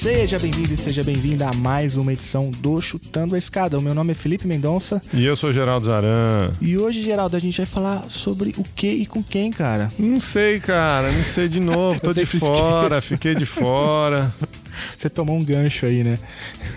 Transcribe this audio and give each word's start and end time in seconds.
Seja 0.00 0.38
bem-vindo 0.38 0.72
e 0.72 0.76
seja 0.78 1.04
bem-vinda 1.04 1.46
a 1.46 1.52
mais 1.52 1.94
uma 1.94 2.10
edição 2.10 2.50
do 2.50 2.80
Chutando 2.80 3.34
a 3.34 3.38
Escada. 3.38 3.78
O 3.78 3.82
meu 3.82 3.94
nome 3.94 4.12
é 4.12 4.14
Felipe 4.14 4.46
Mendonça. 4.46 5.02
E 5.12 5.22
eu 5.26 5.36
sou 5.36 5.52
Geraldo 5.52 5.84
Zaran. 5.84 6.52
E 6.58 6.78
hoje, 6.78 7.02
Geraldo, 7.02 7.36
a 7.36 7.38
gente 7.38 7.58
vai 7.58 7.66
falar 7.66 8.08
sobre 8.08 8.54
o 8.56 8.64
que 8.64 8.88
e 8.88 9.04
com 9.04 9.22
quem, 9.22 9.50
cara? 9.50 9.88
Não 9.98 10.18
sei, 10.18 10.58
cara. 10.58 11.12
Não 11.12 11.22
sei 11.22 11.50
de 11.50 11.60
novo. 11.60 12.00
Tô 12.00 12.14
de 12.14 12.24
fora, 12.24 12.96
esqueço. 12.96 13.08
fiquei 13.08 13.34
de 13.34 13.44
fora. 13.44 14.34
Você 14.96 15.10
tomou 15.10 15.36
um 15.36 15.44
gancho 15.44 15.84
aí, 15.84 16.02
né? 16.02 16.18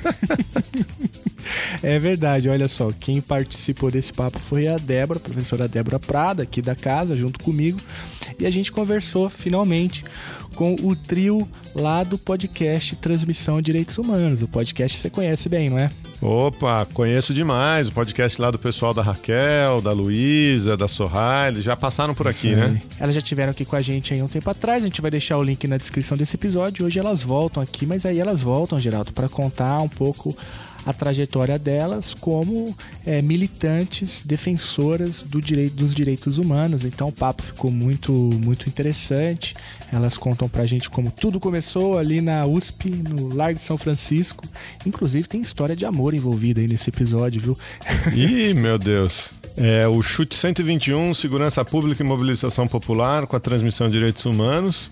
é 1.82 2.00
verdade, 2.00 2.50
olha 2.50 2.68
só, 2.68 2.92
quem 2.92 3.22
participou 3.22 3.92
desse 3.92 4.12
papo 4.14 4.40
foi 4.40 4.68
a 4.68 4.78
Débora, 4.78 5.18
a 5.18 5.22
professora 5.22 5.68
Débora 5.68 6.00
Prada, 6.00 6.44
aqui 6.44 6.62
da 6.62 6.76
casa, 6.76 7.14
junto 7.14 7.40
comigo, 7.44 7.80
e 8.40 8.46
a 8.46 8.50
gente 8.50 8.72
conversou 8.72 9.30
finalmente 9.30 10.04
com 10.56 10.76
o 10.76 10.96
trio 10.96 11.48
lá 11.76 12.04
do 12.04 12.18
podcast 12.18 12.96
Transmissão 12.98 13.58
de 13.58 13.64
Direitos 13.64 13.98
Humanos. 13.98 14.42
O 14.42 14.48
podcast 14.48 14.98
você 14.98 15.10
conhece 15.10 15.50
bem, 15.50 15.70
não 15.70 15.80
é? 15.80 15.90
Opa, 16.22 16.88
conheço 16.94 17.34
demais. 17.34 17.88
O 17.88 17.92
podcast 17.92 18.40
lá 18.40 18.50
do 18.50 18.60
pessoal 18.60 18.94
da 18.94 19.02
Raquel, 19.02 19.82
da 19.82 19.92
Luísa, 19.92 20.78
da 20.78 20.88
Sorraile, 20.88 21.62
já 21.62 21.76
passaram 21.76 22.14
por 22.14 22.28
aqui, 22.28 22.56
né? 22.56 22.82
Elas 23.00 23.16
já 23.16 23.22
tiveram 23.22 23.52
aqui 23.52 23.66
com 23.66 23.76
a 23.76 23.82
gente 23.82 24.14
aí 24.14 24.22
um 24.22 24.28
tempo 24.28 24.50
atrás. 24.50 24.84
A 24.84 24.86
gente 24.86 25.02
vai 25.02 25.12
deixar 25.12 25.38
o 25.38 25.44
link 25.44 25.68
na 25.68 25.78
descrição 25.78 26.16
desse 26.16 26.36
episódio. 26.36 26.86
Hoje 26.86 27.00
elas 27.00 27.24
voltam 27.24 27.62
aqui, 27.62 27.86
mas 27.86 28.06
aí 28.06 28.20
elas 28.20 28.42
voltam, 28.42 28.80
Geraldo, 28.80 29.12
para 29.12 29.28
contar 29.28 29.80
um 29.82 29.90
pouco 29.90 30.36
a 30.86 30.94
trajetória 30.94 31.58
delas 31.58 32.14
como 32.14 32.76
é, 33.06 33.22
militantes 33.22 34.22
defensoras 34.26 35.22
do 35.22 35.42
direito, 35.42 35.76
dos 35.76 35.94
direitos 35.94 36.38
humanos. 36.38 36.84
Então 36.84 37.08
o 37.08 37.12
papo 37.12 37.44
ficou 37.44 37.72
muito, 37.72 38.12
muito 38.14 38.68
interessante. 38.68 39.56
Elas 39.92 40.18
contam 40.18 40.50
pra 40.50 40.66
gente 40.66 40.90
como 40.90 41.12
tudo 41.12 41.40
começou 41.40 41.98
ali 41.98 42.20
na 42.20 42.46
USP, 42.46 42.90
no 42.90 43.34
Largo 43.34 43.60
de 43.60 43.66
São 43.66 43.78
Francisco. 43.78 44.46
Inclusive 44.86 45.28
tem 45.28 45.42
história 45.42 45.76
de 45.76 45.86
amor 45.86 46.14
envolvida 46.14 46.60
aí 46.60 46.68
nesse 46.68 46.90
episódio, 46.90 47.42
viu? 47.42 47.58
Ih, 48.14 48.54
meu 48.54 48.78
Deus. 48.78 49.30
É 49.56 49.88
o 49.88 50.02
Chute 50.02 50.36
121, 50.36 51.14
Segurança 51.14 51.64
Pública 51.64 52.02
e 52.02 52.06
Mobilização 52.06 52.68
Popular, 52.68 53.28
com 53.28 53.36
a 53.36 53.40
transmissão 53.40 53.88
de 53.88 53.94
direitos 53.94 54.26
humanos. 54.26 54.90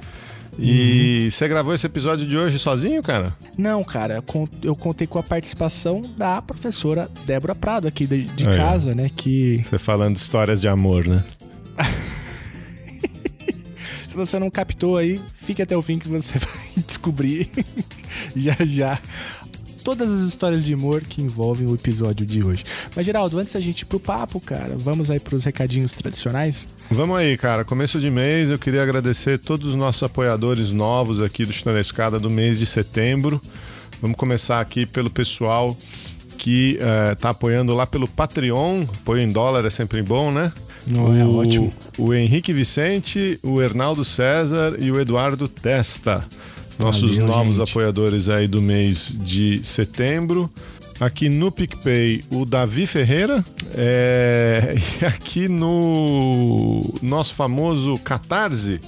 E 0.57 1.23
uhum. 1.23 1.31
você 1.31 1.47
gravou 1.47 1.73
esse 1.73 1.85
episódio 1.85 2.25
de 2.25 2.37
hoje 2.37 2.59
sozinho, 2.59 3.01
cara? 3.01 3.35
Não, 3.57 3.83
cara. 3.83 4.23
Eu 4.61 4.75
contei 4.75 5.07
com 5.07 5.17
a 5.17 5.23
participação 5.23 6.01
da 6.17 6.41
professora 6.41 7.09
Débora 7.25 7.55
Prado 7.55 7.87
aqui 7.87 8.05
de, 8.05 8.23
de 8.25 8.45
casa, 8.45 8.93
né? 8.93 9.09
Que. 9.09 9.61
Você 9.63 9.79
falando 9.79 10.17
histórias 10.17 10.59
de 10.59 10.67
amor, 10.67 11.07
né? 11.07 11.23
Se 14.07 14.15
você 14.17 14.37
não 14.37 14.49
captou 14.49 14.97
aí, 14.97 15.21
fique 15.35 15.61
até 15.61 15.75
o 15.75 15.81
fim 15.81 15.97
que 15.97 16.09
você 16.09 16.35
vai 16.39 16.83
descobrir 16.85 17.49
já 18.35 18.55
já 18.59 18.99
todas 19.81 20.09
as 20.09 20.27
histórias 20.27 20.63
de 20.63 20.73
humor 20.73 21.01
que 21.01 21.21
envolvem 21.21 21.67
o 21.67 21.75
episódio 21.75 22.25
de 22.25 22.43
hoje. 22.43 22.63
Mas, 22.95 23.05
Geraldo, 23.05 23.37
antes 23.37 23.53
da 23.53 23.59
gente 23.59 23.81
ir 23.81 23.85
pro 23.85 23.99
papo, 23.99 24.39
cara, 24.39 24.75
vamos 24.77 25.09
aí 25.09 25.19
pros 25.19 25.43
recadinhos 25.43 25.91
tradicionais? 25.91 26.67
Vamos 26.89 27.17
aí, 27.17 27.37
cara. 27.37 27.65
Começo 27.65 27.99
de 27.99 28.09
mês, 28.09 28.49
eu 28.49 28.59
queria 28.59 28.83
agradecer 28.83 29.39
todos 29.39 29.67
os 29.67 29.75
nossos 29.75 30.03
apoiadores 30.03 30.71
novos 30.71 31.21
aqui 31.21 31.45
do 31.45 31.53
Chutando 31.53 31.77
a 31.77 31.81
Escada 31.81 32.19
do 32.19 32.29
mês 32.29 32.59
de 32.59 32.65
setembro. 32.65 33.41
Vamos 34.01 34.17
começar 34.17 34.59
aqui 34.59 34.85
pelo 34.85 35.09
pessoal 35.09 35.77
que 36.37 36.79
está 37.11 37.29
uh, 37.29 37.31
apoiando 37.31 37.73
lá 37.75 37.85
pelo 37.85 38.07
Patreon. 38.07 38.83
Apoio 39.01 39.21
em 39.21 39.31
dólar 39.31 39.63
é 39.65 39.69
sempre 39.69 40.01
bom, 40.01 40.31
né? 40.31 40.51
Não, 40.87 41.05
o, 41.05 41.15
é 41.15 41.25
ótimo. 41.25 41.71
O 41.97 42.13
Henrique 42.13 42.51
Vicente, 42.51 43.39
o 43.43 43.61
Hernaldo 43.61 44.03
César 44.03 44.75
e 44.79 44.91
o 44.91 44.99
Eduardo 44.99 45.47
Testa 45.47 46.25
nossos 46.81 47.11
Valeu, 47.11 47.27
novos 47.27 47.57
gente. 47.57 47.69
apoiadores 47.69 48.27
aí 48.27 48.47
do 48.47 48.61
mês 48.61 49.13
de 49.19 49.61
setembro. 49.63 50.49
Aqui 50.99 51.29
no 51.29 51.51
PicPay, 51.51 52.21
o 52.31 52.45
Davi 52.45 52.85
Ferreira. 52.85 53.43
É... 53.73 54.75
E 55.01 55.05
aqui 55.05 55.47
no 55.47 56.93
nosso 57.01 57.33
famoso 57.33 57.97
Catarse, 57.99 58.79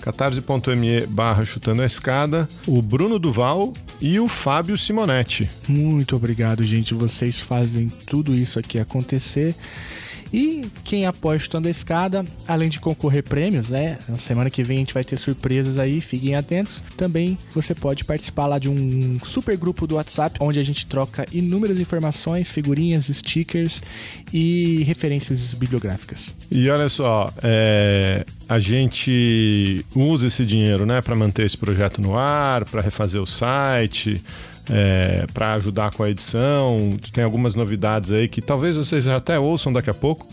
catarse.me 0.00 1.06
barra 1.06 1.44
chutando 1.44 1.82
a 1.82 1.86
escada, 1.86 2.48
o 2.66 2.80
Bruno 2.80 3.18
Duval 3.18 3.72
e 4.00 4.18
o 4.20 4.28
Fábio 4.28 4.78
Simonetti. 4.78 5.50
Muito 5.68 6.16
obrigado, 6.16 6.62
gente. 6.64 6.94
Vocês 6.94 7.40
fazem 7.40 7.88
tudo 8.06 8.34
isso 8.34 8.58
aqui 8.58 8.78
acontecer. 8.78 9.54
E 10.32 10.66
quem 10.84 11.06
apoia 11.06 11.38
Chutando 11.38 11.68
a 11.68 11.70
Escada, 11.70 12.24
além 12.46 12.68
de 12.68 12.80
concorrer 12.80 13.22
prêmios, 13.22 13.68
né? 13.68 13.98
Na 14.08 14.16
semana 14.16 14.50
que 14.50 14.62
vem 14.62 14.78
a 14.78 14.80
gente 14.80 14.94
vai 14.94 15.04
ter 15.04 15.16
surpresas 15.16 15.78
aí, 15.78 16.00
fiquem 16.00 16.34
atentos. 16.34 16.82
Também 16.96 17.38
você 17.54 17.74
pode 17.74 18.04
participar 18.04 18.46
lá 18.46 18.58
de 18.58 18.68
um 18.68 19.18
super 19.24 19.56
grupo 19.56 19.86
do 19.86 19.96
WhatsApp, 19.96 20.38
onde 20.40 20.58
a 20.58 20.62
gente 20.62 20.86
troca 20.86 21.26
inúmeras 21.32 21.78
informações, 21.78 22.50
figurinhas, 22.50 23.06
stickers 23.06 23.82
e 24.32 24.82
referências 24.84 25.54
bibliográficas. 25.54 26.34
E 26.50 26.68
olha 26.68 26.88
só, 26.88 27.32
é, 27.42 28.24
a 28.48 28.58
gente 28.58 29.84
usa 29.94 30.26
esse 30.26 30.44
dinheiro, 30.44 30.84
né, 30.84 31.00
para 31.00 31.14
manter 31.14 31.46
esse 31.46 31.56
projeto 31.56 32.00
no 32.00 32.16
ar, 32.16 32.64
para 32.64 32.80
refazer 32.80 33.22
o 33.22 33.26
site 33.26 34.22
é, 34.70 35.26
para 35.32 35.54
ajudar 35.54 35.92
com 35.92 36.02
a 36.02 36.10
edição. 36.10 36.98
Tem 37.12 37.24
algumas 37.24 37.54
novidades 37.54 38.10
aí 38.10 38.28
que 38.28 38.40
talvez 38.40 38.76
vocês 38.76 39.06
até 39.06 39.38
ouçam 39.38 39.72
daqui 39.72 39.90
a 39.90 39.94
pouco. 39.94 40.26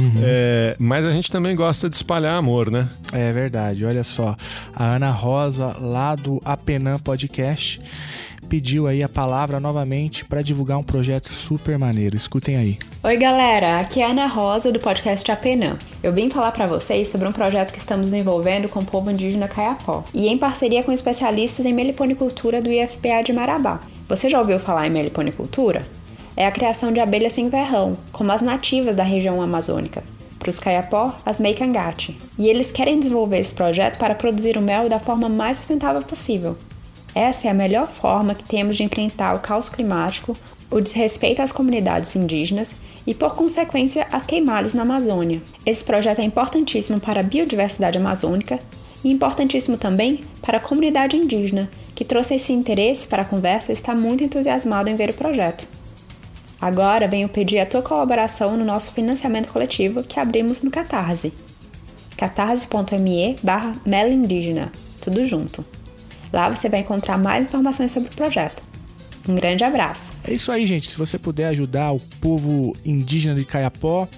Uhum. 0.00 0.14
É, 0.18 0.76
mas 0.78 1.04
a 1.04 1.12
gente 1.12 1.30
também 1.30 1.56
gosta 1.56 1.88
de 1.88 1.96
espalhar 1.96 2.36
amor, 2.36 2.70
né? 2.70 2.88
É 3.12 3.32
verdade. 3.32 3.84
Olha 3.84 4.04
só, 4.04 4.36
a 4.74 4.94
Ana 4.94 5.10
Rosa, 5.10 5.76
lá 5.80 6.14
do 6.14 6.40
Apenan 6.44 6.98
Podcast, 6.98 7.80
pediu 8.50 8.88
aí 8.88 9.00
a 9.00 9.08
palavra 9.08 9.60
novamente 9.60 10.24
para 10.24 10.42
divulgar 10.42 10.76
um 10.76 10.82
projeto 10.82 11.28
super 11.28 11.78
maneiro. 11.78 12.16
Escutem 12.16 12.56
aí. 12.56 12.78
Oi, 13.04 13.16
galera. 13.16 13.78
Aqui 13.78 14.00
é 14.00 14.04
a 14.04 14.08
Ana 14.08 14.26
Rosa 14.26 14.72
do 14.72 14.80
podcast 14.80 15.30
Apenã. 15.30 15.78
Eu 16.02 16.12
vim 16.12 16.28
falar 16.28 16.50
para 16.50 16.66
vocês 16.66 17.06
sobre 17.06 17.28
um 17.28 17.32
projeto 17.32 17.72
que 17.72 17.78
estamos 17.78 18.10
desenvolvendo 18.10 18.68
com 18.68 18.80
o 18.80 18.84
povo 18.84 19.08
indígena 19.08 19.46
Caiapó 19.46 20.02
e 20.12 20.26
em 20.26 20.36
parceria 20.36 20.82
com 20.82 20.90
especialistas 20.90 21.64
em 21.64 21.72
meliponicultura 21.72 22.60
do 22.60 22.72
IFPA 22.72 23.22
de 23.24 23.32
Marabá. 23.32 23.78
Você 24.08 24.28
já 24.28 24.40
ouviu 24.40 24.58
falar 24.58 24.88
em 24.88 24.90
meliponicultura? 24.90 25.82
É 26.36 26.44
a 26.44 26.50
criação 26.50 26.92
de 26.92 26.98
abelhas 26.98 27.34
sem 27.34 27.48
verrão, 27.48 27.92
como 28.10 28.32
as 28.32 28.42
nativas 28.42 28.96
da 28.96 29.04
região 29.04 29.40
amazônica. 29.40 30.02
Para 30.40 30.50
os 30.50 30.58
Caiapó, 30.58 31.14
as 31.24 31.38
Meikangate. 31.38 32.18
E 32.36 32.48
eles 32.48 32.72
querem 32.72 32.98
desenvolver 32.98 33.38
esse 33.38 33.54
projeto 33.54 33.96
para 33.96 34.14
produzir 34.16 34.56
o 34.56 34.62
mel 34.62 34.88
da 34.88 34.98
forma 34.98 35.28
mais 35.28 35.58
sustentável 35.58 36.02
possível, 36.02 36.56
essa 37.14 37.48
é 37.48 37.50
a 37.50 37.54
melhor 37.54 37.88
forma 37.88 38.34
que 38.34 38.44
temos 38.44 38.76
de 38.76 38.84
enfrentar 38.84 39.34
o 39.34 39.40
caos 39.40 39.68
climático, 39.68 40.36
o 40.70 40.80
desrespeito 40.80 41.42
às 41.42 41.52
comunidades 41.52 42.14
indígenas 42.14 42.74
e, 43.06 43.14
por 43.14 43.34
consequência, 43.34 44.06
as 44.12 44.24
queimadas 44.24 44.74
na 44.74 44.82
Amazônia. 44.82 45.42
Esse 45.66 45.82
projeto 45.82 46.20
é 46.20 46.24
importantíssimo 46.24 47.00
para 47.00 47.20
a 47.20 47.24
biodiversidade 47.24 47.98
amazônica 47.98 48.58
e 49.02 49.10
importantíssimo 49.10 49.76
também 49.76 50.20
para 50.40 50.58
a 50.58 50.60
comunidade 50.60 51.16
indígena, 51.16 51.68
que 51.94 52.04
trouxe 52.04 52.34
esse 52.34 52.52
interesse 52.52 53.06
para 53.06 53.22
a 53.22 53.24
conversa 53.24 53.72
e 53.72 53.74
está 53.74 53.94
muito 53.94 54.22
entusiasmado 54.22 54.88
em 54.88 54.94
ver 54.94 55.10
o 55.10 55.14
projeto. 55.14 55.66
Agora 56.60 57.08
venho 57.08 57.28
pedir 57.28 57.58
a 57.58 57.66
tua 57.66 57.80
colaboração 57.82 58.56
no 58.56 58.64
nosso 58.64 58.92
financiamento 58.92 59.50
coletivo 59.50 60.02
que 60.02 60.20
abrimos 60.20 60.62
no 60.62 60.70
Catarse. 60.70 61.32
catarse.me 62.16 63.38
barra 63.42 63.74
tudo 65.00 65.24
junto. 65.24 65.64
Lá 66.32 66.48
você 66.48 66.68
vai 66.68 66.80
encontrar 66.80 67.18
mais 67.18 67.46
informações 67.46 67.92
sobre 67.92 68.10
o 68.10 68.14
projeto. 68.14 68.62
Um 69.28 69.34
grande 69.34 69.62
abraço. 69.62 70.12
É 70.24 70.32
isso 70.32 70.50
aí, 70.50 70.66
gente. 70.66 70.90
Se 70.90 70.96
você 70.96 71.18
puder 71.18 71.48
ajudar 71.48 71.92
o 71.92 72.00
povo 72.20 72.74
indígena 72.84 73.34
de 73.34 73.44
Caiapó, 73.44 74.08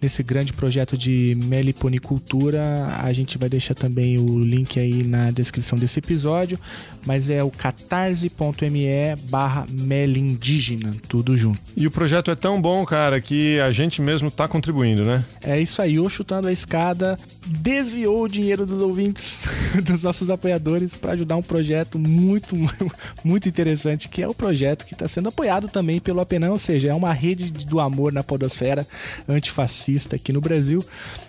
nesse 0.00 0.22
grande 0.22 0.52
projeto 0.52 0.96
de 0.96 1.36
meliponicultura. 1.44 2.86
A 3.02 3.12
gente 3.12 3.36
vai 3.36 3.48
deixar 3.48 3.74
também 3.74 4.18
o 4.18 4.38
link 4.38 4.78
aí 4.78 5.02
na 5.02 5.30
descrição 5.30 5.78
desse 5.78 5.98
episódio, 5.98 6.58
mas 7.04 7.28
é 7.28 7.42
o 7.42 7.50
catarse.me 7.50 9.16
barra 9.28 9.66
melindígena, 9.68 10.94
tudo 11.08 11.36
junto. 11.36 11.58
E 11.76 11.86
o 11.86 11.90
projeto 11.90 12.30
é 12.30 12.36
tão 12.36 12.60
bom, 12.60 12.84
cara, 12.84 13.20
que 13.20 13.58
a 13.60 13.72
gente 13.72 14.00
mesmo 14.00 14.28
está 14.28 14.46
contribuindo, 14.46 15.04
né? 15.04 15.24
É 15.42 15.60
isso 15.60 15.82
aí, 15.82 15.98
o 15.98 16.08
Chutando 16.08 16.48
a 16.48 16.52
Escada 16.52 17.18
desviou 17.46 18.22
o 18.22 18.28
dinheiro 18.28 18.64
dos 18.64 18.80
ouvintes, 18.80 19.38
dos 19.82 20.02
nossos 20.02 20.30
apoiadores, 20.30 20.94
para 20.94 21.12
ajudar 21.12 21.36
um 21.36 21.42
projeto 21.42 21.98
muito, 21.98 22.54
muito 23.24 23.48
interessante, 23.48 24.08
que 24.08 24.22
é 24.22 24.28
o 24.28 24.34
projeto 24.34 24.86
que 24.86 24.94
está 24.94 25.08
sendo 25.08 25.28
apoiado 25.28 25.68
também 25.68 26.00
pelo 26.00 26.20
Apenão, 26.20 26.52
ou 26.52 26.58
seja, 26.58 26.90
é 26.90 26.94
uma 26.94 27.12
rede 27.12 27.50
do 27.50 27.80
amor 27.80 28.12
na 28.12 28.22
podosfera 28.22 28.86
antifascista 29.28 29.87
aqui 30.14 30.32
no 30.32 30.40
Brasil. 30.40 30.84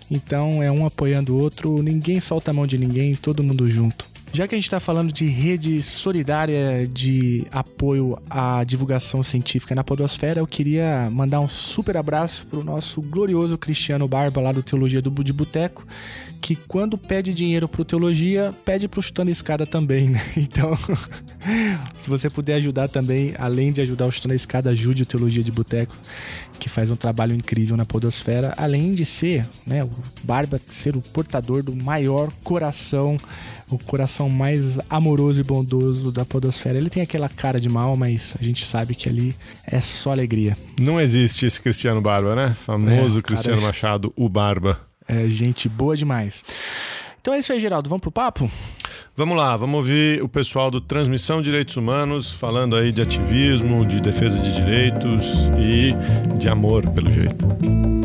Então 0.09 0.61
é 0.61 0.71
um 0.71 0.85
apoiando 0.85 1.35
o 1.35 1.39
outro, 1.39 1.81
ninguém 1.81 2.19
solta 2.19 2.51
a 2.51 2.53
mão 2.53 2.65
de 2.65 2.77
ninguém, 2.77 3.15
todo 3.15 3.43
mundo 3.43 3.69
junto. 3.69 4.09
Já 4.31 4.47
que 4.47 4.53
a 4.53 4.57
gente 4.57 4.65
está 4.65 4.79
falando 4.79 5.11
de 5.11 5.25
rede 5.25 5.81
solidária 5.81 6.87
de 6.87 7.47
apoio 7.51 8.17
à 8.29 8.63
divulgação 8.63 9.23
científica 9.23 9.73
na 9.73 9.83
Podosfera, 9.83 10.39
eu 10.39 10.45
queria 10.45 11.09
mandar 11.11 11.39
um 11.39 11.47
super 11.47 11.97
abraço 11.97 12.45
para 12.45 12.59
o 12.59 12.63
nosso 12.63 13.01
glorioso 13.01 13.57
Cristiano 13.57 14.07
Barba, 14.07 14.39
lá 14.39 14.51
do 14.51 14.61
Teologia 14.61 15.01
do 15.01 15.09
de 15.23 15.33
Boteco, 15.33 15.85
que 16.39 16.55
quando 16.55 16.97
pede 16.97 17.33
dinheiro 17.33 17.67
para 17.67 17.83
Teologia, 17.83 18.51
pede 18.63 18.87
para 18.87 18.99
o 18.99 19.03
Chutando 19.03 19.31
Escada 19.31 19.65
também, 19.65 20.09
né? 20.09 20.21
Então, 20.37 20.77
se 21.99 22.07
você 22.07 22.29
puder 22.29 22.55
ajudar 22.55 22.87
também, 22.87 23.33
além 23.37 23.71
de 23.71 23.81
ajudar 23.81 24.05
o 24.05 24.11
Chutando 24.11 24.35
Escada, 24.35 24.69
ajude 24.69 25.03
o 25.03 25.05
Teologia 25.05 25.43
de 25.43 25.51
Boteco, 25.51 25.95
que 26.59 26.69
faz 26.69 26.91
um 26.91 26.95
trabalho 26.95 27.33
incrível 27.33 27.75
na 27.75 27.85
Podosfera, 27.85 28.53
além 28.57 28.93
de 28.93 29.05
ser, 29.05 29.47
né, 29.65 29.83
o 29.83 29.89
Barba 30.23 30.61
ser 30.67 30.95
o 30.95 31.01
portador 31.01 31.63
do 31.63 31.75
maior 31.75 32.31
coração 32.43 33.17
o 33.71 33.77
coração 33.77 34.29
mais 34.29 34.79
amoroso 34.89 35.39
e 35.39 35.43
bondoso 35.43 36.11
da 36.11 36.25
podosfera. 36.25 36.77
Ele 36.77 36.89
tem 36.89 37.03
aquela 37.03 37.29
cara 37.29 37.59
de 37.59 37.69
mal, 37.69 37.95
mas 37.95 38.35
a 38.39 38.43
gente 38.43 38.65
sabe 38.65 38.95
que 38.95 39.07
ali 39.07 39.35
é 39.65 39.79
só 39.79 40.11
alegria. 40.11 40.57
Não 40.79 40.99
existe 40.99 41.45
esse 41.45 41.61
Cristiano 41.61 42.01
Barba, 42.01 42.35
né? 42.35 42.55
Famoso 42.65 43.19
é, 43.19 43.21
Cristiano 43.21 43.61
Machado, 43.61 44.11
o 44.15 44.27
Barba. 44.27 44.79
É 45.07 45.27
gente 45.27 45.67
boa 45.67 45.95
demais. 45.95 46.43
Então 47.29 47.35
é 47.35 47.41
isso 47.41 47.53
aí, 47.53 47.59
Geraldo. 47.59 47.87
Vamos 47.87 48.01
pro 48.01 48.11
papo? 48.11 48.49
Vamos 49.15 49.37
lá, 49.37 49.55
vamos 49.55 49.77
ouvir 49.77 50.19
o 50.23 50.27
pessoal 50.27 50.71
do 50.71 50.81
Transmissão 50.81 51.43
Direitos 51.43 51.77
Humanos 51.77 52.31
falando 52.31 52.75
aí 52.75 52.91
de 52.91 53.03
ativismo, 53.03 53.85
de 53.85 54.01
defesa 54.01 54.39
de 54.39 54.55
direitos 54.55 55.27
e 55.59 55.93
de 56.39 56.49
amor, 56.49 56.89
pelo 56.89 57.11
jeito. 57.11 57.98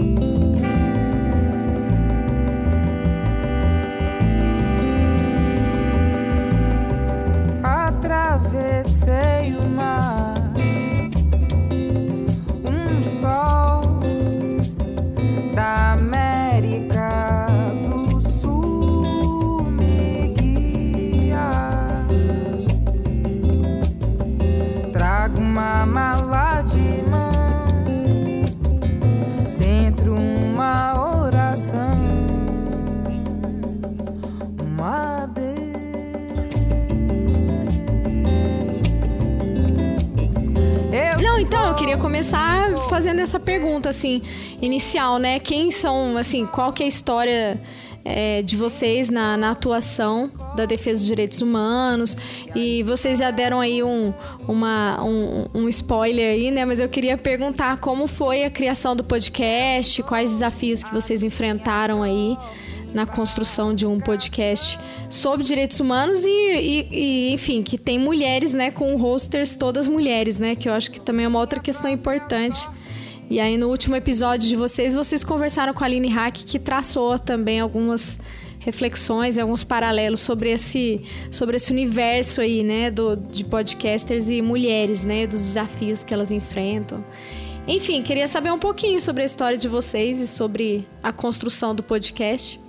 Começar 42.14 42.70
fazendo 42.88 43.18
essa 43.18 43.40
pergunta, 43.40 43.88
assim, 43.88 44.22
inicial, 44.62 45.18
né? 45.18 45.40
Quem 45.40 45.72
são, 45.72 46.16
assim, 46.16 46.46
qual 46.46 46.72
que 46.72 46.84
é 46.84 46.86
a 46.86 46.88
história 46.88 47.60
é, 48.04 48.40
de 48.40 48.56
vocês 48.56 49.10
na, 49.10 49.36
na, 49.36 49.50
atuação 49.50 50.30
da 50.54 50.64
defesa 50.64 51.00
dos 51.00 51.08
direitos 51.08 51.42
humanos? 51.42 52.16
E 52.54 52.84
vocês 52.84 53.18
já 53.18 53.32
deram 53.32 53.60
aí 53.60 53.82
um, 53.82 54.14
uma, 54.46 55.02
um, 55.02 55.46
um 55.52 55.68
spoiler 55.68 56.34
aí, 56.34 56.52
né? 56.52 56.64
Mas 56.64 56.78
eu 56.78 56.88
queria 56.88 57.18
perguntar 57.18 57.78
como 57.78 58.06
foi 58.06 58.44
a 58.44 58.50
criação 58.50 58.94
do 58.94 59.02
podcast, 59.02 60.00
quais 60.04 60.30
desafios 60.30 60.84
que 60.84 60.94
vocês 60.94 61.24
enfrentaram 61.24 62.00
aí 62.00 62.38
na 62.94 63.04
construção 63.04 63.74
de 63.74 63.84
um 63.84 63.98
podcast 63.98 64.78
sobre 65.10 65.44
direitos 65.44 65.80
humanos 65.80 66.24
e, 66.24 66.30
e, 66.30 66.88
e, 66.90 67.32
enfim, 67.32 67.62
que 67.62 67.76
tem 67.76 67.98
mulheres, 67.98 68.54
né, 68.54 68.70
com 68.70 68.96
rosters 68.96 69.56
todas 69.56 69.88
mulheres, 69.88 70.38
né, 70.38 70.54
que 70.54 70.68
eu 70.68 70.72
acho 70.72 70.90
que 70.92 71.00
também 71.00 71.24
é 71.24 71.28
uma 71.28 71.40
outra 71.40 71.58
questão 71.58 71.90
importante. 71.90 72.66
E 73.28 73.40
aí 73.40 73.58
no 73.58 73.68
último 73.68 73.96
episódio 73.96 74.48
de 74.48 74.54
vocês, 74.54 74.94
vocês 74.94 75.24
conversaram 75.24 75.74
com 75.74 75.82
a 75.82 75.86
Aline 75.86 76.08
Hack, 76.08 76.36
que 76.44 76.58
traçou 76.58 77.18
também 77.18 77.58
algumas 77.58 78.18
reflexões 78.60 79.36
e 79.36 79.40
alguns 79.40 79.64
paralelos 79.64 80.20
sobre 80.20 80.50
esse, 80.50 81.02
sobre 81.30 81.56
esse 81.56 81.72
universo 81.72 82.40
aí, 82.40 82.62
né, 82.62 82.90
do, 82.90 83.16
de 83.16 83.44
podcasters 83.44 84.28
e 84.28 84.40
mulheres, 84.40 85.04
né, 85.04 85.26
dos 85.26 85.40
desafios 85.40 86.02
que 86.02 86.14
elas 86.14 86.30
enfrentam. 86.30 87.04
Enfim, 87.66 88.02
queria 88.02 88.28
saber 88.28 88.52
um 88.52 88.58
pouquinho 88.58 89.00
sobre 89.00 89.22
a 89.22 89.26
história 89.26 89.58
de 89.58 89.68
vocês 89.68 90.20
e 90.20 90.26
sobre 90.26 90.86
a 91.02 91.12
construção 91.12 91.74
do 91.74 91.82
podcast. 91.82 92.60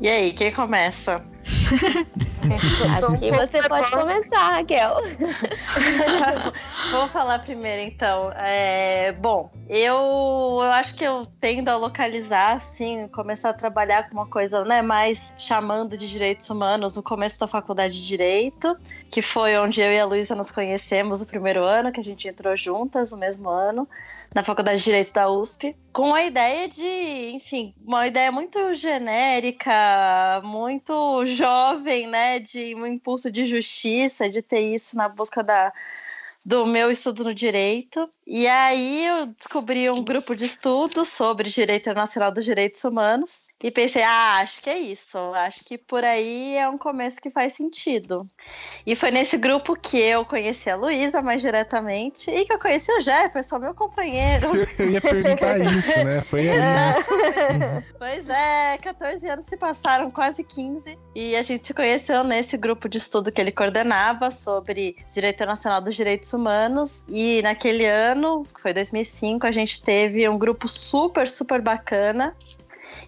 E 0.00 0.08
aí, 0.08 0.32
quem 0.32 0.50
começa? 0.52 1.24
Acho 2.96 3.18
que 3.18 3.30
você 3.30 3.68
pode 3.68 3.90
começar, 3.90 4.54
Raquel. 4.54 4.96
Vou 6.90 7.08
falar 7.08 7.38
primeiro, 7.40 7.82
então. 7.82 8.32
É, 8.36 9.12
bom, 9.12 9.50
eu, 9.68 9.94
eu 9.94 10.72
acho 10.72 10.94
que 10.94 11.04
eu 11.04 11.24
tendo 11.40 11.68
a 11.68 11.76
localizar, 11.76 12.54
assim, 12.54 13.06
começar 13.08 13.50
a 13.50 13.54
trabalhar 13.54 14.08
com 14.08 14.14
uma 14.14 14.26
coisa, 14.26 14.64
né, 14.64 14.82
mais 14.82 15.32
chamando 15.38 15.96
de 15.96 16.08
direitos 16.08 16.48
humanos 16.50 16.96
no 16.96 17.02
começo 17.02 17.38
da 17.38 17.46
faculdade 17.46 17.94
de 17.94 18.06
Direito, 18.06 18.76
que 19.10 19.22
foi 19.22 19.56
onde 19.56 19.80
eu 19.80 19.92
e 19.92 20.00
a 20.00 20.04
Luísa 20.04 20.34
nos 20.34 20.50
conhecemos 20.50 21.20
no 21.20 21.26
primeiro 21.26 21.62
ano, 21.62 21.92
que 21.92 22.00
a 22.00 22.02
gente 22.02 22.26
entrou 22.26 22.56
juntas 22.56 23.12
no 23.12 23.18
mesmo 23.18 23.48
ano, 23.48 23.88
na 24.34 24.42
faculdade 24.42 24.78
de 24.78 24.84
Direito 24.84 25.12
da 25.12 25.30
USP, 25.30 25.76
com 25.92 26.14
a 26.14 26.24
ideia 26.24 26.68
de, 26.68 27.30
enfim, 27.34 27.74
uma 27.84 28.06
ideia 28.06 28.32
muito 28.32 28.74
genérica, 28.74 30.40
muito 30.42 31.26
jovem, 31.40 32.06
né, 32.06 32.38
de 32.38 32.74
um 32.74 32.86
impulso 32.86 33.30
de 33.30 33.46
justiça, 33.46 34.28
de 34.28 34.42
ter 34.42 34.60
isso 34.60 34.96
na 34.96 35.08
busca 35.08 35.42
da, 35.42 35.72
do 36.44 36.66
meu 36.66 36.90
estudo 36.90 37.24
no 37.24 37.34
direito. 37.34 38.08
E 38.32 38.46
aí 38.46 39.06
eu 39.06 39.26
descobri 39.26 39.90
um 39.90 40.04
grupo 40.04 40.36
de 40.36 40.44
estudos 40.44 41.08
sobre 41.08 41.50
direito 41.50 41.82
internacional 41.82 42.30
dos 42.30 42.44
direitos 42.44 42.84
humanos 42.84 43.48
e 43.60 43.72
pensei, 43.72 44.04
ah, 44.04 44.36
acho 44.36 44.62
que 44.62 44.70
é 44.70 44.78
isso, 44.78 45.18
acho 45.34 45.64
que 45.64 45.76
por 45.76 46.04
aí 46.04 46.56
é 46.56 46.68
um 46.68 46.78
começo 46.78 47.20
que 47.20 47.28
faz 47.28 47.54
sentido. 47.54 48.30
E 48.86 48.94
foi 48.94 49.10
nesse 49.10 49.36
grupo 49.36 49.74
que 49.74 49.98
eu 49.98 50.24
conheci 50.24 50.70
a 50.70 50.76
Luísa 50.76 51.20
mais 51.20 51.40
diretamente 51.42 52.30
e 52.30 52.44
que 52.44 52.52
eu 52.52 52.58
conheci 52.60 52.92
o 52.92 53.00
Jefferson, 53.00 53.58
meu 53.58 53.74
companheiro. 53.74 54.52
Eu 54.78 54.90
ia 54.90 55.00
perguntar 55.00 55.58
isso, 55.76 56.04
né? 56.04 56.20
Foi 56.20 56.48
aí. 56.48 56.60
Né? 56.60 57.84
pois 57.98 58.30
é, 58.30 58.78
14 58.78 59.28
anos 59.28 59.46
se 59.48 59.56
passaram, 59.56 60.08
quase 60.08 60.44
15, 60.44 60.96
e 61.16 61.34
a 61.34 61.42
gente 61.42 61.66
se 61.66 61.74
conheceu 61.74 62.22
nesse 62.22 62.56
grupo 62.56 62.88
de 62.88 62.98
estudo 62.98 63.32
que 63.32 63.40
ele 63.40 63.50
coordenava 63.50 64.30
sobre 64.30 64.96
direito 65.12 65.34
internacional 65.34 65.80
dos 65.80 65.96
direitos 65.96 66.32
humanos. 66.32 67.02
E 67.08 67.42
naquele 67.42 67.86
ano, 67.86 68.19
que 68.54 68.60
foi 68.60 68.72
2005, 68.72 69.46
a 69.46 69.50
gente 69.50 69.82
teve 69.82 70.28
um 70.28 70.38
grupo 70.38 70.68
super, 70.68 71.28
super 71.28 71.60
bacana. 71.60 72.34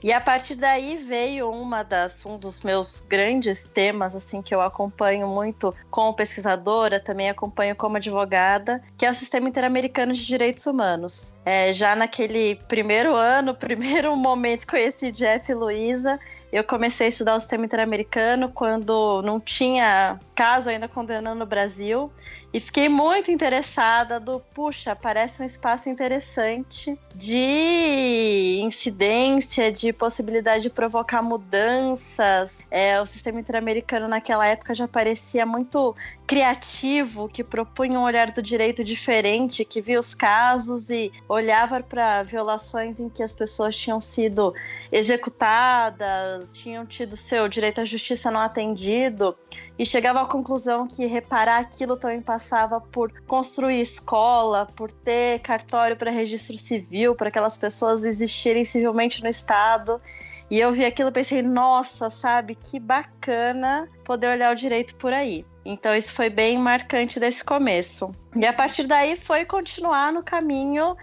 E 0.02 0.12
a 0.12 0.20
partir 0.20 0.56
daí 0.56 0.96
veio 0.96 1.50
uma 1.50 1.82
das, 1.82 2.24
um 2.26 2.36
dos 2.36 2.60
meus 2.62 3.00
grandes 3.08 3.64
temas, 3.64 4.14
assim, 4.14 4.42
que 4.42 4.54
eu 4.54 4.60
acompanho 4.60 5.28
muito 5.28 5.74
como 5.90 6.14
pesquisadora, 6.14 6.98
também 6.98 7.30
acompanho 7.30 7.74
como 7.76 7.96
advogada, 7.96 8.82
que 8.96 9.06
é 9.06 9.10
o 9.10 9.14
Sistema 9.14 9.48
Interamericano 9.48 10.12
de 10.12 10.24
Direitos 10.24 10.66
Humanos. 10.66 11.34
É, 11.44 11.72
já 11.72 11.94
naquele 11.94 12.56
primeiro 12.68 13.14
ano, 13.14 13.54
primeiro 13.56 14.14
momento 14.16 14.60
que 14.60 14.72
conheci 14.72 15.10
Jeff 15.12 15.50
e 15.50 15.54
Luísa, 15.54 16.18
eu 16.52 16.62
comecei 16.62 17.06
a 17.06 17.08
estudar 17.08 17.34
o 17.34 17.40
sistema 17.40 17.64
interamericano 17.64 18.50
quando 18.50 19.22
não 19.22 19.40
tinha 19.40 20.20
caso 20.34 20.68
ainda 20.68 20.86
condenando 20.86 21.38
no 21.38 21.46
Brasil 21.46 22.12
e 22.52 22.60
fiquei 22.60 22.88
muito 22.88 23.30
interessada 23.30 24.20
do, 24.20 24.38
puxa, 24.38 24.94
parece 24.94 25.40
um 25.40 25.44
espaço 25.44 25.88
interessante 25.88 26.98
de 27.14 28.60
incidência, 28.62 29.72
de 29.72 29.90
possibilidade 29.92 30.64
de 30.64 30.70
provocar 30.70 31.22
mudanças. 31.22 32.58
É, 32.70 33.00
o 33.00 33.06
sistema 33.06 33.40
interamericano 33.40 34.06
naquela 34.06 34.46
época 34.46 34.74
já 34.74 34.86
parecia 34.86 35.46
muito 35.46 35.96
criativo, 36.26 37.28
que 37.28 37.42
propunha 37.42 37.98
um 37.98 38.02
olhar 38.02 38.30
do 38.30 38.42
direito 38.42 38.84
diferente, 38.84 39.64
que 39.64 39.80
via 39.80 39.98
os 39.98 40.14
casos 40.14 40.90
e 40.90 41.10
olhava 41.28 41.82
para 41.82 42.22
violações 42.22 43.00
em 43.00 43.08
que 43.08 43.22
as 43.22 43.34
pessoas 43.34 43.76
tinham 43.76 44.00
sido 44.00 44.54
executadas, 44.90 46.48
tinham 46.52 46.84
tido 46.84 47.16
seu 47.16 47.48
direito 47.48 47.80
à 47.80 47.84
justiça 47.84 48.30
não 48.30 48.40
atendido 48.40 49.34
e 49.78 49.86
chegava 49.86 50.20
à 50.20 50.26
conclusão 50.26 50.86
que 50.86 51.06
reparar 51.06 51.58
aquilo 51.58 51.96
também 51.96 52.20
passava 52.42 52.80
por 52.80 53.12
construir 53.22 53.80
escola, 53.80 54.66
por 54.74 54.90
ter 54.90 55.38
cartório 55.38 55.96
para 55.96 56.10
registro 56.10 56.58
civil, 56.58 57.14
para 57.14 57.28
aquelas 57.28 57.56
pessoas 57.56 58.02
existirem 58.02 58.64
civilmente 58.64 59.22
no 59.22 59.28
Estado. 59.28 60.00
E 60.50 60.58
eu 60.58 60.72
vi 60.72 60.84
aquilo 60.84 61.10
e 61.10 61.12
pensei, 61.12 61.40
nossa, 61.40 62.10
sabe, 62.10 62.56
que 62.56 62.80
bacana 62.80 63.88
poder 64.04 64.26
olhar 64.26 64.52
o 64.52 64.56
direito 64.56 64.96
por 64.96 65.12
aí. 65.12 65.46
Então 65.64 65.94
isso 65.94 66.12
foi 66.12 66.28
bem 66.28 66.58
marcante 66.58 67.20
desse 67.20 67.44
começo. 67.44 68.12
E 68.34 68.44
a 68.44 68.52
partir 68.52 68.88
daí 68.88 69.14
foi 69.14 69.44
continuar 69.44 70.12
no 70.12 70.24
caminho 70.24 70.96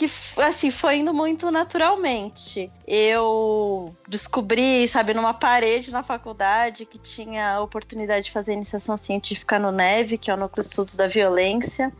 que 0.00 0.10
assim 0.40 0.70
foi 0.70 0.96
indo 0.96 1.12
muito 1.12 1.50
naturalmente. 1.50 2.72
Eu 2.86 3.94
descobri, 4.08 4.88
sabe, 4.88 5.12
numa 5.12 5.34
parede 5.34 5.90
na 5.90 6.02
faculdade 6.02 6.86
que 6.86 6.98
tinha 6.98 7.56
a 7.56 7.60
oportunidade 7.60 8.26
de 8.26 8.30
fazer 8.30 8.54
iniciação 8.54 8.96
científica 8.96 9.58
no 9.58 9.70
NEV, 9.70 10.16
que 10.16 10.30
é 10.30 10.34
o 10.34 10.38
Núcleo 10.38 10.62
de 10.62 10.70
Estudos 10.70 10.96
da 10.96 11.06
Violência 11.06 11.92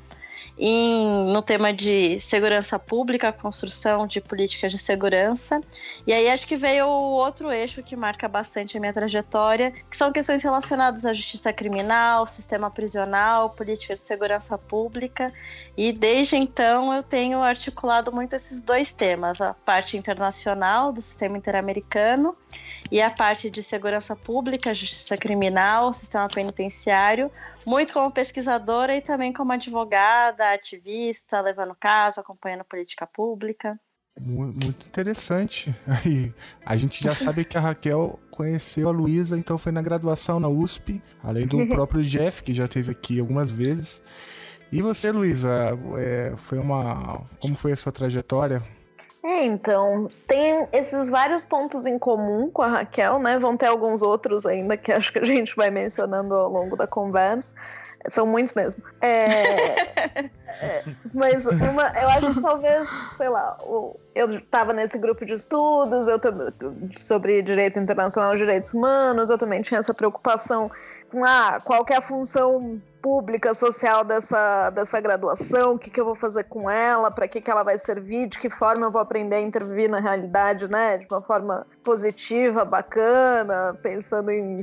em, 0.58 1.32
no 1.32 1.42
tema 1.42 1.72
de 1.72 2.18
segurança 2.20 2.78
pública, 2.78 3.32
construção 3.32 4.06
de 4.06 4.20
políticas 4.20 4.72
de 4.72 4.78
segurança. 4.78 5.60
E 6.06 6.12
aí 6.12 6.28
acho 6.28 6.46
que 6.46 6.56
veio 6.56 6.86
o 6.86 7.12
outro 7.12 7.50
eixo 7.50 7.82
que 7.82 7.96
marca 7.96 8.28
bastante 8.28 8.76
a 8.76 8.80
minha 8.80 8.92
trajetória, 8.92 9.72
que 9.90 9.96
são 9.96 10.12
questões 10.12 10.42
relacionadas 10.42 11.04
à 11.04 11.14
justiça 11.14 11.52
criminal, 11.52 12.26
sistema 12.26 12.70
prisional, 12.70 13.50
política 13.50 13.94
de 13.94 14.00
segurança 14.00 14.56
pública. 14.58 15.32
E 15.76 15.92
desde 15.92 16.36
então 16.36 16.92
eu 16.92 17.02
tenho 17.02 17.40
articulado 17.42 18.12
muito 18.12 18.36
esses 18.36 18.62
dois 18.62 18.92
temas, 18.92 19.40
a 19.40 19.54
parte 19.54 19.96
internacional 19.96 20.92
do 20.92 21.02
sistema 21.02 21.36
interamericano 21.36 22.36
e 22.90 23.00
a 23.00 23.10
parte 23.10 23.50
de 23.50 23.62
segurança 23.62 24.14
pública, 24.16 24.74
justiça 24.74 25.16
criminal, 25.16 25.92
sistema 25.92 26.28
penitenciário, 26.28 27.30
muito 27.66 27.92
como 27.92 28.10
pesquisadora 28.10 28.94
e 28.96 29.00
também 29.00 29.32
como 29.32 29.52
advogada, 29.52 30.52
ativista, 30.52 31.40
levando 31.40 31.74
caso, 31.74 32.20
acompanhando 32.20 32.64
política 32.64 33.06
pública. 33.06 33.78
Muito 34.20 34.86
interessante. 34.86 35.74
Aí, 35.86 36.32
a 36.64 36.76
gente 36.76 37.02
já 37.02 37.14
sabe 37.14 37.44
que 37.44 37.56
a 37.56 37.60
Raquel 37.60 38.18
conheceu 38.30 38.88
a 38.88 38.92
Luísa, 38.92 39.38
então 39.38 39.56
foi 39.56 39.72
na 39.72 39.80
graduação 39.80 40.40
na 40.40 40.48
USP, 40.48 41.02
além 41.22 41.46
do 41.46 41.66
próprio 41.68 42.02
Jeff, 42.02 42.42
que 42.42 42.52
já 42.52 42.64
esteve 42.64 42.90
aqui 42.90 43.20
algumas 43.20 43.50
vezes. 43.50 44.02
E 44.72 44.82
você, 44.82 45.10
Luísa, 45.10 45.50
é, 45.98 46.34
foi 46.36 46.58
uma. 46.58 47.24
Como 47.40 47.54
foi 47.54 47.72
a 47.72 47.76
sua 47.76 47.90
trajetória? 47.90 48.62
É, 49.22 49.44
então, 49.44 50.08
tem 50.26 50.66
esses 50.72 51.10
vários 51.10 51.44
pontos 51.44 51.84
em 51.84 51.98
comum 51.98 52.50
com 52.50 52.62
a 52.62 52.68
Raquel, 52.68 53.18
né? 53.18 53.38
Vão 53.38 53.56
ter 53.56 53.66
alguns 53.66 54.00
outros 54.00 54.46
ainda 54.46 54.76
que 54.76 54.90
acho 54.92 55.12
que 55.12 55.18
a 55.18 55.24
gente 55.24 55.54
vai 55.54 55.70
mencionando 55.70 56.34
ao 56.34 56.50
longo 56.50 56.76
da 56.76 56.86
conversa. 56.86 57.54
São 58.08 58.24
muitos 58.24 58.54
mesmo. 58.54 58.82
É, 59.02 59.26
é, 60.62 60.84
mas 61.12 61.44
uma, 61.44 61.92
eu 62.00 62.08
acho 62.08 62.34
que 62.34 62.40
talvez, 62.40 62.88
sei 63.18 63.28
lá, 63.28 63.58
eu 64.14 64.26
estava 64.36 64.72
nesse 64.72 64.96
grupo 64.96 65.26
de 65.26 65.34
estudos 65.34 66.06
eu, 66.06 66.18
sobre 66.96 67.42
direito 67.42 67.78
internacional 67.78 68.34
e 68.34 68.38
direitos 68.38 68.72
humanos, 68.72 69.28
eu 69.28 69.36
também 69.36 69.60
tinha 69.60 69.80
essa 69.80 69.92
preocupação 69.92 70.70
com 71.10 71.24
ah, 71.24 71.60
qual 71.64 71.84
é 71.90 71.96
a 71.96 72.02
função 72.02 72.80
pública, 73.02 73.54
social 73.54 74.04
dessa, 74.04 74.70
dessa 74.70 75.00
graduação, 75.00 75.74
o 75.74 75.78
que, 75.78 75.90
que 75.90 76.00
eu 76.00 76.04
vou 76.04 76.14
fazer 76.14 76.44
com 76.44 76.70
ela, 76.70 77.10
para 77.10 77.26
que, 77.26 77.40
que 77.40 77.50
ela 77.50 77.62
vai 77.62 77.78
servir, 77.78 78.28
de 78.28 78.38
que 78.38 78.50
forma 78.50 78.86
eu 78.86 78.90
vou 78.90 79.00
aprender 79.00 79.36
a 79.36 79.40
intervir 79.40 79.88
na 79.88 80.00
realidade, 80.00 80.68
né? 80.68 80.98
De 80.98 81.06
uma 81.10 81.22
forma 81.22 81.66
positiva, 81.82 82.64
bacana, 82.64 83.76
pensando 83.82 84.30
em 84.30 84.58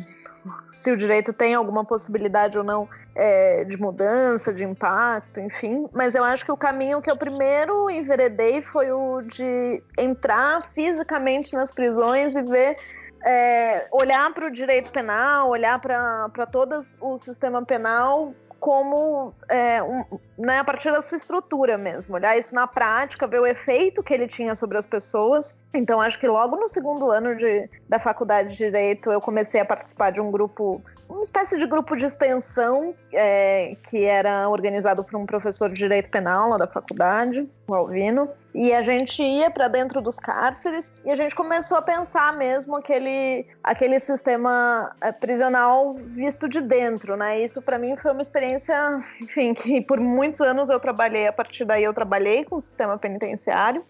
se 0.69 0.91
o 0.91 0.95
direito 0.95 1.33
tem 1.33 1.53
alguma 1.53 1.83
possibilidade 1.83 2.57
ou 2.57 2.63
não 2.63 2.87
é, 3.15 3.63
de 3.65 3.77
mudança, 3.77 4.53
de 4.53 4.63
impacto, 4.63 5.39
enfim. 5.39 5.87
Mas 5.91 6.15
eu 6.15 6.23
acho 6.23 6.45
que 6.45 6.51
o 6.51 6.57
caminho 6.57 7.01
que 7.01 7.09
eu 7.09 7.17
primeiro 7.17 7.89
enveredei 7.89 8.61
foi 8.61 8.91
o 8.91 9.21
de 9.23 9.81
entrar 9.97 10.69
fisicamente 10.73 11.53
nas 11.53 11.71
prisões 11.71 12.35
e 12.35 12.41
ver 12.41 12.77
é, 13.23 13.87
olhar 13.91 14.33
para 14.33 14.47
o 14.47 14.51
direito 14.51 14.91
penal, 14.91 15.49
olhar 15.49 15.79
para 15.79 16.45
todo 16.51 16.83
o 17.01 17.17
sistema 17.17 17.63
penal 17.65 18.33
como 18.59 19.33
é, 19.49 19.81
um, 19.83 20.03
né, 20.37 20.59
a 20.59 20.63
partir 20.63 20.91
da 20.91 21.01
sua 21.01 21.15
estrutura 21.15 21.77
mesmo, 21.77 22.15
olhar 22.15 22.37
isso 22.37 22.53
na 22.53 22.67
prática, 22.67 23.27
ver 23.27 23.39
o 23.39 23.45
efeito 23.45 24.03
que 24.03 24.13
ele 24.13 24.27
tinha 24.27 24.55
sobre 24.55 24.77
as 24.77 24.87
pessoas. 24.87 25.57
Então, 25.73 26.01
acho 26.01 26.19
que 26.19 26.27
logo 26.27 26.55
no 26.55 26.67
segundo 26.67 27.11
ano 27.11 27.35
de, 27.35 27.69
da 27.87 27.99
faculdade 27.99 28.49
de 28.49 28.57
Direito, 28.57 29.11
eu 29.11 29.21
comecei 29.21 29.61
a 29.61 29.65
participar 29.65 30.11
de 30.11 30.19
um 30.19 30.31
grupo, 30.31 30.81
uma 31.09 31.23
espécie 31.23 31.57
de 31.57 31.65
grupo 31.65 31.95
de 31.95 32.05
extensão, 32.05 32.93
é, 33.13 33.75
que 33.89 34.03
era 34.03 34.47
organizado 34.49 35.03
por 35.03 35.17
um 35.17 35.25
professor 35.25 35.69
de 35.69 35.75
Direito 35.75 36.09
Penal 36.09 36.49
lá 36.49 36.57
da 36.57 36.67
faculdade, 36.67 37.47
o 37.67 37.73
Alvino. 37.73 38.29
E 38.53 38.73
a 38.73 38.81
gente 38.81 39.21
ia 39.21 39.51
para 39.51 39.67
dentro 39.67 40.01
dos 40.01 40.17
cárceres 40.17 40.91
e 41.05 41.11
a 41.11 41.15
gente 41.15 41.35
começou 41.35 41.77
a 41.77 41.81
pensar 41.81 42.33
mesmo 42.33 42.75
aquele, 42.75 43.45
aquele 43.63 43.99
sistema 43.99 44.95
eh, 44.99 45.11
prisional 45.11 45.93
visto 45.93 46.49
de 46.49 46.59
dentro, 46.61 47.15
né? 47.15 47.39
Isso 47.39 47.61
para 47.61 47.77
mim 47.77 47.95
foi 47.95 48.11
uma 48.11 48.21
experiência, 48.21 48.75
enfim, 49.21 49.53
que 49.53 49.79
por 49.81 49.99
muitos 49.99 50.41
anos 50.41 50.69
eu 50.69 50.79
trabalhei, 50.79 51.27
a 51.27 51.33
partir 51.33 51.65
daí 51.65 51.83
eu 51.83 51.93
trabalhei 51.93 52.45
com 52.45 52.55
o 52.55 52.61
sistema 52.61 52.97
penitenciário 52.97 53.83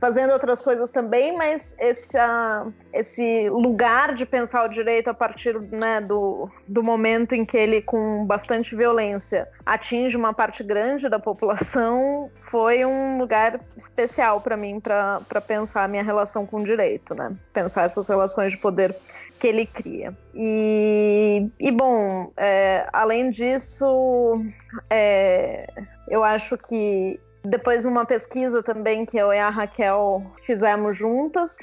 fazendo 0.00 0.32
outras 0.32 0.62
coisas 0.62 0.90
também, 0.90 1.36
mas 1.36 1.76
esse, 1.78 2.16
uh, 2.16 2.72
esse 2.92 3.50
lugar 3.50 4.14
de 4.14 4.24
pensar 4.24 4.64
o 4.64 4.68
direito 4.68 5.08
a 5.08 5.14
partir 5.14 5.60
né, 5.60 6.00
do, 6.00 6.50
do 6.66 6.82
momento 6.82 7.34
em 7.34 7.44
que 7.44 7.56
ele, 7.56 7.82
com 7.82 8.24
bastante 8.24 8.74
violência, 8.74 9.46
atinge 9.64 10.16
uma 10.16 10.32
parte 10.32 10.64
grande 10.64 11.08
da 11.08 11.18
população, 11.18 12.30
foi 12.50 12.84
um 12.84 13.18
lugar 13.18 13.60
especial 13.76 14.40
para 14.40 14.56
mim 14.56 14.80
para 14.80 15.40
pensar 15.46 15.84
a 15.84 15.88
minha 15.88 16.02
relação 16.02 16.46
com 16.46 16.62
o 16.62 16.64
direito, 16.64 17.14
né? 17.14 17.36
Pensar 17.52 17.84
essas 17.84 18.08
relações 18.08 18.52
de 18.52 18.58
poder 18.58 18.96
que 19.38 19.46
ele 19.46 19.66
cria. 19.66 20.16
E, 20.34 21.48
e 21.58 21.70
bom, 21.70 22.32
é, 22.36 22.86
além 22.92 23.30
disso, 23.30 24.42
é, 24.88 25.66
eu 26.08 26.24
acho 26.24 26.56
que 26.56 27.18
depois 27.44 27.86
uma 27.86 28.04
pesquisa 28.04 28.62
também 28.62 29.06
que 29.06 29.16
eu 29.16 29.32
e 29.32 29.38
a 29.38 29.48
Raquel 29.48 30.22
fizemos 30.44 30.96
juntas, 30.96 31.56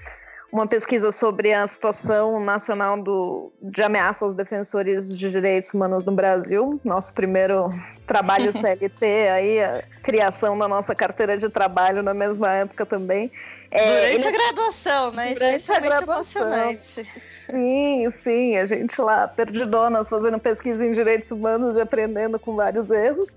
uma 0.51 0.65
pesquisa 0.65 1.11
sobre 1.11 1.53
a 1.53 1.67
situação 1.67 2.39
nacional 2.39 3.01
do, 3.01 3.51
de 3.61 3.83
ameaça 3.83 4.23
aos 4.23 4.33
defensores 4.33 5.17
de 5.17 5.29
direitos 5.29 5.73
humanos 5.73 6.05
no 6.05 6.13
Brasil. 6.13 6.79
Nosso 6.85 7.13
primeiro 7.13 7.69
trabalho 8.05 8.51
CLT, 8.57 9.05
aí, 9.29 9.61
a 9.61 9.83
criação 10.01 10.57
da 10.57 10.67
nossa 10.67 10.95
carteira 10.95 11.37
de 11.37 11.49
trabalho 11.49 12.01
na 12.01 12.13
mesma 12.13 12.51
época 12.53 12.85
também. 12.85 13.31
É, 13.69 13.85
Durante 13.85 14.15
ele... 14.15 14.27
a 14.27 14.31
graduação, 14.31 15.11
né? 15.11 15.33
Durante 15.33 15.71
a 15.71 15.79
graduação. 15.79 16.41
emocionante. 16.43 17.11
Sim, 17.49 18.09
sim, 18.23 18.57
a 18.57 18.65
gente 18.65 18.99
lá 19.01 19.27
perdidonas 19.27 20.07
fazendo 20.07 20.39
pesquisa 20.39 20.85
em 20.85 20.93
direitos 20.93 21.29
humanos 21.31 21.75
e 21.75 21.81
aprendendo 21.81 22.39
com 22.39 22.55
vários 22.55 22.89
erros. 22.89 23.33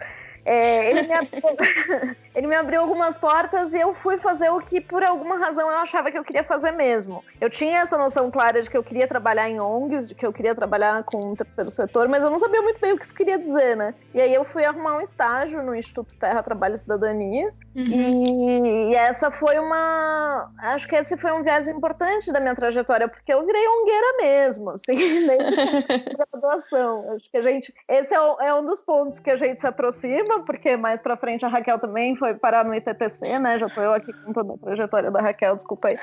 É, 0.50 0.90
ele, 0.90 1.02
me 1.06 1.14
abriu, 1.14 1.42
ele 2.34 2.46
me 2.48 2.56
abriu 2.56 2.80
algumas 2.80 3.16
portas 3.16 3.72
e 3.72 3.78
eu 3.78 3.94
fui 3.94 4.18
fazer 4.18 4.50
o 4.50 4.58
que, 4.58 4.80
por 4.80 5.00
alguma 5.04 5.38
razão, 5.38 5.70
eu 5.70 5.76
achava 5.76 6.10
que 6.10 6.18
eu 6.18 6.24
queria 6.24 6.42
fazer 6.42 6.72
mesmo. 6.72 7.22
Eu 7.40 7.48
tinha 7.48 7.78
essa 7.78 7.96
noção 7.96 8.32
clara 8.32 8.60
de 8.60 8.68
que 8.68 8.76
eu 8.76 8.82
queria 8.82 9.06
trabalhar 9.06 9.48
em 9.48 9.60
ONGs, 9.60 10.08
de 10.08 10.14
que 10.16 10.26
eu 10.26 10.32
queria 10.32 10.52
trabalhar 10.52 11.04
com 11.04 11.30
o 11.30 11.36
terceiro 11.36 11.70
setor, 11.70 12.08
mas 12.08 12.24
eu 12.24 12.30
não 12.30 12.38
sabia 12.40 12.60
muito 12.62 12.80
bem 12.80 12.92
o 12.92 12.98
que 12.98 13.04
isso 13.04 13.14
queria 13.14 13.38
dizer, 13.38 13.76
né? 13.76 13.94
E 14.12 14.20
aí 14.20 14.34
eu 14.34 14.44
fui 14.44 14.64
arrumar 14.64 14.96
um 14.96 15.00
estágio 15.00 15.62
no 15.62 15.72
Instituto 15.72 16.16
Terra, 16.16 16.42
Trabalho 16.42 16.74
e 16.74 16.78
Cidadania. 16.78 17.54
Uhum. 17.76 17.84
E, 17.84 18.90
e, 18.90 18.94
essa 18.96 19.30
foi 19.30 19.56
uma. 19.56 20.50
Acho 20.58 20.88
que 20.88 20.96
esse 20.96 21.16
foi 21.16 21.30
um 21.30 21.44
viés 21.44 21.68
importante 21.68 22.32
da 22.32 22.40
minha 22.40 22.56
trajetória, 22.56 23.06
porque 23.06 23.32
eu 23.32 23.46
virei 23.46 23.64
ongueira 23.68 24.16
mesmo, 24.20 24.70
assim, 24.70 24.96
desde 25.28 25.60
a 25.60 26.26
graduação. 26.26 27.12
Acho 27.14 27.30
que 27.30 27.36
a 27.36 27.42
gente. 27.42 27.72
Esse 27.88 28.12
é, 28.12 28.20
o, 28.20 28.40
é 28.40 28.52
um 28.52 28.64
dos 28.64 28.82
pontos 28.82 29.20
que 29.20 29.30
a 29.30 29.36
gente 29.36 29.60
se 29.60 29.66
aproxima 29.68 30.39
porque 30.44 30.76
mais 30.76 31.00
pra 31.00 31.16
frente 31.16 31.44
a 31.44 31.48
Raquel 31.48 31.78
também 31.78 32.16
foi 32.16 32.34
parar 32.34 32.64
no 32.64 32.74
ITTC, 32.74 33.38
né? 33.38 33.58
Já 33.58 33.68
tô 33.68 33.80
eu 33.80 33.92
aqui 33.92 34.12
com 34.12 34.32
toda 34.32 34.54
a 34.54 34.58
trajetória 34.58 35.10
da 35.10 35.20
Raquel, 35.20 35.56
desculpa 35.56 35.88
aí. 35.88 35.98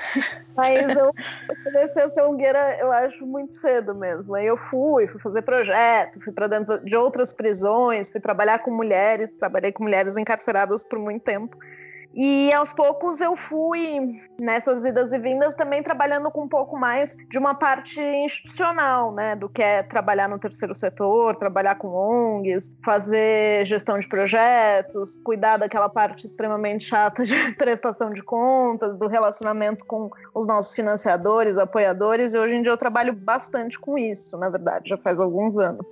Mas 0.56 0.96
eu 0.96 1.12
comecei 1.64 2.02
a 2.02 2.08
ser 2.08 2.24
ungueira, 2.24 2.76
eu 2.78 2.90
acho, 2.92 3.26
muito 3.26 3.52
cedo 3.54 3.94
mesmo. 3.94 4.34
Aí 4.34 4.46
eu 4.46 4.56
fui, 4.56 5.06
fui 5.06 5.20
fazer 5.20 5.42
projeto, 5.42 6.20
fui 6.22 6.32
para 6.32 6.48
dentro 6.48 6.84
de 6.84 6.96
outras 6.96 7.32
prisões, 7.32 8.10
fui 8.10 8.20
trabalhar 8.20 8.58
com 8.60 8.70
mulheres, 8.70 9.30
trabalhei 9.32 9.72
com 9.72 9.82
mulheres 9.82 10.16
encarceradas 10.16 10.84
por 10.84 10.98
muito 10.98 11.22
tempo. 11.22 11.56
E 12.14 12.52
aos 12.52 12.72
poucos 12.72 13.20
eu 13.20 13.36
fui 13.36 14.20
nessas 14.40 14.84
idas 14.84 15.12
e 15.12 15.18
vindas 15.18 15.54
também 15.54 15.82
trabalhando 15.82 16.30
com 16.30 16.44
um 16.44 16.48
pouco 16.48 16.76
mais 16.76 17.16
de 17.28 17.38
uma 17.38 17.54
parte 17.54 18.00
institucional, 18.00 19.12
né, 19.12 19.36
do 19.36 19.48
que 19.48 19.62
é 19.62 19.82
trabalhar 19.82 20.28
no 20.28 20.38
terceiro 20.38 20.74
setor, 20.74 21.36
trabalhar 21.36 21.74
com 21.74 21.88
ONGs, 21.88 22.72
fazer 22.84 23.66
gestão 23.66 23.98
de 23.98 24.08
projetos, 24.08 25.18
cuidar 25.18 25.58
daquela 25.58 25.88
parte 25.88 26.26
extremamente 26.26 26.86
chata 26.86 27.24
de 27.24 27.34
prestação 27.56 28.12
de 28.12 28.22
contas, 28.22 28.96
do 28.96 29.06
relacionamento 29.06 29.84
com 29.84 30.10
os 30.34 30.46
nossos 30.46 30.74
financiadores, 30.74 31.58
apoiadores, 31.58 32.32
e 32.32 32.38
hoje 32.38 32.54
em 32.54 32.62
dia 32.62 32.72
eu 32.72 32.78
trabalho 32.78 33.12
bastante 33.12 33.78
com 33.78 33.98
isso, 33.98 34.36
na 34.38 34.48
verdade, 34.48 34.90
já 34.90 34.96
faz 34.96 35.18
alguns 35.20 35.58
anos. 35.58 35.86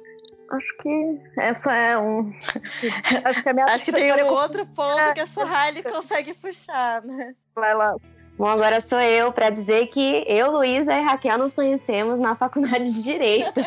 Acho 0.50 0.76
que 0.78 1.20
essa 1.38 1.74
é 1.74 1.98
um. 1.98 2.32
Acho 3.24 3.42
que, 3.42 3.48
a 3.48 3.52
minha 3.52 3.66
Acho 3.66 3.84
que 3.84 3.92
tem 3.92 4.12
um 4.24 4.28
outro 4.32 4.66
ponto 4.66 5.14
que 5.14 5.20
a 5.20 5.26
Sorrali 5.26 5.82
consegue 5.82 6.34
puxar, 6.34 7.02
né? 7.02 7.34
Vai 7.54 7.74
lá. 7.74 7.94
Bom, 8.38 8.46
agora 8.46 8.80
sou 8.80 9.00
eu 9.00 9.32
para 9.32 9.48
dizer 9.48 9.86
que 9.86 10.24
eu, 10.26 10.50
Luísa 10.50 10.92
e 10.92 11.02
Raquel 11.02 11.38
nos 11.38 11.54
conhecemos 11.54 12.18
na 12.18 12.36
faculdade 12.36 12.84
de 12.84 13.02
Direito. 13.02 13.60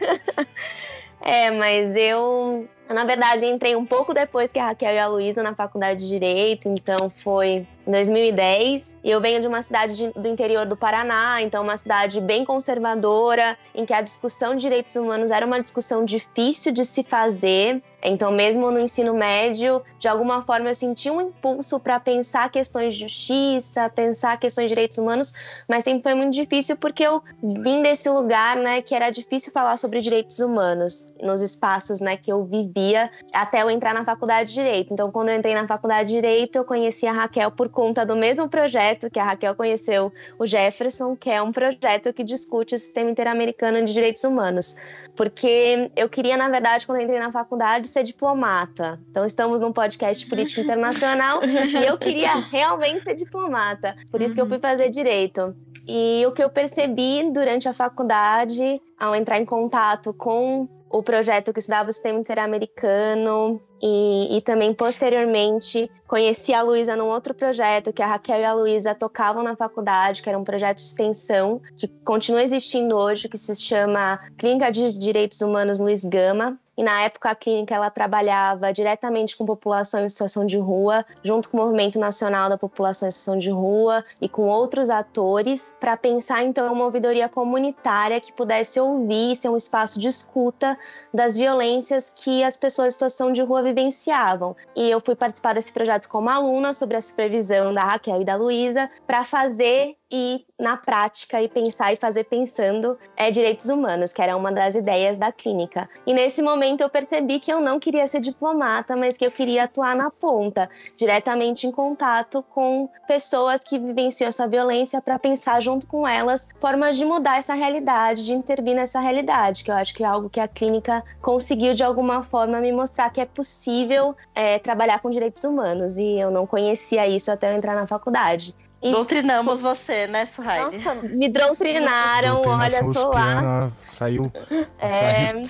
é, 1.20 1.50
mas 1.50 1.94
eu, 1.96 2.66
na 2.88 3.04
verdade, 3.04 3.44
entrei 3.44 3.76
um 3.76 3.84
pouco 3.84 4.14
depois 4.14 4.50
que 4.50 4.58
a 4.58 4.66
Raquel 4.66 4.94
e 4.94 4.98
a 4.98 5.06
Luísa 5.06 5.42
na 5.42 5.54
faculdade 5.54 6.00
de 6.00 6.08
Direito, 6.08 6.68
então 6.68 7.10
foi 7.10 7.66
em 7.86 7.90
2010. 7.90 8.96
E 9.04 9.10
eu 9.10 9.20
venho 9.20 9.40
de 9.40 9.46
uma 9.46 9.60
cidade 9.60 9.96
de, 9.96 10.08
do 10.10 10.26
interior 10.26 10.64
do 10.64 10.76
Paraná, 10.76 11.42
então 11.42 11.62
uma 11.62 11.76
cidade 11.76 12.20
bem 12.20 12.44
conservadora, 12.44 13.56
em 13.74 13.84
que 13.84 13.92
a 13.92 14.00
discussão 14.00 14.54
de 14.54 14.62
direitos 14.62 14.96
humanos 14.96 15.30
era 15.30 15.44
uma 15.44 15.60
discussão 15.60 16.04
difícil 16.04 16.72
de 16.72 16.84
se 16.84 17.02
fazer. 17.02 17.82
Então, 18.02 18.32
mesmo 18.32 18.70
no 18.70 18.80
ensino 18.80 19.14
médio, 19.14 19.82
de 19.98 20.08
alguma 20.08 20.42
forma 20.42 20.68
eu 20.70 20.74
senti 20.74 21.10
um 21.10 21.20
impulso 21.20 21.78
para 21.78 22.00
pensar 22.00 22.50
questões 22.50 22.94
de 22.94 23.00
justiça, 23.02 23.88
pensar 23.90 24.38
questões 24.38 24.64
de 24.64 24.68
direitos 24.70 24.98
humanos, 24.98 25.34
mas 25.68 25.84
sempre 25.84 26.02
foi 26.02 26.14
muito 26.14 26.32
difícil 26.32 26.76
porque 26.76 27.02
eu 27.02 27.22
vim 27.42 27.82
desse 27.82 28.08
lugar, 28.08 28.56
né, 28.56 28.80
que 28.80 28.94
era 28.94 29.10
difícil 29.10 29.52
falar 29.52 29.76
sobre 29.76 30.00
direitos 30.00 30.38
humanos 30.38 31.06
nos 31.22 31.42
espaços, 31.42 32.00
né, 32.00 32.16
que 32.16 32.32
eu 32.32 32.44
vivia 32.44 33.10
até 33.32 33.62
eu 33.62 33.70
entrar 33.70 33.92
na 33.92 34.04
faculdade 34.04 34.50
de 34.50 34.54
direito. 34.54 34.92
Então, 34.92 35.10
quando 35.10 35.28
eu 35.28 35.36
entrei 35.36 35.54
na 35.54 35.66
faculdade 35.66 36.08
de 36.08 36.14
direito, 36.14 36.56
eu 36.56 36.64
conheci 36.64 37.06
a 37.06 37.12
Raquel 37.12 37.50
por 37.50 37.68
conta 37.68 38.06
do 38.06 38.16
mesmo 38.16 38.48
projeto 38.48 39.10
que 39.10 39.18
a 39.18 39.24
Raquel 39.24 39.54
conheceu, 39.54 40.12
o 40.38 40.46
Jefferson, 40.46 41.14
que 41.16 41.30
é 41.30 41.42
um 41.42 41.52
projeto 41.52 42.12
que 42.12 42.24
discute 42.24 42.74
o 42.74 42.78
sistema 42.78 43.10
interamericano 43.10 43.84
de 43.84 43.92
direitos 43.92 44.24
humanos. 44.24 44.76
Porque 45.14 45.90
eu 45.94 46.08
queria, 46.08 46.36
na 46.36 46.48
verdade, 46.48 46.86
quando 46.86 47.02
entrei 47.02 47.18
na 47.18 47.30
faculdade, 47.30 47.89
ser 47.90 48.02
diplomata. 48.02 49.00
Então, 49.10 49.24
estamos 49.26 49.60
num 49.60 49.72
podcast 49.72 50.26
político 50.26 50.60
internacional 50.60 51.40
e 51.44 51.84
eu 51.84 51.98
queria 51.98 52.36
realmente 52.36 53.04
ser 53.04 53.14
diplomata. 53.14 53.96
Por 54.10 54.22
isso 54.22 54.34
que 54.34 54.40
eu 54.40 54.46
fui 54.46 54.58
fazer 54.58 54.90
direito. 54.90 55.54
E 55.86 56.24
o 56.26 56.32
que 56.32 56.42
eu 56.42 56.50
percebi 56.50 57.30
durante 57.32 57.68
a 57.68 57.74
faculdade, 57.74 58.80
ao 58.98 59.14
entrar 59.14 59.40
em 59.40 59.44
contato 59.44 60.12
com 60.12 60.68
o 60.88 61.02
projeto 61.02 61.52
que 61.52 61.60
estudava 61.60 61.90
o 61.90 61.92
sistema 61.92 62.18
interamericano, 62.18 63.60
e, 63.82 64.36
e, 64.36 64.40
também 64.42 64.74
posteriormente 64.74 65.90
conheci 66.06 66.52
a 66.52 66.62
Luísa 66.62 66.96
num 66.96 67.08
outro 67.08 67.32
projeto 67.32 67.92
que 67.92 68.02
a 68.02 68.06
Raquel 68.06 68.40
e 68.40 68.44
a 68.44 68.52
Luísa 68.52 68.94
tocavam 68.94 69.42
na 69.42 69.56
faculdade, 69.56 70.22
que 70.22 70.28
era 70.28 70.38
um 70.38 70.44
projeto 70.44 70.78
de 70.78 70.84
extensão 70.84 71.60
que 71.76 71.88
continua 72.04 72.42
existindo 72.42 72.96
hoje, 72.96 73.28
que 73.28 73.38
se 73.38 73.54
chama 73.56 74.20
Clínica 74.36 74.70
de 74.70 74.92
Direitos 74.92 75.40
Humanos 75.40 75.78
Luiz 75.78 76.04
Gama. 76.04 76.58
E 76.80 76.82
na 76.82 77.02
época 77.02 77.28
a 77.28 77.34
clínica 77.34 77.74
ela 77.74 77.90
trabalhava 77.90 78.72
diretamente 78.72 79.36
com 79.36 79.44
população 79.44 80.02
em 80.02 80.08
situação 80.08 80.46
de 80.46 80.56
rua, 80.56 81.04
junto 81.22 81.50
com 81.50 81.58
o 81.58 81.60
Movimento 81.60 81.98
Nacional 81.98 82.48
da 82.48 82.56
População 82.56 83.06
em 83.06 83.12
Situação 83.12 83.38
de 83.38 83.50
Rua 83.50 84.02
e 84.18 84.30
com 84.30 84.48
outros 84.48 84.88
atores, 84.88 85.74
para 85.78 85.94
pensar 85.94 86.42
então 86.42 86.72
uma 86.72 86.86
ouvidoria 86.86 87.28
comunitária 87.28 88.18
que 88.18 88.32
pudesse 88.32 88.80
ouvir, 88.80 89.36
ser 89.36 89.50
um 89.50 89.58
espaço 89.58 90.00
de 90.00 90.08
escuta 90.08 90.78
das 91.12 91.36
violências 91.36 92.08
que 92.08 92.42
as 92.42 92.56
pessoas 92.56 92.88
em 92.88 92.90
situação 92.92 93.30
de 93.30 93.42
rua 93.42 93.62
vivenciavam. 93.70 94.56
E 94.76 94.90
eu 94.90 95.00
fui 95.00 95.14
participar 95.14 95.54
desse 95.54 95.72
projeto 95.72 96.08
como 96.08 96.28
aluna, 96.28 96.72
sob 96.72 96.94
a 96.94 97.00
supervisão 97.00 97.72
da 97.72 97.84
Raquel 97.84 98.20
e 98.20 98.24
da 98.24 98.36
Luísa, 98.36 98.90
para 99.06 99.24
fazer 99.24 99.96
e 100.10 100.44
na 100.58 100.76
prática 100.76 101.40
e 101.40 101.48
pensar 101.48 101.92
e 101.92 101.96
fazer 101.96 102.24
pensando 102.24 102.98
é 103.16 103.30
direitos 103.30 103.68
humanos, 103.68 104.12
que 104.12 104.20
era 104.20 104.36
uma 104.36 104.50
das 104.50 104.74
ideias 104.74 105.16
da 105.16 105.30
clínica. 105.30 105.88
E 106.06 106.12
nesse 106.12 106.42
momento 106.42 106.80
eu 106.80 106.90
percebi 106.90 107.38
que 107.38 107.52
eu 107.52 107.60
não 107.60 107.78
queria 107.78 108.06
ser 108.08 108.20
diplomata, 108.20 108.96
mas 108.96 109.16
que 109.16 109.24
eu 109.24 109.30
queria 109.30 109.64
atuar 109.64 109.94
na 109.94 110.10
ponta, 110.10 110.68
diretamente 110.96 111.66
em 111.66 111.70
contato 111.70 112.42
com 112.42 112.88
pessoas 113.06 113.62
que 113.62 113.78
vivenciam 113.78 114.28
essa 114.28 114.48
violência 114.48 115.00
para 115.00 115.18
pensar 115.18 115.60
junto 115.60 115.86
com 115.86 116.06
elas 116.06 116.48
formas 116.60 116.96
de 116.96 117.04
mudar 117.04 117.38
essa 117.38 117.54
realidade, 117.54 118.24
de 118.24 118.32
intervir 118.32 118.74
nessa 118.74 119.00
realidade, 119.00 119.64
que 119.64 119.70
eu 119.70 119.74
acho 119.74 119.94
que 119.94 120.02
é 120.02 120.06
algo 120.06 120.28
que 120.28 120.40
a 120.40 120.48
clínica 120.48 121.04
conseguiu 121.22 121.74
de 121.74 121.84
alguma 121.84 122.22
forma 122.22 122.60
me 122.60 122.72
mostrar 122.72 123.10
que 123.10 123.20
é 123.20 123.26
possível 123.26 124.16
é, 124.34 124.58
trabalhar 124.58 125.00
com 125.00 125.10
direitos 125.10 125.44
humanos 125.44 125.96
e 125.96 126.18
eu 126.18 126.30
não 126.30 126.46
conhecia 126.46 127.06
isso 127.06 127.30
até 127.30 127.52
eu 127.52 127.56
entrar 127.56 127.74
na 127.74 127.86
faculdade. 127.86 128.54
E 128.82 128.90
Doutrinamos 128.92 129.60
você, 129.60 130.06
né, 130.06 130.24
Suhaile? 130.24 130.78
Nossa, 130.78 130.94
me 131.06 131.28
doutrinaram, 131.28 132.40
olha, 132.46 132.92
tô 132.92 133.08
lá. 133.10 133.70
Saiu, 133.90 134.32
é, 134.78 135.28
saiu 135.28 135.48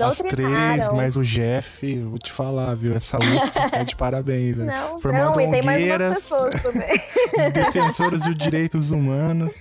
as 0.00 0.18
três, 0.18 0.88
mas 0.92 1.16
o 1.16 1.22
Jeff, 1.22 1.96
vou 2.00 2.18
te 2.18 2.32
falar, 2.32 2.74
viu? 2.74 2.96
Essa 2.96 3.18
USP 3.18 3.70
tá 3.70 3.84
de 3.84 3.94
parabéns, 3.94 4.56
velho. 4.56 4.68
Não, 4.68 4.98
Formando 4.98 5.36
não, 5.36 5.40
e 5.40 5.50
tem 5.50 5.62
mais 5.62 5.84
umas 5.84 6.14
pessoas 6.14 6.54
também. 6.60 7.02
defensores 7.52 8.22
de 8.22 8.34
direitos 8.34 8.90
humanos. 8.90 9.54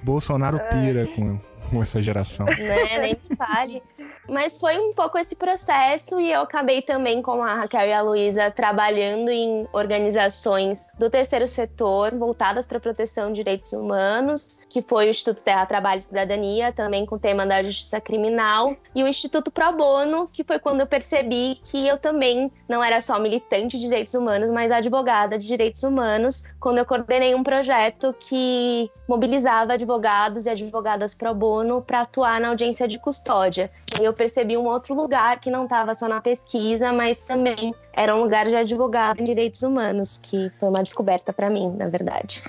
Bolsonaro 0.00 0.60
pira 0.70 1.06
com, 1.08 1.40
com 1.70 1.82
essa 1.82 2.02
geração. 2.02 2.46
Né, 2.46 2.98
nem 2.98 3.18
me 3.28 3.36
fale. 3.36 3.82
Mas 4.28 4.58
foi 4.58 4.78
um 4.78 4.92
pouco 4.92 5.16
esse 5.18 5.34
processo 5.34 6.20
e 6.20 6.30
eu 6.30 6.42
acabei 6.42 6.82
também 6.82 7.22
com 7.22 7.42
a 7.42 7.54
Raquel 7.54 7.88
e 7.88 7.92
a 7.92 8.02
Luísa 8.02 8.50
trabalhando 8.50 9.30
em 9.30 9.66
organizações 9.72 10.86
do 10.98 11.08
terceiro 11.08 11.48
setor 11.48 12.14
voltadas 12.14 12.66
para 12.66 12.76
a 12.76 12.80
proteção 12.80 13.30
de 13.30 13.36
direitos 13.36 13.72
humanos, 13.72 14.58
que 14.68 14.82
foi 14.82 15.06
o 15.06 15.10
Instituto 15.10 15.42
Terra, 15.42 15.64
Trabalho 15.64 16.00
e 16.00 16.02
Cidadania, 16.02 16.72
também 16.72 17.06
com 17.06 17.16
o 17.16 17.18
tema 17.18 17.46
da 17.46 17.62
justiça 17.62 18.00
criminal, 18.00 18.76
e 18.94 19.02
o 19.02 19.08
Instituto 19.08 19.50
Pro 19.50 19.72
Bono, 19.72 20.28
que 20.30 20.44
foi 20.44 20.58
quando 20.58 20.80
eu 20.80 20.86
percebi 20.86 21.58
que 21.64 21.86
eu 21.86 21.96
também 21.96 22.52
não 22.68 22.84
era 22.84 23.00
só 23.00 23.18
militante 23.18 23.78
de 23.78 23.84
direitos 23.84 24.12
humanos, 24.12 24.50
mas 24.50 24.70
advogada 24.70 25.38
de 25.38 25.46
direitos 25.46 25.82
humanos, 25.82 26.44
quando 26.60 26.78
eu 26.78 26.84
coordenei 26.84 27.34
um 27.34 27.42
projeto 27.42 28.14
que 28.18 28.90
mobilizava 29.08 29.72
advogados 29.72 30.44
e 30.44 30.50
advogadas 30.50 31.14
pro 31.14 31.34
bono 31.34 31.47
para 31.86 32.02
atuar 32.02 32.40
na 32.40 32.48
audiência 32.48 32.86
de 32.86 32.98
custódia. 32.98 33.70
E 34.00 34.04
eu 34.04 34.12
percebi 34.12 34.56
um 34.56 34.66
outro 34.66 34.94
lugar 34.94 35.40
que 35.40 35.50
não 35.50 35.64
estava 35.64 35.94
só 35.94 36.08
na 36.08 36.20
pesquisa, 36.20 36.92
mas 36.92 37.18
também 37.18 37.74
era 37.92 38.14
um 38.14 38.22
lugar 38.22 38.46
de 38.46 38.56
advogado 38.56 39.20
em 39.20 39.24
direitos 39.24 39.62
humanos, 39.62 40.18
que 40.18 40.50
foi 40.58 40.68
uma 40.68 40.82
descoberta 40.82 41.32
para 41.32 41.50
mim, 41.50 41.74
na 41.76 41.88
verdade. 41.88 42.42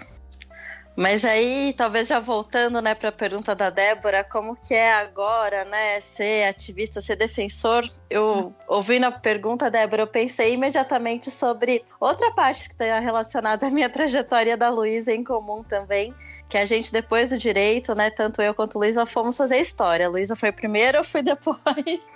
Mas 0.99 1.23
aí, 1.23 1.73
talvez 1.77 2.09
já 2.09 2.19
voltando, 2.19 2.81
né, 2.81 2.93
para 2.93 3.07
a 3.07 3.11
pergunta 3.11 3.55
da 3.55 3.69
Débora, 3.69 4.21
como 4.21 4.53
que 4.57 4.73
é 4.73 4.91
agora, 4.91 5.63
né, 5.63 6.01
ser 6.01 6.49
ativista, 6.49 6.99
ser 6.99 7.15
defensor? 7.15 7.89
Eu 8.09 8.53
ouvindo 8.67 9.05
a 9.05 9.11
pergunta, 9.11 9.71
Débora, 9.71 10.01
eu 10.01 10.07
pensei 10.07 10.55
imediatamente 10.55 11.31
sobre 11.31 11.85
outra 12.01 12.31
parte 12.31 12.67
que 12.67 12.73
está 12.73 12.99
relacionada 12.99 13.65
à 13.65 13.69
minha 13.69 13.87
trajetória 13.89 14.57
da 14.57 14.69
Luísa 14.69 15.13
em 15.13 15.23
comum 15.23 15.63
também, 15.63 16.13
que 16.49 16.57
a 16.57 16.65
gente, 16.65 16.91
depois 16.91 17.29
do 17.29 17.37
direito, 17.37 17.93
né, 17.93 18.09
tanto 18.09 18.41
eu 18.41 18.55
quanto 18.55 18.79
Luísa, 18.79 19.05
fomos 19.05 19.37
fazer 19.37 19.57
história. 19.57 20.09
Luísa 20.09 20.35
foi 20.35 20.51
primeiro, 20.51 20.97
eu 20.97 21.03
fui 21.03 21.21
depois. 21.21 21.55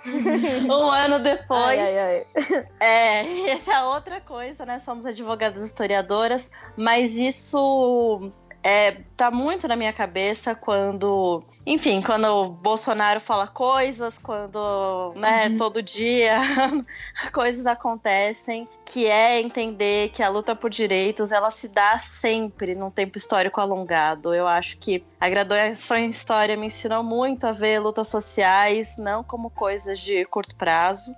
um 0.68 0.90
ano 0.90 1.20
depois. 1.20 1.78
Ai, 1.78 1.98
ai, 1.98 1.98
ai. 1.98 2.66
É, 2.80 3.50
essa 3.52 3.74
é 3.74 3.84
outra 3.84 4.20
coisa, 4.20 4.66
né? 4.66 4.80
Somos 4.80 5.06
advogadas 5.06 5.64
historiadoras, 5.64 6.50
mas 6.76 7.14
isso 7.16 8.32
é, 8.64 8.92
tá 9.14 9.30
muito 9.30 9.68
na 9.68 9.76
minha 9.76 9.92
cabeça 9.92 10.54
quando, 10.54 11.44
enfim, 11.66 12.00
quando 12.00 12.24
o 12.24 12.48
Bolsonaro 12.48 13.20
fala 13.20 13.46
coisas, 13.46 14.16
quando, 14.16 15.12
né, 15.16 15.48
uhum. 15.48 15.58
todo 15.58 15.82
dia 15.82 16.38
coisas 17.30 17.66
acontecem, 17.66 18.66
que 18.86 19.06
é 19.06 19.38
entender 19.38 20.08
que 20.08 20.22
a 20.22 20.30
luta 20.30 20.56
por 20.56 20.70
direitos, 20.70 21.30
ela 21.30 21.50
se 21.50 21.68
dá 21.68 21.98
sempre 21.98 22.74
num 22.74 22.90
tempo 22.90 23.18
histórico 23.18 23.60
alongado. 23.60 24.34
Eu 24.34 24.48
acho 24.48 24.78
que 24.78 25.04
a 25.20 25.28
graduação 25.28 25.98
em 25.98 26.08
história 26.08 26.56
me 26.56 26.68
ensinou 26.68 27.02
muito 27.02 27.46
a 27.46 27.52
ver 27.52 27.80
lutas 27.80 28.08
sociais 28.08 28.96
não 28.96 29.22
como 29.22 29.50
coisas 29.50 29.98
de 29.98 30.24
curto 30.24 30.56
prazo, 30.56 31.14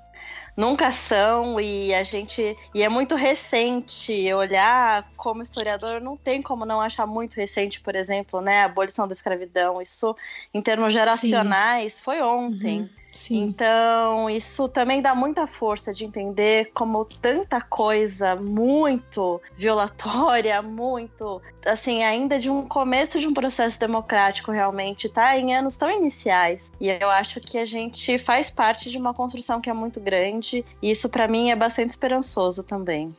nunca 0.57 0.91
são 0.91 1.61
e 1.61 1.95
a 1.95 2.03
gente 2.03 2.57
e 2.75 2.83
é 2.83 2.89
muito 2.89 3.15
recente 3.15 4.33
olhar 4.33 5.07
como 5.17 5.43
historiador 5.43 6.01
não 6.01 6.17
tem 6.17 6.41
como 6.41 6.65
não 6.65 6.81
achar 6.81 7.07
muito 7.07 7.35
recente 7.35 7.81
por 7.81 7.95
exemplo 7.95 8.41
né 8.41 8.63
a 8.63 8.65
abolição 8.65 9.07
da 9.07 9.13
escravidão 9.13 9.83
isso 9.83 10.17
em 10.55 10.63
termos 10.63 10.93
geracionais 10.93 11.95
Sim. 11.95 12.03
foi 12.03 12.23
ontem 12.23 12.81
uhum. 12.81 12.89
Sim. 13.17 13.45
Então, 13.45 14.29
isso 14.29 14.69
também 14.69 15.01
dá 15.01 15.15
muita 15.15 15.47
força 15.47 15.93
de 15.93 16.05
entender 16.05 16.71
como 16.75 17.03
tanta 17.05 17.63
coisa 17.63 18.37
muito 18.37 19.41
violatória, 19.57 20.61
muito, 20.61 21.41
assim, 21.65 22.05
ainda 22.05 22.39
de 22.39 22.51
um 22.51 22.69
começo 22.69 23.19
de 23.19 23.27
um 23.27 23.33
processo 23.33 23.81
democrático 23.81 24.53
realmente, 24.53 25.09
tá 25.09 25.37
em 25.39 25.55
anos 25.55 25.77
tão 25.77 25.91
iniciais. 25.91 26.71
E 26.79 26.89
eu 26.89 27.09
acho 27.09 27.41
que 27.41 27.57
a 27.57 27.65
gente 27.65 28.19
faz 28.19 28.51
parte 28.51 28.91
de 28.91 28.99
uma 28.99 29.15
construção 29.15 29.63
que 29.63 29.71
é 29.71 29.73
muito 29.73 29.99
grande, 29.99 30.63
e 30.83 30.91
isso 30.91 31.09
para 31.09 31.27
mim 31.27 31.51
é 31.51 31.57
bastante 31.57 31.91
esperançoso 31.91 32.63
também. 32.63 33.17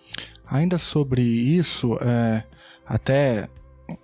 Ainda 0.48 0.78
sobre 0.78 1.24
isso, 1.24 1.98
é, 2.02 2.44
até 2.86 3.50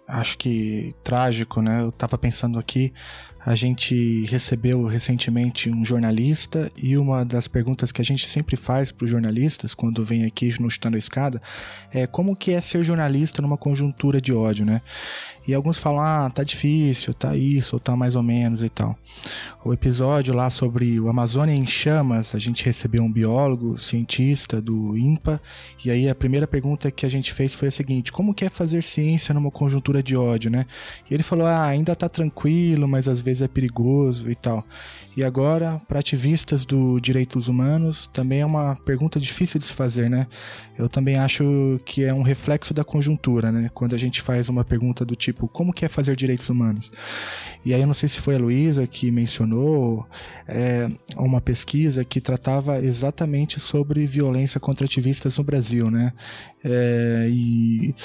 acho 0.07 0.37
que 0.37 0.95
trágico, 1.03 1.61
né? 1.61 1.81
Eu 1.81 1.91
tava 1.91 2.17
pensando 2.17 2.57
aqui 2.57 2.93
A 3.45 3.55
gente 3.55 4.25
recebeu 4.25 4.85
recentemente 4.85 5.69
um 5.69 5.83
jornalista 5.83 6.71
e 6.77 6.97
uma 6.97 7.25
das 7.25 7.45
perguntas 7.45 7.91
que 7.91 8.01
a 8.01 8.05
gente 8.05 8.29
sempre 8.29 8.55
faz 8.55 8.89
para 8.89 9.03
os 9.03 9.11
jornalistas 9.11 9.73
quando 9.73 10.05
vem 10.05 10.23
aqui 10.23 10.53
no 10.61 10.69
Chutando 10.69 10.95
a 10.95 10.99
Escada 10.99 11.41
é 11.91 12.07
como 12.07 12.37
que 12.37 12.53
é 12.53 12.61
ser 12.61 12.81
jornalista 12.83 13.41
numa 13.41 13.57
conjuntura 13.57 14.21
de 14.21 14.31
ódio, 14.31 14.65
né? 14.65 14.81
E 15.47 15.53
alguns 15.53 15.77
falam, 15.77 15.99
ah, 15.99 16.29
tá 16.29 16.43
difícil, 16.43 17.13
tá 17.13 17.35
isso, 17.35 17.75
ou 17.75 17.79
tá 17.79 17.95
mais 17.95 18.15
ou 18.15 18.23
menos 18.23 18.63
e 18.63 18.69
tal. 18.69 18.97
O 19.63 19.73
episódio 19.73 20.33
lá 20.33 20.49
sobre 20.49 20.99
o 20.99 21.09
Amazônia 21.09 21.53
em 21.53 21.65
chamas, 21.65 22.35
a 22.35 22.39
gente 22.39 22.65
recebeu 22.65 23.03
um 23.03 23.11
biólogo, 23.11 23.77
cientista 23.77 24.61
do 24.61 24.97
INPA, 24.97 25.41
e 25.83 25.91
aí 25.91 26.09
a 26.09 26.15
primeira 26.15 26.45
pergunta 26.45 26.91
que 26.91 27.05
a 27.05 27.09
gente 27.09 27.33
fez 27.33 27.55
foi 27.55 27.69
a 27.69 27.71
seguinte: 27.71 28.11
como 28.11 28.33
que 28.33 28.45
é 28.45 28.49
fazer 28.49 28.83
ciência 28.83 29.33
numa 29.33 29.51
conjuntura 29.51 30.03
de 30.03 30.15
ódio, 30.15 30.51
né? 30.51 30.65
E 31.09 31.13
ele 31.13 31.23
falou, 31.23 31.45
ah, 31.45 31.65
ainda 31.65 31.95
tá 31.95 32.09
tranquilo, 32.09 32.87
mas 32.87 33.07
às 33.07 33.21
vezes 33.21 33.41
é 33.41 33.47
perigoso 33.47 34.29
e 34.29 34.35
tal. 34.35 34.65
E 35.15 35.23
agora, 35.23 35.79
para 35.87 35.99
ativistas 35.99 36.65
do 36.65 36.99
direitos 36.99 37.47
humanos, 37.47 38.09
também 38.11 38.41
é 38.41 38.45
uma 38.45 38.75
pergunta 38.77 39.19
difícil 39.19 39.59
de 39.59 39.67
se 39.67 39.73
fazer, 39.73 40.09
né? 40.09 40.27
Eu 40.75 40.89
também 40.89 41.17
acho 41.17 41.79
que 41.85 42.03
é 42.03 42.11
um 42.11 42.23
reflexo 42.23 42.73
da 42.73 42.83
conjuntura, 42.83 43.51
né? 43.51 43.69
Quando 43.73 43.93
a 43.93 43.97
gente 43.97 44.21
faz 44.21 44.49
uma 44.49 44.65
pergunta 44.65 45.05
do 45.05 45.15
tipo, 45.15 45.32
como 45.33 45.73
que 45.73 45.85
é 45.85 45.87
fazer 45.87 46.15
direitos 46.15 46.49
humanos? 46.49 46.91
E 47.65 47.73
aí 47.73 47.81
eu 47.81 47.87
não 47.87 47.93
sei 47.93 48.09
se 48.09 48.19
foi 48.19 48.35
a 48.35 48.39
Luísa 48.39 48.85
que 48.85 49.09
mencionou 49.09 50.05
é, 50.47 50.87
uma 51.15 51.39
pesquisa 51.39 52.03
que 52.03 52.19
tratava 52.19 52.79
exatamente 52.79 53.59
sobre 53.59 54.05
violência 54.05 54.59
contra 54.59 54.85
ativistas 54.85 55.37
no 55.37 55.43
Brasil, 55.43 55.89
né? 55.89 56.11
É, 56.63 57.27
e 57.29 57.95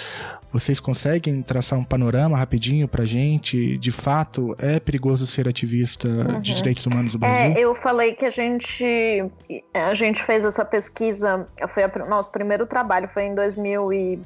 vocês 0.53 0.81
conseguem 0.81 1.43
traçar 1.43 1.79
um 1.79 1.85
panorama 1.85 2.37
rapidinho 2.37 2.87
pra 2.87 3.05
gente? 3.05 3.77
De 3.79 3.91
fato, 3.91 4.55
é 4.59 4.79
perigoso 4.81 5.27
ser 5.27 5.49
ativista 5.49 6.09
uhum. 6.09 6.41
de 6.41 6.55
direitos 6.55 6.87
humanos 6.87 7.15
no 7.15 7.21
Brasil? 7.21 7.55
É, 7.57 7.61
eu 7.61 7.75
falei 7.77 8.15
que 8.15 8.25
a 8.25 8.31
gente, 8.31 8.85
a 9.75 9.95
gente 9.95 10.23
fez 10.23 10.45
essa 10.45 10.65
pesquisa, 10.65 11.47
foi 11.75 11.85
o 11.85 12.09
nosso 12.09 12.31
primeiro 12.31 12.67
trabalho, 12.67 13.09
foi 13.13 13.25
em 13.25 13.35
2000 13.35 13.93
e 13.93 14.21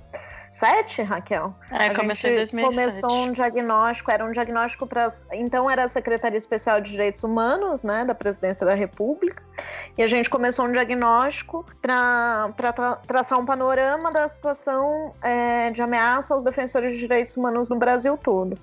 sete, 0.52 1.02
Raquel? 1.02 1.54
É, 1.70 1.86
a 1.86 1.94
começou 1.94 2.30
em 2.30 2.34
2007. 2.34 3.00
Começou 3.00 3.24
um 3.24 3.32
diagnóstico, 3.32 4.10
era 4.10 4.24
um 4.24 4.30
diagnóstico 4.30 4.86
para. 4.86 5.10
Então, 5.32 5.68
era 5.68 5.84
a 5.84 5.88
Secretaria 5.88 6.38
Especial 6.38 6.80
de 6.80 6.90
Direitos 6.90 7.24
Humanos, 7.24 7.82
né, 7.82 8.04
da 8.04 8.14
Presidência 8.14 8.66
da 8.66 8.74
República. 8.74 9.42
E 9.96 10.02
a 10.02 10.06
gente 10.06 10.28
começou 10.28 10.66
um 10.66 10.72
diagnóstico 10.72 11.64
para 11.80 12.50
tra 12.56 12.72
traçar 12.96 13.38
um 13.38 13.46
panorama 13.46 14.10
da 14.10 14.28
situação 14.28 15.14
é, 15.22 15.70
de 15.70 15.80
ameaça 15.82 16.34
aos 16.34 16.44
defensores 16.44 16.92
de 16.92 16.98
direitos 16.98 17.36
humanos 17.36 17.68
no 17.68 17.76
Brasil 17.76 18.16
todo. 18.18 18.58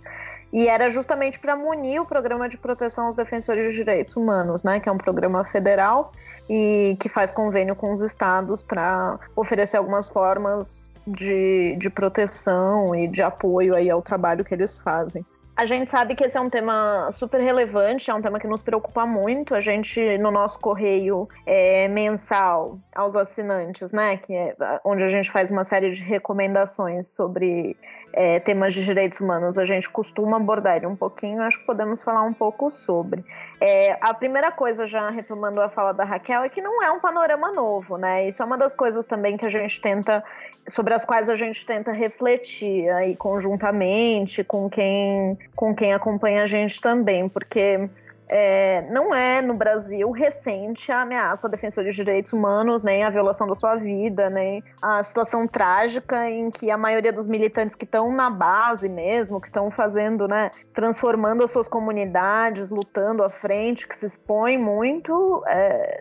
E 0.54 0.68
era 0.68 0.90
justamente 0.90 1.40
para 1.40 1.56
munir 1.56 2.02
o 2.02 2.06
Programa 2.06 2.48
de 2.50 2.58
Proteção 2.58 3.06
aos 3.06 3.16
Defensores 3.16 3.72
de 3.72 3.80
Direitos 3.80 4.16
Humanos, 4.16 4.64
né, 4.64 4.80
que 4.80 4.90
é 4.90 4.92
um 4.92 4.98
programa 4.98 5.44
federal 5.46 6.12
e 6.50 6.98
que 7.00 7.08
faz 7.08 7.32
convênio 7.32 7.76
com 7.76 7.92
os 7.92 8.02
estados 8.02 8.62
para 8.62 9.20
oferecer 9.36 9.78
algumas 9.78 10.10
formas 10.10 10.92
de, 11.10 11.76
de 11.78 11.90
proteção 11.90 12.96
e 12.96 13.08
de 13.08 13.22
apoio 13.22 13.76
aí 13.76 13.90
ao 13.90 14.02
trabalho 14.02 14.44
que 14.44 14.54
eles 14.54 14.80
fazem. 14.80 15.26
A 15.60 15.66
gente 15.66 15.92
sabe 15.92 16.16
que 16.16 16.24
esse 16.24 16.38
é 16.38 16.40
um 16.40 16.50
tema 16.50 17.12
super 17.12 17.42
relevante, 17.42 18.10
é 18.10 18.14
um 18.14 18.22
tema 18.22 18.40
que 18.40 18.48
nos 18.48 18.62
preocupa 18.62 19.06
muito. 19.06 19.54
A 19.54 19.60
gente, 19.60 20.18
no 20.18 20.32
nosso 20.32 20.58
correio 20.58 21.28
é, 21.46 21.86
mensal 21.90 22.80
aos 22.96 23.14
assinantes, 23.14 23.92
né, 23.92 24.16
que 24.16 24.34
é 24.34 24.56
onde 24.86 25.04
a 25.04 25.10
gente 25.10 25.30
faz 25.30 25.52
uma 25.52 25.66
série 25.66 25.92
de 25.92 26.02
recomendações 26.02 27.08
sobre 27.08 27.76
é, 28.14 28.40
temas 28.40 28.74
de 28.74 28.84
direitos 28.84 29.20
humanos, 29.20 29.58
a 29.58 29.66
gente 29.66 29.90
costuma 29.90 30.38
abordar 30.38 30.78
ele 30.78 30.88
um 30.88 30.96
pouquinho. 30.96 31.42
Acho 31.42 31.60
que 31.60 31.66
podemos 31.66 32.02
falar 32.02 32.24
um 32.24 32.34
pouco 32.34 32.72
sobre. 32.72 33.24
É, 33.60 33.98
a 34.02 34.14
primeira 34.14 34.52
coisa, 34.52 34.86
já 34.86 35.10
retomando 35.10 35.62
a 35.62 35.70
fala 35.70 35.94
da 35.94 36.04
Raquel, 36.04 36.44
é 36.44 36.50
que 36.50 36.62
não 36.62 36.82
é 36.82 36.92
um 36.92 37.00
panorama 37.00 37.52
novo, 37.52 37.98
né? 37.98 38.28
Isso 38.28 38.42
é 38.42 38.46
uma 38.46 38.58
das 38.58 38.74
coisas 38.74 39.06
também 39.06 39.38
que 39.38 39.46
a 39.46 39.50
gente 39.50 39.82
tenta, 39.82 40.24
sobre 40.70 40.94
as 40.94 41.04
quais 41.04 41.30
a 41.30 41.36
gente 41.36 41.66
tenta 41.66 41.92
refletir 41.92 42.90
aí 42.90 43.16
conjuntamente 43.16 44.44
com 44.44 44.70
quem, 44.70 45.38
com 45.56 45.76
quem 45.76 45.94
acompanha 45.94 46.44
a 46.44 46.48
gente 46.48 46.80
também, 46.80 47.28
porque 47.28 47.90
é, 48.32 48.84
não 48.92 49.14
é 49.14 49.42
no 49.42 49.56
Brasil 49.56 50.12
recente 50.12 50.92
a 50.92 51.02
ameaça 51.02 51.48
a 51.48 51.50
defensores 51.50 51.96
de 51.96 52.04
direitos 52.04 52.32
humanos, 52.32 52.84
nem 52.84 53.04
a 53.04 53.10
violação 53.10 53.48
da 53.48 53.56
sua 53.56 53.76
vida, 53.76 54.30
nem 54.30 54.64
a 54.80 55.04
situação 55.04 55.48
trágica 55.48 56.30
em 56.30 56.52
que 56.52 56.70
a 56.70 56.78
maioria 56.78 57.12
dos 57.12 57.26
militantes 57.26 57.76
que 57.76 57.86
estão 57.86 58.14
na 58.14 58.30
base 58.30 58.88
mesmo, 58.88 59.42
que 59.42 59.48
estão 59.48 59.72
fazendo, 59.72 60.28
né, 60.28 60.52
transformando 60.76 61.44
as 61.44 61.50
suas 61.50 61.68
comunidades, 61.68 62.70
lutando 62.70 63.24
à 63.24 63.32
frente, 63.32 63.88
que 63.88 63.98
se 63.98 64.06
expõem 64.06 64.60
muito, 64.60 65.44
é, 65.48 66.00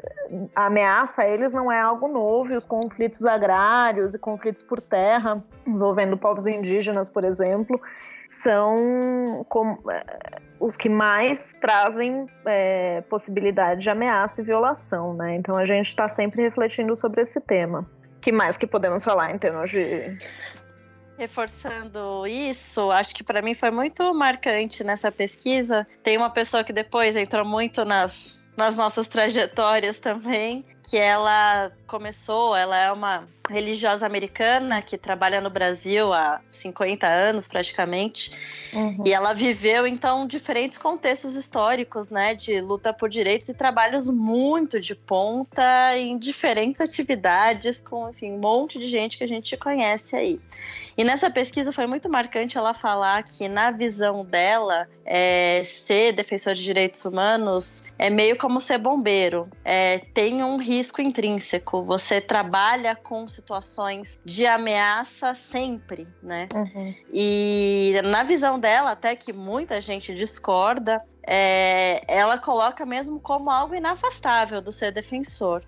a 0.54 0.66
ameaça 0.66 1.22
a 1.22 1.28
eles 1.28 1.54
não 1.54 1.72
é 1.72 1.80
algo 1.80 2.08
novo, 2.08 2.52
e 2.52 2.56
os 2.58 2.66
conflitos 2.66 3.24
agrários 3.24 4.14
e 4.14 4.18
conflitos 4.18 4.62
por 4.62 4.82
terra, 4.82 5.42
envolvendo 5.66 6.18
povos 6.18 6.46
indígenas, 6.46 7.08
por 7.08 7.24
exemplo, 7.24 7.80
são 8.28 9.44
como, 9.48 9.82
é, 9.90 10.04
os 10.60 10.76
que 10.76 10.88
mais 10.88 11.54
trazem 11.60 12.26
é, 12.44 13.00
possibilidade 13.08 13.80
de 13.80 13.90
ameaça 13.90 14.42
e 14.42 14.44
violação, 14.44 15.14
né? 15.14 15.34
Então 15.34 15.56
a 15.56 15.64
gente 15.64 15.88
está 15.88 16.08
sempre 16.08 16.42
refletindo 16.42 16.94
sobre 16.94 17.22
esse 17.22 17.40
tema. 17.40 17.88
Que 18.20 18.30
mais 18.30 18.58
que 18.58 18.66
podemos 18.66 19.02
falar 19.02 19.34
em 19.34 19.38
termos 19.38 19.70
de 19.70 20.18
reforçando 21.18 22.24
isso, 22.28 22.92
acho 22.92 23.12
que 23.12 23.24
para 23.24 23.42
mim 23.42 23.52
foi 23.52 23.72
muito 23.72 24.14
marcante 24.14 24.84
nessa 24.84 25.10
pesquisa. 25.10 25.84
Tem 26.00 26.16
uma 26.16 26.30
pessoa 26.30 26.62
que 26.62 26.72
depois 26.72 27.16
entrou 27.16 27.44
muito 27.44 27.84
nas, 27.84 28.46
nas 28.58 28.76
nossas 28.76 29.06
trajetórias 29.06 30.00
também, 30.00 30.64
que 30.82 30.96
ela 30.96 31.70
começou, 31.86 32.56
ela 32.56 32.76
é 32.76 32.90
uma 32.90 33.28
religiosa 33.48 34.04
americana 34.04 34.82
que 34.82 34.98
trabalha 34.98 35.40
no 35.40 35.48
Brasil 35.48 36.12
há 36.12 36.40
50 36.50 37.06
anos 37.06 37.48
praticamente. 37.48 38.30
Uhum. 38.74 39.04
E 39.06 39.12
ela 39.12 39.32
viveu 39.32 39.86
então 39.86 40.26
diferentes 40.26 40.76
contextos 40.76 41.34
históricos, 41.34 42.10
né, 42.10 42.34
de 42.34 42.60
luta 42.60 42.92
por 42.92 43.08
direitos 43.08 43.48
e 43.48 43.54
trabalhos 43.54 44.10
muito 44.10 44.80
de 44.80 44.94
ponta 44.94 45.96
em 45.96 46.18
diferentes 46.18 46.80
atividades 46.80 47.80
com, 47.80 48.10
enfim, 48.10 48.32
um 48.32 48.38
monte 48.38 48.78
de 48.78 48.88
gente 48.88 49.16
que 49.16 49.24
a 49.24 49.28
gente 49.28 49.56
conhece 49.56 50.14
aí. 50.16 50.40
E 50.96 51.04
nessa 51.04 51.30
pesquisa 51.30 51.72
foi 51.72 51.86
muito 51.86 52.08
marcante 52.08 52.58
ela 52.58 52.74
falar 52.74 53.22
que 53.22 53.48
na 53.48 53.70
visão 53.70 54.24
dela, 54.24 54.88
é, 55.04 55.62
ser 55.64 56.12
defensor 56.12 56.54
de 56.54 56.64
direitos 56.64 57.04
humanos 57.04 57.84
é 57.96 58.10
meio 58.10 58.36
como 58.36 58.47
ser 58.60 58.78
bombeiro. 58.78 59.48
É, 59.64 59.98
tem 59.98 60.42
um 60.42 60.56
risco 60.56 61.02
intrínseco. 61.02 61.82
Você 61.84 62.20
trabalha 62.20 62.96
com 62.96 63.28
situações 63.28 64.18
de 64.24 64.46
ameaça 64.46 65.34
sempre, 65.34 66.08
né? 66.22 66.48
Uhum. 66.54 66.94
E 67.12 67.94
na 68.04 68.22
visão 68.22 68.58
dela, 68.58 68.92
até 68.92 69.14
que 69.14 69.32
muita 69.32 69.80
gente 69.80 70.14
discorda, 70.14 71.02
é, 71.26 72.00
ela 72.08 72.38
coloca 72.38 72.86
mesmo 72.86 73.20
como 73.20 73.50
algo 73.50 73.74
inafastável 73.74 74.62
do 74.62 74.72
ser 74.72 74.92
defensor. 74.92 75.62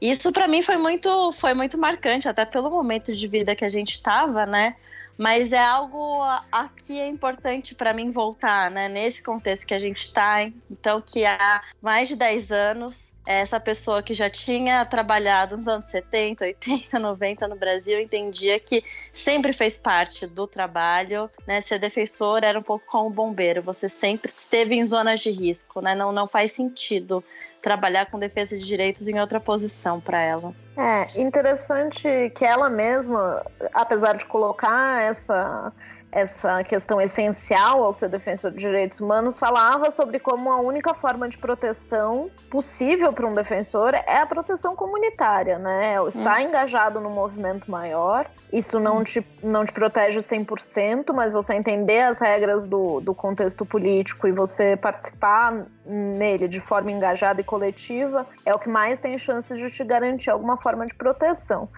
Isso 0.00 0.32
para 0.32 0.48
mim 0.48 0.62
foi 0.62 0.76
muito, 0.76 1.32
foi 1.32 1.54
muito 1.54 1.78
marcante, 1.78 2.28
até 2.28 2.44
pelo 2.44 2.70
momento 2.70 3.14
de 3.14 3.26
vida 3.28 3.54
que 3.54 3.64
a 3.64 3.68
gente 3.68 3.92
estava, 3.92 4.46
né? 4.46 4.76
Mas 5.18 5.52
é 5.52 5.62
algo 5.62 6.22
aqui 6.50 7.00
é 7.00 7.08
importante 7.08 7.74
para 7.74 7.92
mim 7.92 8.10
voltar, 8.10 8.70
né? 8.70 8.88
Nesse 8.88 9.22
contexto 9.22 9.66
que 9.66 9.74
a 9.74 9.78
gente 9.78 10.02
está, 10.02 10.42
então 10.70 11.00
que 11.00 11.24
há 11.24 11.62
mais 11.80 12.08
de 12.08 12.16
10 12.16 12.52
anos, 12.52 13.13
essa 13.26 13.58
pessoa 13.58 14.02
que 14.02 14.12
já 14.12 14.28
tinha 14.28 14.84
trabalhado 14.84 15.56
nos 15.56 15.66
anos 15.66 15.86
70, 15.86 16.44
80, 16.44 16.98
90 16.98 17.48
no 17.48 17.56
Brasil 17.56 17.98
entendia 17.98 18.60
que 18.60 18.84
sempre 19.12 19.52
fez 19.52 19.78
parte 19.78 20.26
do 20.26 20.46
trabalho, 20.46 21.30
né? 21.46 21.60
Ser 21.60 21.78
defensor 21.78 22.44
era 22.44 22.58
um 22.58 22.62
pouco 22.62 22.84
como 22.86 23.08
bombeiro, 23.08 23.62
você 23.62 23.88
sempre 23.88 24.30
esteve 24.30 24.74
em 24.74 24.84
zonas 24.84 25.20
de 25.20 25.30
risco, 25.30 25.80
né? 25.80 25.94
Não, 25.94 26.12
não 26.12 26.28
faz 26.28 26.52
sentido 26.52 27.24
trabalhar 27.62 28.10
com 28.10 28.18
defesa 28.18 28.58
de 28.58 28.64
direitos 28.64 29.08
em 29.08 29.18
outra 29.18 29.40
posição 29.40 30.00
para 30.00 30.20
ela. 30.20 30.54
É 30.76 31.20
interessante 31.20 32.30
que 32.34 32.44
ela 32.44 32.68
mesma, 32.68 33.44
apesar 33.72 34.16
de 34.16 34.26
colocar 34.26 35.02
essa 35.02 35.72
essa 36.14 36.62
questão 36.62 37.00
essencial 37.00 37.82
ao 37.82 37.92
ser 37.92 38.08
defensor 38.08 38.52
de 38.52 38.58
direitos 38.58 39.00
humanos, 39.00 39.36
falava 39.36 39.90
sobre 39.90 40.20
como 40.20 40.52
a 40.52 40.60
única 40.60 40.94
forma 40.94 41.28
de 41.28 41.36
proteção 41.36 42.30
possível 42.48 43.12
para 43.12 43.26
um 43.26 43.34
defensor 43.34 43.94
é 43.94 44.18
a 44.18 44.24
proteção 44.24 44.76
comunitária, 44.76 45.58
né? 45.58 45.96
Estar 46.06 46.38
hum. 46.38 46.42
engajado 46.42 47.00
no 47.00 47.10
movimento 47.10 47.68
maior. 47.68 48.30
Isso 48.52 48.78
não 48.78 49.02
te, 49.02 49.26
não 49.42 49.64
te 49.64 49.72
protege 49.72 50.20
100%, 50.20 51.12
mas 51.12 51.32
você 51.32 51.54
entender 51.54 52.02
as 52.02 52.20
regras 52.20 52.64
do, 52.64 53.00
do 53.00 53.12
contexto 53.12 53.66
político 53.66 54.28
e 54.28 54.32
você 54.32 54.76
participar 54.76 55.66
nele 55.84 56.46
de 56.46 56.60
forma 56.60 56.92
engajada 56.92 57.40
e 57.40 57.44
coletiva 57.44 58.24
é 58.46 58.54
o 58.54 58.58
que 58.60 58.68
mais 58.68 59.00
tem 59.00 59.18
chance 59.18 59.52
de 59.56 59.68
te 59.68 59.82
garantir 59.82 60.30
alguma 60.30 60.56
forma 60.58 60.86
de 60.86 60.94
proteção. 60.94 61.68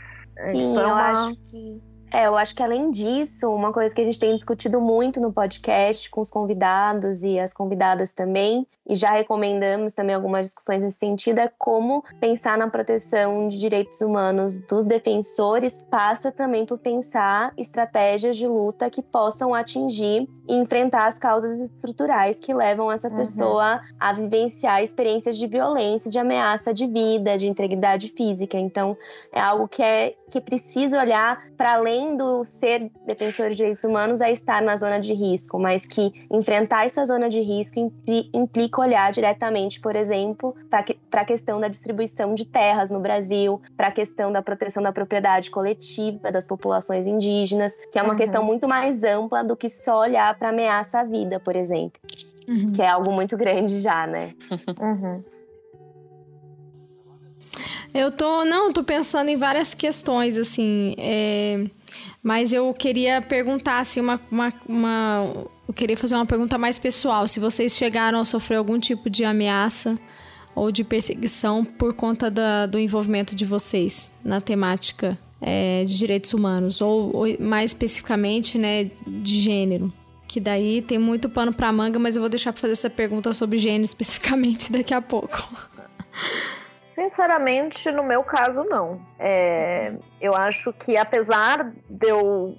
Sim, 0.46 0.76
é 0.76 0.82
eu 0.82 0.88
uma... 0.88 1.10
acho 1.10 1.36
que 1.36 1.95
É, 2.12 2.26
eu 2.26 2.36
acho 2.36 2.54
que 2.54 2.62
além 2.62 2.90
disso, 2.90 3.52
uma 3.52 3.72
coisa 3.72 3.94
que 3.94 4.00
a 4.00 4.04
gente 4.04 4.18
tem 4.18 4.34
discutido 4.34 4.80
muito 4.80 5.20
no 5.20 5.32
podcast 5.32 6.08
com 6.08 6.20
os 6.20 6.30
convidados 6.30 7.22
e 7.24 7.38
as 7.38 7.52
convidadas 7.52 8.12
também, 8.12 8.66
e 8.88 8.94
já 8.94 9.10
recomendamos 9.10 9.92
também 9.92 10.14
algumas 10.14 10.46
discussões 10.46 10.82
nesse 10.82 10.98
sentido, 10.98 11.40
é 11.40 11.50
como 11.58 12.04
pensar 12.20 12.56
na 12.56 12.68
proteção 12.68 13.48
de 13.48 13.58
direitos 13.58 14.00
humanos 14.00 14.60
dos 14.60 14.84
defensores 14.84 15.84
passa 15.90 16.30
também 16.30 16.64
por 16.64 16.78
pensar 16.78 17.52
estratégias 17.56 18.36
de 18.36 18.46
luta 18.46 18.88
que 18.88 19.02
possam 19.02 19.52
atingir 19.52 20.28
e 20.48 20.54
enfrentar 20.54 21.06
as 21.08 21.18
causas 21.18 21.58
estruturais 21.58 22.38
que 22.38 22.54
levam 22.54 22.90
essa 22.90 23.08
uhum. 23.08 23.16
pessoa 23.16 23.80
a 23.98 24.12
vivenciar 24.12 24.82
experiências 24.82 25.36
de 25.36 25.46
violência, 25.48 26.10
de 26.10 26.18
ameaça 26.18 26.72
de 26.72 26.86
vida, 26.86 27.36
de 27.36 27.48
integridade 27.48 28.08
física. 28.08 28.56
Então, 28.56 28.96
é 29.32 29.40
algo 29.40 29.66
que 29.66 29.82
é 29.82 30.14
que 30.30 30.40
precisa 30.40 31.00
olhar 31.00 31.42
para 31.56 31.74
além 31.74 31.95
do 32.16 32.44
ser 32.44 32.90
defensor 33.06 33.50
de 33.50 33.56
direitos 33.56 33.84
humanos 33.84 34.20
é 34.20 34.30
estar 34.30 34.60
na 34.60 34.76
zona 34.76 34.98
de 34.98 35.14
risco, 35.14 35.58
mas 35.58 35.86
que 35.86 36.12
enfrentar 36.30 36.84
essa 36.84 37.04
zona 37.04 37.28
de 37.28 37.40
risco 37.40 37.78
implica 38.32 38.80
olhar 38.80 39.10
diretamente, 39.12 39.80
por 39.80 39.96
exemplo, 39.96 40.54
para 40.68 41.20
a 41.22 41.24
questão 41.24 41.60
da 41.60 41.68
distribuição 41.68 42.34
de 42.34 42.44
terras 42.44 42.90
no 42.90 43.00
Brasil, 43.00 43.60
para 43.76 43.88
a 43.88 43.92
questão 43.92 44.30
da 44.30 44.42
proteção 44.42 44.82
da 44.82 44.92
propriedade 44.92 45.50
coletiva 45.50 46.30
das 46.30 46.44
populações 46.44 47.06
indígenas, 47.06 47.76
que 47.90 47.98
é 47.98 48.02
uma 48.02 48.12
uhum. 48.12 48.18
questão 48.18 48.42
muito 48.42 48.68
mais 48.68 49.02
ampla 49.04 49.42
do 49.42 49.56
que 49.56 49.68
só 49.68 50.00
olhar 50.00 50.38
para 50.38 50.50
ameaça 50.50 51.00
à 51.00 51.04
vida, 51.04 51.40
por 51.40 51.56
exemplo. 51.56 52.00
Uhum. 52.48 52.72
Que 52.72 52.82
é 52.82 52.88
algo 52.88 53.12
muito 53.12 53.36
grande 53.36 53.80
já, 53.80 54.06
né? 54.06 54.30
Uhum. 54.80 55.22
Eu 57.96 58.12
tô, 58.12 58.44
não, 58.44 58.72
tô 58.72 58.84
pensando 58.84 59.30
em 59.30 59.38
várias 59.38 59.72
questões, 59.72 60.36
assim, 60.36 60.94
é, 60.98 61.64
mas 62.22 62.52
eu 62.52 62.72
queria 62.74 63.22
perguntar, 63.22 63.78
assim, 63.78 64.00
uma, 64.00 64.20
uma, 64.30 64.52
uma, 64.68 65.46
eu 65.66 65.74
queria 65.74 65.96
fazer 65.96 66.14
uma 66.14 66.26
pergunta 66.26 66.58
mais 66.58 66.78
pessoal, 66.78 67.26
se 67.26 67.38
vocês 67.40 67.74
chegaram 67.74 68.20
a 68.20 68.24
sofrer 68.24 68.56
algum 68.56 68.78
tipo 68.78 69.08
de 69.08 69.24
ameaça 69.24 69.98
ou 70.54 70.72
de 70.72 70.82
perseguição 70.82 71.64
por 71.64 71.92
conta 71.92 72.30
da, 72.30 72.66
do 72.66 72.78
envolvimento 72.78 73.34
de 73.36 73.44
vocês 73.44 74.10
na 74.24 74.40
temática 74.40 75.18
é, 75.40 75.84
de 75.84 75.96
direitos 75.98 76.32
humanos, 76.32 76.80
ou, 76.80 77.14
ou 77.14 77.26
mais 77.38 77.70
especificamente, 77.70 78.58
né, 78.58 78.90
de 79.06 79.38
gênero. 79.38 79.92
Que 80.26 80.40
daí 80.40 80.82
tem 80.82 80.98
muito 80.98 81.28
pano 81.28 81.52
pra 81.52 81.70
manga, 81.72 81.98
mas 81.98 82.16
eu 82.16 82.22
vou 82.22 82.28
deixar 82.28 82.52
pra 82.52 82.60
fazer 82.60 82.72
essa 82.72 82.90
pergunta 82.90 83.32
sobre 83.32 83.58
gênero 83.58 83.84
especificamente 83.86 84.72
daqui 84.72 84.94
a 84.94 85.02
pouco. 85.02 85.46
Sinceramente, 86.96 87.92
no 87.92 88.02
meu 88.02 88.24
caso, 88.24 88.64
não. 88.64 88.98
É, 89.18 89.92
eu 90.18 90.34
acho 90.34 90.72
que 90.72 90.96
apesar 90.96 91.70
de 91.90 92.08
eu, 92.08 92.56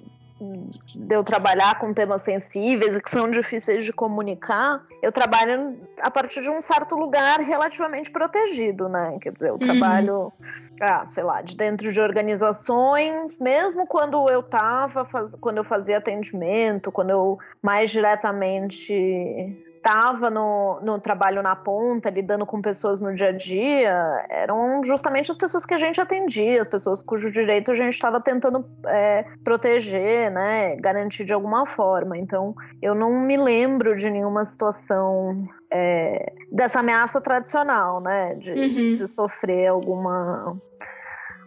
de 0.94 1.12
eu 1.12 1.24
trabalhar 1.24 1.76
com 1.80 1.92
temas 1.92 2.22
sensíveis 2.22 2.96
e 2.96 3.02
que 3.02 3.10
são 3.10 3.28
difíceis 3.28 3.84
de 3.84 3.92
comunicar, 3.92 4.84
eu 5.02 5.10
trabalho 5.10 5.76
a 6.00 6.08
partir 6.08 6.40
de 6.40 6.50
um 6.50 6.60
certo 6.60 6.94
lugar 6.94 7.40
relativamente 7.40 8.12
protegido, 8.12 8.88
né? 8.88 9.18
Quer 9.20 9.32
dizer, 9.32 9.48
eu 9.48 9.54
uhum. 9.54 9.58
trabalho, 9.58 10.32
ah, 10.80 11.04
sei 11.04 11.24
lá, 11.24 11.42
de 11.42 11.56
dentro 11.56 11.92
de 11.92 12.00
organizações, 12.00 13.40
mesmo 13.40 13.88
quando 13.88 14.30
eu 14.30 14.40
tava, 14.44 15.04
faz... 15.04 15.32
quando 15.40 15.56
eu 15.56 15.64
fazia 15.64 15.98
atendimento, 15.98 16.92
quando 16.92 17.10
eu 17.10 17.40
mais 17.60 17.90
diretamente 17.90 19.64
estava 19.78 20.28
no, 20.28 20.80
no 20.82 21.00
trabalho 21.00 21.42
na 21.42 21.56
ponta, 21.56 22.10
lidando 22.10 22.44
com 22.44 22.60
pessoas 22.60 23.00
no 23.00 23.14
dia 23.14 23.28
a 23.28 23.32
dia, 23.32 24.26
eram 24.28 24.84
justamente 24.84 25.30
as 25.30 25.36
pessoas 25.36 25.64
que 25.64 25.74
a 25.74 25.78
gente 25.78 26.00
atendia, 26.00 26.60
as 26.60 26.68
pessoas 26.68 27.02
cujo 27.02 27.32
direito 27.32 27.70
a 27.70 27.74
gente 27.74 27.94
estava 27.94 28.20
tentando 28.20 28.64
é, 28.86 29.24
proteger, 29.42 30.30
né, 30.30 30.76
garantir 30.76 31.24
de 31.24 31.32
alguma 31.32 31.66
forma. 31.66 32.18
Então, 32.18 32.54
eu 32.82 32.94
não 32.94 33.12
me 33.20 33.36
lembro 33.36 33.96
de 33.96 34.10
nenhuma 34.10 34.44
situação 34.44 35.48
é, 35.72 36.32
dessa 36.52 36.80
ameaça 36.80 37.20
tradicional, 37.20 38.00
né, 38.00 38.34
de, 38.34 38.50
uhum. 38.52 38.96
de 38.96 39.08
sofrer 39.08 39.68
alguma 39.68 40.60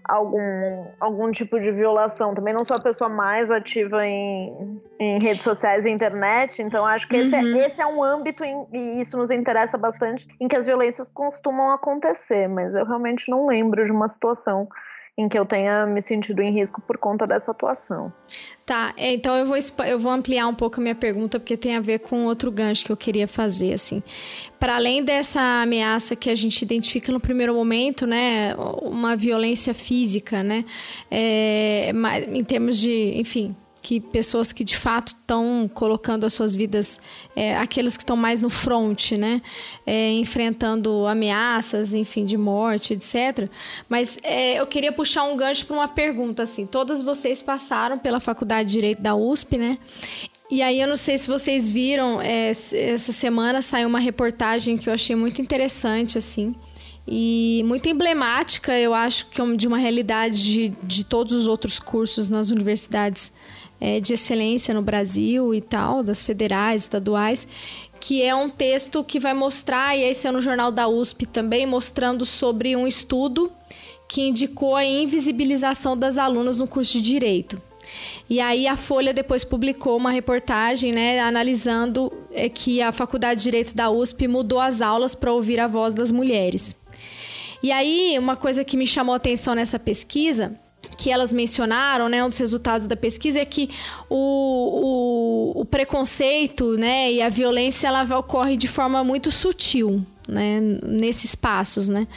algum, 0.03 0.85
algum 0.99 1.31
tipo 1.31 1.59
de 1.59 1.71
violação. 1.71 2.33
Também 2.33 2.53
não 2.53 2.63
sou 2.63 2.77
a 2.77 2.81
pessoa 2.81 3.09
mais 3.09 3.51
ativa 3.51 4.05
em, 4.05 4.81
em 4.99 5.19
redes 5.19 5.43
sociais 5.43 5.85
e 5.85 5.89
internet, 5.89 6.61
então 6.61 6.85
acho 6.85 7.07
que 7.07 7.15
uhum. 7.15 7.21
esse, 7.21 7.35
é, 7.35 7.39
uhum. 7.39 7.55
esse 7.57 7.81
é 7.81 7.87
um 7.87 8.03
âmbito, 8.03 8.43
em, 8.43 8.67
e 8.71 8.99
isso 8.99 9.17
nos 9.17 9.31
interessa 9.31 9.77
bastante, 9.77 10.27
em 10.39 10.47
que 10.47 10.55
as 10.55 10.65
violências 10.65 11.09
costumam 11.09 11.71
acontecer, 11.71 12.47
mas 12.47 12.73
eu 12.75 12.85
realmente 12.85 13.29
não 13.29 13.47
lembro 13.47 13.83
de 13.83 13.91
uma 13.91 14.07
situação 14.07 14.67
em 15.17 15.27
que 15.27 15.37
eu 15.37 15.45
tenha 15.45 15.85
me 15.85 16.01
sentido 16.01 16.41
em 16.41 16.51
risco 16.51 16.81
por 16.81 16.97
conta 16.97 17.27
dessa 17.27 17.51
atuação. 17.51 18.11
Tá, 18.65 18.93
é, 18.95 19.11
então 19.11 19.35
eu 19.35 19.45
vou, 19.45 19.57
eu 19.85 19.99
vou 19.99 20.11
ampliar 20.11 20.47
um 20.47 20.55
pouco 20.55 20.79
a 20.79 20.83
minha 20.83 20.95
pergunta, 20.95 21.39
porque 21.39 21.57
tem 21.57 21.75
a 21.75 21.81
ver 21.81 21.99
com 21.99 22.25
outro 22.25 22.49
gancho 22.51 22.85
que 22.85 22.91
eu 22.91 22.97
queria 22.97 23.27
fazer, 23.27 23.73
assim. 23.73 24.01
Para 24.59 24.75
além 24.75 25.03
dessa 25.03 25.41
ameaça 25.61 26.15
que 26.15 26.29
a 26.29 26.35
gente 26.35 26.61
identifica 26.61 27.11
no 27.11 27.19
primeiro 27.19 27.53
momento, 27.53 28.07
né, 28.07 28.55
uma 28.81 29.15
violência 29.15 29.73
física, 29.73 30.41
né, 30.41 30.63
é, 31.09 31.91
em 32.31 32.43
termos 32.43 32.77
de, 32.77 33.13
enfim, 33.19 33.55
que 33.81 33.99
pessoas 33.99 34.51
que 34.51 34.63
de 34.63 34.77
fato 34.77 35.09
estão 35.09 35.69
colocando 35.73 36.25
as 36.25 36.33
suas 36.33 36.55
vidas, 36.55 36.99
é, 37.35 37.57
aqueles 37.57 37.97
que 37.97 38.03
estão 38.03 38.15
mais 38.15 38.41
no 38.41 38.49
front, 38.49 39.13
né, 39.13 39.41
é, 39.85 40.11
enfrentando 40.11 41.07
ameaças, 41.07 41.93
enfim, 41.93 42.25
de 42.25 42.37
morte, 42.37 42.93
etc. 42.93 43.49
Mas 43.89 44.19
é, 44.23 44.59
eu 44.59 44.67
queria 44.67 44.91
puxar 44.91 45.23
um 45.23 45.35
gancho 45.35 45.65
para 45.65 45.75
uma 45.75 45.87
pergunta 45.87 46.43
assim. 46.43 46.65
Todas 46.65 47.01
vocês 47.01 47.41
passaram 47.41 47.97
pela 47.97 48.19
Faculdade 48.19 48.69
de 48.69 48.73
Direito 48.73 49.01
da 49.01 49.15
USP, 49.15 49.57
né? 49.57 49.77
E 50.49 50.61
aí 50.61 50.81
eu 50.81 50.87
não 50.87 50.97
sei 50.97 51.17
se 51.17 51.29
vocês 51.29 51.69
viram, 51.69 52.21
é, 52.21 52.49
essa 52.49 53.11
semana 53.11 53.61
saiu 53.61 53.87
uma 53.87 53.99
reportagem 53.99 54.77
que 54.77 54.89
eu 54.89 54.93
achei 54.93 55.15
muito 55.15 55.41
interessante, 55.41 56.17
assim 56.17 56.53
e 57.07 57.63
muito 57.65 57.89
emblemática, 57.89 58.77
eu 58.77 58.93
acho, 58.93 59.25
que 59.27 59.41
é 59.41 59.55
de 59.55 59.67
uma 59.67 59.77
realidade 59.77 60.43
de, 60.43 60.69
de 60.83 61.03
todos 61.03 61.33
os 61.33 61.47
outros 61.47 61.79
cursos 61.79 62.29
nas 62.29 62.49
universidades 62.49 63.33
é, 63.81 63.99
de 63.99 64.13
excelência 64.13 64.75
no 64.75 64.83
Brasil 64.83 65.55
e 65.55 65.59
tal, 65.59 66.03
das 66.03 66.23
federais, 66.23 66.83
estaduais, 66.83 67.47
que 67.99 68.21
é 68.21 68.33
um 68.33 68.47
texto 68.47 69.03
que 69.03 69.19
vai 69.19 69.33
mostrar, 69.33 69.97
e 69.97 70.03
esse 70.03 70.27
é 70.27 70.31
no 70.31 70.39
Jornal 70.39 70.71
da 70.71 70.87
USP 70.87 71.25
também, 71.25 71.65
mostrando 71.65 72.23
sobre 72.23 72.75
um 72.75 72.87
estudo 72.87 73.51
que 74.07 74.21
indicou 74.21 74.75
a 74.75 74.85
invisibilização 74.85 75.97
das 75.97 76.17
alunas 76.17 76.59
no 76.59 76.67
curso 76.67 76.93
de 76.93 77.01
Direito. 77.01 77.59
E 78.29 78.39
aí 78.39 78.67
a 78.67 78.77
Folha 78.77 79.13
depois 79.13 79.43
publicou 79.43 79.97
uma 79.97 80.11
reportagem, 80.11 80.91
né, 80.91 81.19
analisando 81.19 82.11
é, 82.31 82.47
que 82.47 82.81
a 82.81 82.91
Faculdade 82.91 83.39
de 83.39 83.45
Direito 83.45 83.75
da 83.75 83.89
USP 83.89 84.27
mudou 84.27 84.59
as 84.59 84.81
aulas 84.81 85.15
para 85.15 85.33
ouvir 85.33 85.59
a 85.59 85.67
voz 85.67 85.93
das 85.93 86.11
mulheres. 86.11 86.75
E 87.63 87.71
aí, 87.71 88.17
uma 88.17 88.35
coisa 88.35 88.63
que 88.63 88.75
me 88.75 88.87
chamou 88.87 89.13
a 89.13 89.17
atenção 89.17 89.53
nessa 89.53 89.77
pesquisa 89.77 90.59
que 91.01 91.09
elas 91.09 91.33
mencionaram, 91.33 92.07
né, 92.07 92.23
um 92.23 92.29
dos 92.29 92.37
resultados 92.37 92.85
da 92.85 92.95
pesquisa 92.95 93.39
é 93.39 93.45
que 93.45 93.71
o, 94.07 95.55
o, 95.55 95.61
o 95.61 95.65
preconceito, 95.65 96.77
né, 96.77 97.11
e 97.11 97.23
a 97.23 97.29
violência 97.29 97.87
ela 97.87 98.03
ocorre 98.19 98.55
de 98.55 98.67
forma 98.67 99.03
muito 99.03 99.31
sutil, 99.31 100.05
né, 100.27 100.59
nesses 100.83 101.33
passos, 101.33 101.89
né. 101.89 102.07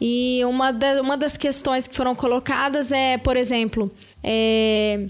E 0.00 0.40
uma, 0.46 0.72
da, 0.72 1.02
uma 1.02 1.14
das 1.14 1.36
questões 1.36 1.86
que 1.86 1.94
foram 1.94 2.14
colocadas 2.14 2.90
é, 2.90 3.18
por 3.18 3.36
exemplo, 3.36 3.90
é, 4.24 5.08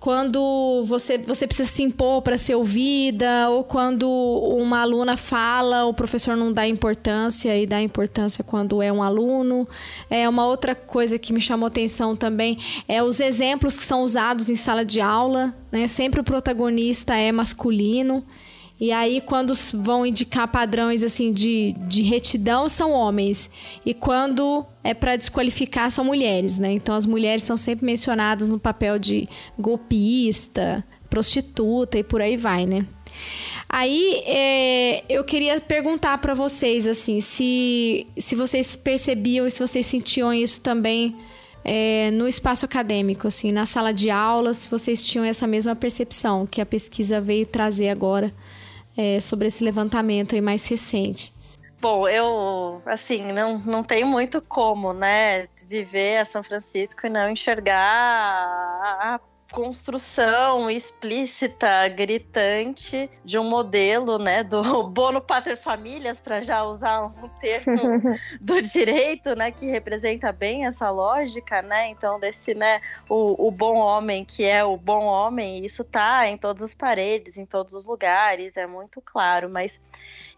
quando 0.00 0.82
você, 0.86 1.18
você 1.18 1.46
precisa 1.46 1.70
se 1.70 1.82
impor 1.82 2.22
para 2.22 2.38
ser 2.38 2.54
ouvida, 2.54 3.50
ou 3.50 3.62
quando 3.62 4.08
uma 4.08 4.80
aluna 4.80 5.14
fala, 5.14 5.84
o 5.84 5.92
professor 5.92 6.34
não 6.34 6.50
dá 6.50 6.66
importância 6.66 7.54
e 7.54 7.66
dá 7.66 7.82
importância 7.82 8.42
quando 8.42 8.80
é 8.80 8.90
um 8.90 9.02
aluno. 9.02 9.68
É 10.08 10.26
uma 10.26 10.46
outra 10.46 10.74
coisa 10.74 11.18
que 11.18 11.34
me 11.34 11.40
chamou 11.40 11.66
atenção 11.66 12.16
também 12.16 12.56
é 12.88 13.02
os 13.02 13.20
exemplos 13.20 13.76
que 13.76 13.84
são 13.84 14.02
usados 14.02 14.48
em 14.48 14.56
sala 14.56 14.86
de 14.86 15.02
aula, 15.02 15.54
né? 15.70 15.86
Sempre 15.86 16.22
o 16.22 16.24
protagonista 16.24 17.14
é 17.14 17.30
masculino. 17.30 18.24
E 18.80 18.92
aí, 18.92 19.20
quando 19.20 19.52
vão 19.74 20.06
indicar 20.06 20.48
padrões 20.48 21.04
assim 21.04 21.34
de, 21.34 21.74
de 21.86 22.00
retidão, 22.00 22.66
são 22.66 22.92
homens. 22.92 23.50
E 23.84 23.92
quando 23.92 24.64
é 24.82 24.94
para 24.94 25.16
desqualificar, 25.16 25.90
são 25.90 26.02
mulheres, 26.02 26.58
né? 26.58 26.72
Então, 26.72 26.94
as 26.94 27.04
mulheres 27.04 27.42
são 27.42 27.58
sempre 27.58 27.84
mencionadas 27.84 28.48
no 28.48 28.58
papel 28.58 28.98
de 28.98 29.28
golpista, 29.58 30.82
prostituta 31.10 31.98
e 31.98 32.02
por 32.02 32.22
aí 32.22 32.38
vai, 32.38 32.64
né? 32.64 32.86
Aí 33.68 34.22
é, 34.24 35.04
eu 35.08 35.24
queria 35.24 35.60
perguntar 35.60 36.16
para 36.18 36.32
vocês 36.32 36.86
assim, 36.86 37.20
se, 37.20 38.06
se 38.16 38.34
vocês 38.34 38.76
percebiam 38.76 39.46
e 39.46 39.50
se 39.50 39.60
vocês 39.60 39.84
sentiam 39.84 40.32
isso 40.32 40.60
também 40.60 41.14
é, 41.62 42.10
no 42.12 42.26
espaço 42.26 42.64
acadêmico, 42.64 43.28
assim, 43.28 43.52
na 43.52 43.66
sala 43.66 43.92
de 43.92 44.10
aula, 44.10 44.54
se 44.54 44.70
vocês 44.70 45.02
tinham 45.02 45.24
essa 45.24 45.46
mesma 45.46 45.76
percepção 45.76 46.46
que 46.46 46.60
a 46.60 46.66
pesquisa 46.66 47.20
veio 47.20 47.44
trazer 47.44 47.90
agora 47.90 48.32
é, 49.00 49.18
sobre 49.18 49.48
esse 49.48 49.64
levantamento 49.64 50.34
aí 50.34 50.42
mais 50.42 50.66
recente? 50.66 51.32
Bom, 51.80 52.06
eu, 52.06 52.82
assim, 52.84 53.32
não, 53.32 53.58
não 53.58 53.82
tenho 53.82 54.06
muito 54.06 54.42
como, 54.42 54.92
né, 54.92 55.48
viver 55.66 56.18
a 56.18 56.26
São 56.26 56.42
Francisco 56.42 57.06
e 57.06 57.10
não 57.10 57.30
enxergar 57.30 57.78
a 59.00 59.18
construção 59.50 60.70
explícita, 60.70 61.88
gritante 61.88 63.10
de 63.24 63.38
um 63.38 63.48
modelo, 63.48 64.18
né, 64.18 64.42
do 64.42 64.62
bono 64.88 65.20
pater 65.20 65.56
famílias, 65.56 66.18
para 66.18 66.40
já 66.42 66.64
usar 66.64 67.06
um 67.06 67.28
termo 67.40 68.00
do 68.40 68.62
direito, 68.62 69.36
né, 69.36 69.50
que 69.50 69.66
representa 69.66 70.32
bem 70.32 70.66
essa 70.66 70.90
lógica, 70.90 71.62
né? 71.62 71.88
Então 71.88 72.18
desse, 72.18 72.54
né, 72.54 72.80
o, 73.08 73.48
o 73.48 73.50
bom 73.50 73.76
homem 73.76 74.24
que 74.24 74.44
é 74.44 74.64
o 74.64 74.76
bom 74.76 75.04
homem, 75.04 75.64
isso 75.64 75.84
tá 75.84 76.26
em 76.28 76.38
todas 76.38 76.62
as 76.62 76.74
paredes, 76.74 77.36
em 77.36 77.44
todos 77.44 77.74
os 77.74 77.86
lugares, 77.86 78.56
é 78.56 78.66
muito 78.66 79.00
claro, 79.00 79.50
mas 79.50 79.80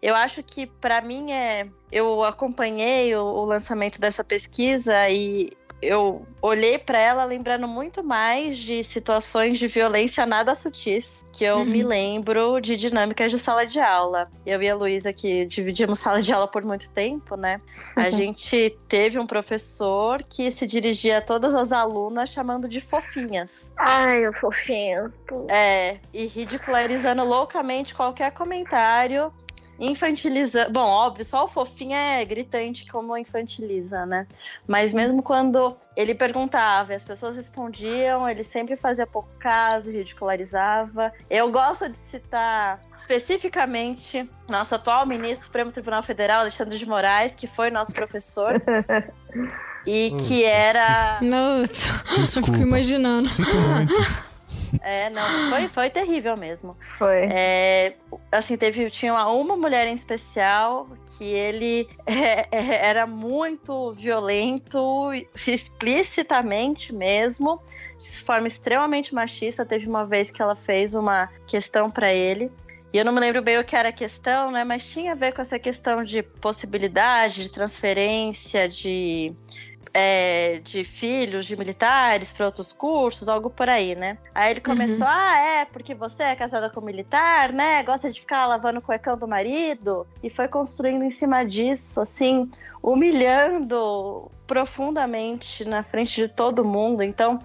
eu 0.01 0.15
acho 0.15 0.43
que 0.43 0.65
para 0.67 1.01
mim 1.01 1.31
é 1.31 1.67
eu 1.91 2.23
acompanhei 2.23 3.15
o, 3.15 3.23
o 3.23 3.45
lançamento 3.45 4.01
dessa 4.01 4.23
pesquisa 4.23 5.07
e 5.09 5.55
eu 5.83 6.25
olhei 6.41 6.77
para 6.77 6.97
ela 6.97 7.23
lembrando 7.25 7.67
muito 7.67 8.03
mais 8.03 8.57
de 8.57 8.83
situações 8.83 9.57
de 9.57 9.67
violência 9.67 10.25
nada 10.25 10.55
sutis 10.55 11.23
que 11.33 11.43
eu 11.43 11.57
uhum. 11.57 11.65
me 11.65 11.83
lembro 11.83 12.59
de 12.61 12.77
dinâmicas 12.77 13.31
de 13.31 13.39
sala 13.39 13.65
de 13.65 13.79
aula. 13.79 14.29
Eu 14.45 14.61
e 14.61 14.69
a 14.69 14.75
Luísa, 14.75 15.11
que 15.11 15.45
dividimos 15.47 15.97
sala 15.97 16.21
de 16.21 16.31
aula 16.31 16.47
por 16.47 16.63
muito 16.63 16.89
tempo, 16.91 17.35
né? 17.35 17.59
A 17.95 18.03
uhum. 18.03 18.11
gente 18.13 18.77
teve 18.87 19.17
um 19.17 19.25
professor 19.25 20.21
que 20.21 20.51
se 20.51 20.67
dirigia 20.67 21.17
a 21.17 21.21
todas 21.21 21.55
as 21.55 21.71
alunas 21.71 22.29
chamando 22.29 22.69
de 22.69 22.79
fofinhas. 22.79 23.73
Ai, 23.75 24.31
fofinhas. 24.33 25.19
Pô. 25.27 25.47
É, 25.49 25.99
e 26.13 26.27
ridicularizando 26.27 27.25
loucamente 27.25 27.95
qualquer 27.95 28.31
comentário 28.31 29.33
infantiliza. 29.79 30.69
Bom, 30.69 30.81
óbvio, 30.81 31.25
só 31.25 31.45
o 31.45 31.47
fofinho 31.47 31.95
é 31.95 32.23
gritante 32.25 32.85
como 32.89 33.17
infantiliza, 33.17 34.05
né? 34.05 34.27
Mas 34.67 34.93
mesmo 34.93 35.21
quando 35.21 35.75
ele 35.95 36.13
perguntava 36.15 36.93
e 36.93 36.95
as 36.95 37.03
pessoas 37.03 37.35
respondiam, 37.35 38.29
ele 38.29 38.43
sempre 38.43 38.75
fazia 38.75 39.07
pouco 39.07 39.29
caso, 39.39 39.91
ridicularizava. 39.91 41.11
Eu 41.29 41.51
gosto 41.51 41.89
de 41.89 41.97
citar 41.97 42.81
especificamente 42.95 44.29
nosso 44.47 44.75
atual 44.75 45.05
ministro 45.05 45.39
do 45.39 45.45
Supremo 45.45 45.71
Tribunal 45.71 46.03
Federal, 46.03 46.41
Alexandre 46.41 46.77
de 46.77 46.85
Moraes, 46.85 47.33
que 47.35 47.47
foi 47.47 47.69
nosso 47.69 47.93
professor. 47.93 48.61
e 49.85 50.15
que 50.27 50.43
era. 50.43 51.19
Não, 51.21 51.61
eu 51.63 52.27
fico 52.27 52.55
imaginando. 52.55 53.29
Sinto 53.29 53.55
muito. 53.55 53.93
É, 54.81 55.09
não, 55.09 55.49
foi, 55.49 55.67
foi 55.69 55.89
terrível 55.89 56.35
mesmo. 56.35 56.77
Foi. 56.97 57.27
É, 57.29 57.95
assim, 58.31 58.57
teve, 58.57 58.89
tinha 58.89 59.13
uma, 59.13 59.29
uma 59.29 59.57
mulher 59.57 59.87
em 59.87 59.93
especial 59.93 60.87
que 61.17 61.23
ele 61.23 61.87
é, 62.05 62.47
é, 62.51 62.87
era 62.87 63.05
muito 63.05 63.93
violento, 63.93 65.11
explicitamente 65.47 66.93
mesmo, 66.93 67.61
de 67.99 68.09
forma 68.21 68.47
extremamente 68.47 69.13
machista. 69.13 69.65
Teve 69.65 69.87
uma 69.87 70.05
vez 70.05 70.31
que 70.31 70.41
ela 70.41 70.55
fez 70.55 70.95
uma 70.95 71.29
questão 71.47 71.89
para 71.89 72.13
ele. 72.13 72.51
E 72.93 72.97
eu 72.99 73.03
não 73.03 73.11
me 73.11 73.19
lembro 73.19 73.41
bem 73.41 73.57
o 73.57 73.63
que 73.63 73.75
era 73.75 73.89
a 73.89 73.91
questão, 73.91 74.51
né? 74.51 74.63
Mas 74.63 74.87
tinha 74.87 75.13
a 75.13 75.15
ver 75.15 75.33
com 75.33 75.41
essa 75.41 75.57
questão 75.57 76.03
de 76.03 76.21
possibilidade 76.21 77.41
de 77.41 77.51
transferência, 77.51 78.69
de 78.69 79.33
é, 79.93 80.59
de 80.59 80.83
filhos 80.83 81.45
de 81.45 81.55
militares 81.55 82.33
para 82.33 82.47
outros 82.47 82.73
cursos, 82.73 83.29
algo 83.29 83.49
por 83.49 83.69
aí, 83.69 83.95
né? 83.95 84.17
Aí 84.33 84.51
ele 84.51 84.61
começou, 84.61 85.05
uhum. 85.05 85.13
ah, 85.13 85.37
é, 85.37 85.65
porque 85.65 85.93
você 85.93 86.23
é 86.23 86.35
casada 86.35 86.69
com 86.69 86.81
militar, 86.81 87.53
né? 87.53 87.83
Gosta 87.83 88.09
de 88.09 88.19
ficar 88.19 88.47
lavando 88.47 88.79
o 88.79 88.81
cuecão 88.81 89.17
do 89.17 89.27
marido. 89.27 90.07
E 90.23 90.29
foi 90.29 90.47
construindo 90.47 91.03
em 91.03 91.11
cima 91.11 91.45
disso, 91.45 92.01
assim, 92.01 92.49
humilhando 92.81 94.31
profundamente 94.47 95.63
na 95.63 95.83
frente 95.83 96.15
de 96.15 96.27
todo 96.27 96.65
mundo. 96.65 97.03
Então, 97.03 97.39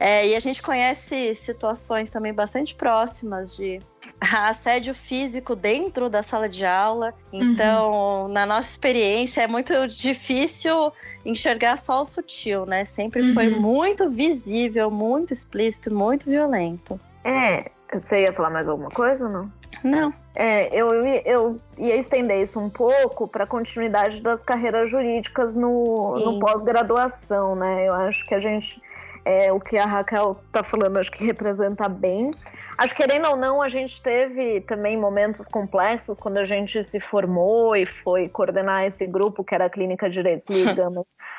é, 0.00 0.26
e 0.26 0.34
a 0.34 0.40
gente 0.40 0.62
conhece 0.62 1.34
situações 1.34 2.10
também 2.10 2.32
bastante 2.32 2.74
próximas 2.74 3.54
de 3.54 3.80
assédio 4.48 4.94
físico 4.94 5.54
dentro 5.54 6.08
da 6.08 6.22
sala 6.22 6.48
de 6.48 6.64
aula. 6.64 7.14
Então, 7.32 8.24
uhum. 8.24 8.28
na 8.28 8.46
nossa 8.46 8.70
experiência, 8.70 9.42
é 9.42 9.46
muito 9.46 9.86
difícil 9.86 10.92
enxergar 11.24 11.76
só 11.76 12.02
o 12.02 12.04
sutil, 12.04 12.66
né? 12.66 12.84
Sempre 12.84 13.22
uhum. 13.22 13.34
foi 13.34 13.50
muito 13.50 14.10
visível, 14.10 14.90
muito 14.90 15.32
explícito, 15.32 15.94
muito 15.94 16.28
violento. 16.28 16.98
É, 17.24 17.70
você 17.92 18.22
ia 18.22 18.32
falar 18.32 18.50
mais 18.50 18.68
alguma 18.68 18.90
coisa, 18.90 19.28
não? 19.28 19.50
Não. 19.82 20.12
É, 20.34 20.74
eu, 20.74 20.92
eu 21.04 21.60
ia 21.78 21.96
estender 21.96 22.40
isso 22.40 22.58
um 22.58 22.68
pouco 22.68 23.28
para 23.28 23.44
a 23.44 23.46
continuidade 23.46 24.20
das 24.20 24.42
carreiras 24.42 24.90
jurídicas 24.90 25.54
no, 25.54 26.18
no 26.18 26.38
pós-graduação, 26.40 27.54
né? 27.54 27.86
Eu 27.86 27.94
acho 27.94 28.26
que 28.26 28.34
a 28.34 28.40
gente, 28.40 28.80
é, 29.24 29.52
o 29.52 29.60
que 29.60 29.78
a 29.78 29.86
Raquel 29.86 30.36
está 30.46 30.62
falando, 30.62 30.98
acho 30.98 31.12
que 31.12 31.24
representa 31.24 31.88
bem. 31.88 32.32
Acho 32.76 32.94
que, 32.94 33.02
querendo 33.02 33.28
ou 33.28 33.36
não, 33.36 33.62
a 33.62 33.68
gente 33.68 34.02
teve 34.02 34.60
também 34.62 34.96
momentos 34.96 35.46
complexos 35.46 36.18
quando 36.18 36.38
a 36.38 36.44
gente 36.44 36.82
se 36.82 36.98
formou 36.98 37.76
e 37.76 37.86
foi 37.86 38.28
coordenar 38.28 38.84
esse 38.84 39.06
grupo 39.06 39.44
que 39.44 39.54
era 39.54 39.66
a 39.66 39.70
Clínica 39.70 40.08
de 40.08 40.14
Direitos 40.14 40.48
Liga. 40.50 40.88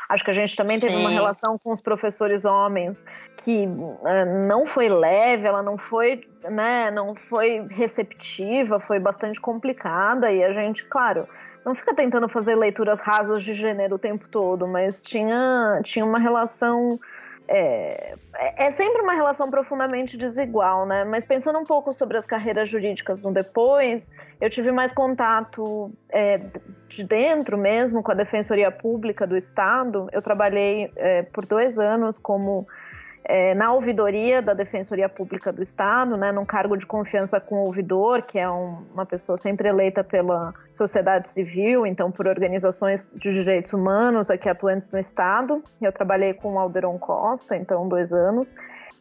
Acho 0.08 0.24
que 0.24 0.32
a 0.32 0.34
gente 0.34 0.56
também 0.56 0.80
teve 0.80 0.94
Sim. 0.94 1.02
uma 1.02 1.10
relação 1.10 1.58
com 1.58 1.72
os 1.72 1.82
professores 1.82 2.46
homens 2.46 3.04
que 3.38 3.66
uh, 3.66 4.48
não 4.48 4.68
foi 4.68 4.88
leve, 4.88 5.48
ela 5.48 5.64
não 5.64 5.78
foi, 5.78 6.28
né, 6.44 6.92
não 6.92 7.16
foi 7.16 7.66
receptiva, 7.72 8.80
foi 8.80 9.00
bastante 9.00 9.42
complicada 9.42 10.32
e 10.32 10.44
a 10.44 10.54
gente, 10.54 10.86
claro, 10.86 11.28
não 11.66 11.74
fica 11.74 11.96
tentando 11.96 12.30
fazer 12.30 12.56
leituras 12.56 13.00
rasas 13.00 13.44
de 13.44 13.54
gênero 13.54 13.96
o 13.96 14.00
tempo 14.00 14.28
todo, 14.30 14.68
mas 14.68 15.02
tinha, 15.02 15.82
tinha 15.84 16.06
uma 16.06 16.20
relação 16.20 17.00
é, 17.48 18.16
é, 18.34 18.72
sempre 18.72 19.02
uma 19.02 19.14
relação 19.14 19.50
profundamente 19.50 20.18
desigual, 20.18 20.86
né? 20.86 21.04
Mas 21.04 21.26
pensando 21.26 21.60
um 21.60 21.64
pouco 21.64 21.94
sobre 21.94 22.18
as 22.18 22.26
carreiras 22.26 22.70
jurídicas 22.70 23.22
no 23.22 23.32
depois, 23.32 24.12
eu 24.42 24.50
tive 24.50 24.72
mais 24.72 24.94
contato 24.94 25.92
é, 26.10 26.42
de 26.88 27.04
dentro 27.04 27.58
mesmo 27.58 28.02
com 28.02 28.12
a 28.12 28.16
Defensoria 28.16 28.72
Pública 28.72 29.28
do 29.28 29.38
Estado. 29.38 30.08
Eu 30.12 30.22
trabalhei 30.22 30.92
é, 30.96 31.24
por 31.24 31.46
dois 31.46 31.78
anos 31.78 32.18
como 32.18 32.68
é, 33.28 33.56
na 33.56 33.74
ouvidoria 33.74 34.42
da 34.42 34.54
Defensoria 34.54 35.10
Pública 35.10 35.52
do 35.52 35.62
Estado, 35.62 36.16
né, 36.16 36.32
num 36.32 36.46
cargo 36.46 36.78
de 36.78 36.86
confiança 36.86 37.40
com 37.40 37.56
o 37.56 37.66
ouvidor, 37.66 38.22
que 38.22 38.38
é 38.38 38.50
um, 38.50 38.84
uma 38.94 39.06
pessoa 39.06 39.36
sempre 39.36 39.68
eleita 39.68 40.04
pela 40.04 40.54
sociedade 40.70 41.30
civil, 41.30 41.86
então 41.86 42.12
por 42.12 42.28
organizações 42.28 43.12
de 43.16 43.34
direitos 43.34 43.74
humanos 43.74 44.30
aqui 44.30 44.48
atuantes 44.48 44.92
no 44.92 45.00
Estado. 45.00 45.64
Eu 45.82 45.92
trabalhei 45.92 46.34
com 46.34 46.54
o 46.54 46.60
Alderon 46.60 46.98
Costa, 47.00 47.56
então 47.56 47.88
dois 47.88 48.14
anos. 48.14 48.56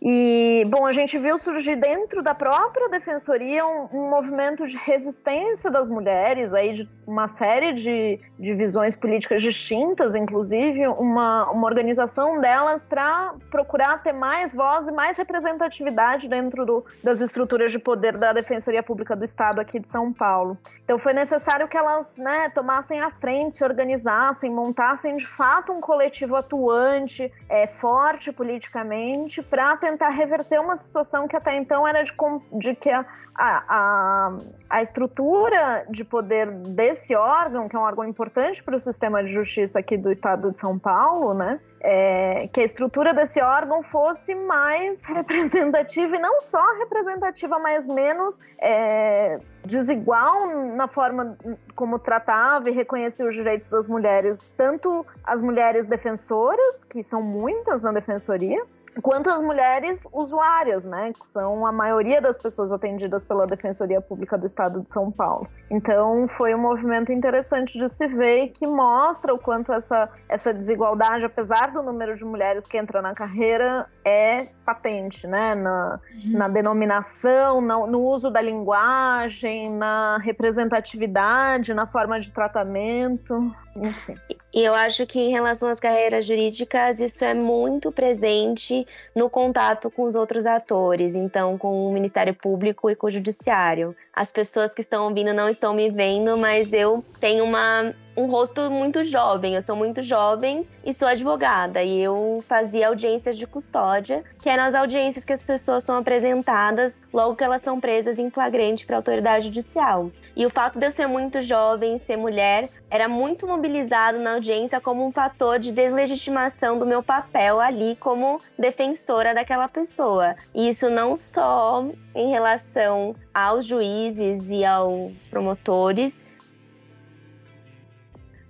E, 0.06 0.66
bom, 0.68 0.84
a 0.84 0.92
gente 0.92 1.16
viu 1.16 1.38
surgir 1.38 1.76
dentro 1.76 2.22
da 2.22 2.34
própria 2.34 2.90
defensoria 2.90 3.64
um, 3.64 3.88
um, 3.90 4.10
movimento 4.10 4.66
de 4.66 4.76
resistência 4.76 5.70
das 5.70 5.88
mulheres, 5.88 6.52
aí 6.52 6.74
de 6.74 6.88
uma 7.06 7.26
série 7.26 7.72
de, 7.72 8.20
de 8.38 8.54
visões 8.54 8.94
políticas 8.94 9.40
distintas, 9.40 10.14
inclusive 10.14 10.86
uma, 10.88 11.50
uma 11.50 11.66
organização 11.66 12.38
delas 12.38 12.84
para 12.84 13.34
procurar 13.50 14.02
ter 14.02 14.12
mais 14.12 14.52
voz 14.52 14.88
e 14.88 14.92
mais 14.92 15.16
representatividade 15.16 16.28
dentro 16.28 16.66
do, 16.66 16.84
das 17.02 17.22
estruturas 17.22 17.72
de 17.72 17.78
poder 17.78 18.18
da 18.18 18.34
Defensoria 18.34 18.82
Pública 18.82 19.16
do 19.16 19.24
Estado 19.24 19.58
aqui 19.58 19.80
de 19.80 19.88
São 19.88 20.12
Paulo. 20.12 20.58
Então 20.84 20.98
foi 20.98 21.14
necessário 21.14 21.66
que 21.66 21.78
elas 21.78 22.18
né, 22.18 22.50
tomassem 22.50 23.00
a 23.00 23.10
frente, 23.10 23.56
se 23.56 23.64
organizassem, 23.64 24.50
montassem 24.50 25.16
de 25.16 25.26
fato 25.26 25.72
um 25.72 25.80
coletivo 25.80 26.36
atuante, 26.36 27.32
é, 27.48 27.66
forte 27.66 28.30
politicamente, 28.30 29.40
para 29.42 29.73
tentar 29.76 30.10
reverter 30.10 30.60
uma 30.60 30.76
situação 30.76 31.26
que 31.26 31.36
até 31.36 31.54
então 31.54 31.86
era 31.86 32.02
de, 32.02 32.12
de 32.58 32.74
que 32.74 32.90
a, 32.90 33.04
a, 33.36 34.38
a, 34.70 34.82
estrutura 34.82 35.84
de 35.90 36.04
poder 36.04 36.50
desse 36.50 37.14
órgão, 37.16 37.68
que 37.68 37.74
é 37.74 37.78
um 37.78 37.82
órgão 37.82 38.04
importante 38.04 38.62
para 38.62 38.76
o 38.76 38.78
sistema 38.78 39.24
de 39.24 39.32
justiça 39.32 39.80
aqui 39.80 39.96
do 39.96 40.10
estado 40.10 40.52
de 40.52 40.58
São 40.58 40.78
Paulo, 40.78 41.34
né? 41.34 41.60
É, 41.80 42.48
que 42.48 42.60
a 42.60 42.64
estrutura 42.64 43.12
desse 43.12 43.42
órgão 43.42 43.82
fosse 43.82 44.34
mais 44.34 45.04
representativa 45.04 46.16
e 46.16 46.18
não 46.18 46.40
só 46.40 46.64
representativa, 46.78 47.58
mas 47.58 47.86
menos 47.86 48.40
é, 48.58 49.38
desigual 49.66 50.46
na 50.76 50.88
forma 50.88 51.36
como 51.74 51.98
tratava 51.98 52.70
e 52.70 52.72
reconhecia 52.72 53.26
os 53.26 53.34
direitos 53.34 53.68
das 53.68 53.88
mulheres, 53.88 54.50
tanto 54.56 55.04
as 55.24 55.42
mulheres 55.42 55.86
defensoras, 55.86 56.84
que 56.84 57.02
são 57.02 57.20
muitas 57.20 57.82
na 57.82 57.92
defensoria, 57.92 58.64
quanto 59.02 59.30
as 59.30 59.40
mulheres 59.40 60.06
usuárias, 60.12 60.84
né, 60.84 61.12
que 61.12 61.26
são 61.26 61.66
a 61.66 61.72
maioria 61.72 62.20
das 62.20 62.38
pessoas 62.38 62.72
atendidas 62.72 63.24
pela 63.24 63.46
Defensoria 63.46 64.00
Pública 64.00 64.38
do 64.38 64.46
Estado 64.46 64.82
de 64.82 64.90
São 64.90 65.10
Paulo. 65.10 65.48
Então, 65.70 66.28
foi 66.28 66.54
um 66.54 66.58
movimento 66.58 67.12
interessante 67.12 67.78
de 67.78 67.88
se 67.88 68.06
ver 68.06 68.44
e 68.44 68.48
que 68.48 68.66
mostra 68.66 69.34
o 69.34 69.38
quanto 69.38 69.72
essa, 69.72 70.08
essa 70.28 70.52
desigualdade, 70.52 71.24
apesar 71.24 71.72
do 71.72 71.82
número 71.82 72.16
de 72.16 72.24
mulheres 72.24 72.66
que 72.66 72.78
entram 72.78 73.02
na 73.02 73.14
carreira, 73.14 73.86
é 74.04 74.48
patente, 74.64 75.26
né, 75.26 75.54
na, 75.54 76.00
uhum. 76.12 76.38
na 76.38 76.48
denominação, 76.48 77.60
no, 77.60 77.86
no 77.86 78.02
uso 78.02 78.30
da 78.30 78.40
linguagem, 78.40 79.70
na 79.70 80.18
representatividade, 80.18 81.74
na 81.74 81.86
forma 81.86 82.18
de 82.18 82.32
tratamento, 82.32 83.54
enfim. 83.76 84.16
E 84.52 84.62
eu 84.62 84.72
acho 84.72 85.04
que 85.06 85.18
em 85.18 85.32
relação 85.32 85.68
às 85.68 85.80
carreiras 85.80 86.24
jurídicas, 86.24 87.00
isso 87.00 87.24
é 87.24 87.34
muito 87.34 87.90
presente 87.90 88.86
no 89.14 89.28
contato 89.28 89.90
com 89.90 90.04
os 90.04 90.14
outros 90.14 90.46
atores, 90.46 91.14
então 91.14 91.58
com 91.58 91.88
o 91.88 91.92
Ministério 91.92 92.34
Público 92.34 92.88
e 92.88 92.94
com 92.94 93.08
o 93.08 93.10
Judiciário. 93.10 93.96
As 94.12 94.30
pessoas 94.30 94.72
que 94.72 94.80
estão 94.80 95.04
ouvindo 95.08 95.34
não 95.34 95.48
estão 95.48 95.74
me 95.74 95.90
vendo, 95.90 96.36
mas 96.36 96.72
eu 96.72 97.04
tenho 97.20 97.44
uma 97.44 97.92
um 98.16 98.26
rosto 98.26 98.70
muito 98.70 99.04
jovem. 99.04 99.54
Eu 99.54 99.62
sou 99.62 99.76
muito 99.76 100.02
jovem 100.02 100.66
e 100.84 100.92
sou 100.92 101.08
advogada. 101.08 101.82
E 101.82 102.00
eu 102.00 102.44
fazia 102.48 102.88
audiências 102.88 103.36
de 103.36 103.46
custódia, 103.46 104.24
que 104.40 104.48
eram 104.48 104.64
as 104.64 104.74
audiências 104.74 105.24
que 105.24 105.32
as 105.32 105.42
pessoas 105.42 105.84
são 105.84 105.96
apresentadas 105.96 107.02
logo 107.12 107.36
que 107.36 107.44
elas 107.44 107.62
são 107.62 107.80
presas 107.80 108.18
em 108.18 108.30
flagrante 108.30 108.86
para 108.86 108.96
a 108.96 108.98
autoridade 108.98 109.46
judicial. 109.46 110.10
E 110.36 110.44
o 110.46 110.50
fato 110.50 110.78
de 110.78 110.86
eu 110.86 110.90
ser 110.90 111.06
muito 111.06 111.42
jovem, 111.42 111.98
ser 111.98 112.16
mulher, 112.16 112.68
era 112.90 113.08
muito 113.08 113.46
mobilizado 113.46 114.18
na 114.18 114.34
audiência 114.34 114.80
como 114.80 115.04
um 115.04 115.10
fator 115.10 115.58
de 115.58 115.72
deslegitimação 115.72 116.78
do 116.78 116.86
meu 116.86 117.02
papel 117.02 117.58
ali 117.58 117.96
como 117.96 118.40
defensora 118.58 119.34
daquela 119.34 119.68
pessoa. 119.68 120.36
E 120.54 120.68
isso 120.68 120.88
não 120.90 121.16
só 121.16 121.84
em 122.14 122.30
relação 122.30 123.16
aos 123.32 123.66
juízes 123.66 124.48
e 124.48 124.64
aos 124.64 125.12
promotores, 125.28 126.24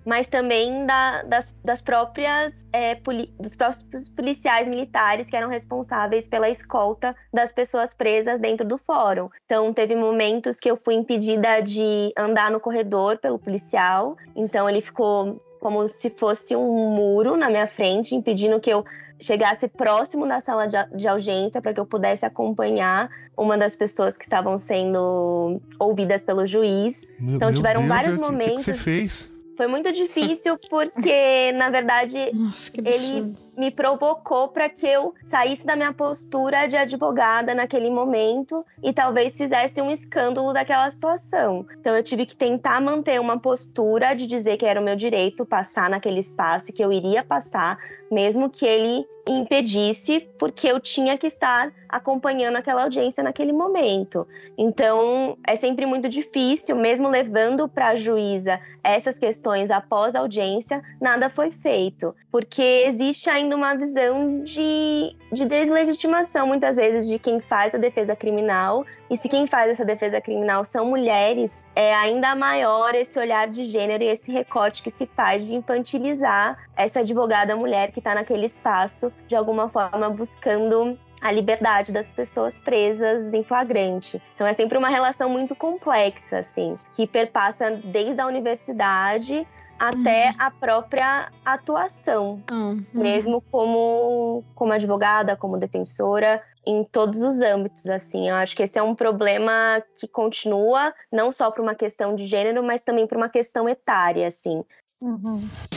mas 0.05 0.27
também 0.27 0.85
da, 0.85 1.23
das, 1.23 1.55
das 1.63 1.81
próprias 1.81 2.53
é, 2.71 2.95
dos 3.39 3.55
próprios 3.55 4.09
policiais 4.09 4.67
militares 4.67 5.29
que 5.29 5.35
eram 5.35 5.49
responsáveis 5.49 6.27
pela 6.27 6.49
escolta 6.49 7.15
das 7.33 7.51
pessoas 7.51 7.93
presas 7.93 8.39
dentro 8.39 8.65
do 8.65 8.77
fórum. 8.77 9.29
Então 9.45 9.73
teve 9.73 9.95
momentos 9.95 10.59
que 10.59 10.69
eu 10.69 10.77
fui 10.77 10.93
impedida 10.93 11.61
de 11.61 12.13
andar 12.17 12.51
no 12.51 12.59
corredor 12.59 13.17
pelo 13.17 13.39
policial, 13.39 14.15
então 14.35 14.69
ele 14.69 14.81
ficou 14.81 15.41
como 15.59 15.87
se 15.87 16.11
fosse 16.11 16.55
um 16.55 16.89
muro 16.91 17.35
na 17.35 17.49
minha 17.49 17.65
frente, 17.65 18.13
impedindo 18.13 18.59
que 18.59 18.69
eu 18.69 18.85
chegasse 19.19 19.67
próximo 19.67 20.27
da 20.27 20.39
sala 20.39 20.67
de, 20.67 20.77
de 20.95 21.07
audiência 21.07 21.61
para 21.61 21.73
que 21.73 21.79
eu 21.79 21.85
pudesse 21.85 22.25
acompanhar 22.25 23.09
uma 23.35 23.57
das 23.57 23.75
pessoas 23.75 24.17
que 24.17 24.25
estavam 24.25 24.57
sendo 24.57 25.59
ouvidas 25.79 26.21
pelo 26.23 26.45
juiz. 26.45 27.11
Meu, 27.19 27.37
então 27.37 27.51
tiveram 27.51 27.81
Deus, 27.81 27.89
vários 27.89 28.17
momentos. 28.17 28.61
O 28.61 28.65
que, 28.65 28.71
que 28.71 28.77
você 28.77 28.83
fez? 28.83 29.34
Foi 29.55 29.67
muito 29.67 29.91
difícil 29.91 30.57
porque, 30.69 31.51
na 31.53 31.69
verdade, 31.69 32.31
Nossa, 32.33 32.71
que 32.71 32.81
ele 32.81 33.35
me 33.57 33.71
provocou 33.71 34.49
para 34.49 34.69
que 34.69 34.85
eu 34.85 35.13
saísse 35.23 35.65
da 35.65 35.75
minha 35.75 35.93
postura 35.93 36.67
de 36.67 36.75
advogada 36.75 37.55
naquele 37.55 37.89
momento 37.89 38.65
e 38.83 38.91
talvez 38.91 39.37
fizesse 39.37 39.81
um 39.81 39.89
escândalo 39.89 40.51
daquela 40.53 40.89
situação. 40.91 41.65
Então 41.79 41.95
eu 41.95 42.03
tive 42.03 42.25
que 42.25 42.35
tentar 42.35 42.81
manter 42.81 43.19
uma 43.19 43.39
postura 43.39 44.13
de 44.13 44.27
dizer 44.27 44.57
que 44.57 44.65
era 44.65 44.79
o 44.79 44.83
meu 44.83 44.95
direito 44.95 45.45
passar 45.45 45.89
naquele 45.89 46.19
espaço 46.19 46.69
e 46.69 46.73
que 46.73 46.83
eu 46.83 46.91
iria 46.91 47.23
passar, 47.23 47.79
mesmo 48.11 48.49
que 48.49 48.65
ele 48.65 49.05
impedisse, 49.27 50.27
porque 50.37 50.67
eu 50.67 50.79
tinha 50.79 51.17
que 51.17 51.27
estar 51.27 51.73
acompanhando 51.89 52.57
aquela 52.57 52.83
audiência 52.83 53.23
naquele 53.23 53.51
momento. 53.51 54.27
Então, 54.57 55.37
é 55.45 55.55
sempre 55.55 55.85
muito 55.85 56.07
difícil, 56.07 56.75
mesmo 56.75 57.09
levando 57.09 57.67
para 57.67 57.89
a 57.89 57.95
juíza 57.95 58.59
essas 58.83 59.17
questões 59.17 59.71
após 59.71 60.13
a 60.13 60.19
audiência, 60.19 60.83
nada 61.01 61.29
foi 61.29 61.49
feito, 61.49 62.15
porque 62.31 62.83
existe 62.85 63.29
ainda 63.29 63.55
uma 63.55 63.73
visão 63.75 64.43
de, 64.43 65.15
de 65.31 65.45
deslegitimação, 65.45 66.45
muitas 66.45 66.75
vezes, 66.75 67.07
de 67.07 67.17
quem 67.17 67.39
faz 67.39 67.73
a 67.73 67.79
defesa 67.79 68.15
criminal. 68.15 68.85
E 69.09 69.17
se 69.17 69.29
quem 69.29 69.45
faz 69.45 69.69
essa 69.69 69.85
defesa 69.85 70.19
criminal 70.19 70.65
são 70.65 70.85
mulheres, 70.85 71.65
é 71.75 71.93
ainda 71.93 72.35
maior 72.35 72.95
esse 72.95 73.19
olhar 73.19 73.47
de 73.47 73.65
gênero 73.65 74.03
e 74.03 74.07
esse 74.07 74.31
recorte 74.31 74.81
que 74.81 74.89
se 74.89 75.05
faz 75.15 75.45
de 75.45 75.53
infantilizar 75.53 76.57
essa 76.75 77.01
advogada 77.01 77.55
mulher 77.55 77.91
que 77.91 77.99
está 77.99 78.15
naquele 78.15 78.45
espaço, 78.45 79.13
de 79.27 79.35
alguma 79.35 79.69
forma 79.69 80.09
buscando 80.09 80.97
a 81.21 81.31
liberdade 81.31 81.91
das 81.91 82.09
pessoas 82.09 82.59
presas 82.59 83.33
em 83.33 83.43
flagrante. 83.43 84.21
Então 84.35 84.45
é 84.45 84.53
sempre 84.53 84.77
uma 84.77 84.89
relação 84.89 85.29
muito 85.29 85.55
complexa, 85.55 86.39
assim, 86.39 86.77
que 86.93 87.07
perpassa 87.07 87.71
desde 87.71 88.19
a 88.21 88.27
universidade 88.27 89.47
até 89.77 90.33
a 90.37 90.49
própria 90.49 91.29
atuação, 91.43 92.41
Hum, 92.51 92.71
hum. 92.73 92.85
mesmo 92.93 93.41
como, 93.51 94.43
como 94.53 94.71
advogada, 94.71 95.35
como 95.35 95.57
defensora, 95.57 96.41
em 96.65 96.83
todos 96.83 97.23
os 97.23 97.39
âmbitos, 97.39 97.87
assim. 97.89 98.29
Eu 98.29 98.35
acho 98.35 98.55
que 98.55 98.63
esse 98.63 98.77
é 98.77 98.83
um 98.83 98.95
problema 98.95 99.81
que 99.97 100.07
continua, 100.07 100.93
não 101.11 101.31
só 101.31 101.51
por 101.51 101.61
uma 101.61 101.75
questão 101.75 102.15
de 102.15 102.27
gênero, 102.27 102.63
mas 102.63 102.81
também 102.81 103.07
por 103.07 103.17
uma 103.17 103.29
questão 103.29 103.69
etária, 103.69 104.27
assim. 104.27 104.63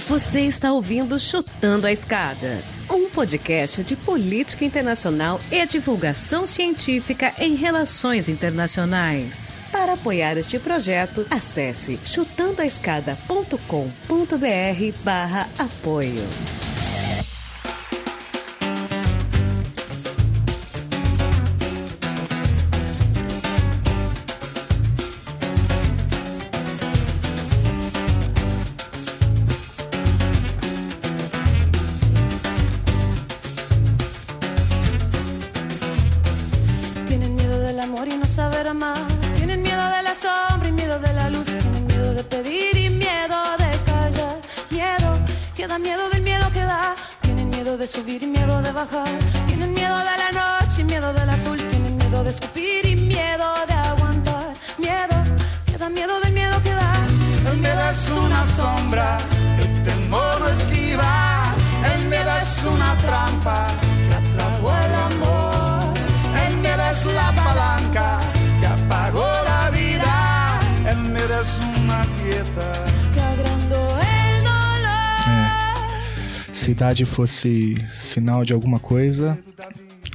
Você 0.06 0.40
está 0.40 0.72
ouvindo 0.72 1.18
Chutando 1.18 1.86
a 1.86 1.92
Escada, 1.92 2.62
um 2.90 3.10
podcast 3.10 3.82
de 3.82 3.96
política 3.96 4.64
internacional 4.64 5.38
e 5.50 5.66
divulgação 5.66 6.46
científica 6.46 7.34
em 7.38 7.54
relações 7.54 8.28
internacionais. 8.28 9.58
Para 9.70 9.94
apoiar 9.94 10.38
este 10.38 10.58
projeto, 10.58 11.26
acesse 11.30 11.98
chutandoaescada.com.br 12.04 15.04
barra 15.04 15.46
apoio. 15.58 16.77
Se 76.98 77.02
idade 77.02 77.04
fosse 77.04 77.76
sinal 77.92 78.44
de 78.44 78.52
alguma 78.52 78.80
coisa, 78.80 79.38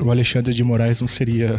o 0.01 0.11
Alexandre 0.11 0.53
de 0.53 0.65
Moraes 0.65 0.99
não 0.99 1.07
seria 1.07 1.57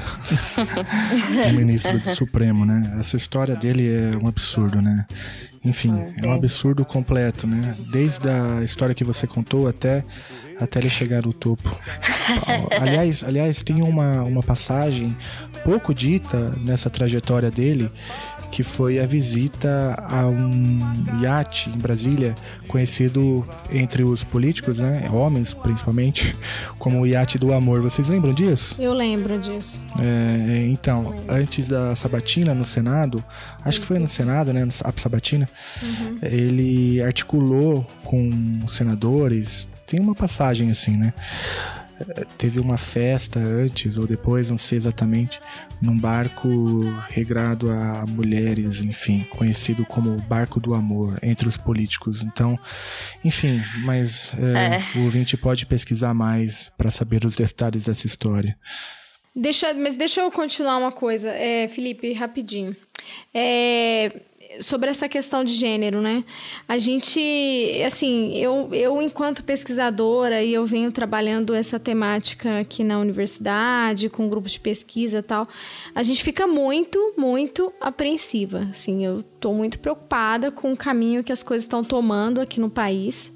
o 1.49 1.53
ministro 1.55 1.99
do 1.99 2.11
Supremo, 2.11 2.67
né? 2.67 2.95
Essa 3.01 3.17
história 3.17 3.57
dele 3.57 3.89
é 3.89 4.19
um 4.23 4.29
absurdo, 4.29 4.83
né? 4.83 5.07
Enfim, 5.65 5.95
é 6.23 6.27
um 6.27 6.35
absurdo 6.35 6.85
completo, 6.85 7.47
né? 7.47 7.75
Desde 7.91 8.29
a 8.29 8.63
história 8.63 8.95
que 8.95 9.03
você 9.03 9.27
contou 9.27 9.67
até, 9.67 10.05
até 10.61 10.79
ele 10.79 10.91
chegar 10.91 11.23
no 11.23 11.33
topo. 11.33 11.75
aliás, 12.79 13.25
aliás, 13.25 13.63
tem 13.63 13.81
uma, 13.81 14.25
uma 14.25 14.43
passagem 14.43 15.17
pouco 15.65 15.95
dita 15.95 16.51
nessa 16.61 16.91
trajetória 16.91 17.51
dele, 17.51 17.91
que 18.55 18.63
foi 18.63 19.01
a 19.01 19.07
visita 19.07 19.97
a 20.09 20.29
um 20.29 20.79
iate 21.21 21.71
em 21.71 21.77
Brasília, 21.77 22.37
conhecido 22.69 23.45
entre 23.69 24.05
os 24.05 24.23
políticos, 24.23 24.79
né, 24.79 25.11
homens 25.13 25.53
principalmente, 25.53 26.37
como 26.79 27.01
o 27.01 27.07
iate 27.07 27.37
do 27.37 27.53
amor. 27.53 27.83
Vocês 27.83 28.09
lembram 28.09 28.33
disso? 28.33 28.77
Eu 28.79 28.93
lembro 28.93 29.41
disso. 29.41 29.83
É, 29.99 30.69
então, 30.69 31.17
antes 31.29 31.67
da 31.67 31.97
sabatina 31.97 32.55
no 32.55 32.65
Senado, 32.65 33.25
acho 33.65 33.81
que 33.81 33.89
foi 33.89 33.99
no 33.99 34.07
Senado, 34.07 34.53
né, 34.53 34.63
a 34.85 34.93
sabatina, 34.97 35.49
ele 36.23 37.03
articulou 37.03 37.85
com 38.05 38.31
os 38.65 38.73
senadores. 38.73 39.67
Tem 39.85 39.99
uma 39.99 40.15
passagem 40.15 40.71
assim, 40.71 40.97
né? 40.97 41.13
Teve 42.37 42.59
uma 42.59 42.77
festa 42.77 43.39
antes 43.39 43.97
ou 43.97 44.07
depois, 44.07 44.51
não 44.51 44.59
sei 44.59 44.79
exatamente, 44.79 45.41
num 45.81 45.97
barco 45.99 46.49
regrado 47.09 47.71
a 47.71 48.05
mulheres, 48.09 48.81
enfim, 48.81 49.25
conhecido 49.31 49.85
como 49.87 50.17
Barco 50.23 50.59
do 50.59 50.75
Amor 50.75 51.19
entre 51.23 51.47
os 51.47 51.57
políticos. 51.57 52.23
Então, 52.23 52.59
enfim, 53.25 53.61
mas 53.85 54.35
é, 54.35 54.99
o 54.99 55.05
ouvinte 55.05 55.37
pode 55.37 55.67
pesquisar 55.67 56.15
mais 56.15 56.71
para 56.77 56.91
saber 56.91 57.25
os 57.25 57.37
detalhes 57.37 57.85
dessa 57.85 58.07
história. 58.07 58.59
Deixa, 59.37 59.75
mas 59.75 59.97
deixa 59.97 60.21
eu 60.21 60.31
continuar 60.31 60.79
uma 60.79 60.93
coisa, 60.93 61.29
é, 61.31 61.67
Felipe, 61.67 62.13
rapidinho. 62.13 62.77
É, 63.33 64.21
sobre 64.61 64.91
essa 64.91 65.09
questão 65.09 65.45
de 65.45 65.53
gênero, 65.55 66.01
né? 66.01 66.25
A 66.69 66.79
gente, 66.79 67.21
assim, 67.85 68.37
eu, 68.37 68.69
eu 68.73 69.01
enquanto 69.01 69.45
pesquisadora 69.45 70.43
e 70.43 70.53
eu 70.53 70.65
venho 70.67 70.91
trabalhando 70.93 71.55
essa 71.55 71.79
temática 71.79 72.61
aqui 72.61 72.85
na 72.85 72.99
universidade, 72.99 74.09
com 74.09 74.29
grupos 74.29 74.53
de 74.53 74.61
pesquisa 74.61 75.19
e 75.19 75.23
tal, 75.23 75.49
a 75.95 76.03
gente 76.03 76.23
fica 76.23 76.47
muito, 76.47 77.15
muito 77.17 77.73
apreensiva. 77.81 78.69
Assim, 78.71 79.05
eu 79.05 79.21
estou 79.21 79.55
muito 79.55 79.79
preocupada 79.79 80.51
com 80.51 80.73
o 80.73 80.77
caminho 80.77 81.25
que 81.25 81.33
as 81.33 81.43
coisas 81.43 81.65
estão 81.65 81.83
tomando 81.85 82.41
aqui 82.41 82.61
no 82.61 82.71
país. 82.71 83.33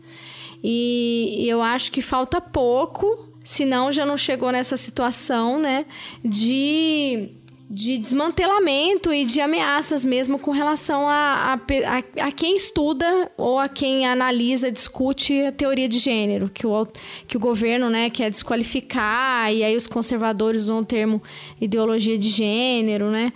E, 0.62 1.44
e 1.44 1.48
eu 1.48 1.62
acho 1.62 1.92
que 1.92 2.02
falta 2.02 2.40
pouco, 2.40 3.28
senão 3.44 3.92
já 3.92 4.04
não 4.04 4.16
chegou 4.16 4.50
nessa 4.50 4.76
situação, 4.76 5.58
né, 5.58 5.86
de 6.24 7.30
de 7.70 7.98
desmantelamento 7.98 9.12
e 9.12 9.26
de 9.26 9.42
ameaças 9.42 10.02
mesmo 10.02 10.38
com 10.38 10.50
relação 10.50 11.06
a, 11.06 11.12
a, 11.12 11.54
a, 11.54 12.26
a, 12.28 12.32
quem 12.32 12.56
estuda 12.56 13.30
ou 13.36 13.58
a 13.58 13.68
quem 13.68 14.06
analisa, 14.06 14.72
discute 14.72 15.42
a 15.42 15.52
teoria 15.52 15.86
de 15.86 15.98
gênero, 15.98 16.48
que 16.48 16.66
o, 16.66 16.88
que 17.26 17.36
o 17.36 17.40
governo 17.40 17.90
né, 17.90 18.08
quer 18.08 18.30
desqualificar, 18.30 19.52
e 19.52 19.62
aí 19.62 19.76
os 19.76 19.86
conservadores 19.86 20.62
usam 20.62 20.78
o 20.78 20.84
termo 20.84 21.22
ideologia 21.60 22.18
de 22.18 22.30
gênero, 22.30 23.10
né? 23.10 23.34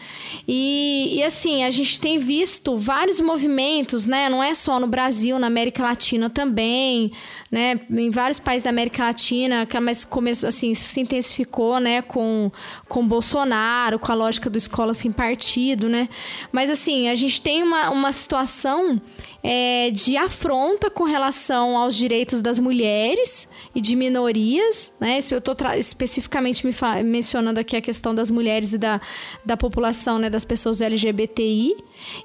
E, 0.48 1.18
e 1.18 1.22
assim, 1.22 1.64
a 1.64 1.70
gente 1.70 2.00
tem 2.00 2.18
visto 2.18 2.76
vários 2.78 3.20
movimentos, 3.20 4.06
né? 4.06 4.30
Não 4.30 4.42
é 4.42 4.54
só 4.54 4.80
no 4.80 4.86
Brasil, 4.86 5.38
na 5.38 5.48
América 5.48 5.82
Latina 5.82 6.30
também, 6.30 7.12
né? 7.50 7.78
Em 7.90 8.10
vários 8.10 8.38
países 8.38 8.64
da 8.64 8.70
América 8.70 9.04
Latina, 9.04 9.68
mas 9.82 10.06
começou 10.06 10.48
assim, 10.48 10.70
isso 10.70 10.88
se 10.88 11.00
intensificou, 11.00 11.78
né, 11.78 12.00
com, 12.00 12.50
com 12.88 13.06
Bolsonaro, 13.06 13.98
com 13.98 14.10
a 14.10 14.21
lógica 14.22 14.48
do 14.48 14.56
escola 14.56 14.94
sem 14.94 15.10
partido, 15.10 15.88
né? 15.88 16.08
Mas 16.50 16.70
assim, 16.70 17.08
a 17.08 17.14
gente 17.14 17.40
tem 17.40 17.62
uma, 17.62 17.90
uma 17.90 18.12
situação 18.12 19.00
é, 19.42 19.90
de 19.90 20.16
afronta 20.16 20.88
com 20.88 21.04
relação 21.04 21.76
aos 21.76 21.96
direitos 21.96 22.40
das 22.40 22.58
mulheres 22.58 23.48
e 23.74 23.80
de 23.80 23.96
minorias, 23.96 24.92
né? 25.00 25.20
Se 25.20 25.34
eu 25.34 25.38
estou 25.38 25.56
especificamente 25.76 26.64
me 26.64 26.72
mencionando 27.04 27.58
aqui 27.58 27.76
a 27.76 27.80
questão 27.80 28.14
das 28.14 28.30
mulheres 28.30 28.72
e 28.72 28.78
da, 28.78 29.00
da 29.44 29.56
população, 29.56 30.18
né, 30.18 30.30
das 30.30 30.44
pessoas 30.44 30.80
LGBTI, 30.80 31.74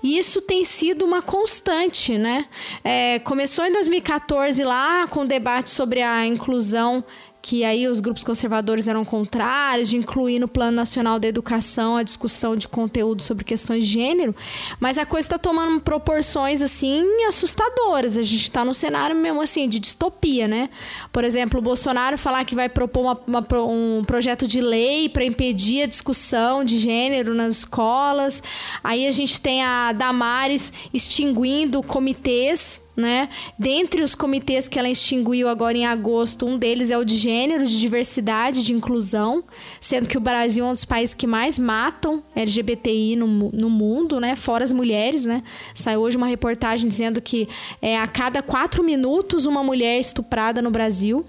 e 0.04 0.18
isso 0.18 0.42
tem 0.42 0.64
sido 0.64 1.04
uma 1.06 1.22
constante, 1.22 2.18
né? 2.18 2.46
É, 2.84 3.20
começou 3.20 3.66
em 3.66 3.72
2014 3.72 4.64
lá 4.64 5.08
com 5.08 5.22
o 5.22 5.26
debate 5.26 5.70
sobre 5.70 6.02
a 6.02 6.26
inclusão 6.26 7.04
que 7.48 7.64
aí 7.64 7.88
os 7.88 8.02
grupos 8.02 8.26
conservadores 8.26 8.90
eram 8.90 9.06
contrários, 9.06 9.88
de 9.88 9.96
incluir 9.96 10.38
no 10.38 10.50
Plano 10.50 10.76
Nacional 10.76 11.18
da 11.18 11.30
Educação 11.30 11.96
a 11.96 12.04
discussão 12.04 12.58
de 12.58 12.68
conteúdo 12.68 13.24
sobre 13.24 13.46
questões 13.46 13.86
de 13.86 13.94
gênero, 13.94 14.36
mas 14.82 14.98
a 14.98 15.06
coisa 15.06 15.28
está 15.28 15.38
tomando 15.38 15.80
proporções 15.80 16.62
assim 16.62 17.06
assustadoras. 17.26 18.18
A 18.18 18.22
gente 18.22 18.42
está 18.42 18.66
no 18.66 18.74
cenário 18.74 19.16
mesmo 19.16 19.42
assim 19.42 19.70
de 19.70 19.80
distopia, 19.80 20.46
né? 20.46 20.70
Por 21.10 21.24
exemplo, 21.24 21.62
o 21.62 21.64
Bolsonaro 21.64 22.18
falar 22.18 22.44
que 22.44 22.54
vai 22.54 22.68
propor 22.68 23.04
uma, 23.04 23.22
uma, 23.26 23.48
um 23.64 24.04
projeto 24.06 24.46
de 24.46 24.60
lei 24.60 25.08
para 25.08 25.24
impedir 25.24 25.84
a 25.84 25.86
discussão 25.86 26.66
de 26.66 26.78
gênero 26.78 27.34
nas 27.34 27.60
escolas. 27.60 28.44
Aí 28.84 29.08
a 29.08 29.12
gente 29.14 29.40
tem 29.40 29.64
a 29.64 29.94
Damares 29.94 30.74
extinguindo 30.94 31.82
comitês 31.82 32.86
né? 32.98 33.30
Dentre 33.60 34.02
os 34.02 34.16
comitês 34.16 34.68
que 34.68 34.80
ela 34.80 34.90
extinguiu 34.90 35.48
agora 35.48 35.78
em 35.78 35.86
agosto, 35.86 36.48
um 36.48 36.58
deles 36.58 36.90
é 36.90 36.98
o 36.98 37.06
de 37.06 37.16
gênero, 37.16 37.64
de 37.64 37.80
diversidade, 37.80 38.64
de 38.64 38.74
inclusão, 38.74 39.44
sendo 39.80 40.10
que 40.10 40.18
o 40.18 40.20
Brasil 40.20 40.66
é 40.66 40.68
um 40.68 40.74
dos 40.74 40.84
países 40.84 41.14
que 41.14 41.28
mais 41.28 41.60
matam 41.60 42.24
LGBTI 42.36 43.16
no, 43.16 43.28
no 43.28 43.70
mundo, 43.70 44.20
né? 44.20 44.36
Fora 44.36 44.64
as 44.64 44.74
mulheres, 44.74 45.26
né? 45.26 45.44
Saiu 45.76 46.02
hoje 46.02 46.18
uma 46.18 46.26
reportagem 46.26 46.90
dizendo 46.90 47.22
que 47.22 47.48
é, 47.80 47.96
a 47.96 48.08
cada 48.08 48.42
quatro 48.42 48.84
minutos 48.84 49.46
uma 49.46 49.64
mulher 49.64 49.98
é 49.98 50.00
estuprada 50.00 50.60
no 50.60 50.72
Brasil. 50.72 51.24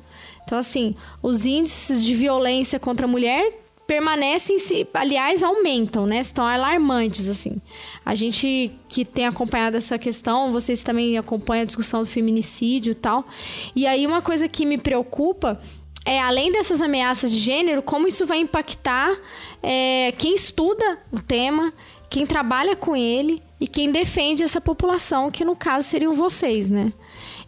Então, 0.44 0.56
assim, 0.56 0.96
os 1.22 1.44
índices 1.44 2.02
de 2.02 2.14
violência 2.14 2.80
contra 2.80 3.04
a 3.04 3.08
mulher 3.08 3.52
permanecem, 3.88 4.58
se, 4.58 4.86
aliás, 4.92 5.42
aumentam, 5.42 6.04
né? 6.04 6.20
Estão 6.20 6.44
alarmantes, 6.46 7.26
assim. 7.30 7.56
A 8.04 8.14
gente 8.14 8.70
que 8.86 9.02
tem 9.02 9.26
acompanhado 9.26 9.78
essa 9.78 9.98
questão, 9.98 10.52
vocês 10.52 10.82
também 10.82 11.16
acompanham 11.16 11.62
a 11.62 11.66
discussão 11.66 12.02
do 12.02 12.06
feminicídio 12.06 12.90
e 12.90 12.94
tal. 12.94 13.26
E 13.74 13.86
aí, 13.86 14.06
uma 14.06 14.20
coisa 14.20 14.46
que 14.46 14.66
me 14.66 14.76
preocupa 14.76 15.58
é, 16.04 16.20
além 16.20 16.52
dessas 16.52 16.82
ameaças 16.82 17.32
de 17.32 17.38
gênero, 17.38 17.82
como 17.82 18.06
isso 18.06 18.26
vai 18.26 18.38
impactar 18.38 19.18
é, 19.62 20.12
quem 20.18 20.34
estuda 20.34 20.98
o 21.10 21.18
tema, 21.18 21.72
quem 22.10 22.26
trabalha 22.26 22.76
com 22.76 22.94
ele 22.94 23.42
e 23.58 23.66
quem 23.66 23.90
defende 23.90 24.42
essa 24.42 24.60
população, 24.60 25.30
que 25.30 25.46
no 25.46 25.56
caso 25.56 25.88
seriam 25.88 26.12
vocês, 26.12 26.68
né? 26.68 26.92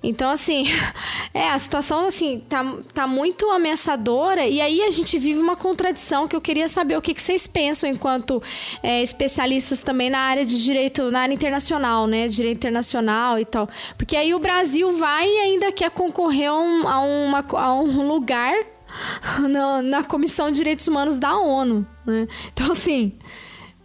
Então, 0.03 0.31
assim, 0.31 0.65
é, 1.35 1.51
a 1.51 1.59
situação, 1.59 2.07
assim, 2.07 2.43
tá, 2.49 2.77
tá 2.95 3.07
muito 3.07 3.51
ameaçadora 3.51 4.47
e 4.47 4.61
aí 4.61 4.83
a 4.83 4.91
gente 4.91 5.19
vive 5.19 5.39
uma 5.39 5.57
contradição 5.57 6.27
que 6.27 6.35
eu 6.35 6.41
queria 6.41 6.69
saber 6.69 6.97
o 6.97 7.03
que, 7.03 7.15
que 7.15 7.23
vocês 7.23 7.47
pensam 7.47 7.89
enquanto 7.89 8.43
é, 8.83 9.03
especialistas 9.03 9.83
também 9.83 10.09
na 10.09 10.21
área 10.21 10.45
de 10.45 10.63
direito, 10.63 11.11
na 11.11 11.21
área 11.21 11.35
internacional, 11.35 12.07
né? 12.07 12.29
Direito 12.29 12.59
internacional 12.59 13.39
e 13.39 13.45
tal. 13.45 13.69
Porque 13.97 14.17
aí 14.17 14.35
o 14.35 14.39
Brasil 14.39 14.97
vai 14.97 15.29
e 15.29 15.39
ainda 15.39 15.71
quer 15.73 15.91
concorrer 15.91 16.49
a 16.49 16.59
um, 16.59 16.89
a 16.89 17.01
uma, 17.01 17.45
a 17.53 17.75
um 17.75 18.09
lugar 18.09 18.55
na, 19.49 19.83
na 19.83 20.03
Comissão 20.03 20.51
de 20.51 20.57
Direitos 20.57 20.87
Humanos 20.89 21.19
da 21.19 21.37
ONU, 21.37 21.87
né? 22.07 22.27
Então, 22.53 22.73
assim... 22.73 23.13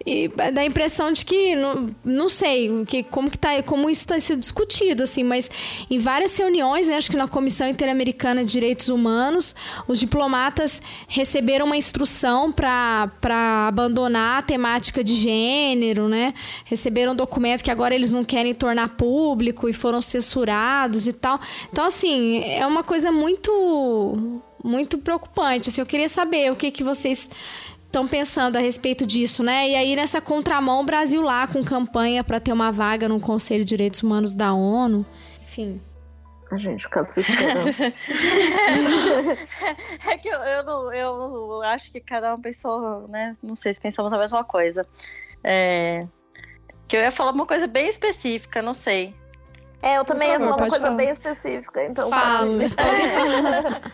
E 0.06 0.28
dá 0.28 0.62
a 0.62 0.66
impressão 0.66 1.12
de 1.12 1.26
que, 1.26 1.56
não, 1.56 1.90
não 2.04 2.30
sei, 2.30 2.70
que, 2.86 3.02
como, 3.02 3.30
que 3.32 3.40
tá, 3.40 3.64
como 3.64 3.90
isso 3.90 4.02
está 4.02 4.20
sendo 4.20 4.40
discutido, 4.40 5.02
assim, 5.02 5.24
mas 5.24 5.50
em 5.90 5.98
várias 5.98 6.38
reuniões, 6.38 6.88
né, 6.88 6.96
acho 6.96 7.10
que 7.10 7.18
na 7.18 7.28
Comissão 7.28 7.68
Interamericana 7.68 8.46
de 8.46 8.52
Direitos 8.52 8.90
Humanos, 8.90 9.56
os 9.88 10.00
diplomatas 10.00 10.80
receberam 11.08 11.66
uma 11.66 11.76
instrução 11.76 12.52
para 12.52 13.10
abandonar 13.68 14.40
a 14.40 14.42
temática 14.44 15.04
de 15.04 15.16
gênero, 15.16 16.08
né? 16.08 16.36
Receberam 16.66 17.14
um 17.14 17.16
documento 17.16 17.64
que 17.64 17.72
agora 17.72 17.96
eles 17.96 18.14
não 18.14 18.24
querem 18.24 18.54
tornar 18.54 18.90
público 18.90 19.68
e 19.68 19.74
foram 19.74 20.02
censurados 20.02 21.08
e 21.08 21.14
tal. 21.14 21.40
Então, 21.72 21.86
assim, 21.86 22.44
é 22.44 22.66
uma 22.68 22.84
coisa 22.84 23.12
muito 23.12 24.42
muito 24.64 24.98
preocupante. 24.98 25.70
Assim, 25.70 25.80
eu 25.80 25.86
queria 25.86 26.10
saber 26.10 26.52
o 26.52 26.56
que, 26.56 26.72
que 26.72 26.84
vocês 26.84 27.30
estão 27.96 28.06
pensando 28.06 28.58
a 28.58 28.60
respeito 28.60 29.06
disso, 29.06 29.42
né? 29.42 29.70
E 29.70 29.76
aí, 29.76 29.96
nessa 29.96 30.20
contramão, 30.20 30.82
o 30.82 30.84
Brasil 30.84 31.22
lá 31.22 31.48
com 31.48 31.64
campanha 31.64 32.26
para 32.26 32.42
ter 32.42 32.52
uma 32.52 32.70
vaga 32.70 33.08
no 33.08 33.22
Conselho 33.22 33.64
de 33.64 33.70
Direitos 33.70 34.04
Humanos 34.04 34.36
da 34.36 34.54
ONU. 34.54 35.06
Enfim. 35.42 35.82
A 36.52 36.58
gente 36.58 36.84
fica 36.84 37.00
assustando. 37.00 37.70
é 40.12 40.18
que 40.18 40.28
eu, 40.28 40.38
eu, 40.38 40.64
não, 40.64 40.94
eu 40.94 41.62
acho 41.64 41.90
que 41.90 42.02
cada 42.02 42.36
um 42.36 42.42
pensou, 42.42 43.08
né? 43.08 43.38
Não 43.42 43.56
sei 43.56 43.74
se 43.74 43.80
pensamos 43.80 44.12
a 44.12 44.18
mesma 44.18 44.44
coisa. 44.44 44.86
É, 45.42 46.06
que 46.90 46.98
eu 46.98 47.02
ia 47.02 47.12
falar 47.12 47.32
uma 47.32 47.46
coisa 47.46 47.66
bem 47.66 47.88
específica, 47.88 48.62
não 48.62 48.74
sei. 48.74 49.16
É, 49.82 49.98
eu 49.98 50.04
também 50.04 50.32
favor, 50.32 50.44
ia 50.44 50.50
falar 50.50 50.52
uma 50.52 50.70
coisa 50.70 50.86
falar. 50.86 50.98
bem 50.98 51.10
específica, 51.12 51.86
então. 51.86 52.10
Fala. 52.10 52.46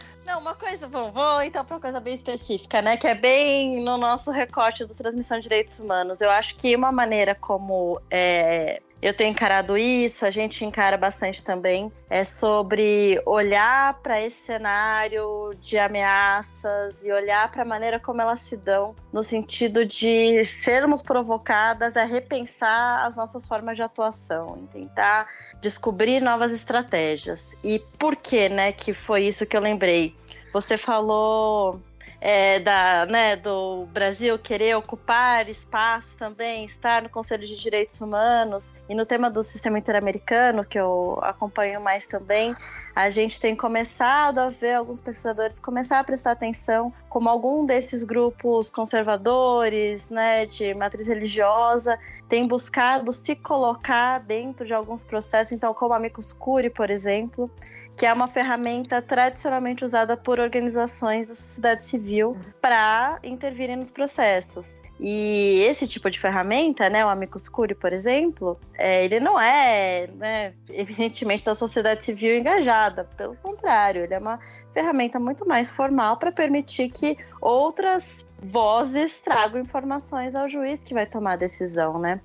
Não, 0.26 0.40
uma 0.40 0.54
coisa, 0.54 0.88
vou, 0.88 1.42
então 1.42 1.66
para 1.66 1.76
uma 1.76 1.82
coisa 1.82 2.00
bem 2.00 2.14
específica, 2.14 2.82
né? 2.82 2.96
Que 2.96 3.08
é 3.08 3.16
bem 3.16 3.84
no 3.84 3.98
nosso 3.98 4.32
recorte 4.32 4.86
do 4.86 4.94
Transmissão 4.94 5.38
de 5.38 5.44
Direitos 5.44 5.80
Humanos. 5.80 6.22
Eu 6.22 6.30
acho 6.30 6.56
que 6.56 6.76
uma 6.76 6.92
maneira 6.92 7.34
como 7.34 8.00
é, 8.10 8.82
eu 9.02 9.14
tenho 9.14 9.32
encarado 9.32 9.78
isso, 9.78 10.26
a 10.26 10.30
gente 10.30 10.64
encara 10.64 10.96
bastante 10.96 11.44
também, 11.44 11.92
é 12.10 12.24
sobre 12.24 13.22
olhar 13.26 13.96
para 14.02 14.22
esse 14.22 14.46
cenário 14.46 15.52
de 15.60 15.78
ameaças 15.78 17.04
e 17.06 17.12
olhar 17.12 17.50
para 17.50 17.64
a 17.64 17.66
maneira 17.66 18.00
como 18.00 18.22
elas 18.22 18.40
se 18.42 18.58
dão, 18.58 18.96
no 19.12 19.24
sentido 19.24 19.84
de 19.84 20.44
sermos 20.46 21.02
provocadas 21.02 21.98
a 21.98 22.04
repensar 22.04 23.06
as 23.06 23.16
nossas 23.16 23.48
formas 23.48 23.76
de 23.76 23.84
atuação, 23.84 24.58
em 24.62 24.68
tentar 24.68 25.28
descobrir 25.60 26.22
novas 26.22 26.52
estratégias. 26.52 27.56
E 27.64 27.80
por 27.98 28.16
que, 28.16 28.50
né, 28.50 28.72
que 28.72 28.94
foi 28.94 29.26
isso 29.26 29.46
que 29.46 29.58
eu 29.58 29.62
lembrei? 29.62 30.16
Você 30.54 30.78
falou 30.78 31.80
é, 32.20 32.60
da, 32.60 33.06
né, 33.08 33.36
do 33.36 33.88
Brasil 33.92 34.38
querer 34.38 34.76
ocupar 34.76 35.50
espaço 35.50 36.16
também, 36.18 36.66
estar 36.66 37.02
no 37.02 37.10
Conselho 37.10 37.48
de 37.48 37.58
Direitos 37.58 38.00
Humanos 38.00 38.76
e 38.88 38.94
no 38.94 39.06
tema 39.06 39.30
do 39.30 39.42
sistema 39.42 39.80
interamericano, 39.80 40.64
que 40.64 40.80
eu 40.80 41.20
acompanho 41.24 41.82
mais 41.82 42.06
também, 42.06 42.56
a 42.96 43.10
gente 43.10 43.40
tem 43.40 43.56
começado 43.56 44.38
a 44.40 44.50
ver 44.50 44.76
alguns 44.76 45.02
pesquisadores 45.02 45.60
começar 45.60 46.00
a 46.00 46.04
prestar 46.04 46.32
atenção 46.32 46.94
como 47.10 47.28
algum 47.28 47.66
desses 47.66 48.04
grupos 48.04 48.70
conservadores, 48.70 50.10
né, 50.10 50.46
de 50.46 50.74
matriz 50.76 51.08
religiosa, 51.08 51.98
tem 52.30 52.48
buscado 52.48 53.12
se 53.12 53.36
colocar 53.36 54.20
dentro 54.20 54.66
de 54.66 54.74
alguns 54.74 55.04
processos, 55.04 55.52
então 55.52 55.74
como 55.74 55.94
a 55.94 55.98
Amicus 55.98 56.34
Curi, 56.34 56.70
por 56.70 56.90
exemplo, 56.90 57.50
que 57.96 58.06
é 58.06 58.14
uma 58.14 58.28
ferramenta 58.28 59.02
tradicionalmente 59.02 59.86
usada 59.86 60.18
por 60.18 60.40
organizações 60.40 61.28
da 61.28 61.36
sociedade 61.36 61.84
civil 61.92 62.38
para 62.62 63.20
intervirem 63.24 63.76
nos 63.76 63.92
processos. 63.92 64.82
E 65.00 65.64
esse 65.68 65.88
tipo 65.88 66.10
de 66.10 66.20
ferramenta, 66.20 66.90
né, 66.90 67.06
o 67.06 67.10
Amicus 67.10 67.48
Curiae, 67.48 67.76
por 67.76 67.94
exemplo, 67.94 68.60
é, 68.78 69.04
ele 69.04 69.20
não 69.20 69.40
é, 69.40 70.08
né, 70.16 70.54
evidentemente, 70.70 71.46
da 71.46 71.54
sociedade 71.54 72.04
civil 72.04 72.38
engajada. 72.38 73.08
Pelo 73.16 73.36
contrário, 73.36 74.04
ele 74.04 74.14
é 74.14 74.20
uma 74.20 74.40
ferramenta 74.74 75.20
muito 75.20 75.48
mais 75.48 75.70
formal 75.70 76.18
para 76.18 76.32
permitir 76.32 76.90
que 76.90 77.18
outras 77.40 78.26
vozes 78.42 79.22
tragam 79.22 79.62
informações 79.62 80.36
ao 80.36 80.48
juiz 80.48 80.80
que 80.80 80.96
vai 80.96 81.06
tomar 81.06 81.34
a 81.34 81.36
decisão, 81.36 82.00
né? 82.00 82.20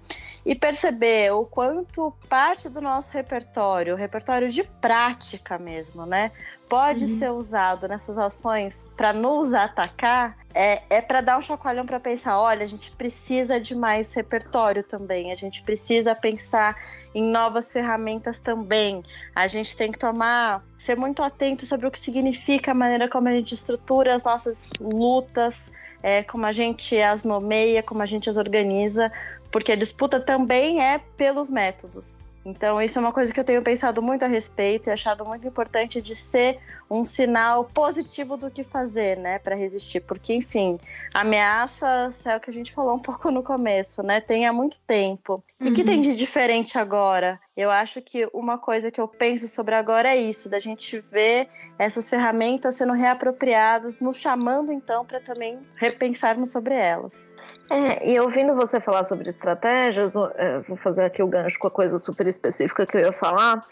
E 0.44 0.54
perceber 0.54 1.32
o 1.32 1.44
quanto 1.44 2.12
parte 2.28 2.68
do 2.70 2.80
nosso 2.80 3.12
repertório, 3.12 3.94
o 3.94 3.96
repertório 3.96 4.48
de 4.48 4.62
prática 4.62 5.58
mesmo, 5.58 6.06
né? 6.06 6.32
Pode 6.68 7.04
uhum. 7.04 7.18
ser 7.18 7.30
usado 7.32 7.86
nessas 7.86 8.18
ações 8.18 8.88
para 8.96 9.12
nos 9.12 9.52
atacar, 9.52 10.36
é, 10.54 10.82
é 10.88 11.00
para 11.02 11.20
dar 11.20 11.36
um 11.36 11.42
chacoalhão 11.42 11.84
para 11.84 12.00
pensar: 12.00 12.40
olha, 12.40 12.64
a 12.64 12.66
gente 12.66 12.90
precisa 12.92 13.60
de 13.60 13.74
mais 13.74 14.14
repertório 14.14 14.82
também, 14.82 15.30
a 15.30 15.34
gente 15.34 15.62
precisa 15.62 16.14
pensar 16.14 16.76
em 17.14 17.22
novas 17.22 17.70
ferramentas 17.70 18.40
também, 18.40 19.04
a 19.34 19.46
gente 19.46 19.76
tem 19.76 19.92
que 19.92 19.98
tomar, 19.98 20.64
ser 20.78 20.96
muito 20.96 21.22
atento 21.22 21.66
sobre 21.66 21.86
o 21.86 21.90
que 21.90 21.98
significa 21.98 22.70
a 22.70 22.74
maneira 22.74 23.08
como 23.08 23.28
a 23.28 23.32
gente 23.32 23.52
estrutura 23.52 24.14
as 24.14 24.24
nossas 24.24 24.70
lutas 24.80 25.70
é, 26.06 26.22
como 26.22 26.46
a 26.46 26.52
gente 26.52 26.96
as 27.00 27.24
nomeia, 27.24 27.82
como 27.82 28.00
a 28.00 28.06
gente 28.06 28.30
as 28.30 28.36
organiza, 28.36 29.10
porque 29.50 29.72
a 29.72 29.76
disputa 29.76 30.20
também 30.20 30.80
é 30.80 30.98
pelos 31.16 31.50
métodos. 31.50 32.28
Então, 32.44 32.80
isso 32.80 32.96
é 32.96 33.02
uma 33.02 33.10
coisa 33.10 33.34
que 33.34 33.40
eu 33.40 33.42
tenho 33.42 33.60
pensado 33.60 34.00
muito 34.00 34.24
a 34.24 34.28
respeito 34.28 34.88
e 34.88 34.92
achado 34.92 35.24
muito 35.24 35.48
importante 35.48 36.00
de 36.00 36.14
ser 36.14 36.58
um 36.88 37.04
sinal 37.04 37.64
positivo 37.64 38.36
do 38.36 38.48
que 38.48 38.62
fazer, 38.62 39.18
né, 39.18 39.40
para 39.40 39.56
resistir. 39.56 39.98
Porque, 39.98 40.32
enfim, 40.32 40.78
ameaças 41.12 42.24
é 42.24 42.36
o 42.36 42.40
que 42.40 42.50
a 42.50 42.52
gente 42.52 42.72
falou 42.72 42.94
um 42.94 43.00
pouco 43.00 43.32
no 43.32 43.42
começo, 43.42 44.00
né? 44.04 44.20
Tem 44.20 44.46
há 44.46 44.52
muito 44.52 44.80
tempo. 44.86 45.34
O 45.34 45.42
que, 45.60 45.68
uhum. 45.70 45.74
que 45.74 45.82
tem 45.82 46.00
de 46.00 46.14
diferente 46.14 46.78
agora? 46.78 47.40
Eu 47.56 47.70
acho 47.70 48.02
que 48.02 48.28
uma 48.34 48.58
coisa 48.58 48.90
que 48.90 49.00
eu 49.00 49.08
penso 49.08 49.48
sobre 49.48 49.74
agora 49.74 50.10
é 50.10 50.16
isso, 50.16 50.50
da 50.50 50.58
gente 50.58 51.00
ver 51.00 51.48
essas 51.78 52.10
ferramentas 52.10 52.74
sendo 52.74 52.92
reapropriadas, 52.92 53.98
nos 54.00 54.18
chamando 54.18 54.70
então 54.70 55.06
para 55.06 55.20
também 55.20 55.58
repensarmos 55.76 56.52
sobre 56.52 56.74
elas. 56.74 57.34
É, 57.70 58.12
e 58.12 58.20
ouvindo 58.20 58.54
você 58.54 58.78
falar 58.78 59.04
sobre 59.04 59.30
estratégias, 59.30 60.14
é, 60.36 60.60
vou 60.68 60.76
fazer 60.76 61.04
aqui 61.04 61.22
o 61.22 61.26
gancho 61.26 61.58
com 61.58 61.66
a 61.66 61.70
coisa 61.70 61.98
super 61.98 62.26
específica 62.26 62.86
que 62.86 62.96
eu 62.96 63.00
ia 63.00 63.12
falar, 63.12 63.66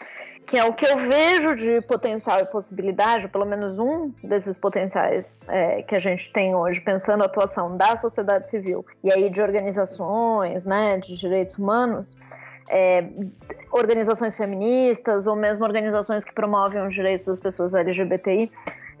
que 0.47 0.57
é 0.57 0.65
o 0.65 0.73
que 0.73 0.85
eu 0.85 0.97
vejo 0.97 1.55
de 1.55 1.79
potencial 1.81 2.39
e 2.39 2.45
possibilidade, 2.45 3.27
pelo 3.27 3.45
menos 3.45 3.79
um 3.79 4.11
desses 4.23 4.57
potenciais 4.57 5.39
é, 5.47 5.83
que 5.83 5.95
a 5.95 5.99
gente 5.99 6.31
tem 6.33 6.55
hoje, 6.55 6.81
pensando 6.81 7.21
a 7.21 7.27
atuação 7.27 7.77
da 7.77 7.95
sociedade 7.95 8.49
civil 8.49 8.83
e 9.03 9.13
aí 9.13 9.29
de 9.29 9.41
organizações, 9.41 10.65
né, 10.65 10.97
de 10.97 11.15
direitos 11.15 11.57
humanos, 11.57 12.17
é, 12.69 13.07
organizações 13.71 14.35
feministas 14.35 15.27
ou 15.27 15.35
mesmo 15.35 15.65
organizações 15.65 16.23
que 16.23 16.33
promovem 16.33 16.85
os 16.85 16.93
direitos 16.93 17.25
das 17.25 17.39
pessoas 17.39 17.73
LGBTI, 17.73 18.51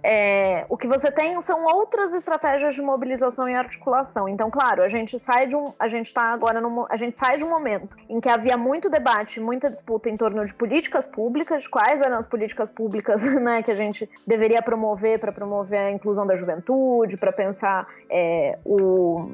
é, 0.07 0.67
o 0.69 0.77
que 0.77 0.87
você 0.87 1.11
tem 1.11 1.41
são 1.41 1.65
outras 1.65 2.13
estratégias 2.13 2.75
de 2.75 2.81
mobilização 2.81 3.49
e 3.49 3.55
articulação. 3.55 4.29
Então, 4.29 4.51
claro, 4.51 4.83
a 4.83 4.87
gente 4.87 5.17
sai 5.17 5.47
de 5.47 5.55
um, 5.55 5.73
a 5.79 5.87
gente 5.87 6.05
está 6.05 6.31
agora 6.31 6.61
no, 6.61 6.85
a 6.91 6.95
gente 6.95 7.17
sai 7.17 7.37
de 7.37 7.43
um 7.43 7.49
momento 7.49 7.97
em 8.07 8.19
que 8.19 8.29
havia 8.29 8.55
muito 8.55 8.87
debate, 8.87 9.39
muita 9.39 9.67
disputa 9.67 10.07
em 10.07 10.15
torno 10.15 10.45
de 10.45 10.53
políticas 10.53 11.07
públicas, 11.07 11.65
quais 11.65 12.01
eram 12.01 12.19
as 12.19 12.27
políticas 12.27 12.69
públicas, 12.69 13.23
né, 13.41 13.63
que 13.63 13.71
a 13.71 13.75
gente 13.75 14.07
deveria 14.27 14.61
promover 14.61 15.17
para 15.17 15.31
promover 15.31 15.79
a 15.79 15.89
inclusão 15.89 16.27
da 16.27 16.35
juventude, 16.35 17.17
para 17.17 17.31
pensar 17.31 17.87
é, 18.07 18.59
o 18.63 19.31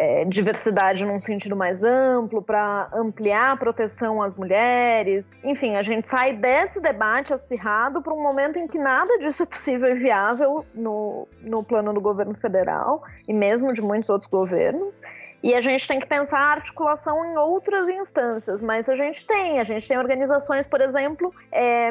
é, 0.00 0.24
diversidade 0.24 1.04
num 1.04 1.20
sentido 1.20 1.54
mais 1.54 1.82
amplo, 1.82 2.40
para 2.40 2.88
ampliar 2.94 3.52
a 3.52 3.56
proteção 3.56 4.22
às 4.22 4.34
mulheres. 4.34 5.30
Enfim, 5.44 5.76
a 5.76 5.82
gente 5.82 6.08
sai 6.08 6.32
desse 6.32 6.80
debate 6.80 7.34
acirrado 7.34 8.00
para 8.00 8.14
um 8.14 8.22
momento 8.22 8.58
em 8.58 8.66
que 8.66 8.78
nada 8.78 9.18
disso 9.18 9.42
é 9.42 9.46
possível 9.46 9.94
e 9.94 9.98
viável 9.98 10.64
no, 10.74 11.28
no 11.42 11.62
plano 11.62 11.92
do 11.92 12.00
governo 12.00 12.34
federal 12.34 13.02
e 13.28 13.34
mesmo 13.34 13.74
de 13.74 13.82
muitos 13.82 14.08
outros 14.08 14.30
governos. 14.30 15.02
E 15.42 15.54
a 15.54 15.60
gente 15.60 15.86
tem 15.86 15.98
que 15.98 16.06
pensar 16.06 16.38
a 16.38 16.50
articulação 16.52 17.24
em 17.24 17.36
outras 17.36 17.88
instâncias, 17.88 18.62
mas 18.62 18.88
a 18.88 18.94
gente 18.94 19.24
tem. 19.26 19.58
A 19.58 19.64
gente 19.64 19.86
tem 19.86 19.98
organizações, 19.98 20.66
por 20.66 20.80
exemplo, 20.80 21.34
é, 21.52 21.90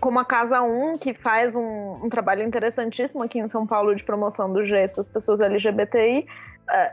como 0.00 0.18
a 0.18 0.24
Casa 0.24 0.60
1, 0.60 0.98
que 0.98 1.12
faz 1.12 1.56
um, 1.56 2.04
um, 2.04 2.08
trabalho 2.08 2.44
interessantíssimo 2.44 3.22
aqui 3.24 3.38
em 3.38 3.48
São 3.48 3.66
Paulo 3.66 3.94
de 3.94 4.04
promoção 4.04 4.52
dos 4.52 4.66
direitos 4.66 4.94
das 4.94 5.08
pessoas 5.08 5.40
LGBTI, 5.40 6.26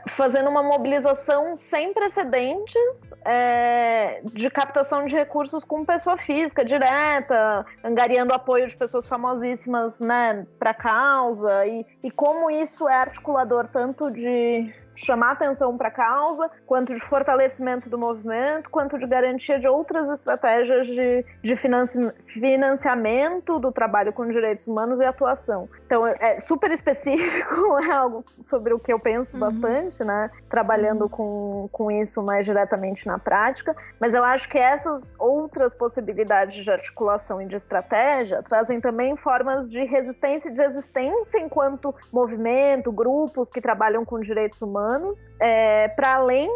fazendo 0.08 0.48
uma 0.48 0.62
mobilização 0.62 1.54
sem 1.54 1.92
precedentes 1.92 3.12
é, 3.24 4.20
de 4.24 4.48
captação 4.50 5.04
de 5.04 5.14
recursos 5.14 5.64
com 5.64 5.84
pessoa 5.84 6.16
física 6.16 6.64
direta, 6.64 7.64
angariando 7.84 8.32
apoio 8.32 8.66
de 8.66 8.76
pessoas 8.76 9.06
famosíssimas 9.06 9.98
né, 9.98 10.46
para 10.58 10.70
a 10.70 10.74
causa, 10.74 11.66
e, 11.66 11.84
e 12.02 12.10
como 12.10 12.50
isso 12.50 12.88
é 12.88 12.96
articulador 12.96 13.68
tanto 13.68 14.10
de 14.10 14.72
chamar 14.96 15.32
atenção 15.32 15.76
para 15.76 15.88
a 15.88 15.90
causa, 15.90 16.50
quanto 16.66 16.94
de 16.94 17.00
fortalecimento 17.00 17.88
do 17.88 17.98
movimento, 17.98 18.70
quanto 18.70 18.98
de 18.98 19.06
garantia 19.06 19.58
de 19.58 19.68
outras 19.68 20.08
estratégias 20.10 20.86
de, 20.86 21.24
de 21.42 21.56
financi 21.56 21.96
financiamento 22.26 23.58
do 23.58 23.72
trabalho 23.72 24.12
com 24.12 24.26
direitos 24.28 24.66
humanos 24.66 25.00
e 25.00 25.04
atuação. 25.04 25.68
Então, 25.86 26.06
é 26.06 26.40
super 26.40 26.70
específico, 26.70 27.78
é 27.80 27.90
algo 27.90 28.24
sobre 28.42 28.72
o 28.72 28.78
que 28.78 28.92
eu 28.92 28.98
penso 28.98 29.36
uhum. 29.36 29.40
bastante, 29.40 30.02
né? 30.04 30.30
Trabalhando 30.48 31.02
uhum. 31.02 31.08
com, 31.08 31.68
com 31.72 31.90
isso 31.90 32.22
mais 32.22 32.44
diretamente 32.44 33.06
na 33.06 33.18
prática, 33.18 33.74
mas 34.00 34.14
eu 34.14 34.24
acho 34.24 34.48
que 34.48 34.58
essas 34.58 35.14
outras 35.18 35.74
possibilidades 35.74 36.64
de 36.64 36.70
articulação 36.70 37.40
e 37.40 37.46
de 37.46 37.56
estratégia 37.56 38.42
trazem 38.42 38.80
também 38.80 39.16
formas 39.16 39.70
de 39.70 39.84
resistência 39.84 40.48
e 40.48 40.52
de 40.52 40.62
existência 40.62 41.38
enquanto 41.38 41.94
movimento, 42.12 42.92
grupos 42.92 43.50
que 43.50 43.60
trabalham 43.60 44.04
com 44.04 44.20
direitos 44.20 44.60
humanos 44.62 44.85
humanos, 44.86 45.26
é, 45.40 45.88
para 45.88 46.14
além 46.14 46.48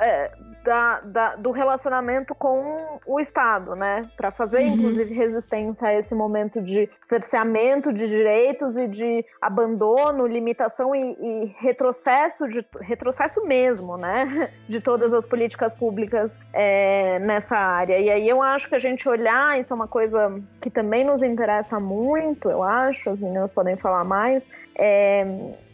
é, 0.00 0.30
da, 0.64 1.00
da, 1.00 1.36
do 1.36 1.52
relacionamento 1.52 2.34
com 2.34 2.98
o 3.06 3.20
Estado, 3.20 3.76
né? 3.76 4.10
Para 4.16 4.32
fazer, 4.32 4.62
uhum. 4.62 4.74
inclusive, 4.74 5.14
resistência 5.14 5.88
a 5.88 5.94
esse 5.94 6.14
momento 6.14 6.60
de 6.60 6.90
cerceamento 7.00 7.92
de 7.92 8.08
direitos 8.08 8.76
e 8.76 8.88
de 8.88 9.24
abandono, 9.40 10.26
limitação 10.26 10.94
e, 10.94 11.16
e 11.20 11.54
retrocesso, 11.58 12.48
de, 12.48 12.66
retrocesso 12.80 13.46
mesmo, 13.46 13.96
né? 13.96 14.50
De 14.68 14.80
todas 14.80 15.12
as 15.12 15.24
políticas 15.24 15.72
públicas 15.72 16.38
é, 16.52 17.20
nessa 17.20 17.56
área. 17.56 17.98
E 18.00 18.10
aí 18.10 18.28
eu 18.28 18.42
acho 18.42 18.68
que 18.68 18.74
a 18.74 18.78
gente 18.80 19.08
olhar, 19.08 19.58
isso 19.58 19.72
é 19.72 19.76
uma 19.76 19.86
coisa 19.86 20.42
que 20.60 20.68
também 20.68 21.04
nos 21.04 21.22
interessa 21.22 21.78
muito, 21.78 22.50
eu 22.50 22.62
acho, 22.62 23.08
as 23.08 23.20
meninas 23.20 23.52
podem 23.52 23.76
falar 23.76 24.02
mais, 24.02 24.48
é, 24.76 25.24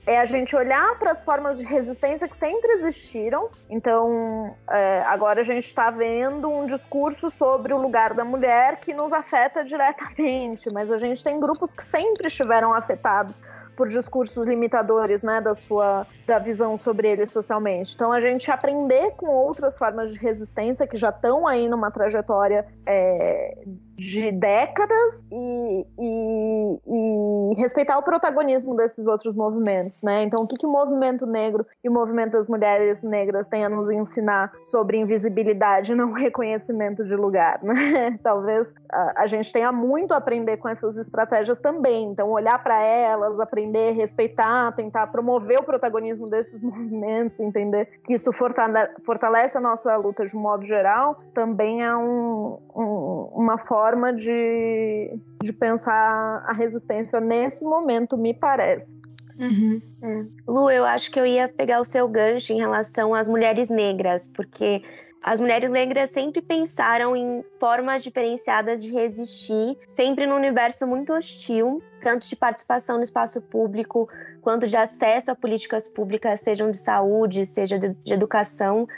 é 0.07 0.19
a 0.19 0.25
gente 0.25 0.55
olhar 0.57 0.99
para 0.99 1.13
as 1.13 1.23
formas 1.23 1.59
de 1.59 1.65
resistência 1.65 2.29
que 2.29 2.37
sempre 2.37 2.73
existiram. 2.73 3.49
Então, 3.71 4.55
é, 4.69 5.03
agora 5.07 5.41
a 5.41 5.45
gente 5.45 5.65
está 5.65 5.91
vendo 5.91 6.49
um 6.49 6.67
discurso 6.67 7.31
sobre 7.31 7.73
o 7.73 7.79
lugar 7.79 8.13
da 8.15 8.25
mulher 8.25 8.81
que 8.81 8.93
nos 8.93 9.13
afeta 9.13 9.63
diretamente, 9.65 10.73
mas 10.73 10.91
a 10.91 10.97
gente 10.97 11.23
tem 11.23 11.39
grupos 11.39 11.73
que 11.73 11.85
sempre 11.85 12.27
estiveram 12.27 12.75
afetados 12.75 13.47
por 13.77 13.89
discursos 13.89 14.47
limitadores, 14.47 15.23
né, 15.23 15.41
da 15.41 15.55
sua 15.55 16.07
da 16.27 16.39
visão 16.39 16.77
sobre 16.77 17.09
ele 17.09 17.25
socialmente. 17.25 17.95
Então 17.95 18.13
a 18.13 18.21
gente 18.21 18.51
aprender 18.51 19.13
com 19.17 19.27
outras 19.27 19.79
formas 19.79 20.13
de 20.13 20.19
resistência 20.19 20.87
que 20.87 20.97
já 20.97 21.09
estão 21.09 21.47
aí 21.47 21.69
numa 21.69 21.91
trajetória 21.91 22.67
é, 22.87 23.65
de 24.03 24.33
décadas 24.33 25.25
e, 25.31 25.87
e, 25.99 26.81
e, 26.87 27.61
respeitar 27.61 27.97
o 27.99 28.03
protagonismo 28.03 28.75
desses 28.75 29.07
outros 29.07 29.37
movimentos, 29.37 30.03
né? 30.03 30.25
Então, 30.25 30.43
o 30.43 30.49
que, 30.49 30.57
que 30.57 30.67
o 30.67 30.71
movimento 30.71 31.25
negro 31.25 31.65
e 31.85 31.89
o 31.89 31.93
movimento 31.93 32.33
das 32.33 32.49
mulheres 32.49 33.03
negras 33.05 33.47
têm 33.47 33.65
a 33.65 33.69
nos 33.69 33.89
ensinar 33.89 34.53
sobre 34.65 34.99
invisibilidade 34.99 35.93
e 35.93 35.95
não 35.95 36.11
reconhecimento 36.13 37.05
de 37.05 37.15
lugar, 37.15 37.63
né? 37.63 38.19
Talvez 38.25 38.75
a, 38.91 39.23
a 39.23 39.27
gente 39.29 39.53
tenha 39.53 39.71
muito 39.71 40.13
a 40.13 40.17
aprender 40.17 40.57
com 40.57 40.69
essas 40.69 40.97
estratégias 40.97 41.61
também. 41.61 42.07
Então, 42.07 42.29
olhar 42.31 42.61
para 42.61 42.83
elas, 42.83 43.39
aprender, 43.39 43.93
respeitar, 43.93 44.73
tentar 44.73 45.07
promover 45.07 45.61
o 45.61 45.63
protagonismo 45.63 46.29
desses 46.29 46.61
movimentos, 46.63 47.39
entender 47.39 48.01
que 48.05 48.15
isso 48.15 48.33
fortalece 48.33 49.57
a 49.57 49.61
nossa 49.61 49.97
luta 49.97 50.27
de 50.27 50.37
um 50.37 50.41
modo 50.41 50.65
geral, 50.65 51.21
também 51.33 51.85
é 51.85 51.95
um, 51.95 52.59
um, 52.75 53.29
uma 53.35 53.59
forma 53.59 53.92
forma 53.93 54.13
de, 54.13 55.19
de 55.43 55.53
pensar 55.53 56.45
a 56.47 56.55
resistência 56.55 57.21
nesse 57.21 57.63
momento, 57.63 58.17
me 58.17 58.33
parece. 58.33 58.99
Uhum. 59.39 59.83
É. 60.03 60.25
Lu, 60.47 60.71
eu 60.71 60.85
acho 60.85 61.11
que 61.11 61.21
eu 61.21 61.27
ia 61.27 61.47
pegar 61.49 61.81
o 61.81 61.85
seu 61.85 62.09
gancho 62.09 62.53
em 62.53 62.59
relação 62.59 63.15
às 63.15 63.29
mulheres 63.29 63.69
negras, 63.69 64.27
porque 64.27 64.83
as 65.23 65.41
mulheres 65.41 65.71
negras 65.71 66.11
sempre 66.11 66.41
pensaram 66.41 67.15
em 67.15 67.45
formas 67.61 68.03
diferenciadas 68.03 68.83
de 68.83 68.91
resistir, 68.91 69.77
sempre 69.87 70.27
num 70.27 70.37
universo 70.37 70.87
muito 70.87 71.13
hostil, 71.13 71.83
tanto 72.01 72.27
de 72.27 72.35
participação 72.35 72.97
no 72.97 73.03
espaço 73.03 73.43
público 73.43 74.09
quanto 74.41 74.67
de 74.67 74.77
acesso 74.77 75.31
a 75.31 75.37
políticas 75.37 75.87
públicas, 75.87 76.41
sejam 76.41 76.71
de 76.71 76.79
saúde, 76.79 77.45
seja 77.45 77.79
de, 77.79 77.91
de 77.91 78.13
educação. 78.13 78.89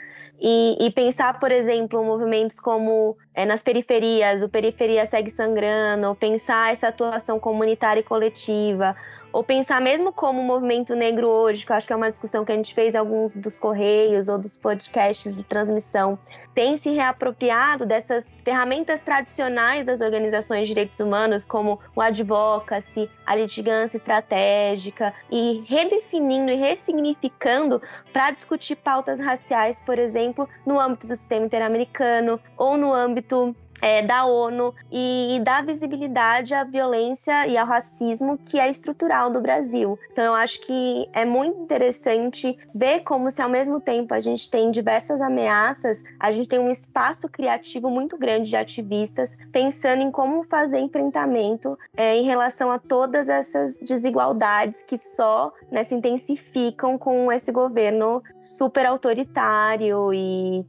E, 0.41 0.76
e, 0.80 0.91
pensar, 0.91 1.39
por 1.39 1.53
exemplo, 1.53 2.05
movimentos 2.05 2.59
como 2.59 3.16
é, 3.32 3.47
nas 3.47 3.62
periferias, 3.62 4.43
o 4.43 4.49
Periferia 4.49 5.07
Segue 5.07 5.30
Sangrando, 5.30 6.14
pensar 6.16 6.72
essa 6.72 6.89
atuação 6.89 7.39
comunitária 7.39 8.01
e 8.01 8.03
coletiva, 8.03 8.97
ou 9.35 9.43
pensar 9.43 9.80
mesmo 9.80 10.12
como 10.12 10.41
o 10.41 10.45
movimento 10.45 10.95
negro 10.95 11.26
hoje, 11.26 11.66
que 11.66 11.72
eu 11.72 11.74
acho 11.74 11.89
que 11.89 11.93
é 11.93 11.97
uma 11.97 12.09
discussão 12.09 12.45
que 12.45 12.53
a 12.53 12.55
gente 12.55 12.72
fez 12.72 12.95
em 12.95 12.99
alguns 12.99 13.35
dos 13.35 13.57
correios 13.57 14.28
ou 14.28 14.39
dos 14.39 14.57
podcasts 14.57 15.35
de 15.35 15.43
transmissão, 15.43 16.16
tem 16.55 16.76
se 16.76 16.91
reapropriado 16.91 17.85
dessas 17.85 18.32
ferramentas 18.45 19.01
tradicionais 19.01 19.87
das 19.87 20.01
organizações 20.01 20.61
de 20.61 20.68
direitos 20.68 21.01
humanos, 21.01 21.45
como 21.45 21.80
o 21.97 22.01
advocacy, 22.01 23.11
a 23.26 23.35
litigância 23.35 23.97
estratégica, 23.97 25.12
e 25.28 25.64
redefinindo 25.66 26.53
e 26.53 26.55
ressignificando 26.55 27.82
para 28.12 28.30
discutir 28.30 28.76
pautas 28.76 29.18
raciais, 29.18 29.80
por 29.80 29.99
exemplo, 29.99 30.49
no 30.64 30.78
âmbito 30.78 31.09
do 31.09 31.16
sistema 31.16 31.45
interamericano 31.45 32.39
ou 32.57 32.76
no 32.76 32.95
âmbito 32.95 33.57
é, 33.85 34.01
da 34.01 34.24
ONU 34.24 34.74
e, 34.91 35.39
dar 35.45 35.62
visibilidade 35.62 36.55
à 36.55 36.64
violência 36.64 37.47
e 37.47 37.59
ao 37.59 37.66
racismo 37.66 38.39
que 38.39 38.59
é 38.59 38.70
estrutural 38.70 39.28
do 39.28 39.43
Brasil. 39.43 39.99
Então, 40.11 40.24
eu 40.24 40.32
acho 40.32 40.59
que 40.62 41.07
é 41.12 41.26
muito 41.26 41.61
interessante 41.61 42.57
ver 42.74 43.01
como, 43.01 43.30
se 43.30 43.43
ao 43.43 43.49
mesmo 43.51 43.78
tempo 43.78 44.14
a 44.14 44.20
gente 44.20 44.51
tem 44.51 44.70
diversas 44.70 45.20
ameaças, 45.20 46.03
a 46.18 46.32
gente 46.32 46.49
tem 46.49 46.59
um 46.59 46.70
espaço 46.70 47.28
criativo 47.28 47.91
muito 47.91 48.16
grande 48.16 48.49
de 48.49 48.57
ativistas 48.57 49.37
pensando 49.53 50.03
em 50.03 50.11
como 50.11 50.43
fazer 50.43 50.78
enfrentamento 50.78 51.78
é, 51.95 52.16
em 52.16 52.24
relação 52.24 52.70
a 52.70 52.78
todas 52.78 53.28
essas 53.28 53.78
desigualdades 53.80 54.82
que 54.82 54.97
só 54.97 55.53
né, 55.70 55.85
se 55.85 55.95
intensificam 55.95 56.97
com 56.97 57.30
esse 57.30 57.53
governo 57.53 58.22
super 58.41 58.87
autoritário 58.87 60.11
e 60.14 60.64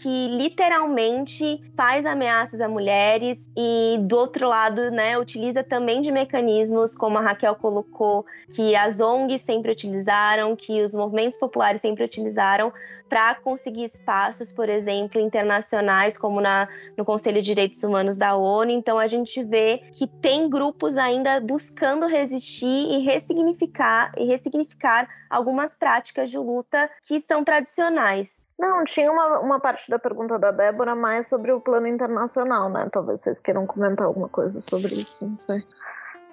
que 0.00 0.28
literalmente 0.28 1.62
faz 1.76 2.06
ameaças 2.06 2.62
a 2.62 2.68
mulheres 2.68 3.50
e 3.54 3.98
do 4.00 4.16
outro 4.16 4.48
lado, 4.48 4.90
né, 4.90 5.18
utiliza 5.18 5.62
também 5.62 6.00
de 6.00 6.10
mecanismos 6.10 6.96
como 6.96 7.18
a 7.18 7.20
Raquel 7.20 7.54
colocou, 7.54 8.24
que 8.50 8.74
as 8.74 8.98
ONGs 8.98 9.42
sempre 9.42 9.70
utilizaram, 9.70 10.56
que 10.56 10.82
os 10.82 10.94
movimentos 10.94 11.36
populares 11.36 11.82
sempre 11.82 12.02
utilizaram 12.02 12.72
para 13.10 13.34
conseguir 13.34 13.84
espaços, 13.84 14.52
por 14.52 14.68
exemplo, 14.68 15.20
internacionais, 15.20 16.16
como 16.16 16.40
na, 16.40 16.68
no 16.96 17.04
Conselho 17.04 17.42
de 17.42 17.46
Direitos 17.46 17.82
Humanos 17.82 18.16
da 18.16 18.36
ONU. 18.36 18.70
Então 18.70 18.98
a 18.98 19.08
gente 19.08 19.42
vê 19.42 19.82
que 19.92 20.06
tem 20.06 20.48
grupos 20.48 20.96
ainda 20.96 21.40
buscando 21.40 22.06
resistir 22.06 22.66
e 22.66 23.00
ressignificar 23.00 24.12
e 24.16 24.24
ressignificar 24.24 25.08
algumas 25.28 25.74
práticas 25.74 26.30
de 26.30 26.38
luta 26.38 26.88
que 27.02 27.20
são 27.20 27.42
tradicionais. 27.42 28.40
Não, 28.60 28.84
tinha 28.84 29.10
uma, 29.10 29.40
uma 29.40 29.58
parte 29.58 29.90
da 29.90 29.98
pergunta 29.98 30.38
da 30.38 30.50
Débora 30.50 30.94
mais 30.94 31.26
sobre 31.26 31.50
o 31.50 31.58
plano 31.58 31.86
internacional, 31.86 32.68
né? 32.68 32.86
Talvez 32.92 33.20
vocês 33.20 33.40
queiram 33.40 33.66
comentar 33.66 34.06
alguma 34.06 34.28
coisa 34.28 34.60
sobre 34.60 34.96
isso, 34.96 35.24
não 35.24 35.38
sei. 35.38 35.64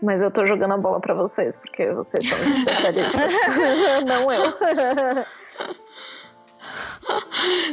Mas 0.02 0.22
eu 0.22 0.30
tô 0.30 0.46
jogando 0.46 0.74
a 0.74 0.78
bola 0.78 1.00
para 1.00 1.14
vocês, 1.14 1.56
porque 1.56 1.90
vocês 1.94 2.28
são 2.28 2.38
especialistas. 2.38 3.34
não 4.06 4.30
eu. 4.30 4.54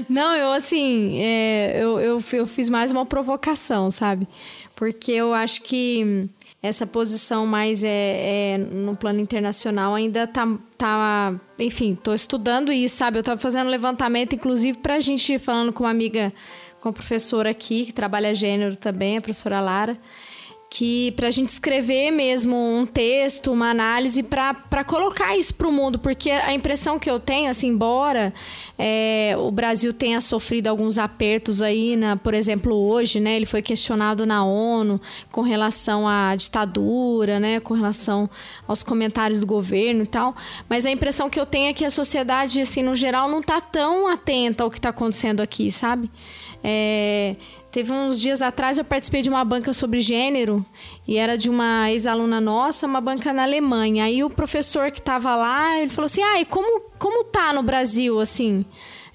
Não, 0.09 0.36
eu 0.36 0.52
assim, 0.52 1.20
é, 1.20 1.82
eu, 1.82 1.98
eu, 1.98 2.22
eu 2.32 2.46
fiz 2.46 2.68
mais 2.68 2.92
uma 2.92 3.05
provocação, 3.05 3.90
sabe? 3.90 4.28
Porque 4.76 5.11
eu 5.11 5.34
acho 5.34 5.62
que 5.62 6.30
essa 6.65 6.87
posição 6.87 7.47
mais 7.47 7.85
é, 7.85 8.55
é, 8.55 8.57
no 8.57 8.97
plano 8.97 9.21
internacional 9.21 9.95
ainda 9.95 10.27
tá, 10.27 10.49
tá 10.79 11.39
enfim, 11.59 11.95
tô 11.95 12.15
estudando 12.15 12.73
isso, 12.73 12.97
sabe? 12.97 13.19
Eu 13.19 13.23
tava 13.23 13.39
fazendo 13.39 13.69
levantamento, 13.69 14.35
inclusive, 14.35 14.79
pra 14.79 14.99
gente 14.99 15.39
falando 15.39 15.75
com 15.75 15.85
uma 15.85 15.91
amiga, 15.91 16.33
com 16.81 16.89
a 16.89 16.93
professora 16.93 17.51
aqui, 17.51 17.85
que 17.85 17.93
trabalha 17.93 18.35
gênero 18.35 18.77
também, 18.77 19.19
a 19.19 19.21
professora 19.21 19.61
Lara 19.61 19.99
que 20.77 21.12
para 21.12 21.29
a 21.29 21.31
gente 21.31 21.51
escrever 21.51 22.11
mesmo 22.11 22.57
um 22.57 22.85
texto, 22.85 23.53
uma 23.53 23.70
análise 23.70 24.25
para 24.25 24.83
colocar 24.85 25.37
isso 25.37 25.55
para 25.55 25.68
o 25.68 25.72
mundo, 25.72 26.01
porque 26.01 26.29
a 26.33 26.53
impressão 26.53 26.99
que 26.99 27.09
eu 27.09 27.20
tenho, 27.20 27.49
assim, 27.49 27.68
embora 27.68 28.35
é, 28.77 29.37
o 29.39 29.53
Brasil 29.53 29.93
tenha 29.93 30.20
sofrido 30.20 30.66
alguns 30.66 30.99
apertos 30.99 31.62
aí, 31.62 31.95
na, 31.95 32.16
por 32.16 32.35
exemplo, 32.35 32.75
hoje, 32.75 33.20
né, 33.20 33.37
ele 33.37 33.47
foi 33.47 33.62
questionado 33.62 34.27
na 34.27 34.45
ONU 34.45 35.01
com 35.31 35.43
relação 35.43 36.09
à 36.09 36.35
ditadura, 36.35 37.39
né, 37.39 37.61
com 37.61 37.72
relação 37.72 38.29
aos 38.66 38.83
comentários 38.83 39.39
do 39.39 39.47
governo 39.47 40.03
e 40.03 40.09
tal, 40.09 40.35
mas 40.68 40.85
a 40.85 40.91
impressão 40.91 41.31
que 41.31 41.39
eu 41.39 41.47
tenho 41.47 41.68
é 41.68 41.72
que 41.72 41.85
a 41.85 41.91
sociedade, 41.91 42.61
assim, 42.61 42.83
no 42.83 42.97
geral, 42.97 43.31
não 43.31 43.39
está 43.39 43.61
tão 43.61 44.09
atenta 44.09 44.64
ao 44.64 44.70
que 44.72 44.81
está 44.81 44.89
acontecendo 44.89 45.41
aqui, 45.41 45.70
sabe? 45.70 46.11
É, 46.64 47.37
Teve 47.75 47.91
uns 47.91 48.20
dias 48.20 48.41
atrás 48.41 48.79
eu 48.79 48.85
participei 48.85 49.20
de 49.20 49.29
uma 49.29 49.45
banca 49.45 49.72
sobre 49.72 50.01
gênero 50.01 50.64
e 51.09 51.16
era 51.16 51.37
de 51.37 51.51
uma 51.51 51.91
ex-aluna 51.91 52.41
nossa, 52.41 52.87
uma 52.87 53.01
banca 53.01 53.33
na 53.33 53.43
Alemanha. 53.43 54.05
Aí 54.05 54.22
o 54.22 54.31
professor 54.31 54.93
que 54.93 55.01
estava 55.01 55.35
lá, 55.35 55.81
ele 55.81 55.91
falou 55.91 56.07
assim: 56.07 56.22
"Ah, 56.22 56.41
e 56.41 56.45
como 56.45 56.83
como 57.01 57.25
tá 57.25 57.53
no 57.53 57.64
Brasil 57.64 58.20
assim?" 58.20 58.64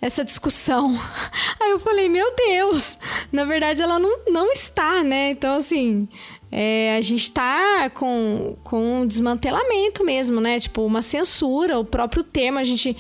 essa 0.02 0.26
discussão. 0.26 0.94
Aí 1.60 1.72
eu 1.72 1.80
falei, 1.80 2.08
meu 2.08 2.34
Deus, 2.36 2.98
na 3.32 3.44
verdade 3.44 3.82
ela 3.82 4.00
não, 4.00 4.20
não 4.28 4.52
está, 4.52 5.04
né? 5.04 5.32
Então, 5.32 5.56
assim, 5.56 6.08
é, 6.52 6.98
a 6.98 7.02
gente 7.02 7.24
está 7.24 7.90
com, 7.92 8.56
com 8.64 9.02
um 9.02 9.08
desmantelamento 9.08 10.04
mesmo, 10.04 10.42
né? 10.42 10.60
Tipo, 10.60 10.84
uma 10.84 11.02
censura, 11.02 11.78
o 11.78 11.86
próprio 11.86 12.24
termo, 12.24 12.58
a 12.58 12.64
gente 12.64 12.98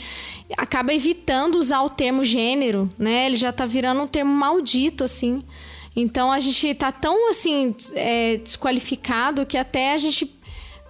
acaba 0.55 0.93
evitando 0.93 1.55
usar 1.55 1.81
o 1.81 1.89
termo 1.89 2.23
gênero, 2.23 2.91
né? 2.97 3.25
Ele 3.25 3.35
já 3.35 3.49
está 3.49 3.65
virando 3.65 4.01
um 4.01 4.07
termo 4.07 4.31
maldito, 4.31 5.03
assim. 5.03 5.43
Então 5.95 6.31
a 6.31 6.39
gente 6.39 6.67
está 6.67 6.91
tão 6.91 7.29
assim 7.29 7.75
é, 7.95 8.37
desqualificado 8.37 9.45
que 9.45 9.57
até 9.57 9.93
a 9.93 9.97
gente 9.97 10.38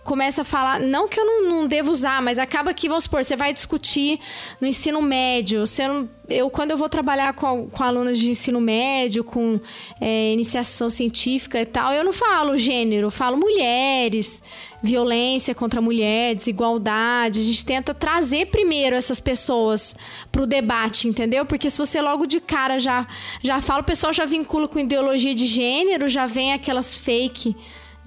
começa 0.10 0.42
a 0.42 0.44
falar, 0.44 0.80
não 0.80 1.08
que 1.08 1.20
eu 1.20 1.24
não, 1.24 1.50
não 1.52 1.68
devo 1.68 1.92
usar, 1.92 2.20
mas 2.20 2.40
acaba 2.40 2.74
que, 2.74 2.90
vamos 2.90 3.04
supor, 3.04 3.24
você 3.24 3.36
vai 3.36 3.54
discutir 3.54 4.20
no 4.60 4.66
ensino 4.66 5.04
médio, 5.04 5.68
você 5.68 5.88
não, 5.88 6.10
eu, 6.28 6.50
quando 6.50 6.72
eu 6.72 6.78
vou 6.78 6.90
trabalhar 6.90 7.32
com, 7.34 7.70
com 7.70 7.84
alunos 7.84 8.18
de 8.18 8.28
ensino 8.28 8.60
médio, 8.60 9.24
com 9.24 9.62
é, 10.02 10.34
iniciação 10.34 10.90
científica 10.90 11.62
e 11.62 11.66
tal, 11.66 11.94
eu 11.94 12.04
não 12.04 12.12
falo 12.12 12.58
gênero, 12.58 13.12
falo 13.12 13.38
mulheres, 13.38 14.42
violência 14.82 15.54
contra 15.54 15.80
a 15.80 15.84
mulher, 15.84 16.34
desigualdade. 16.34 17.40
A 17.40 17.44
gente 17.44 17.64
tenta 17.64 17.94
trazer 17.94 18.48
primeiro 18.48 18.96
essas 18.96 19.20
pessoas 19.20 19.96
para 20.32 20.42
o 20.42 20.48
debate, 20.48 21.08
entendeu? 21.08 21.46
Porque 21.46 21.70
se 21.70 21.78
você 21.78 22.02
logo 22.02 22.26
de 22.26 22.40
cara 22.40 22.80
já, 22.80 23.08
já 23.44 23.62
fala, 23.62 23.82
o 23.82 23.86
pessoal 23.86 24.12
já 24.12 24.26
vincula 24.26 24.68
com 24.68 24.80
ideologia 24.80 25.36
de 25.36 25.46
gênero, 25.46 26.08
já 26.08 26.26
vem 26.26 26.52
aquelas 26.52 26.98
fake 26.98 27.56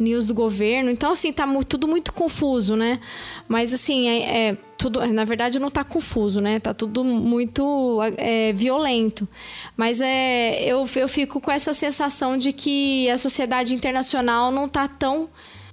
news 0.02 0.26
do 0.26 0.34
governo. 0.34 0.90
Então, 0.90 1.12
assim, 1.12 1.32
tá 1.32 1.46
tudo 1.66 1.88
muito 1.88 2.12
confuso, 2.12 2.76
né? 2.76 3.00
Mas, 3.48 3.72
assim, 3.72 4.08
é, 4.08 4.48
é 4.48 4.56
tudo, 4.76 5.06
na 5.06 5.24
verdade, 5.24 5.58
não 5.58 5.70
tá 5.70 5.84
confuso, 5.84 6.40
né? 6.40 6.58
Tá 6.58 6.74
tudo 6.74 7.04
muito 7.04 8.00
é, 8.16 8.52
violento. 8.52 9.28
Mas 9.76 10.00
é, 10.00 10.62
eu, 10.64 10.88
eu 10.96 11.08
fico 11.08 11.40
com 11.40 11.50
essa 11.50 11.72
sensação 11.72 12.36
de 12.36 12.52
que 12.52 13.08
a 13.08 13.16
sociedade 13.16 13.74
internacional 13.74 14.50
não 14.50 14.68
tá 14.68 14.88
tão, 14.88 15.28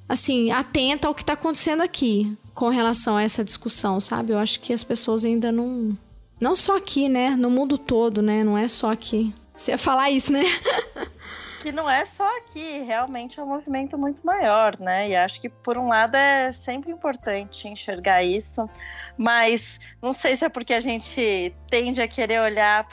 assim, 0.08 0.52
atenta 0.52 1.08
ao 1.08 1.16
que 1.16 1.26
tá 1.26 1.34
acontecendo 1.34 1.82
aqui 1.82 2.38
com 2.54 2.70
relação 2.70 3.16
a 3.16 3.24
essa 3.24 3.44
discussão, 3.44 4.00
sabe? 4.00 4.34
Eu 4.34 4.38
acho 4.38 4.60
que 4.60 4.74
as 4.74 4.84
pessoas 4.84 5.26
ainda 5.26 5.52
não. 5.52 5.98
Não 6.40 6.56
só 6.56 6.78
aqui, 6.78 7.10
né? 7.10 7.32
No 7.32 7.50
mundo 7.50 7.78
todo, 7.78 8.22
né? 8.22 8.44
Não 8.44 8.58
é 8.58 8.68
só 8.68 8.92
aqui. 8.92 9.34
Você 9.56 9.72
ia 9.72 9.78
falar 9.78 10.10
isso, 10.10 10.32
né? 10.32 10.44
que 11.60 11.72
não 11.72 11.90
é 11.90 12.06
só 12.06 12.38
aqui, 12.38 12.82
realmente 12.82 13.40
é 13.40 13.44
um 13.44 13.48
movimento 13.48 13.98
muito 13.98 14.26
maior, 14.26 14.80
né? 14.80 15.10
E 15.10 15.16
acho 15.16 15.42
que 15.42 15.50
por 15.50 15.78
um 15.78 15.90
lado 15.90 16.16
é 16.16 16.52
sempre 16.52 16.92
importante 16.92 17.68
enxergar 17.68 18.24
isso, 18.24 18.70
mas 19.18 19.80
não 20.02 20.14
sei 20.14 20.36
se 20.36 20.46
é 20.46 20.50
porque 20.50 20.74
a 20.74 20.80
gente 20.80 21.54
tende 21.70 22.02
a 22.02 22.08
querer 22.08 22.40
olhar 22.42 22.88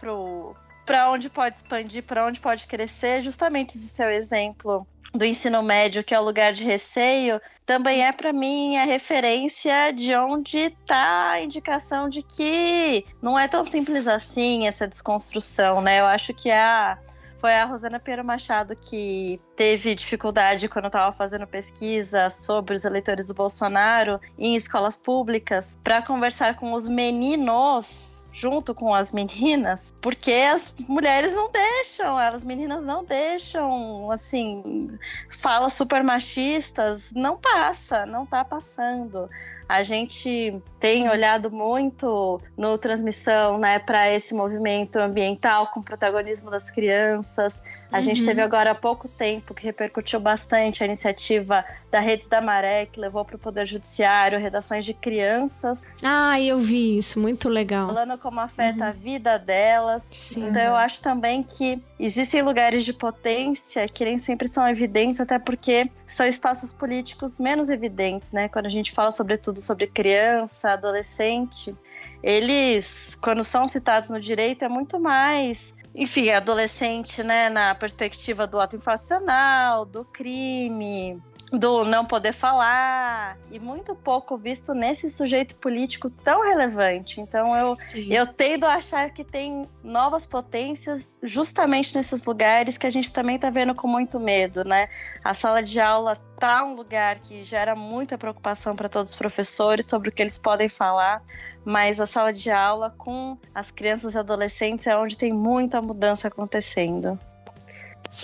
para 0.84 1.10
onde 1.10 1.30
pode 1.30 1.56
expandir, 1.56 2.02
para 2.02 2.26
onde 2.26 2.40
pode 2.40 2.66
crescer, 2.66 3.22
justamente 3.22 3.78
esse 3.78 3.88
seu 3.88 4.10
exemplo 4.10 4.86
do 5.14 5.24
ensino 5.24 5.62
médio, 5.62 6.04
que 6.04 6.14
é 6.14 6.20
o 6.20 6.24
lugar 6.24 6.52
de 6.52 6.64
receio, 6.64 7.40
também 7.64 8.04
é 8.04 8.12
para 8.12 8.32
mim 8.32 8.76
a 8.76 8.84
referência 8.84 9.92
de 9.92 10.14
onde 10.14 10.58
está 10.58 11.30
a 11.30 11.42
indicação 11.42 12.08
de 12.08 12.22
que 12.22 13.06
não 13.22 13.38
é 13.38 13.48
tão 13.48 13.64
simples 13.64 14.06
assim 14.06 14.66
essa 14.66 14.86
desconstrução, 14.86 15.80
né? 15.80 16.00
Eu 16.00 16.06
acho 16.06 16.34
que 16.34 16.50
a 16.50 16.98
foi 17.46 17.54
a 17.54 17.64
Rosana 17.64 18.00
Pinheiro 18.00 18.24
Machado 18.24 18.74
que 18.74 19.40
teve 19.54 19.94
dificuldade 19.94 20.68
quando 20.68 20.86
estava 20.86 21.12
fazendo 21.12 21.46
pesquisa 21.46 22.28
sobre 22.28 22.74
os 22.74 22.84
eleitores 22.84 23.28
do 23.28 23.34
Bolsonaro 23.34 24.20
em 24.36 24.56
escolas 24.56 24.96
públicas 24.96 25.78
para 25.84 26.02
conversar 26.02 26.56
com 26.56 26.72
os 26.72 26.88
meninos 26.88 28.28
junto 28.32 28.74
com 28.74 28.92
as 28.92 29.12
meninas, 29.12 29.80
porque 30.06 30.30
as 30.30 30.72
mulheres 30.86 31.34
não 31.34 31.50
deixam, 31.50 32.16
as 32.16 32.44
meninas 32.44 32.84
não 32.84 33.04
deixam, 33.04 34.08
assim, 34.12 34.96
falas 35.40 35.72
super 35.72 36.04
machistas, 36.04 37.10
não 37.10 37.36
passa, 37.36 38.06
não 38.06 38.24
tá 38.24 38.44
passando. 38.44 39.26
A 39.68 39.82
gente 39.82 40.62
tem 40.78 41.08
olhado 41.08 41.50
muito 41.50 42.40
no 42.56 42.78
transmissão, 42.78 43.58
né, 43.58 43.80
para 43.80 44.08
esse 44.12 44.32
movimento 44.32 44.94
ambiental 44.94 45.72
com 45.72 45.80
o 45.80 45.82
protagonismo 45.82 46.52
das 46.52 46.70
crianças. 46.70 47.60
A 47.90 47.96
uhum. 47.96 48.02
gente 48.02 48.24
teve 48.24 48.40
agora 48.40 48.70
há 48.70 48.74
pouco 48.76 49.08
tempo 49.08 49.54
que 49.54 49.64
repercutiu 49.64 50.20
bastante 50.20 50.84
a 50.84 50.86
iniciativa 50.86 51.64
da 51.90 51.98
Rede 51.98 52.28
da 52.28 52.40
Maré, 52.40 52.86
que 52.86 53.00
levou 53.00 53.24
para 53.24 53.34
o 53.34 53.38
Poder 53.40 53.66
Judiciário 53.66 54.38
redações 54.38 54.84
de 54.84 54.94
crianças. 54.94 55.90
Ah, 56.00 56.40
eu 56.40 56.60
vi 56.60 56.98
isso, 56.98 57.18
muito 57.18 57.48
legal. 57.48 57.88
Falando 57.88 58.16
como 58.18 58.38
afeta 58.38 58.78
uhum. 58.78 58.88
a 58.88 58.92
vida 58.92 59.36
delas. 59.36 59.95
Sim. 59.98 60.48
Então 60.48 60.62
eu 60.62 60.76
acho 60.76 61.02
também 61.02 61.42
que 61.42 61.82
existem 61.98 62.42
lugares 62.42 62.84
de 62.84 62.92
potência 62.92 63.88
que 63.88 64.04
nem 64.04 64.18
sempre 64.18 64.48
são 64.48 64.66
evidentes, 64.68 65.20
até 65.20 65.38
porque 65.38 65.90
são 66.06 66.26
espaços 66.26 66.72
políticos 66.72 67.38
menos 67.38 67.68
evidentes, 67.68 68.32
né? 68.32 68.48
Quando 68.48 68.66
a 68.66 68.70
gente 68.70 68.92
fala 68.92 69.10
sobretudo 69.10 69.60
sobre 69.60 69.86
criança, 69.86 70.70
adolescente, 70.72 71.74
eles, 72.22 73.16
quando 73.20 73.44
são 73.44 73.68
citados 73.68 74.10
no 74.10 74.20
direito, 74.20 74.64
é 74.64 74.68
muito 74.68 74.98
mais, 74.98 75.74
enfim, 75.94 76.30
adolescente, 76.30 77.22
né, 77.22 77.48
na 77.48 77.74
perspectiva 77.74 78.46
do 78.46 78.58
ato 78.58 78.76
infracional, 78.76 79.84
do 79.84 80.04
crime, 80.04 81.22
do 81.52 81.84
não 81.84 82.04
poder 82.04 82.32
falar 82.32 83.38
e 83.50 83.58
muito 83.58 83.94
pouco 83.94 84.36
visto 84.36 84.74
nesse 84.74 85.08
sujeito 85.08 85.54
político 85.56 86.10
tão 86.10 86.42
relevante. 86.42 87.20
Então 87.20 87.56
eu, 87.56 87.76
eu 88.08 88.26
tendo 88.26 88.64
a 88.64 88.74
achar 88.74 89.10
que 89.10 89.22
tem 89.22 89.68
novas 89.82 90.26
potências 90.26 91.14
justamente 91.22 91.94
nesses 91.94 92.24
lugares 92.24 92.76
que 92.76 92.86
a 92.86 92.90
gente 92.90 93.12
também 93.12 93.36
está 93.36 93.48
vendo 93.50 93.74
com 93.74 93.86
muito 93.86 94.18
medo, 94.18 94.64
né? 94.64 94.88
A 95.22 95.34
sala 95.34 95.62
de 95.62 95.80
aula 95.80 96.16
tá 96.38 96.64
um 96.64 96.74
lugar 96.74 97.20
que 97.20 97.42
gera 97.44 97.74
muita 97.74 98.18
preocupação 98.18 98.74
para 98.74 98.88
todos 98.88 99.12
os 99.12 99.18
professores 99.18 99.86
sobre 99.86 100.08
o 100.08 100.12
que 100.12 100.22
eles 100.22 100.38
podem 100.38 100.68
falar, 100.68 101.22
mas 101.64 102.00
a 102.00 102.06
sala 102.06 102.32
de 102.32 102.50
aula 102.50 102.94
com 102.98 103.38
as 103.54 103.70
crianças 103.70 104.14
e 104.14 104.18
adolescentes 104.18 104.86
é 104.86 104.96
onde 104.96 105.16
tem 105.16 105.32
muita 105.32 105.80
mudança 105.80 106.28
acontecendo. 106.28 107.18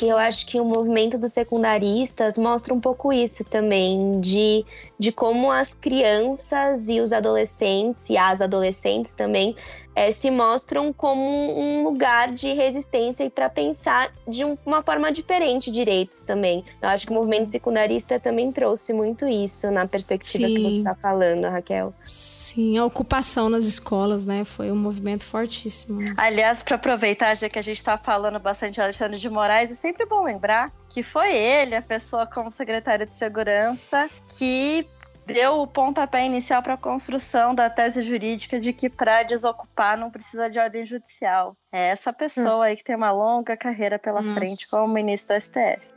Eu 0.01 0.17
acho 0.17 0.47
que 0.47 0.61
o 0.61 0.65
movimento 0.65 1.19
dos 1.19 1.33
secundaristas 1.33 2.39
mostra 2.39 2.73
um 2.73 2.81
pouco 2.81 3.13
isso 3.13 3.45
também, 3.45 4.21
de, 4.21 4.65
de 4.99 5.11
como 5.11 5.51
as 5.51 5.75
crianças 5.75 6.89
e 6.89 7.01
os 7.01 7.13
adolescentes, 7.13 8.09
e 8.09 8.17
as 8.17 8.41
adolescentes 8.41 9.13
também, 9.13 9.57
é, 9.95 10.11
se 10.11 10.31
mostram 10.31 10.93
como 10.93 11.23
um 11.59 11.85
lugar 11.85 12.33
de 12.33 12.53
resistência 12.53 13.25
e 13.25 13.31
para 13.31 13.49
pensar 13.49 14.13
de 14.27 14.45
um, 14.45 14.57
uma 14.65 14.83
forma 14.83 15.13
diferente 15.13 15.71
direitos 15.71 16.23
também. 16.23 16.65
Eu 16.81 16.89
acho 16.89 17.07
que 17.07 17.13
o 17.13 17.15
movimento 17.15 17.51
secundarista 17.51 18.19
também 18.19 18.51
trouxe 18.53 18.93
muito 18.93 19.29
isso 19.29 19.71
na 19.71 19.87
perspectiva 19.87 20.49
Sim. 20.49 20.55
que 20.55 20.63
você 20.63 20.79
está 20.79 20.95
falando, 20.95 21.45
Raquel. 21.49 21.95
Sim, 22.05 22.79
a 22.79 22.85
ocupação 22.85 23.49
nas 23.49 23.65
escolas, 23.65 24.25
né, 24.25 24.45
foi 24.45 24.71
um 24.71 24.77
movimento 24.77 25.25
fortíssimo. 25.25 26.15
Aliás, 26.17 26.63
para 26.63 26.77
aproveitar, 26.77 27.35
já 27.37 27.49
que 27.49 27.59
a 27.59 27.63
gente 27.63 27.79
está 27.79 27.97
falando 27.97 28.39
bastante 28.39 28.75
de 28.75 28.81
Alexandre 28.81 29.19
de 29.19 29.29
Moraes, 29.29 29.71
é 29.71 29.75
sempre 29.75 30.07
bom 30.07 30.25
lembrar 30.25 30.73
que 30.89 31.03
foi 31.03 31.35
ele, 31.35 31.75
a 31.75 31.83
pessoa 31.83 32.27
como 32.27 32.51
secretária 32.51 33.07
de 33.07 33.17
segurança, 33.17 34.11
que 34.29 34.87
deu 35.27 35.61
o 35.61 35.67
pontapé 35.67 36.25
inicial 36.27 36.63
para 36.63 36.75
a 36.75 36.79
construção 36.79 37.55
da 37.55 37.71
tese 37.71 38.03
jurídica 38.03 38.59
de 38.59 38.73
que 38.73 38.89
para 38.89 39.23
desocupar 39.23 39.97
não 39.97 40.11
precisa 40.11 40.51
de 40.51 40.59
ordem 40.59 40.85
judicial. 40.85 41.57
É 41.71 41.89
essa 41.89 42.13
pessoa 42.13 42.59
hum. 42.59 42.63
aí 42.63 42.77
que 42.77 42.85
tem 42.85 42.97
uma 42.97 43.13
longa 43.13 43.57
carreira 43.57 43.99
pela 43.99 44.21
Nossa. 44.21 44.35
frente 44.35 44.69
como 44.69 44.93
ministro 44.93 45.37
do 45.37 45.41
STF. 45.41 45.93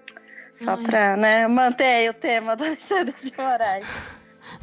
Só 0.53 0.77
para 0.77 1.17
né, 1.17 1.47
manter 1.47 2.09
o 2.09 2.13
tema 2.13 2.55
do 2.55 2.63
Alexandre 2.65 3.13
de 3.13 3.35
Moraes. 3.37 3.85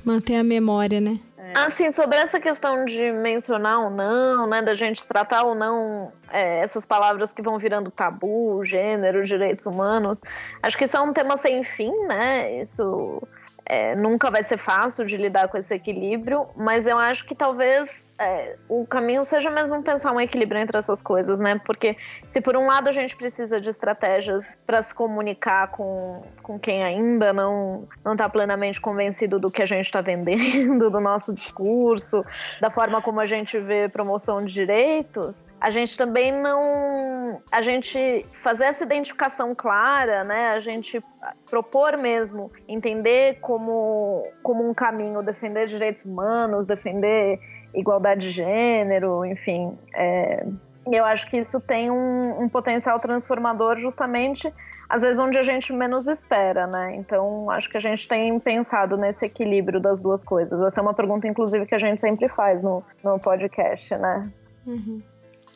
Manter 0.05 0.37
a 0.37 0.45
memória, 0.45 1.01
né? 1.01 1.21
É. 1.37 1.59
Assim, 1.59 1.91
sobre 1.91 2.17
essa 2.17 2.41
questão 2.41 2.85
de 2.85 3.13
mencionar 3.13 3.81
ou 3.81 3.91
não, 3.91 4.47
né, 4.47 4.63
da 4.63 4.75
gente 4.75 5.05
tratar 5.05 5.43
ou 5.43 5.55
não 5.55 6.13
é, 6.31 6.61
essas 6.61 6.87
palavras 6.87 7.33
que 7.33 7.43
vão 7.43 7.59
virando 7.59 7.91
tabu, 7.91 8.65
gênero, 8.65 9.25
direitos 9.25 9.67
humanos, 9.67 10.23
acho 10.63 10.79
que 10.79 10.85
isso 10.85 10.97
é 10.97 11.01
um 11.01 11.13
tema 11.13 11.37
sem 11.37 11.63
fim, 11.63 11.93
né? 12.07 12.63
Isso 12.63 13.21
é, 13.65 13.95
nunca 13.95 14.31
vai 14.31 14.43
ser 14.43 14.59
fácil 14.59 15.05
de 15.07 15.17
lidar 15.17 15.49
com 15.49 15.57
esse 15.57 15.75
equilíbrio, 15.75 16.47
mas 16.57 16.87
eu 16.87 16.99
acho 16.99 17.25
que 17.25 17.35
talvez 17.35 18.07
é, 18.19 18.57
o 18.69 18.87
caminho 18.87 19.25
seja 19.25 19.51
mesmo 19.51 19.83
pensar 19.83 20.13
um 20.13 20.21
equilíbrio 20.21 20.61
entre 20.61 20.77
essas 20.77 21.03
coisas, 21.03 21.41
né? 21.41 21.61
Porque 21.65 21.97
se 22.29 22.41
por 22.41 22.57
um 22.57 22.67
lado 22.67 22.89
a 22.89 22.93
gente 22.93 23.17
precisa 23.17 23.61
de 23.61 23.71
estratégias 23.71 24.61
para 24.67 24.83
se 24.83 24.95
comunicar 24.95 25.69
com, 25.69 26.23
com 26.43 26.59
quem 26.59 26.85
ainda 26.85 27.33
não 27.33 27.89
não 28.05 28.13
está 28.13 28.29
plenamente 28.29 28.81
convencido 28.81 29.39
do 29.39 29.51
que 29.51 29.63
a 29.63 29.67
gente 29.67 29.87
está 29.87 30.01
vendendo, 30.01 30.89
do 30.91 31.01
nosso 31.01 31.35
discurso, 31.35 32.25
da 32.61 32.71
forma 32.71 33.01
como 33.01 33.19
a 33.19 33.27
gente 33.27 33.59
vê 33.59 33.89
promoção 33.89 34.45
de 34.45 34.53
direitos, 34.53 35.47
a 35.61 35.71
gente 35.71 35.97
também 35.97 36.31
não 36.33 37.43
a 37.51 37.63
gente 37.63 38.27
fazer 38.43 38.65
essa 38.65 38.85
identificação 38.85 39.55
clara, 39.55 40.23
né? 40.23 40.51
A 40.51 40.61
gente 40.61 41.03
propor 41.49 41.97
mesmo 41.97 42.53
entender 42.69 43.39
como 43.41 44.27
como 44.43 44.69
um 44.69 44.75
caminho 44.75 45.23
defender 45.23 45.67
direitos 45.67 46.05
humanos, 46.05 46.67
defender 46.67 47.41
igualdade 47.75 48.29
de 48.29 48.31
gênero, 48.31 49.25
enfim. 49.25 49.77
É, 49.95 50.47
eu 50.91 51.05
acho 51.05 51.29
que 51.31 51.37
isso 51.37 51.61
tem 51.61 51.91
um, 51.91 52.43
um, 52.43 52.49
potencial 52.49 52.99
transformador 52.99 53.79
justamente 53.79 54.53
às 54.93 55.01
vezes 55.01 55.19
onde 55.19 55.39
a 55.39 55.43
gente 55.43 55.73
menos 55.73 56.07
espera, 56.07 56.67
né? 56.67 56.97
Então 56.97 57.51
acho 57.51 57.71
que 57.71 57.79
a 57.79 57.81
gente 57.81 58.07
tem 58.07 58.39
pensado 58.39 58.95
nesse 58.95 59.25
equilíbrio 59.25 59.81
das 59.81 60.03
duas 60.03 60.23
coisas. 60.23 60.61
Essa 60.61 60.81
é 60.81 60.83
uma 60.83 60.93
pergunta, 60.93 61.27
inclusive, 61.27 61.65
que 61.65 61.75
a 61.75 61.79
gente 61.79 61.99
sempre 61.99 62.29
faz 62.29 62.61
no, 62.61 62.85
no 63.03 63.19
podcast, 63.19 63.97
né? 63.97 64.31
Uhum. 64.67 65.01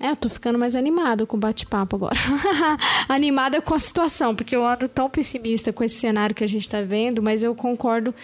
É, 0.01 0.11
eu 0.11 0.17
tô 0.17 0.31
ficando 0.31 0.59
mais 0.59 0.75
animada 0.75 1.27
com 1.27 1.37
o 1.37 1.41
bate-papo 1.41 1.97
agora. 1.97 2.17
animada 3.09 3.61
com 3.61 3.75
a 3.75 3.79
situação, 3.79 4.35
porque 4.35 4.57
eu 4.57 4.65
ando 4.65 4.89
tão 4.89 5.09
pessimista 5.11 5.71
com 5.71 5.85
esse 5.85 5.97
cenário 5.97 6.35
que 6.35 6.45
a 6.45 6.49
gente 6.49 6.69
tá 6.69 6.81
vendo, 6.81 7.23
mas 7.23 7.43
eu 7.43 7.55
concordo 7.55 8.15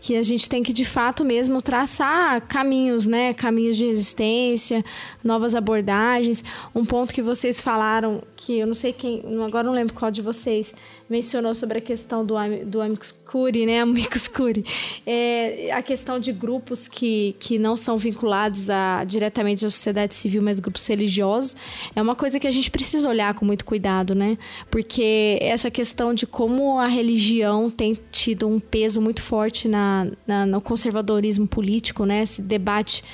que 0.00 0.16
a 0.16 0.22
gente 0.22 0.48
tem 0.48 0.62
que 0.62 0.72
de 0.72 0.84
fato 0.84 1.24
mesmo 1.24 1.60
traçar 1.60 2.40
caminhos, 2.48 3.06
né? 3.06 3.34
Caminhos 3.34 3.76
de 3.76 3.84
resistência, 3.86 4.84
novas 5.22 5.54
abordagens. 5.54 6.42
Um 6.74 6.84
ponto 6.84 7.12
que 7.12 7.20
vocês 7.20 7.60
falaram, 7.60 8.22
que 8.34 8.58
eu 8.58 8.66
não 8.66 8.74
sei 8.74 8.92
quem, 8.92 9.22
agora 9.46 9.64
não 9.64 9.74
lembro 9.74 9.94
qual 9.94 10.10
de 10.10 10.22
vocês, 10.22 10.72
mencionou 11.08 11.54
sobre 11.54 11.78
a 11.78 11.80
questão 11.80 12.24
do, 12.24 12.34
do 12.64 12.80
Amicus 12.80 13.12
Curi, 13.12 13.66
né? 13.66 13.80
Amicus 13.82 14.26
Curi. 14.28 14.64
É, 15.06 15.70
a 15.72 15.82
questão 15.82 16.18
de 16.18 16.32
grupos 16.32 16.88
que, 16.88 17.36
que 17.38 17.58
não 17.58 17.76
são 17.76 17.98
vinculados 17.98 18.70
a, 18.70 19.04
diretamente 19.04 19.66
à 19.66 19.70
sociedade 19.70 20.14
civil, 20.14 20.40
mas 20.40 20.60
grupos 20.60 20.86
religiosos, 20.86 21.56
é 21.94 22.00
uma 22.00 22.14
coisa 22.14 22.40
que 22.40 22.46
a 22.46 22.52
gente 22.52 22.70
precisa 22.70 23.08
olhar 23.08 23.34
com 23.34 23.44
muito 23.44 23.64
cuidado, 23.64 24.14
né? 24.14 24.38
Porque 24.70 25.38
essa 25.42 25.70
questão 25.70 26.14
de 26.14 26.26
como 26.26 26.78
a 26.78 26.86
religião 26.86 27.70
tem 27.70 27.98
tido 28.10 28.48
um 28.48 28.58
peso 28.58 29.00
muito 29.00 29.20
forte 29.20 29.68
na 29.68 29.89
na, 30.26 30.46
no 30.46 30.60
conservadorismo 30.60 31.46
político, 31.46 32.04
né? 32.04 32.22
Esse 32.22 32.42
debate 32.42 33.04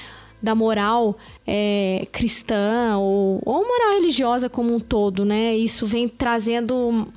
da 0.43 0.55
moral 0.55 1.16
é, 1.47 2.07
cristã 2.12 2.97
ou, 2.99 3.41
ou 3.45 3.66
moral 3.66 3.95
religiosa 3.95 4.49
como 4.49 4.74
um 4.74 4.81
todo, 4.81 5.24
né? 5.24 5.57
Isso 5.57 5.87
vem 5.87 6.09
trazendo 6.09 7.09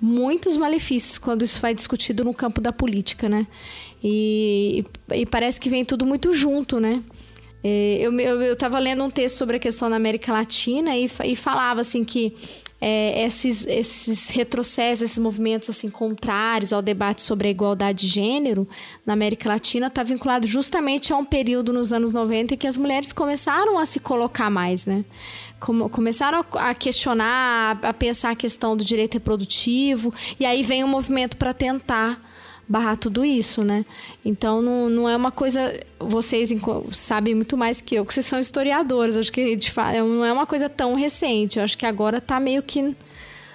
muitos 0.00 0.56
malefícios 0.56 1.18
quando 1.18 1.44
isso 1.44 1.60
vai 1.60 1.74
discutido 1.74 2.24
no 2.24 2.32
campo 2.32 2.60
da 2.60 2.72
política, 2.72 3.28
né? 3.28 3.46
E, 4.02 4.84
e 5.12 5.26
parece 5.26 5.60
que 5.60 5.68
vem 5.68 5.84
tudo 5.84 6.06
muito 6.06 6.32
junto, 6.32 6.80
né? 6.80 7.02
É, 7.62 7.98
eu, 8.00 8.18
eu, 8.18 8.42
eu 8.42 8.56
tava 8.56 8.78
lendo 8.78 9.04
um 9.04 9.10
texto 9.10 9.36
sobre 9.36 9.56
a 9.56 9.60
questão 9.60 9.90
da 9.90 9.96
América 9.96 10.32
Latina 10.32 10.96
e, 10.96 11.10
e 11.24 11.36
falava 11.36 11.82
assim 11.82 12.02
que 12.02 12.34
é, 12.80 13.24
esses, 13.24 13.66
esses 13.66 14.30
retrocessos, 14.30 15.02
esses 15.02 15.18
movimentos 15.18 15.68
assim 15.68 15.90
contrários 15.90 16.72
ao 16.72 16.80
debate 16.80 17.20
sobre 17.20 17.48
a 17.48 17.50
igualdade 17.50 18.06
de 18.06 18.06
gênero 18.06 18.66
na 19.04 19.12
América 19.12 19.48
Latina 19.48 19.88
está 19.88 20.02
vinculado 20.02 20.46
justamente 20.46 21.12
a 21.12 21.16
um 21.16 21.24
período 21.24 21.72
nos 21.72 21.92
anos 21.92 22.12
90 22.12 22.54
em 22.54 22.56
que 22.56 22.66
as 22.66 22.78
mulheres 22.78 23.12
começaram 23.12 23.78
a 23.78 23.84
se 23.84 24.00
colocar 24.00 24.48
mais, 24.48 24.86
né? 24.86 25.04
Começaram 25.58 26.42
a 26.54 26.72
questionar, 26.72 27.78
a 27.82 27.92
pensar 27.92 28.30
a 28.30 28.36
questão 28.36 28.74
do 28.74 28.82
direito 28.82 29.14
reprodutivo, 29.14 30.12
e 30.38 30.46
aí 30.46 30.62
vem 30.62 30.82
um 30.82 30.88
movimento 30.88 31.36
para 31.36 31.52
tentar 31.52 32.29
barrar 32.70 32.96
tudo 32.96 33.24
isso, 33.24 33.64
né? 33.64 33.84
Então 34.24 34.62
não, 34.62 34.88
não 34.88 35.08
é 35.08 35.16
uma 35.16 35.32
coisa. 35.32 35.74
Vocês 35.98 36.50
sabem 36.92 37.34
muito 37.34 37.56
mais 37.56 37.80
que 37.80 37.96
eu, 37.96 38.06
que 38.06 38.14
vocês 38.14 38.24
são 38.24 38.38
historiadores. 38.38 39.16
Acho 39.16 39.32
que 39.32 39.56
de 39.56 39.72
fato 39.72 39.96
não 39.96 40.24
é 40.24 40.32
uma 40.32 40.46
coisa 40.46 40.68
tão 40.68 40.94
recente. 40.94 41.58
Eu 41.58 41.64
acho 41.64 41.76
que 41.76 41.84
agora 41.84 42.18
está 42.18 42.38
meio 42.38 42.62
que 42.62 42.96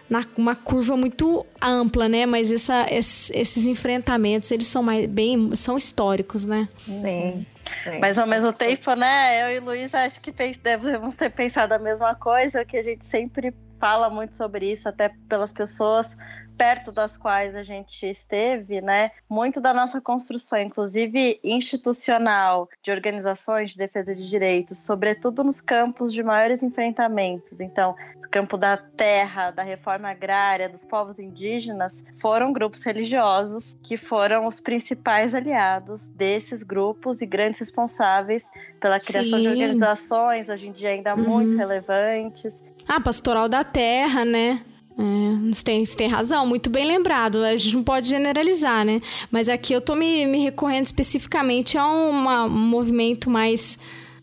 na 0.10 0.26
uma 0.38 0.54
curva 0.54 0.98
muito 0.98 1.46
ampla, 1.62 2.10
né? 2.10 2.26
Mas 2.26 2.52
essa, 2.52 2.88
esses, 2.92 3.32
esses 3.34 3.66
enfrentamentos 3.66 4.52
eles 4.52 4.68
são 4.68 4.84
mais 4.84 5.06
bem 5.06 5.56
são 5.56 5.78
históricos, 5.78 6.46
né? 6.46 6.68
Sim. 6.86 7.46
Sim. 7.84 8.00
Mas 8.00 8.20
ao 8.20 8.28
mesmo 8.28 8.54
tempo, 8.54 8.94
né, 8.94 9.44
eu 9.44 9.58
e 9.58 9.60
Luiz 9.60 9.92
acho 9.96 10.22
que 10.22 10.32
devemos 10.32 11.16
ter 11.16 11.32
pensado 11.32 11.74
a 11.74 11.80
mesma 11.80 12.14
coisa, 12.14 12.64
que 12.64 12.78
a 12.78 12.84
gente 12.84 13.08
sempre 13.08 13.52
fala 13.80 14.08
muito 14.08 14.36
sobre 14.36 14.72
isso, 14.72 14.88
até 14.88 15.10
pelas 15.28 15.52
pessoas 15.52 16.16
perto 16.58 16.92
das 16.92 17.18
quais 17.18 17.56
a 17.56 17.64
gente 17.64 18.06
esteve, 18.10 18.82
né? 18.82 19.12
Muito 19.30 19.60
da 19.62 19.74
nossa 19.74 20.02
construção, 20.02 20.60
inclusive 20.60 21.40
institucional, 21.44 22.70
de 22.82 22.92
organizações 22.92 23.72
de 23.72 23.78
defesa 23.78 24.16
de 24.16 24.30
direitos, 24.30 24.80
sobretudo 24.80 25.44
nos 25.44 25.62
campos 25.62 26.14
de 26.14 26.24
maiores 26.24 26.64
enfrentamentos. 26.64 27.60
Então, 27.62 27.96
no 28.22 28.30
campo 28.30 28.58
da 28.58 28.78
terra, 28.78 29.52
da 29.52 29.64
reforma 29.64 30.10
agrária, 30.10 30.70
dos 30.70 30.86
povos 30.86 31.20
indígenas, 31.20 32.04
foram 32.20 32.54
grupos 32.54 32.84
religiosos 32.84 33.78
que 33.84 33.98
foram 33.98 34.48
os 34.48 34.60
principais 34.60 35.36
aliados 35.36 36.08
desses 36.10 36.64
grupos 36.64 37.22
e 37.22 37.26
grandes 37.26 37.60
responsáveis 37.60 38.50
pela 38.80 39.00
criação 39.00 39.40
Sim. 39.40 39.44
de 39.44 39.50
organizações, 39.50 40.50
hoje 40.50 40.70
em 40.70 40.72
dia 40.72 40.90
ainda 40.90 41.16
uhum. 41.16 41.24
muito 41.24 41.56
relevantes. 41.58 42.74
Ah, 42.88 43.00
Pastoral 43.00 43.50
da 43.50 43.64
Terra, 43.64 44.24
né? 44.24 44.64
É, 44.98 45.54
você, 45.54 45.64
tem, 45.64 45.86
você 45.86 45.96
tem 45.96 46.08
razão, 46.08 46.46
muito 46.48 46.70
bem 46.70 46.86
lembrado. 46.86 47.44
A 47.44 47.56
gente 47.56 47.76
não 47.76 47.84
pode 47.84 48.08
generalizar, 48.08 48.86
né? 48.86 49.02
Mas 49.30 49.50
aqui 49.50 49.74
eu 49.74 49.82
tô 49.82 49.94
me, 49.94 50.26
me 50.26 50.40
recorrendo 50.40 50.86
especificamente 50.86 51.78
a 51.78 51.86
uma, 51.86 52.46
um 52.46 52.50
movimento 52.50 53.30
mais. 53.30 53.78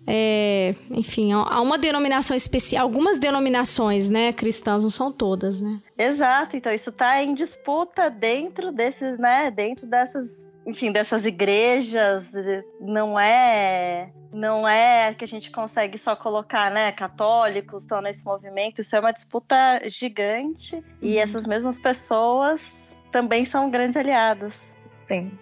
É, 0.05 0.75
enfim, 0.91 1.31
a 1.33 1.61
uma 1.61 1.79
denominação 1.79 2.37
especial, 2.37 2.83
algumas 2.83 3.19
denominações, 3.19 4.09
né, 4.09 4.33
cristãs, 4.33 4.83
não 4.83 4.91
são 4.91 5.13
todas, 5.13 5.61
né? 5.61 5.79
Exato, 5.97 6.57
então 6.57 6.73
isso 6.73 6.91
está 6.91 7.23
em 7.23 7.33
disputa 7.35 8.11
dentro 8.11 8.73
desses, 8.73 9.17
né, 9.17 9.49
dentro 9.53 9.87
dessas, 9.87 10.59
enfim, 10.67 10.91
dessas 10.91 11.25
igrejas, 11.25 12.33
não 12.81 13.17
é 13.17 14.11
não 14.33 14.67
é 14.67 15.13
que 15.15 15.25
a 15.25 15.29
gente 15.29 15.51
consegue 15.51 15.99
só 15.99 16.17
colocar, 16.17 16.71
né, 16.71 16.91
católicos 16.93 17.83
estão 17.83 18.01
nesse 18.01 18.25
movimento, 18.25 18.81
isso 18.81 18.97
é 18.97 19.01
uma 19.01 19.13
disputa 19.13 19.83
gigante 19.87 20.77
uhum. 20.77 20.83
e 21.03 21.19
essas 21.19 21.47
mesmas 21.47 21.79
pessoas 21.79 22.97
também 23.11 23.45
são 23.45 23.71
grandes 23.71 23.97
aliadas. 23.97 24.77
Sim. 24.99 25.39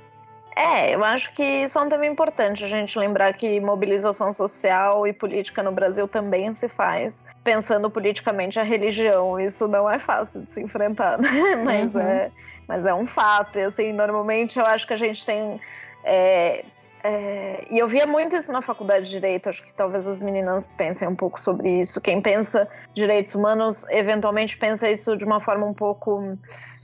É, 0.56 0.94
eu 0.94 1.04
acho 1.04 1.32
que 1.32 1.42
isso 1.42 1.78
é 1.78 1.82
um 1.82 1.88
tema 1.88 2.04
importante 2.04 2.64
a 2.64 2.66
gente 2.66 2.98
lembrar 2.98 3.32
que 3.32 3.60
mobilização 3.60 4.32
social 4.32 5.06
e 5.06 5.12
política 5.12 5.62
no 5.62 5.72
Brasil 5.72 6.08
também 6.08 6.52
se 6.54 6.68
faz 6.68 7.24
pensando 7.44 7.88
politicamente 7.90 8.58
a 8.58 8.62
religião. 8.62 9.38
Isso 9.40 9.68
não 9.68 9.88
é 9.88 9.98
fácil 9.98 10.42
de 10.42 10.50
se 10.50 10.60
enfrentar, 10.60 11.18
né? 11.18 11.30
Mas, 11.64 11.94
uhum. 11.94 12.00
é, 12.00 12.30
mas 12.66 12.84
é 12.84 12.92
um 12.92 13.06
fato. 13.06 13.58
E 13.58 13.62
assim, 13.62 13.92
normalmente 13.92 14.58
eu 14.58 14.66
acho 14.66 14.86
que 14.86 14.92
a 14.92 14.96
gente 14.96 15.24
tem 15.24 15.60
é, 16.04 16.64
é, 17.02 17.66
e 17.70 17.78
eu 17.78 17.88
via 17.88 18.06
muito 18.06 18.36
isso 18.36 18.52
na 18.52 18.60
faculdade 18.62 19.06
de 19.06 19.10
Direito, 19.10 19.48
acho 19.48 19.62
que 19.62 19.72
talvez 19.72 20.06
as 20.06 20.20
meninas 20.20 20.68
pensem 20.76 21.08
um 21.08 21.16
pouco 21.16 21.40
sobre 21.40 21.80
isso. 21.80 22.00
Quem 22.00 22.20
pensa 22.20 22.68
direitos 22.94 23.34
humanos, 23.34 23.86
eventualmente 23.90 24.56
pensa 24.56 24.90
isso 24.90 25.16
de 25.16 25.24
uma 25.24 25.40
forma 25.40 25.66
um 25.66 25.74
pouco 25.74 26.30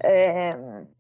é, 0.03 0.51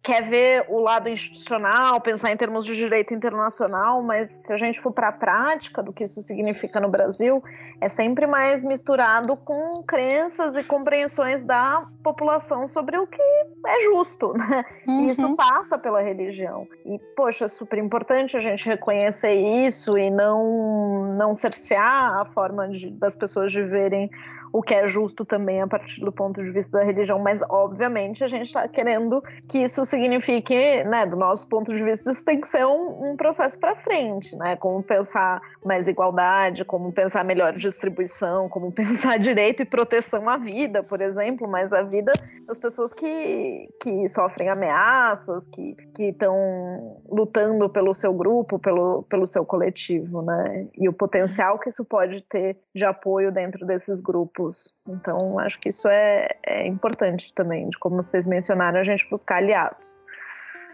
quer 0.02 0.22
ver 0.22 0.64
o 0.68 0.80
lado 0.80 1.08
institucional, 1.08 2.00
pensar 2.00 2.32
em 2.32 2.36
termos 2.36 2.64
de 2.64 2.74
direito 2.74 3.12
internacional, 3.12 4.02
mas 4.02 4.30
se 4.30 4.52
a 4.52 4.56
gente 4.56 4.80
for 4.80 4.92
para 4.92 5.08
a 5.08 5.12
prática 5.12 5.82
do 5.82 5.92
que 5.92 6.04
isso 6.04 6.22
significa 6.22 6.80
no 6.80 6.88
Brasil, 6.88 7.42
é 7.80 7.88
sempre 7.88 8.26
mais 8.26 8.62
misturado 8.62 9.36
com 9.36 9.82
crenças 9.82 10.56
e 10.56 10.64
compreensões 10.66 11.44
da 11.44 11.86
população 12.02 12.66
sobre 12.66 12.96
o 12.96 13.06
que 13.06 13.20
é 13.66 13.80
justo, 13.84 14.32
né? 14.32 14.64
Uhum. 14.86 15.02
E 15.02 15.10
isso 15.10 15.36
passa 15.36 15.76
pela 15.76 16.00
religião. 16.00 16.66
E, 16.84 16.98
poxa, 17.14 17.44
é 17.44 17.48
super 17.48 17.78
importante 17.78 18.36
a 18.36 18.40
gente 18.40 18.66
reconhecer 18.66 19.34
isso 19.34 19.98
e 19.98 20.10
não, 20.10 21.14
não 21.16 21.34
cercear 21.34 22.20
a 22.20 22.24
forma 22.24 22.68
de, 22.68 22.90
das 22.90 23.14
pessoas 23.14 23.52
de 23.52 23.62
verem 23.62 24.10
o 24.56 24.62
que 24.62 24.72
é 24.72 24.88
justo 24.88 25.22
também 25.22 25.60
a 25.60 25.66
partir 25.66 26.00
do 26.00 26.10
ponto 26.10 26.42
de 26.42 26.50
vista 26.50 26.78
da 26.78 26.84
religião, 26.84 27.18
mas 27.18 27.42
obviamente 27.50 28.24
a 28.24 28.26
gente 28.26 28.46
está 28.46 28.66
querendo 28.66 29.22
que 29.46 29.58
isso 29.58 29.84
signifique, 29.84 30.82
né, 30.84 31.04
do 31.04 31.14
nosso 31.14 31.46
ponto 31.46 31.74
de 31.74 31.84
vista, 31.84 32.10
isso 32.10 32.24
tem 32.24 32.40
que 32.40 32.48
ser 32.48 32.64
um, 32.64 33.10
um 33.10 33.16
processo 33.18 33.60
para 33.60 33.76
frente, 33.76 34.34
né, 34.34 34.56
como 34.56 34.82
pensar 34.82 35.42
mais 35.62 35.88
igualdade, 35.88 36.64
como 36.64 36.90
pensar 36.90 37.22
melhor 37.22 37.52
distribuição, 37.52 38.48
como 38.48 38.72
pensar 38.72 39.18
direito 39.18 39.62
e 39.62 39.66
proteção 39.66 40.26
à 40.26 40.38
vida, 40.38 40.82
por 40.82 41.02
exemplo, 41.02 41.46
mas 41.46 41.70
a 41.74 41.82
vida 41.82 42.12
das 42.46 42.58
pessoas 42.58 42.94
que, 42.94 43.68
que 43.82 44.08
sofrem 44.08 44.48
ameaças, 44.48 45.46
que 45.48 45.76
estão 45.98 47.02
lutando 47.10 47.68
pelo 47.68 47.92
seu 47.92 48.14
grupo, 48.14 48.58
pelo, 48.58 49.02
pelo 49.02 49.26
seu 49.26 49.44
coletivo, 49.44 50.22
né, 50.22 50.66
e 50.78 50.88
o 50.88 50.94
potencial 50.94 51.58
que 51.58 51.68
isso 51.68 51.84
pode 51.84 52.22
ter 52.22 52.56
de 52.74 52.86
apoio 52.86 53.30
dentro 53.30 53.66
desses 53.66 54.00
grupos 54.00 54.45
grupos. 54.46 54.74
Então, 54.88 55.38
acho 55.38 55.58
que 55.58 55.68
isso 55.68 55.88
é, 55.88 56.28
é 56.44 56.66
importante 56.66 57.32
também, 57.32 57.68
de 57.68 57.78
como 57.78 57.96
vocês 57.96 58.26
mencionaram, 58.26 58.78
a 58.78 58.82
gente 58.82 59.08
buscar 59.10 59.36
aliados. 59.36 60.04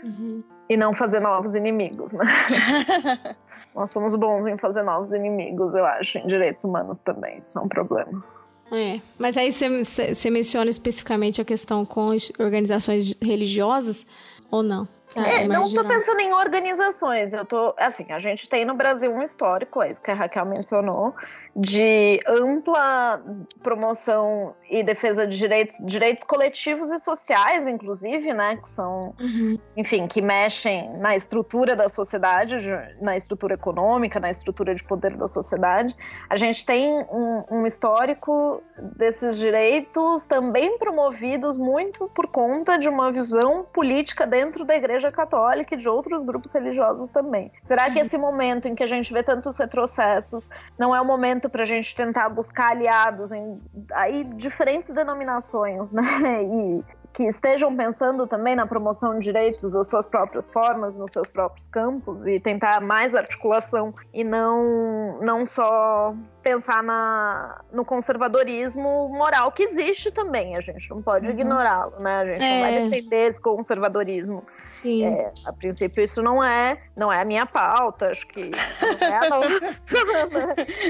Uhum. 0.03 0.43
E 0.68 0.77
não 0.77 0.95
fazer 0.95 1.20
novos 1.20 1.55
inimigos, 1.55 2.12
né? 2.12 2.25
Nós 3.75 3.91
somos 3.91 4.14
bons 4.16 4.47
em 4.47 4.59
fazer 4.59 4.83
novos 4.83 5.12
inimigos, 5.12 5.75
eu 5.75 5.85
acho, 5.85 6.18
em 6.18 6.27
direitos 6.27 6.64
humanos 6.64 7.01
também. 7.01 7.39
Isso 7.39 7.59
é 7.59 7.62
um 7.62 7.68
problema. 7.68 8.25
É, 8.73 9.01
mas 9.18 9.37
aí 9.37 9.53
você 9.53 10.31
menciona 10.31 10.70
especificamente 10.70 11.41
a 11.41 11.45
questão 11.45 11.85
com 11.85 12.11
organizações 12.39 13.14
religiosas 13.20 14.07
ou 14.51 14.62
não? 14.62 14.89
Ah, 15.17 15.29
é, 15.29 15.47
não 15.47 15.67
estou 15.67 15.85
pensando 15.85 16.21
em 16.21 16.33
organizações, 16.33 17.33
eu 17.33 17.45
tô 17.45 17.75
assim, 17.79 18.07
a 18.11 18.19
gente 18.19 18.49
tem 18.49 18.65
no 18.65 18.75
Brasil 18.75 19.13
um 19.13 19.23
histórico, 19.23 19.83
é 19.83 19.91
isso 19.91 20.01
que 20.01 20.11
a 20.11 20.15
Raquel 20.15 20.47
mencionou, 20.47 21.15
de 21.55 22.21
ampla 22.27 23.23
promoção 23.63 24.55
e 24.71 24.83
defesa 24.83 25.27
de 25.27 25.37
direitos, 25.37 25.77
direitos 25.85 26.25
coletivos 26.25 26.91
e 26.91 26.99
sociais, 26.99 27.69
inclusive, 27.69 28.33
né, 28.33 28.57
que 28.57 28.69
são, 28.71 29.15
uhum. 29.21 29.59
enfim, 29.77 30.07
que 30.07 30.23
mexem 30.23 30.91
na 30.97 31.15
estrutura 31.15 31.77
da 31.77 31.91
sociedade, 31.91 32.57
na 33.01 33.17
estrutura 33.17 33.55
econômica, 33.55 34.19
na 34.19 34.31
estrutura 34.31 34.75
de 34.75 34.83
poder 34.83 35.15
da 35.17 35.29
sociedade. 35.29 35.95
A 36.31 36.37
gente 36.37 36.65
tem 36.65 36.89
um, 36.89 37.45
um 37.51 37.67
histórico 37.67 38.63
desses 38.97 39.37
direitos 39.37 40.25
também 40.25 40.79
promovidos 40.79 41.59
muito 41.59 42.07
por 42.15 42.29
conta 42.29 42.79
de 42.79 42.89
uma 42.89 43.13
visão 43.13 43.63
política 43.65 44.27
dentro 44.27 44.65
da 44.65 44.75
Igreja 44.75 45.01
Católica 45.11 45.74
e 45.74 45.78
de 45.78 45.88
outros 45.88 46.22
grupos 46.22 46.53
religiosos 46.53 47.11
também. 47.11 47.50
Será 47.62 47.90
que 47.90 47.98
esse 47.98 48.16
momento 48.16 48.68
em 48.68 48.74
que 48.74 48.82
a 48.82 48.86
gente 48.86 49.12
vê 49.12 49.22
tantos 49.22 49.57
retrocessos 49.59 50.48
não 50.78 50.94
é 50.94 51.00
o 51.00 51.05
momento 51.05 51.22
momento 51.32 51.48
para 51.48 51.62
a 51.62 51.66
gente 51.66 51.94
tentar 51.94 52.28
buscar 52.28 52.72
aliados 52.72 53.32
em 53.32 53.61
aí 53.92 54.24
diferentes 54.24 54.92
denominações, 54.92 55.92
né? 55.94 56.42
E 56.42 56.84
que 57.13 57.25
estejam 57.25 57.75
pensando 57.77 58.27
também 58.27 58.57
na 58.57 58.67
promoção 58.67 59.19
de 59.19 59.25
direitos 59.25 59.73
das 59.73 59.89
suas 59.89 60.07
próprias 60.07 60.51
formas, 60.51 60.99
nos 60.99 61.13
seus 61.13 61.29
próprios 61.29 61.69
campos 61.69 62.27
e 62.27 62.41
tentar 62.41 62.81
mais 62.81 63.15
articulação 63.15 63.95
e 64.13 64.25
não 64.25 65.19
não 65.21 65.47
só 65.47 66.15
pensar 66.43 66.83
na, 66.83 67.61
no 67.73 67.85
conservadorismo 67.85 69.09
moral 69.09 69.53
que 69.53 69.63
existe 69.63 70.11
também, 70.11 70.57
a 70.57 70.61
gente 70.61 70.91
não 70.91 71.01
pode 71.01 71.27
uhum. 71.27 71.33
ignorá-lo, 71.33 72.01
né? 72.01 72.17
A 72.17 72.27
gente 72.27 72.43
é. 72.43 72.55
não 72.55 72.61
vai 72.61 72.75
é. 72.75 72.85
defender 72.85 73.31
esse 73.31 73.41
conservadorismo. 73.41 74.45
Sim. 74.65 75.05
É, 75.05 75.33
a 75.45 75.53
princípio 75.53 76.03
isso 76.03 76.23
não 76.23 76.43
é, 76.43 76.81
não 76.97 77.13
é 77.13 77.21
a 77.21 77.25
minha 77.25 77.47
pauta, 77.47 78.11
acho 78.11 78.27
que 78.27 78.51
não 78.51 79.09
é 79.09 79.27
a 79.27 79.29
nossa. 79.29 79.77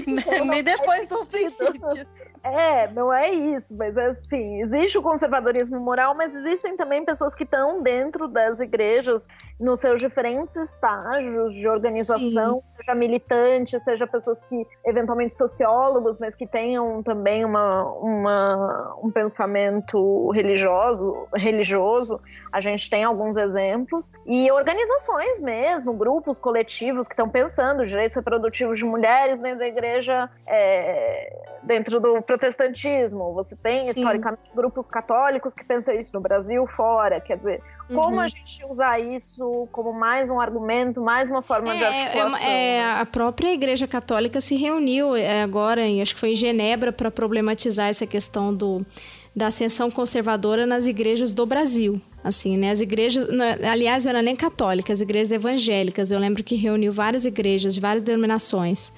Nem 0.46 0.62
depois 0.62 1.06
do 1.06 1.26
princípio. 1.26 2.06
É, 2.44 2.90
não 2.90 3.12
é 3.12 3.30
isso, 3.30 3.72
mas 3.76 3.96
assim, 3.96 4.60
existe 4.62 4.98
o 4.98 5.02
conservadorismo 5.02 5.78
moral, 5.78 6.14
mas 6.14 6.34
existem 6.34 6.76
também 6.76 7.04
pessoas 7.04 7.36
que 7.36 7.44
estão 7.44 7.80
dentro 7.82 8.26
das 8.26 8.58
igrejas 8.58 9.28
nos 9.60 9.78
seus 9.78 10.00
diferentes 10.00 10.56
estágios 10.56 11.54
de 11.54 11.68
organização, 11.68 12.56
Sim. 12.56 12.76
seja 12.78 12.94
militante, 12.96 13.78
seja 13.84 14.08
pessoas 14.08 14.42
que 14.42 14.66
eventualmente 14.84 15.36
sociólogos, 15.36 16.16
mas 16.18 16.34
que 16.34 16.44
tenham 16.44 17.00
também 17.02 17.44
uma, 17.44 17.84
uma, 18.00 18.96
um 19.00 19.10
pensamento 19.10 20.30
religioso, 20.30 21.28
religioso. 21.32 22.20
A 22.50 22.60
gente 22.60 22.90
tem 22.90 23.04
alguns 23.04 23.36
exemplos 23.36 24.12
e 24.26 24.50
organizações 24.50 25.40
mesmo, 25.40 25.92
grupos 25.92 26.40
coletivos 26.40 27.06
que 27.06 27.14
estão 27.14 27.28
pensando 27.28 27.86
direitos 27.86 28.16
reprodutivos 28.16 28.78
de 28.78 28.84
mulheres 28.84 29.40
dentro 29.40 29.60
da 29.60 29.66
igreja, 29.68 30.28
é, 30.44 31.52
dentro 31.62 32.00
do 32.00 32.20
protestantismo. 32.32 33.32
Você 33.34 33.54
tem, 33.54 33.82
Sim. 33.82 33.88
historicamente, 33.88 34.42
grupos 34.54 34.88
católicos 34.88 35.54
que 35.54 35.64
pensam 35.64 35.94
isso 35.94 36.10
no 36.14 36.20
Brasil, 36.20 36.66
fora. 36.66 37.20
Quer 37.20 37.36
dizer, 37.36 37.62
como 37.88 38.16
uhum. 38.16 38.20
a 38.20 38.26
gente 38.26 38.64
usar 38.68 38.98
isso 38.98 39.68
como 39.70 39.92
mais 39.92 40.30
um 40.30 40.40
argumento, 40.40 41.00
mais 41.00 41.28
uma 41.28 41.42
forma 41.42 41.74
é, 41.74 41.76
de 41.76 41.84
articulação? 41.84 42.36
É, 42.38 42.76
é, 42.76 42.84
a 42.92 43.06
própria 43.06 43.52
Igreja 43.52 43.86
Católica 43.86 44.40
se 44.40 44.56
reuniu 44.56 45.14
é, 45.14 45.42
agora, 45.42 45.82
em, 45.82 46.00
acho 46.00 46.14
que 46.14 46.20
foi 46.20 46.32
em 46.32 46.36
Genebra, 46.36 46.92
para 46.92 47.10
problematizar 47.10 47.88
essa 47.88 48.06
questão 48.06 48.54
do, 48.54 48.84
da 49.36 49.48
ascensão 49.48 49.90
conservadora 49.90 50.66
nas 50.66 50.86
igrejas 50.86 51.34
do 51.34 51.44
Brasil. 51.44 52.00
Assim, 52.24 52.56
né? 52.56 52.70
As 52.70 52.80
igrejas, 52.80 53.26
aliás, 53.68 54.04
não 54.04 54.10
era 54.10 54.22
nem 54.22 54.36
católicas, 54.36 54.98
as 54.98 55.00
igrejas 55.00 55.32
evangélicas. 55.32 56.12
Eu 56.12 56.20
lembro 56.20 56.44
que 56.44 56.54
reuniu 56.54 56.92
várias 56.92 57.24
igrejas 57.24 57.74
de 57.74 57.80
várias 57.80 58.04
denominações. 58.04 58.92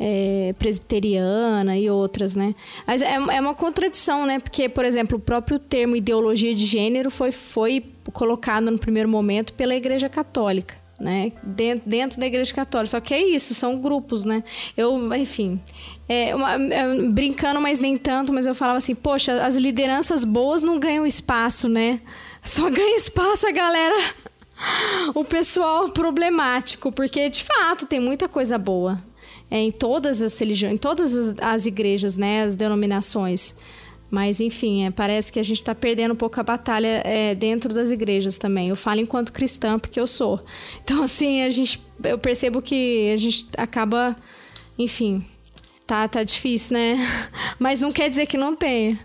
É, 0.00 0.54
presbiteriana 0.58 1.76
e 1.76 1.90
outras, 1.90 2.36
né? 2.36 2.54
Mas 2.86 3.02
é, 3.02 3.14
é, 3.14 3.40
uma 3.40 3.54
contradição, 3.54 4.24
né? 4.24 4.38
Porque, 4.38 4.68
por 4.68 4.84
exemplo, 4.84 5.18
o 5.18 5.20
próprio 5.20 5.58
termo 5.58 5.96
ideologia 5.96 6.54
de 6.54 6.64
gênero 6.64 7.10
foi, 7.10 7.32
foi 7.32 7.84
colocado 8.12 8.70
no 8.70 8.78
primeiro 8.78 9.08
momento 9.08 9.52
pela 9.54 9.74
Igreja 9.74 10.08
Católica 10.08 10.76
né? 10.98 11.32
Dentro, 11.42 11.88
dentro 11.88 12.20
da 12.20 12.26
igreja 12.26 12.52
católica. 12.52 12.90
Só 12.90 13.00
que 13.00 13.14
é 13.14 13.22
isso, 13.22 13.54
são 13.54 13.80
grupos, 13.80 14.24
né? 14.24 14.42
Eu, 14.76 15.14
enfim, 15.14 15.60
é 16.08 16.34
uma, 16.34 16.54
é, 16.54 17.00
brincando, 17.08 17.60
mas 17.60 17.78
nem 17.78 17.96
tanto, 17.96 18.32
mas 18.32 18.46
eu 18.46 18.54
falava 18.54 18.78
assim, 18.78 18.94
poxa, 18.94 19.42
as 19.42 19.56
lideranças 19.56 20.24
boas 20.24 20.62
não 20.62 20.78
ganham 20.78 21.06
espaço, 21.06 21.68
né? 21.68 22.00
Só 22.42 22.68
ganha 22.68 22.96
espaço 22.96 23.46
a 23.46 23.52
galera. 23.52 23.96
o 25.14 25.24
pessoal 25.24 25.90
problemático, 25.90 26.90
porque 26.90 27.30
de 27.30 27.44
fato 27.44 27.86
tem 27.86 28.00
muita 28.00 28.28
coisa 28.28 28.58
boa 28.58 28.98
é, 29.50 29.58
em 29.58 29.70
todas 29.70 30.20
as 30.20 30.38
religiões, 30.38 30.74
em 30.74 30.76
todas 30.76 31.14
as, 31.14 31.34
as 31.40 31.66
igrejas, 31.66 32.16
né, 32.16 32.44
as 32.44 32.56
denominações. 32.56 33.54
Mas, 34.10 34.40
enfim, 34.40 34.84
é, 34.84 34.90
parece 34.90 35.30
que 35.30 35.38
a 35.38 35.42
gente 35.42 35.58
está 35.58 35.74
perdendo 35.74 36.12
um 36.12 36.16
pouco 36.16 36.40
a 36.40 36.42
batalha 36.42 37.02
é, 37.04 37.34
dentro 37.34 37.74
das 37.74 37.90
igrejas 37.90 38.38
também. 38.38 38.68
Eu 38.68 38.76
falo 38.76 39.00
enquanto 39.00 39.32
cristã, 39.32 39.78
porque 39.78 40.00
eu 40.00 40.06
sou. 40.06 40.40
Então, 40.82 41.02
assim, 41.02 41.42
a 41.42 41.50
gente, 41.50 41.82
eu 42.02 42.18
percebo 42.18 42.62
que 42.62 43.12
a 43.12 43.16
gente 43.18 43.46
acaba, 43.56 44.16
enfim, 44.78 45.24
tá, 45.86 46.08
tá 46.08 46.22
difícil, 46.22 46.74
né? 46.74 46.96
Mas 47.58 47.82
não 47.82 47.92
quer 47.92 48.08
dizer 48.08 48.26
que 48.26 48.38
não 48.38 48.56
tenha. 48.56 48.98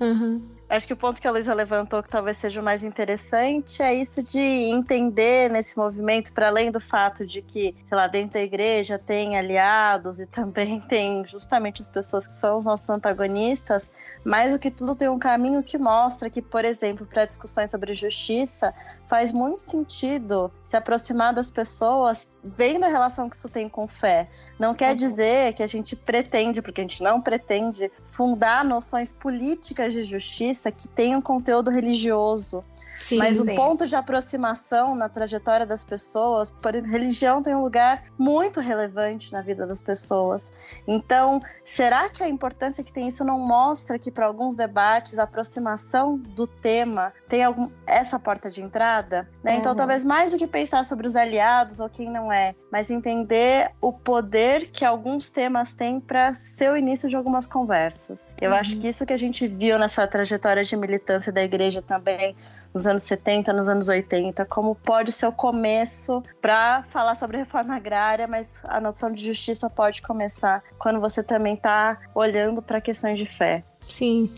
Uhum. 0.00 0.42
Acho 0.72 0.86
que 0.86 0.94
o 0.94 0.96
ponto 0.96 1.20
que 1.20 1.28
a 1.28 1.30
Luísa 1.30 1.52
levantou, 1.52 2.02
que 2.02 2.08
talvez 2.08 2.38
seja 2.38 2.58
o 2.58 2.64
mais 2.64 2.82
interessante, 2.82 3.82
é 3.82 3.92
isso 3.92 4.22
de 4.22 4.40
entender 4.40 5.50
nesse 5.50 5.76
movimento, 5.76 6.32
para 6.32 6.48
além 6.48 6.70
do 6.70 6.80
fato 6.80 7.26
de 7.26 7.42
que, 7.42 7.74
sei 7.86 7.94
lá, 7.94 8.06
dentro 8.06 8.32
da 8.32 8.40
igreja 8.40 8.98
tem 8.98 9.36
aliados 9.36 10.18
e 10.18 10.24
também 10.32 10.80
tem 10.80 11.26
justamente 11.26 11.82
as 11.82 11.90
pessoas 11.90 12.26
que 12.26 12.32
são 12.32 12.56
os 12.56 12.64
nossos 12.64 12.88
antagonistas, 12.88 13.92
mais 14.24 14.52
do 14.52 14.58
que 14.58 14.70
tudo 14.70 14.94
tem 14.94 15.10
um 15.10 15.18
caminho 15.18 15.62
que 15.62 15.76
mostra 15.76 16.30
que, 16.30 16.40
por 16.40 16.64
exemplo, 16.64 17.06
para 17.06 17.26
discussões 17.26 17.70
sobre 17.70 17.92
justiça, 17.92 18.72
faz 19.06 19.30
muito 19.30 19.60
sentido 19.60 20.50
se 20.62 20.74
aproximar 20.74 21.34
das 21.34 21.50
pessoas 21.50 22.32
vendo 22.42 22.84
a 22.84 22.88
relação 22.88 23.28
que 23.28 23.36
isso 23.36 23.48
tem 23.48 23.68
com 23.68 23.86
fé. 23.86 24.28
Não 24.58 24.74
quer 24.74 24.92
uhum. 24.92 24.96
dizer 24.96 25.52
que 25.52 25.62
a 25.62 25.66
gente 25.66 25.94
pretende, 25.94 26.60
porque 26.60 26.80
a 26.80 26.84
gente 26.84 27.02
não 27.02 27.20
pretende, 27.20 27.90
fundar 28.04 28.64
noções 28.64 29.12
políticas 29.12 29.92
de 29.92 30.02
justiça 30.02 30.61
que 30.70 30.88
tenham 30.88 31.20
conteúdo 31.20 31.70
religioso. 31.70 32.64
Sim, 33.02 33.18
Mas 33.18 33.38
sim. 33.38 33.50
o 33.50 33.54
ponto 33.56 33.84
de 33.84 33.96
aproximação 33.96 34.94
na 34.94 35.08
trajetória 35.08 35.66
das 35.66 35.82
pessoas, 35.82 36.50
por 36.50 36.72
religião 36.72 37.42
tem 37.42 37.52
um 37.52 37.62
lugar 37.62 38.04
muito 38.16 38.60
relevante 38.60 39.32
na 39.32 39.42
vida 39.42 39.66
das 39.66 39.82
pessoas. 39.82 40.80
Então, 40.86 41.40
será 41.64 42.08
que 42.08 42.22
a 42.22 42.28
importância 42.28 42.84
que 42.84 42.92
tem 42.92 43.08
isso 43.08 43.24
não 43.24 43.40
mostra 43.40 43.98
que 43.98 44.08
para 44.08 44.26
alguns 44.26 44.56
debates 44.56 45.18
a 45.18 45.24
aproximação 45.24 46.16
do 46.16 46.46
tema 46.46 47.12
tem 47.28 47.42
algum, 47.42 47.68
essa 47.88 48.20
porta 48.20 48.48
de 48.48 48.62
entrada? 48.62 49.28
Né? 49.42 49.56
Então, 49.56 49.72
uhum. 49.72 49.76
Talvez 49.82 50.04
mais 50.04 50.30
do 50.30 50.38
que 50.38 50.46
pensar 50.46 50.84
sobre 50.84 51.06
os 51.08 51.16
aliados 51.16 51.80
ou 51.80 51.88
quem 51.88 52.08
não 52.08 52.32
é, 52.32 52.54
mas 52.70 52.88
entender 52.88 53.72
o 53.80 53.92
poder 53.92 54.70
que 54.70 54.84
alguns 54.84 55.28
temas 55.28 55.74
têm 55.74 55.98
para 55.98 56.32
ser 56.32 56.70
o 56.70 56.76
início 56.76 57.08
de 57.08 57.16
algumas 57.16 57.48
conversas. 57.48 58.30
Eu 58.40 58.52
uhum. 58.52 58.56
acho 58.56 58.76
que 58.76 58.86
isso 58.86 59.04
que 59.04 59.12
a 59.12 59.16
gente 59.16 59.44
viu 59.48 59.76
nessa 59.76 60.06
trajetória 60.06 60.51
de 60.60 60.76
militância 60.76 61.32
da 61.32 61.42
igreja 61.42 61.80
também 61.80 62.36
nos 62.74 62.86
anos 62.86 63.02
70, 63.04 63.52
nos 63.52 63.68
anos 63.68 63.88
80, 63.88 64.44
como 64.46 64.74
pode 64.74 65.12
ser 65.12 65.26
o 65.26 65.32
começo 65.32 66.22
para 66.40 66.82
falar 66.82 67.14
sobre 67.14 67.38
reforma 67.38 67.76
agrária, 67.76 68.26
mas 68.26 68.62
a 68.66 68.80
noção 68.80 69.10
de 69.10 69.24
justiça 69.24 69.70
pode 69.70 70.02
começar 70.02 70.62
quando 70.78 71.00
você 71.00 71.22
também 71.22 71.54
está 71.54 71.98
olhando 72.14 72.60
para 72.60 72.80
questões 72.80 73.18
de 73.18 73.26
fé. 73.26 73.64
Sim. 73.88 74.30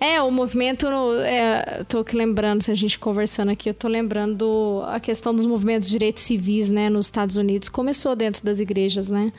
É, 0.00 0.22
o 0.22 0.30
movimento, 0.30 0.88
no, 0.88 1.14
é, 1.20 1.84
tô 1.88 1.98
aqui 1.98 2.16
lembrando, 2.16 2.62
se 2.62 2.70
a 2.70 2.74
gente 2.74 2.98
conversando 2.98 3.50
aqui, 3.50 3.68
eu 3.68 3.74
tô 3.74 3.88
lembrando 3.88 4.82
a 4.86 4.98
questão 4.98 5.34
dos 5.34 5.44
movimentos 5.44 5.88
de 5.88 5.92
direitos 5.92 6.22
civis, 6.22 6.70
né, 6.70 6.88
nos 6.88 7.06
Estados 7.06 7.36
Unidos, 7.36 7.68
começou 7.68 8.16
dentro 8.16 8.42
das 8.44 8.58
igrejas, 8.58 9.10
né, 9.10 9.32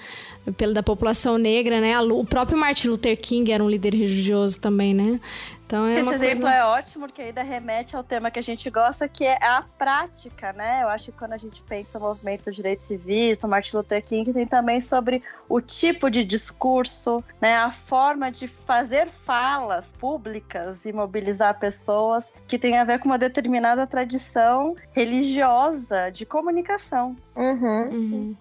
pela 0.58 0.74
da 0.74 0.84
população 0.84 1.38
negra, 1.38 1.82
né, 1.82 2.00
o 2.00 2.24
próprio 2.26 2.58
Martin 2.58 2.90
Luther 2.90 3.18
King 3.20 3.52
era 3.52 3.64
um 3.64 3.70
líder 3.70 3.96
religioso 3.96 4.60
também, 4.60 4.94
né, 4.94 5.20
então 5.66 5.86
é 5.88 6.00
Esse 6.00 6.14
exemplo 6.14 6.42
coisa... 6.42 6.56
é 6.56 6.66
ótimo, 6.66 7.08
porque 7.08 7.22
ainda 7.22 7.42
remete 7.42 7.96
ao 7.96 8.04
tema 8.04 8.30
que 8.30 8.40
a 8.40 8.44
gente 8.44 8.70
gosta, 8.70 9.08
que 9.08 9.26
é 9.26 9.38
a 9.42 9.64
prática, 9.78 10.54
né? 10.54 10.84
Eu 10.84 10.90
acho 10.90 11.12
que 11.12 11.18
quando 11.18 11.34
a 11.34 11.38
gente 11.38 11.64
pensa 11.64 11.98
no 11.98 12.06
movimento 12.06 12.46
dos 12.46 12.56
direitos 12.56 12.86
civis, 12.86 13.40
no 13.40 13.50
Martin 13.50 13.78
Luther 13.78 14.06
King, 14.06 14.32
tem 14.32 14.46
também 14.46 14.80
sobre 14.80 15.24
o 15.48 15.60
tipo 15.62 16.10
de 16.10 16.24
discurso, 16.24 17.24
né? 17.42 17.56
A 17.56 17.72
forma 17.72 18.32
de 18.32 18.48
fazer 18.48 19.08
falas 19.08 19.94
públicas 19.94 20.86
e 20.86 20.94
mobilizar 20.94 21.58
pessoas 21.58 22.34
que 22.48 22.60
tem 22.60 22.78
a 22.78 22.84
ver 22.84 23.00
com 23.00 23.06
uma 23.06 23.18
determinada 23.18 23.88
tradição 23.88 24.76
religiosa 24.92 26.10
de 26.10 26.26
comunicação. 26.26 27.16
Uhum. 27.36 27.90
Uhum. 27.90 28.38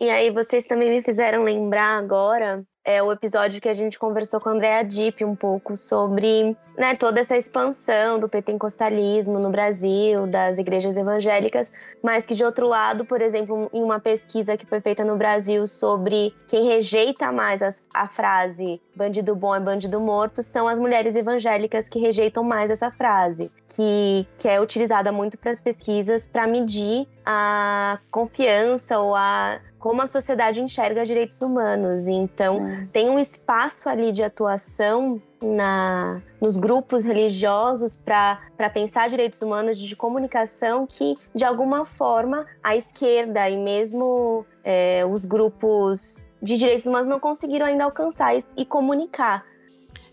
E 0.00 0.10
aí 0.10 0.30
vocês 0.30 0.64
também 0.64 0.90
me 0.90 1.02
fizeram 1.02 1.44
lembrar 1.44 1.98
agora 1.98 2.64
é 2.84 3.02
o 3.02 3.12
episódio 3.12 3.60
que 3.60 3.68
a 3.68 3.74
gente 3.74 3.98
conversou 3.98 4.40
com 4.40 4.48
a 4.48 4.52
Andrea 4.52 4.82
Dipp 4.82 5.24
um 5.24 5.36
pouco 5.36 5.76
sobre 5.76 6.56
né, 6.76 6.94
toda 6.94 7.20
essa 7.20 7.36
expansão 7.36 8.18
do 8.18 8.28
pentecostalismo 8.28 9.38
no 9.38 9.50
Brasil, 9.50 10.26
das 10.26 10.58
igrejas 10.58 10.96
evangélicas, 10.96 11.72
mas 12.02 12.26
que 12.26 12.34
de 12.34 12.44
outro 12.44 12.66
lado, 12.66 13.04
por 13.04 13.20
exemplo, 13.20 13.70
em 13.72 13.82
uma 13.82 14.00
pesquisa 14.00 14.56
que 14.56 14.66
foi 14.66 14.80
feita 14.80 15.04
no 15.04 15.16
Brasil 15.16 15.66
sobre 15.66 16.34
quem 16.48 16.66
rejeita 16.66 17.30
mais 17.30 17.62
a 17.94 18.08
frase 18.08 18.80
bandido 18.94 19.34
bom 19.34 19.54
é 19.54 19.60
bandido 19.60 20.00
morto, 20.00 20.42
são 20.42 20.68
as 20.68 20.78
mulheres 20.78 21.16
evangélicas 21.16 21.88
que 21.88 21.98
rejeitam 21.98 22.44
mais 22.44 22.70
essa 22.70 22.90
frase. 22.90 23.50
Que, 23.74 24.26
que 24.36 24.46
é 24.46 24.60
utilizada 24.60 25.10
muito 25.10 25.38
para 25.38 25.50
as 25.50 25.58
pesquisas 25.58 26.26
para 26.26 26.46
medir 26.46 27.08
a 27.24 27.98
confiança 28.10 28.98
ou 28.98 29.16
a 29.16 29.58
como 29.82 30.00
a 30.00 30.06
sociedade 30.06 30.62
enxerga 30.62 31.04
direitos 31.04 31.42
humanos. 31.42 32.06
Então, 32.06 32.68
é. 32.68 32.86
tem 32.92 33.10
um 33.10 33.18
espaço 33.18 33.88
ali 33.88 34.12
de 34.12 34.22
atuação 34.22 35.20
na, 35.42 36.22
nos 36.40 36.56
grupos 36.56 37.04
religiosos 37.04 37.96
para 37.96 38.70
pensar 38.72 39.08
direitos 39.08 39.42
humanos 39.42 39.76
de 39.76 39.96
comunicação 39.96 40.86
que, 40.86 41.18
de 41.34 41.44
alguma 41.44 41.84
forma, 41.84 42.46
a 42.62 42.76
esquerda 42.76 43.50
e 43.50 43.56
mesmo 43.56 44.46
é, 44.62 45.04
os 45.04 45.24
grupos 45.24 46.28
de 46.40 46.56
direitos 46.56 46.86
humanos 46.86 47.08
não 47.08 47.18
conseguiram 47.18 47.66
ainda 47.66 47.82
alcançar 47.82 48.38
e, 48.38 48.44
e 48.56 48.64
comunicar. 48.64 49.44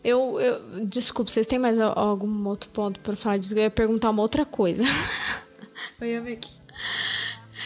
Eu, 0.03 0.39
eu, 0.39 0.83
desculpa, 0.83 1.29
vocês 1.29 1.45
têm 1.45 1.59
mais 1.59 1.77
algum 1.79 2.47
outro 2.47 2.71
ponto 2.71 2.99
para 3.01 3.15
falar 3.15 3.37
disso? 3.37 3.53
Eu 3.53 3.59
ia 3.59 3.69
perguntar 3.69 4.09
uma 4.09 4.23
outra 4.23 4.45
coisa. 4.45 4.83
eu 6.01 6.07
ia 6.07 6.21
ver 6.21 6.33
aqui. 6.33 6.59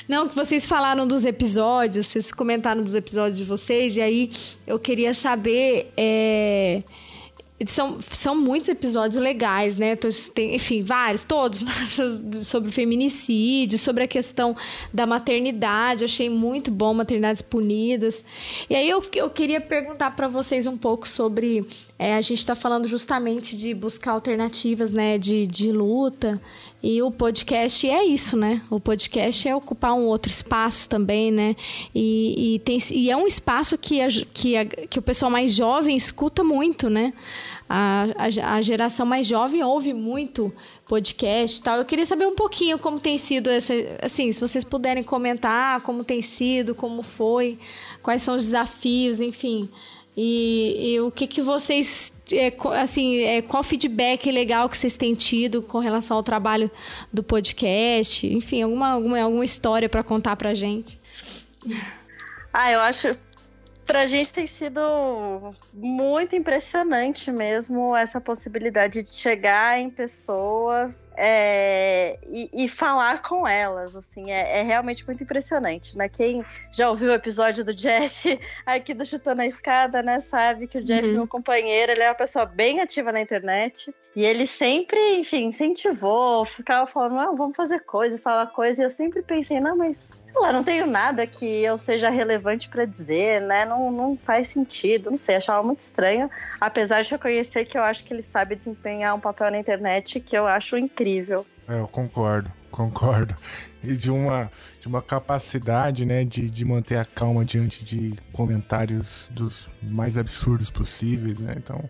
Não, 0.08 0.28
que 0.28 0.36
vocês 0.36 0.66
falaram 0.66 1.08
dos 1.08 1.26
episódios, 1.26 2.08
vocês 2.08 2.32
comentaram 2.32 2.84
dos 2.84 2.96
episódios 2.96 3.38
de 3.38 3.46
vocês, 3.46 3.96
e 3.96 4.02
aí 4.02 4.30
eu 4.68 4.78
queria 4.78 5.14
saber. 5.14 5.92
É, 5.96 6.84
são, 7.68 8.00
são 8.02 8.36
muitos 8.36 8.70
episódios 8.70 9.22
legais, 9.22 9.78
né? 9.78 9.96
Tem, 10.34 10.56
enfim, 10.56 10.84
vários, 10.84 11.24
todos, 11.24 11.64
sobre 12.44 12.72
feminicídio, 12.72 13.78
sobre 13.78 14.04
a 14.04 14.08
questão 14.08 14.56
da 14.94 15.06
maternidade. 15.06 16.02
Eu 16.02 16.06
achei 16.06 16.30
muito 16.30 16.72
bom 16.72 16.94
Maternidades 16.94 17.42
Punidas. 17.42 18.24
E 18.70 18.76
aí 18.76 18.90
eu, 18.90 19.04
eu 19.14 19.30
queria 19.30 19.62
perguntar 19.62 20.12
para 20.12 20.28
vocês 20.28 20.68
um 20.68 20.78
pouco 20.78 21.08
sobre. 21.08 21.66
É, 22.04 22.16
a 22.16 22.22
gente 22.22 22.40
está 22.40 22.54
falando 22.54 22.86
justamente 22.86 23.56
de 23.56 23.74
buscar 23.74 24.12
alternativas, 24.12 24.92
né? 24.92 25.18
De, 25.18 25.48
de 25.48 25.72
luta. 25.72 26.42
E 26.84 27.02
o 27.02 27.10
podcast 27.10 27.90
é 27.90 28.04
isso, 28.04 28.36
né? 28.36 28.62
O 28.70 28.78
podcast 28.78 29.48
é 29.48 29.56
ocupar 29.56 29.94
um 29.94 30.04
outro 30.08 30.30
espaço 30.30 30.90
também, 30.90 31.32
né? 31.32 31.56
E, 31.96 32.56
e, 32.56 32.60
tem, 32.60 32.78
e 32.92 33.10
é 33.10 33.16
um 33.16 33.26
espaço 33.26 33.78
que, 33.78 34.02
a, 34.02 34.10
que, 34.34 34.58
a, 34.58 34.66
que 34.66 35.00
o 35.00 35.02
pessoal 35.02 35.32
mais 35.32 35.54
jovem 35.54 35.96
escuta 35.96 36.44
muito, 36.44 36.90
né? 36.90 37.14
A, 37.70 38.08
a, 38.18 38.56
a, 38.56 38.62
geração 38.62 39.06
mais 39.06 39.26
jovem 39.26 39.64
ouve 39.64 39.94
muito 39.94 40.52
podcast 40.86 41.58
e 41.58 41.64
tal. 41.64 41.78
Eu 41.78 41.86
queria 41.86 42.06
saber 42.06 42.28
um 42.28 42.36
pouquinho 42.36 42.78
como 42.78 43.00
tem 43.00 43.18
sido 43.18 43.50
essa. 43.50 43.74
Assim, 44.02 44.30
se 44.34 44.42
vocês 44.42 44.66
puderem 44.66 45.04
comentar 45.04 45.80
como 45.80 46.04
tem 46.04 46.22
sido, 46.22 46.76
como 46.76 47.02
foi, 47.02 47.58
quais 48.02 48.22
são 48.22 48.36
os 48.36 48.44
desafios, 48.44 49.22
enfim. 49.22 49.70
E, 50.16 50.94
e 50.94 51.02
o 51.02 51.12
que, 51.12 51.26
que 51.26 51.42
vocês. 51.42 52.14
É, 52.32 52.54
assim, 52.80 53.20
é, 53.24 53.42
qual 53.42 53.64
feedback 53.64 54.32
legal 54.32 54.70
que 54.70 54.78
vocês 54.78 54.96
têm 54.96 55.14
tido 55.14 55.62
com 55.62 55.80
relação 55.80 56.18
ao 56.18 56.24
trabalho 56.24 56.70
do 57.12 57.24
podcast? 57.24 58.26
Enfim, 58.28 58.62
alguma, 58.62 58.90
alguma, 58.90 59.22
alguma 59.22 59.46
história 59.46 59.90
para 59.90 60.04
contar 60.04 60.36
pra 60.36 60.54
gente? 60.54 61.00
Ah, 62.52 62.72
eu 62.72 62.80
acho 62.82 63.18
Pra 63.86 64.08
gente 64.08 64.34
tem 64.34 64.48
sido 64.48 64.80
muito 65.74 66.36
impressionante 66.36 67.32
mesmo 67.32 67.96
essa 67.96 68.22
possibilidade 68.22 69.04
de 69.04 69.10
chegar 69.10 69.80
em 69.80 69.90
pessoas 69.90 71.10
é, 71.18 72.18
e, 72.28 72.50
e, 72.54 72.68
falar 72.68 73.22
com 73.22 73.48
elas, 73.48 73.96
assim, 73.96 74.32
é, 74.32 74.60
é, 74.60 74.64
realmente 74.64 75.06
muito 75.06 75.24
impressionante, 75.24 75.98
né? 75.98 76.08
Quem 76.08 76.44
já 76.72 76.90
ouviu 76.90 77.12
o 77.12 77.16
episódio 77.16 77.64
do 77.64 77.74
Jeff 77.74 78.40
aqui 78.66 78.94
do 78.94 79.06
Chutando 79.06 79.42
a 79.42 79.48
Escada, 79.48 80.02
né, 80.02 80.20
sabe 80.22 80.68
que 80.68 80.78
o 80.78 80.84
Jeff, 80.84 81.06
uhum. 81.08 81.14
meu 81.14 81.28
companheiro, 81.28 81.92
ele 81.92 82.04
é 82.04 82.10
uma 82.10 82.16
pessoa 82.16 82.46
bem 82.46 82.80
ativa 82.80 83.12
na 83.12 83.22
internet 83.22 83.94
e 84.16 84.24
ele 84.24 84.46
sempre, 84.46 85.18
enfim, 85.18 85.46
incentivou, 85.46 86.46
ficava 86.46 86.86
falando, 86.86 87.16
não, 87.16 87.36
vamos 87.36 87.56
fazer 87.56 87.80
coisa, 87.80 88.16
falar 88.18 88.46
coisa. 88.48 88.82
E 88.82 88.86
eu 88.86 88.90
sempre 88.90 89.24
pensei, 89.24 89.60
não, 89.60 89.76
mas 89.76 90.20
sei 90.22 90.40
lá, 90.40 90.54
não 90.54 90.64
tenho 90.64 90.86
nada 90.86 91.26
que 91.26 91.46
eu 91.46 91.78
seja 91.80 92.10
relevante 92.10 92.70
para 92.70 92.86
dizer, 92.86 93.42
né? 93.42 93.66
Não, 93.66 93.92
não 93.92 94.16
faz 94.16 94.50
sentido, 94.50 95.10
não 95.10 95.18
sei, 95.18 95.38
achava 95.38 95.64
muito 95.64 95.80
estranho. 95.80 96.30
Apesar 96.62 97.02
de 97.02 97.10
reconhecer 97.10 97.66
que 97.66 97.76
eu 97.76 97.82
acho 97.82 98.04
que 98.04 98.14
ele 98.14 98.22
sabe 98.22 98.56
desempenhar 98.56 99.16
um 99.16 99.20
papel 99.20 99.50
na 99.50 99.58
internet 99.58 100.20
que 100.20 100.38
eu 100.38 100.46
acho 100.46 100.78
incrível. 100.78 101.44
É, 101.68 101.80
eu 101.80 101.88
concordo, 101.88 102.52
concordo. 102.70 103.36
E 103.84 103.98
de 103.98 104.12
uma, 104.12 104.52
de 104.80 104.88
uma 104.88 105.02
capacidade, 105.02 106.06
né, 106.06 106.24
de, 106.24 106.50
de 106.52 106.64
manter 106.64 106.98
a 106.98 107.06
calma 107.06 107.44
diante 107.44 107.84
de 107.84 108.14
comentários 108.32 109.28
dos 109.32 109.70
mais 109.82 110.18
absurdos 110.20 110.70
possíveis, 110.70 111.40
né? 111.40 111.56
Então, 111.58 111.90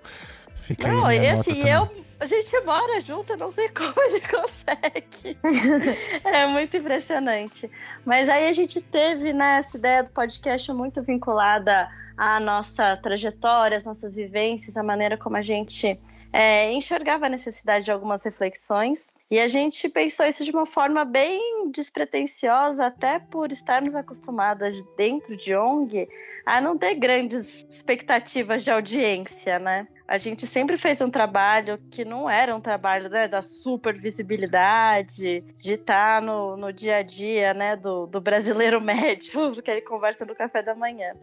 fica 0.55 0.87
não, 0.87 1.05
aí. 1.05 1.19
Não, 1.19 1.41
esse 1.41 1.67
eu 1.67 2.02
a 2.19 2.25
gente 2.25 2.59
mora 2.61 3.01
junto, 3.01 3.33
eu 3.33 3.37
não 3.37 3.51
sei 3.51 3.69
como 3.73 3.93
ele 3.97 4.21
consegue. 4.21 5.37
é 6.23 6.47
muito 6.47 6.77
impressionante. 6.77 7.69
Mas 8.05 8.29
aí 8.29 8.47
a 8.47 8.51
gente 8.51 8.81
teve 8.81 9.33
né, 9.33 9.57
essa 9.59 9.77
ideia 9.77 10.03
do 10.03 10.11
podcast 10.11 10.71
muito 10.71 11.01
vinculada 11.01 11.89
à 12.17 12.39
nossa 12.39 12.95
trajetória, 12.97 13.77
às 13.77 13.85
nossas 13.85 14.15
vivências, 14.15 14.77
a 14.77 14.83
maneira 14.83 15.17
como 15.17 15.35
a 15.35 15.41
gente 15.41 15.99
é, 16.31 16.71
enxergava 16.71 17.25
a 17.25 17.29
necessidade 17.29 17.85
de 17.85 17.91
algumas 17.91 18.23
reflexões. 18.23 19.13
E 19.29 19.39
a 19.39 19.47
gente 19.47 19.89
pensou 19.89 20.25
isso 20.25 20.45
de 20.45 20.51
uma 20.51 20.65
forma 20.65 21.03
bem 21.03 21.71
despretensiosa, 21.71 22.85
até 22.85 23.19
por 23.19 23.51
estarmos 23.51 23.95
acostumadas 23.95 24.83
dentro 24.95 25.35
de 25.35 25.55
ONG 25.55 26.07
a 26.45 26.61
não 26.61 26.77
ter 26.77 26.95
grandes 26.95 27.65
expectativas 27.69 28.63
de 28.63 28.69
audiência, 28.69 29.57
né? 29.57 29.87
A 30.13 30.19
gente 30.19 30.45
sempre 30.45 30.77
fez 30.77 31.01
um 31.01 31.09
trabalho 31.09 31.79
que 31.89 32.05
não 32.05 32.29
era 32.29 32.55
um 32.55 32.61
trabalho 32.61 33.09
né, 33.09 33.27
da 33.27 33.41
super 33.41 33.99
visibilidade, 33.99 35.43
de 35.55 35.73
estar 35.73 36.21
no, 36.21 36.55
no 36.55 36.71
dia 36.71 36.97
a 36.97 37.01
dia 37.01 37.51
né, 37.55 37.75
do, 37.75 38.05
do 38.05 38.21
brasileiro 38.21 38.79
médio, 38.79 39.51
que 39.59 39.71
ele 39.71 39.81
conversa 39.81 40.23
no 40.23 40.35
café 40.35 40.61
da 40.61 40.75
manhã. 40.75 41.15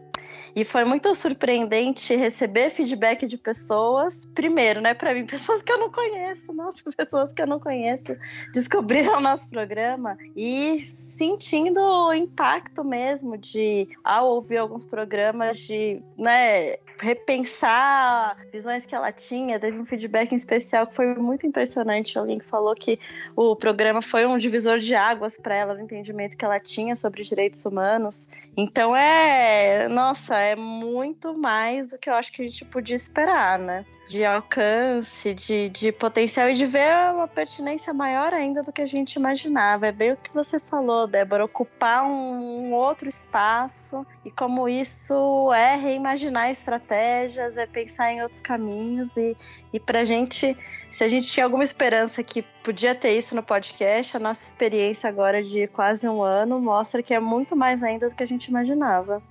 E 0.53 0.65
foi 0.65 0.83
muito 0.83 1.15
surpreendente 1.15 2.13
receber 2.17 2.69
feedback 2.69 3.25
de 3.25 3.37
pessoas, 3.37 4.25
primeiro, 4.35 4.81
né, 4.81 4.93
para 4.93 5.13
mim, 5.13 5.23
pessoas 5.25 5.61
que 5.61 5.71
eu 5.71 5.77
não 5.77 5.89
conheço, 5.89 6.51
nossa, 6.51 6.83
pessoas 6.91 7.31
que 7.31 7.41
eu 7.41 7.47
não 7.47 7.61
conheço, 7.61 8.17
descobriram 8.53 9.19
o 9.19 9.21
nosso 9.21 9.49
programa 9.49 10.17
e 10.35 10.77
sentindo 10.79 11.79
o 11.79 12.13
impacto 12.13 12.83
mesmo 12.83 13.37
de, 13.37 13.87
ao 14.03 14.31
ouvir 14.31 14.57
alguns 14.57 14.85
programas, 14.85 15.59
de 15.59 16.03
né, 16.17 16.75
repensar 16.99 18.37
visões 18.51 18.80
que 18.85 18.95
ela 18.95 19.11
tinha. 19.11 19.59
Teve 19.59 19.79
um 19.79 19.85
feedback 19.85 20.31
em 20.31 20.35
especial 20.35 20.87
que 20.87 20.95
foi 20.95 21.13
muito 21.15 21.45
impressionante. 21.45 22.17
Alguém 22.17 22.39
que 22.39 22.45
falou 22.45 22.73
que 22.75 22.99
o 23.35 23.55
programa 23.55 24.01
foi 24.01 24.25
um 24.25 24.37
divisor 24.37 24.79
de 24.79 24.95
águas 24.95 25.37
para 25.37 25.55
ela 25.55 25.73
no 25.73 25.81
entendimento 25.81 26.37
que 26.37 26.45
ela 26.45 26.59
tinha 26.59 26.95
sobre 26.95 27.23
direitos 27.23 27.65
humanos. 27.65 28.27
Então 28.55 28.95
é, 28.95 29.87
nossa, 29.87 30.37
é 30.37 30.55
muito 30.55 31.37
mais 31.37 31.89
do 31.89 31.97
que 31.97 32.09
eu 32.09 32.13
acho 32.13 32.31
que 32.31 32.41
a 32.41 32.45
gente 32.45 32.65
podia 32.65 32.95
esperar, 32.95 33.59
né? 33.59 33.85
De 34.07 34.25
alcance, 34.25 35.33
de, 35.33 35.69
de 35.69 35.91
potencial 35.91 36.49
e 36.49 36.53
de 36.53 36.65
ver 36.65 37.13
uma 37.13 37.27
pertinência 37.27 37.93
maior 37.93 38.33
ainda 38.33 38.61
do 38.61 38.71
que 38.71 38.81
a 38.81 38.85
gente 38.85 39.15
imaginava. 39.15 39.87
É 39.87 39.91
bem 39.91 40.13
o 40.13 40.17
que 40.17 40.33
você 40.33 40.59
falou, 40.59 41.07
Débora, 41.07 41.45
ocupar 41.45 42.03
um, 42.03 42.67
um 42.67 42.73
outro 42.73 43.07
espaço 43.07 44.05
e 44.25 44.31
como 44.31 44.67
isso 44.67 45.53
é 45.53 45.75
reimaginar 45.75 46.49
estratégias, 46.49 47.57
é 47.57 47.65
pensar 47.65 48.11
em 48.11 48.21
outros 48.21 48.41
caminhos 48.41 49.15
e, 49.17 49.35
e 49.71 49.79
pra 49.79 50.03
gente, 50.03 50.57
se 50.91 51.03
a 51.03 51.07
gente 51.07 51.29
tinha 51.29 51.45
alguma 51.45 51.63
esperança 51.63 52.21
que 52.23 52.43
podia 52.63 52.93
ter 52.93 53.17
isso 53.17 53.35
no 53.35 53.43
podcast, 53.43 54.17
a 54.17 54.19
nossa 54.19 54.43
experiência 54.43 55.09
agora 55.09 55.43
de 55.43 55.67
quase 55.67 56.07
um 56.07 56.21
ano 56.21 56.59
mostra 56.59 57.01
que 57.01 57.13
é 57.13 57.19
muito 57.19 57.55
mais 57.55 57.81
ainda 57.81 58.07
do 58.07 58.15
que 58.15 58.23
a 58.23 58.27
gente 58.27 58.47
imaginava. 58.47 59.21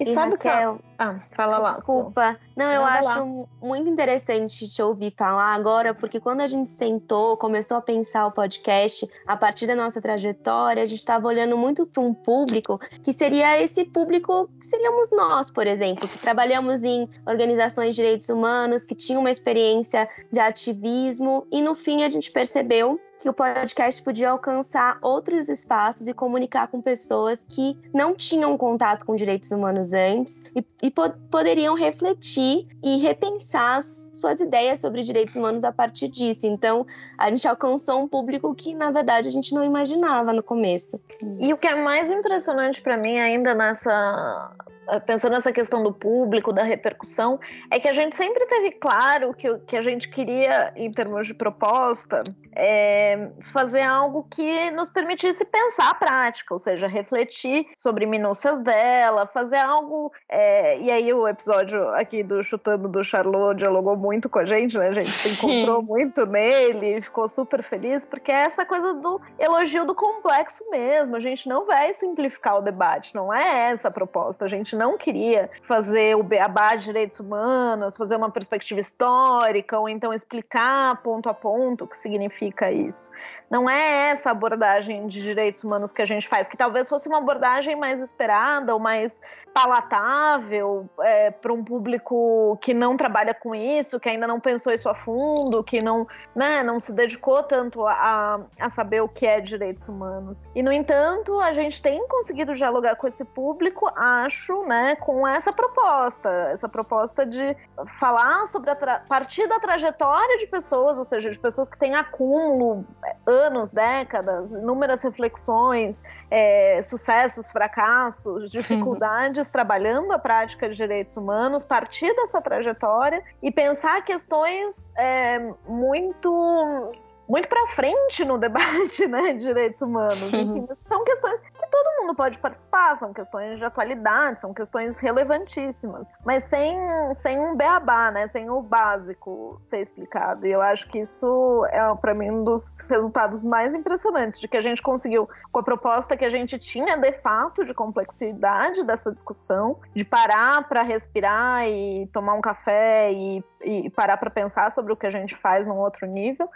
E, 0.00 0.10
e 0.10 0.14
sabe 0.14 0.32
Raquel, 0.32 0.76
que 0.76 0.84
ah, 0.98 1.20
fala 1.32 1.58
lá. 1.58 1.70
Desculpa. 1.70 2.38
Não, 2.56 2.72
eu 2.72 2.82
acho 2.82 3.08
lá. 3.08 3.46
muito 3.60 3.90
interessante 3.90 4.66
te 4.66 4.82
ouvir 4.82 5.12
falar 5.14 5.54
agora, 5.54 5.92
porque 5.92 6.18
quando 6.18 6.40
a 6.40 6.46
gente 6.46 6.70
sentou, 6.70 7.36
começou 7.36 7.76
a 7.76 7.82
pensar 7.82 8.26
o 8.26 8.32
podcast, 8.32 9.06
a 9.26 9.36
partir 9.36 9.66
da 9.66 9.74
nossa 9.74 10.00
trajetória, 10.00 10.82
a 10.82 10.86
gente 10.86 11.00
estava 11.00 11.28
olhando 11.28 11.54
muito 11.54 11.84
para 11.84 12.02
um 12.02 12.14
público 12.14 12.80
que 13.04 13.12
seria 13.12 13.60
esse 13.60 13.84
público 13.84 14.48
que 14.58 14.66
seríamos 14.66 15.10
nós, 15.10 15.50
por 15.50 15.66
exemplo, 15.66 16.08
que 16.08 16.18
trabalhamos 16.18 16.82
em 16.82 17.06
organizações 17.26 17.90
de 17.90 17.96
direitos 17.96 18.30
humanos, 18.30 18.84
que 18.84 18.94
tinham 18.94 19.20
uma 19.20 19.30
experiência 19.30 20.08
de 20.32 20.40
ativismo, 20.40 21.46
e 21.52 21.60
no 21.60 21.74
fim 21.74 22.04
a 22.04 22.08
gente 22.08 22.32
percebeu 22.32 22.98
que 23.20 23.28
o 23.28 23.34
podcast 23.34 24.02
podia 24.02 24.30
alcançar 24.30 24.98
outros 25.02 25.50
espaços 25.50 26.08
e 26.08 26.14
comunicar 26.14 26.68
com 26.68 26.80
pessoas 26.80 27.44
que 27.46 27.76
não 27.92 28.14
tinham 28.14 28.56
contato 28.56 29.04
com 29.04 29.14
direitos 29.14 29.50
humanos 29.50 29.92
antes 29.92 30.42
e, 30.56 30.64
e 30.82 30.90
po 30.90 31.10
poderiam 31.30 31.74
refletir 31.74 32.66
e 32.82 32.96
repensar 32.96 33.82
suas 33.82 34.40
ideias 34.40 34.78
sobre 34.78 35.02
direitos 35.02 35.36
humanos 35.36 35.64
a 35.64 35.72
partir 35.72 36.08
disso. 36.08 36.46
Então, 36.46 36.86
a 37.18 37.28
gente 37.28 37.46
alcançou 37.46 38.02
um 38.02 38.08
público 38.08 38.54
que, 38.54 38.74
na 38.74 38.90
verdade, 38.90 39.28
a 39.28 39.30
gente 39.30 39.54
não 39.54 39.62
imaginava 39.62 40.32
no 40.32 40.42
começo. 40.42 40.98
E 41.38 41.52
o 41.52 41.58
que 41.58 41.66
é 41.66 41.74
mais 41.74 42.10
impressionante 42.10 42.80
para 42.80 42.96
mim 42.96 43.18
ainda 43.18 43.54
nessa 43.54 44.56
pensando 44.98 45.32
nessa 45.32 45.52
questão 45.52 45.82
do 45.82 45.92
público, 45.92 46.52
da 46.52 46.62
repercussão, 46.62 47.38
é 47.70 47.78
que 47.78 47.88
a 47.88 47.92
gente 47.92 48.16
sempre 48.16 48.44
teve 48.46 48.72
claro 48.72 49.32
que 49.34 49.48
o 49.48 49.60
que 49.60 49.76
a 49.76 49.82
gente 49.82 50.08
queria, 50.08 50.72
em 50.74 50.90
termos 50.90 51.26
de 51.26 51.34
proposta, 51.34 52.22
é 52.54 53.30
fazer 53.52 53.82
algo 53.82 54.26
que 54.28 54.70
nos 54.72 54.88
permitisse 54.88 55.44
pensar 55.44 55.90
a 55.90 55.94
prática, 55.94 56.52
ou 56.52 56.58
seja, 56.58 56.86
refletir 56.86 57.66
sobre 57.78 58.06
minúcias 58.06 58.60
dela, 58.60 59.26
fazer 59.26 59.58
algo. 59.58 60.12
É, 60.28 60.78
e 60.80 60.90
aí, 60.90 61.12
o 61.12 61.28
episódio 61.28 61.88
aqui 61.90 62.22
do 62.22 62.42
Chutando 62.42 62.88
do 62.88 63.04
Charlot 63.04 63.56
dialogou 63.56 63.96
muito 63.96 64.28
com 64.28 64.38
a 64.38 64.44
gente, 64.44 64.76
né? 64.76 64.88
A 64.88 64.92
gente 64.92 65.10
se 65.10 65.28
encontrou 65.28 65.82
muito 65.84 66.26
nele, 66.26 67.00
ficou 67.00 67.28
super 67.28 67.62
feliz, 67.62 68.04
porque 68.04 68.32
é 68.32 68.46
essa 68.46 68.64
coisa 68.64 68.94
do 68.94 69.20
elogio 69.38 69.84
do 69.84 69.94
complexo 69.94 70.64
mesmo. 70.70 71.16
A 71.16 71.20
gente 71.20 71.48
não 71.48 71.66
vai 71.66 71.92
simplificar 71.92 72.58
o 72.58 72.62
debate, 72.62 73.14
não 73.14 73.32
é 73.32 73.70
essa 73.70 73.88
a 73.88 73.90
proposta. 73.90 74.44
A 74.44 74.48
gente 74.48 74.76
não 74.80 74.96
queria 74.96 75.50
fazer 75.64 76.16
o 76.16 76.22
beabá 76.22 76.74
de 76.74 76.84
direitos 76.84 77.20
humanos, 77.20 77.98
fazer 77.98 78.16
uma 78.16 78.30
perspectiva 78.30 78.80
histórica, 78.80 79.78
ou 79.78 79.86
então 79.86 80.10
explicar 80.14 81.02
ponto 81.02 81.28
a 81.28 81.34
ponto 81.34 81.84
o 81.84 81.86
que 81.86 81.98
significa 81.98 82.72
isso. 82.72 83.10
Não 83.50 83.68
é 83.68 84.10
essa 84.10 84.30
abordagem 84.30 85.08
de 85.08 85.20
direitos 85.20 85.64
humanos 85.64 85.92
que 85.92 86.00
a 86.00 86.04
gente 86.04 86.28
faz, 86.28 86.46
que 86.46 86.56
talvez 86.56 86.88
fosse 86.88 87.08
uma 87.08 87.18
abordagem 87.18 87.74
mais 87.74 88.00
esperada 88.00 88.72
ou 88.72 88.78
mais 88.78 89.20
palatável 89.52 90.88
é, 91.00 91.32
para 91.32 91.52
um 91.52 91.64
público 91.64 92.56
que 92.60 92.72
não 92.72 92.96
trabalha 92.96 93.34
com 93.34 93.52
isso, 93.52 93.98
que 93.98 94.08
ainda 94.08 94.26
não 94.26 94.38
pensou 94.38 94.72
isso 94.72 94.88
a 94.88 94.94
fundo, 94.94 95.64
que 95.64 95.82
não, 95.82 96.06
né, 96.32 96.62
não 96.62 96.78
se 96.78 96.92
dedicou 96.92 97.42
tanto 97.42 97.84
a, 97.86 98.40
a 98.56 98.70
saber 98.70 99.00
o 99.00 99.08
que 99.08 99.26
é 99.26 99.40
direitos 99.40 99.88
humanos. 99.88 100.44
E, 100.54 100.62
no 100.62 100.72
entanto, 100.72 101.40
a 101.40 101.50
gente 101.50 101.82
tem 101.82 102.06
conseguido 102.06 102.54
dialogar 102.54 102.94
com 102.94 103.08
esse 103.08 103.24
público, 103.24 103.90
acho, 103.96 104.64
né, 104.64 104.94
com 104.94 105.26
essa 105.26 105.52
proposta, 105.52 106.28
essa 106.52 106.68
proposta 106.68 107.26
de 107.26 107.56
falar 107.98 108.46
sobre 108.46 108.70
a 108.70 109.00
partir 109.08 109.48
da 109.48 109.58
trajetória 109.58 110.38
de 110.38 110.46
pessoas, 110.46 110.98
ou 110.98 111.04
seja, 111.04 111.30
de 111.30 111.38
pessoas 111.38 111.68
que 111.68 111.78
têm 111.78 111.96
acúmulo, 111.96 112.86
é, 113.04 113.16
anos, 113.40 113.70
décadas, 113.70 114.52
inúmeras 114.52 115.02
reflexões, 115.02 116.00
é, 116.30 116.80
sucessos, 116.82 117.50
fracassos, 117.50 118.50
dificuldades, 118.50 119.50
trabalhando 119.50 120.12
a 120.12 120.18
prática 120.18 120.68
de 120.68 120.76
direitos 120.76 121.16
humanos, 121.16 121.64
partir 121.64 122.14
dessa 122.14 122.40
trajetória 122.40 123.22
e 123.42 123.50
pensar 123.50 124.04
questões 124.04 124.92
é, 124.96 125.52
muito 125.66 126.92
muito 127.30 127.48
para 127.48 127.64
frente 127.68 128.24
no 128.24 128.36
debate 128.36 129.06
né, 129.06 129.34
de 129.34 129.44
direitos 129.44 129.80
humanos. 129.80 130.20
Enfim, 130.32 130.66
são 130.82 131.04
questões 131.04 131.40
que 131.40 131.70
todo 131.70 132.00
mundo 132.00 132.16
pode 132.16 132.36
participar, 132.40 132.96
são 132.96 133.12
questões 133.12 133.58
de 133.58 133.64
atualidade, 133.64 134.40
são 134.40 134.52
questões 134.52 134.96
relevantíssimas, 134.96 136.10
mas 136.24 136.42
sem, 136.42 136.76
sem 137.14 137.38
um 137.38 137.54
beabá, 137.54 138.10
né? 138.10 138.26
Sem 138.28 138.50
o 138.50 138.60
básico 138.60 139.56
ser 139.60 139.80
explicado. 139.80 140.44
E 140.44 140.50
eu 140.50 140.60
acho 140.60 140.88
que 140.88 140.98
isso 140.98 141.64
é, 141.70 141.94
para 142.00 142.12
mim, 142.14 142.30
um 142.30 142.42
dos 142.42 142.80
resultados 142.88 143.44
mais 143.44 143.72
impressionantes 143.74 144.40
de 144.40 144.48
que 144.48 144.56
a 144.56 144.60
gente 144.60 144.82
conseguiu, 144.82 145.28
com 145.52 145.60
a 145.60 145.62
proposta 145.62 146.16
que 146.16 146.24
a 146.24 146.28
gente 146.28 146.58
tinha 146.58 146.96
de 146.96 147.12
fato 147.12 147.64
de 147.64 147.72
complexidade 147.72 148.82
dessa 148.82 149.12
discussão, 149.12 149.78
de 149.94 150.04
parar 150.04 150.68
para 150.68 150.82
respirar 150.82 151.64
e 151.68 152.08
tomar 152.12 152.34
um 152.34 152.40
café 152.40 153.12
e, 153.12 153.44
e 153.62 153.88
parar 153.90 154.16
para 154.16 154.30
pensar 154.30 154.72
sobre 154.72 154.92
o 154.92 154.96
que 154.96 155.06
a 155.06 155.10
gente 155.12 155.36
faz 155.36 155.68
num 155.68 155.76
outro 155.76 156.08
nível 156.08 156.50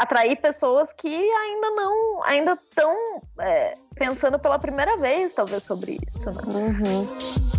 atrair 0.00 0.36
pessoas 0.36 0.94
que 0.94 1.08
ainda 1.08 1.70
não, 1.72 2.24
ainda 2.24 2.52
estão 2.54 2.96
é, 3.38 3.74
pensando 3.94 4.38
pela 4.38 4.58
primeira 4.58 4.96
vez, 4.96 5.34
talvez, 5.34 5.62
sobre 5.62 5.98
isso, 6.06 6.30
né? 6.30 6.40
Uhum. 6.54 7.50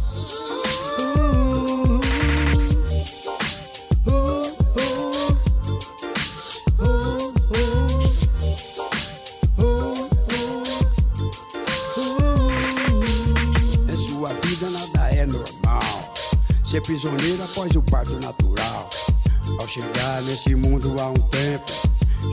Ser 16.65 16.81
prisioneiro 16.83 17.43
após 17.43 17.75
o 17.75 17.81
parto 17.83 18.13
natural. 18.21 18.89
Ao 19.59 19.67
chegar 19.67 20.21
nesse 20.21 20.55
mundo 20.55 20.95
há 21.01 21.09
um 21.09 21.29
tempo, 21.29 21.90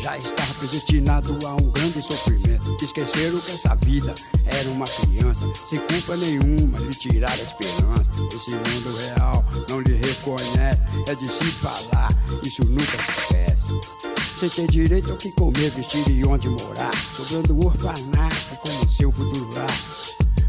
já 0.08 0.16
estava 0.16 0.54
predestinado 0.54 1.38
a 1.46 1.54
um 1.54 1.70
grande 1.70 2.00
sofrimento. 2.00 2.76
Esqueceram 2.82 3.40
que 3.40 3.52
essa 3.52 3.74
vida 3.74 4.14
era 4.46 4.70
uma 4.70 4.86
criança, 4.86 5.44
sem 5.68 5.78
culpa 5.80 6.16
nenhuma, 6.16 6.78
lhe 6.78 6.94
tirar 6.94 7.30
a 7.30 7.36
esperança. 7.36 8.10
Esse 8.34 8.50
mundo 8.52 8.96
real 8.96 9.44
não 9.68 9.80
lhe 9.80 9.94
reconhece, 9.94 10.80
é 11.08 11.14
de 11.14 11.30
se 11.30 11.44
falar, 11.50 12.08
isso 12.42 12.64
nunca 12.64 12.96
se 13.04 13.10
esquece. 13.10 14.38
Sem 14.38 14.48
ter 14.48 14.66
direito 14.68 15.10
ao 15.10 15.16
que 15.18 15.30
comer, 15.32 15.70
vestir 15.70 16.08
e 16.08 16.26
onde 16.26 16.48
morar, 16.48 16.94
sobrando 17.14 17.66
orfanato 17.66 18.56
como 18.64 18.90
seu 18.90 19.12
futuro 19.12 19.50
lar. 19.54 19.78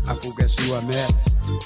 A 0.07 0.15
fuga 0.15 0.45
é 0.45 0.48
sua 0.48 0.81
meta, 0.81 1.14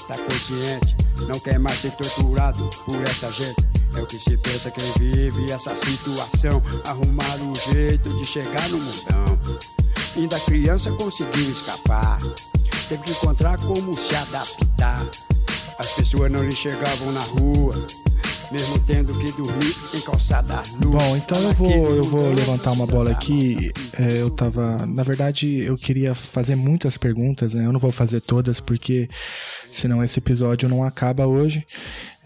tá 0.08 0.18
consciente, 0.18 0.96
não 1.28 1.38
quer 1.38 1.58
mais 1.60 1.80
ser 1.80 1.92
torturado 1.92 2.68
por 2.86 3.00
essa 3.04 3.30
gente. 3.30 3.73
É 3.96 4.02
o 4.02 4.06
que 4.06 4.18
se 4.18 4.36
pensa 4.36 4.70
quem 4.70 4.92
vive 4.98 5.52
essa 5.52 5.74
situação. 5.76 6.62
Arrumar 6.86 7.36
um 7.42 7.54
jeito 7.72 8.08
de 8.16 8.24
chegar 8.24 8.68
no 8.70 8.78
mundão. 8.78 9.38
Ainda 10.16 10.40
criança 10.40 10.90
conseguiu 10.92 11.48
escapar. 11.48 12.18
Teve 12.88 13.02
que 13.02 13.12
encontrar 13.12 13.58
como 13.60 13.96
se 13.96 14.14
adaptar. 14.14 15.00
As 15.78 15.88
pessoas 15.90 16.30
não 16.30 16.42
lhe 16.42 16.54
chegavam 16.54 17.12
na 17.12 17.20
rua 17.20 17.74
mesmo 18.54 18.78
tendo 18.80 19.12
que 19.18 19.32
dormir 19.32 19.74
em 19.94 20.00
calçada 20.00 20.62
nua. 20.80 20.98
Bom, 20.98 21.16
então 21.16 21.40
eu 21.42 21.52
vou, 21.52 21.96
eu 21.96 22.02
vou 22.04 22.32
levantar 22.32 22.70
uma 22.72 22.86
bola 22.86 23.10
aqui. 23.10 23.72
É, 23.98 24.20
eu 24.20 24.30
tava. 24.30 24.86
Na 24.86 25.02
verdade, 25.02 25.58
eu 25.58 25.76
queria 25.76 26.14
fazer 26.14 26.54
muitas 26.54 26.96
perguntas, 26.96 27.54
né? 27.54 27.66
Eu 27.66 27.72
não 27.72 27.80
vou 27.80 27.90
fazer 27.90 28.20
todas, 28.20 28.60
porque 28.60 29.08
senão 29.72 30.04
esse 30.04 30.20
episódio 30.20 30.68
não 30.68 30.84
acaba 30.84 31.26
hoje. 31.26 31.64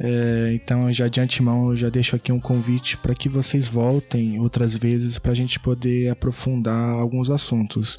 É, 0.00 0.52
então, 0.54 0.90
já 0.92 1.08
de 1.08 1.20
antemão, 1.20 1.70
eu 1.70 1.76
já 1.76 1.88
deixo 1.88 2.14
aqui 2.14 2.30
um 2.30 2.38
convite 2.38 2.96
para 2.96 3.14
que 3.14 3.28
vocês 3.28 3.66
voltem 3.66 4.38
outras 4.40 4.74
vezes 4.74 5.18
para 5.18 5.32
a 5.32 5.34
gente 5.34 5.58
poder 5.58 6.10
aprofundar 6.10 6.90
alguns 6.90 7.30
assuntos. 7.30 7.98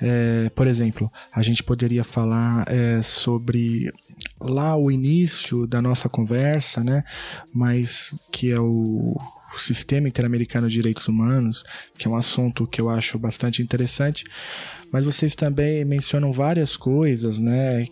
É, 0.00 0.50
por 0.54 0.66
exemplo, 0.66 1.10
a 1.32 1.42
gente 1.42 1.62
poderia 1.62 2.04
falar 2.04 2.64
é, 2.68 3.00
sobre 3.00 3.90
lá 4.40 4.76
o 4.76 4.90
início 4.90 5.66
da 5.66 5.80
nossa 5.80 6.08
conversa, 6.08 6.84
né? 6.84 7.02
Mas 7.52 8.14
que 8.30 8.52
é 8.52 8.60
o 8.60 9.16
Sistema 9.56 10.08
Interamericano 10.08 10.68
de 10.68 10.74
Direitos 10.74 11.08
Humanos, 11.08 11.64
que 11.96 12.06
é 12.06 12.10
um 12.10 12.16
assunto 12.16 12.66
que 12.66 12.80
eu 12.80 12.90
acho 12.90 13.18
bastante 13.18 13.62
interessante. 13.62 14.24
Mas 14.92 15.04
vocês 15.04 15.34
também 15.34 15.84
mencionam 15.84 16.32
várias 16.32 16.76
coisas, 16.76 17.38
né? 17.38 17.86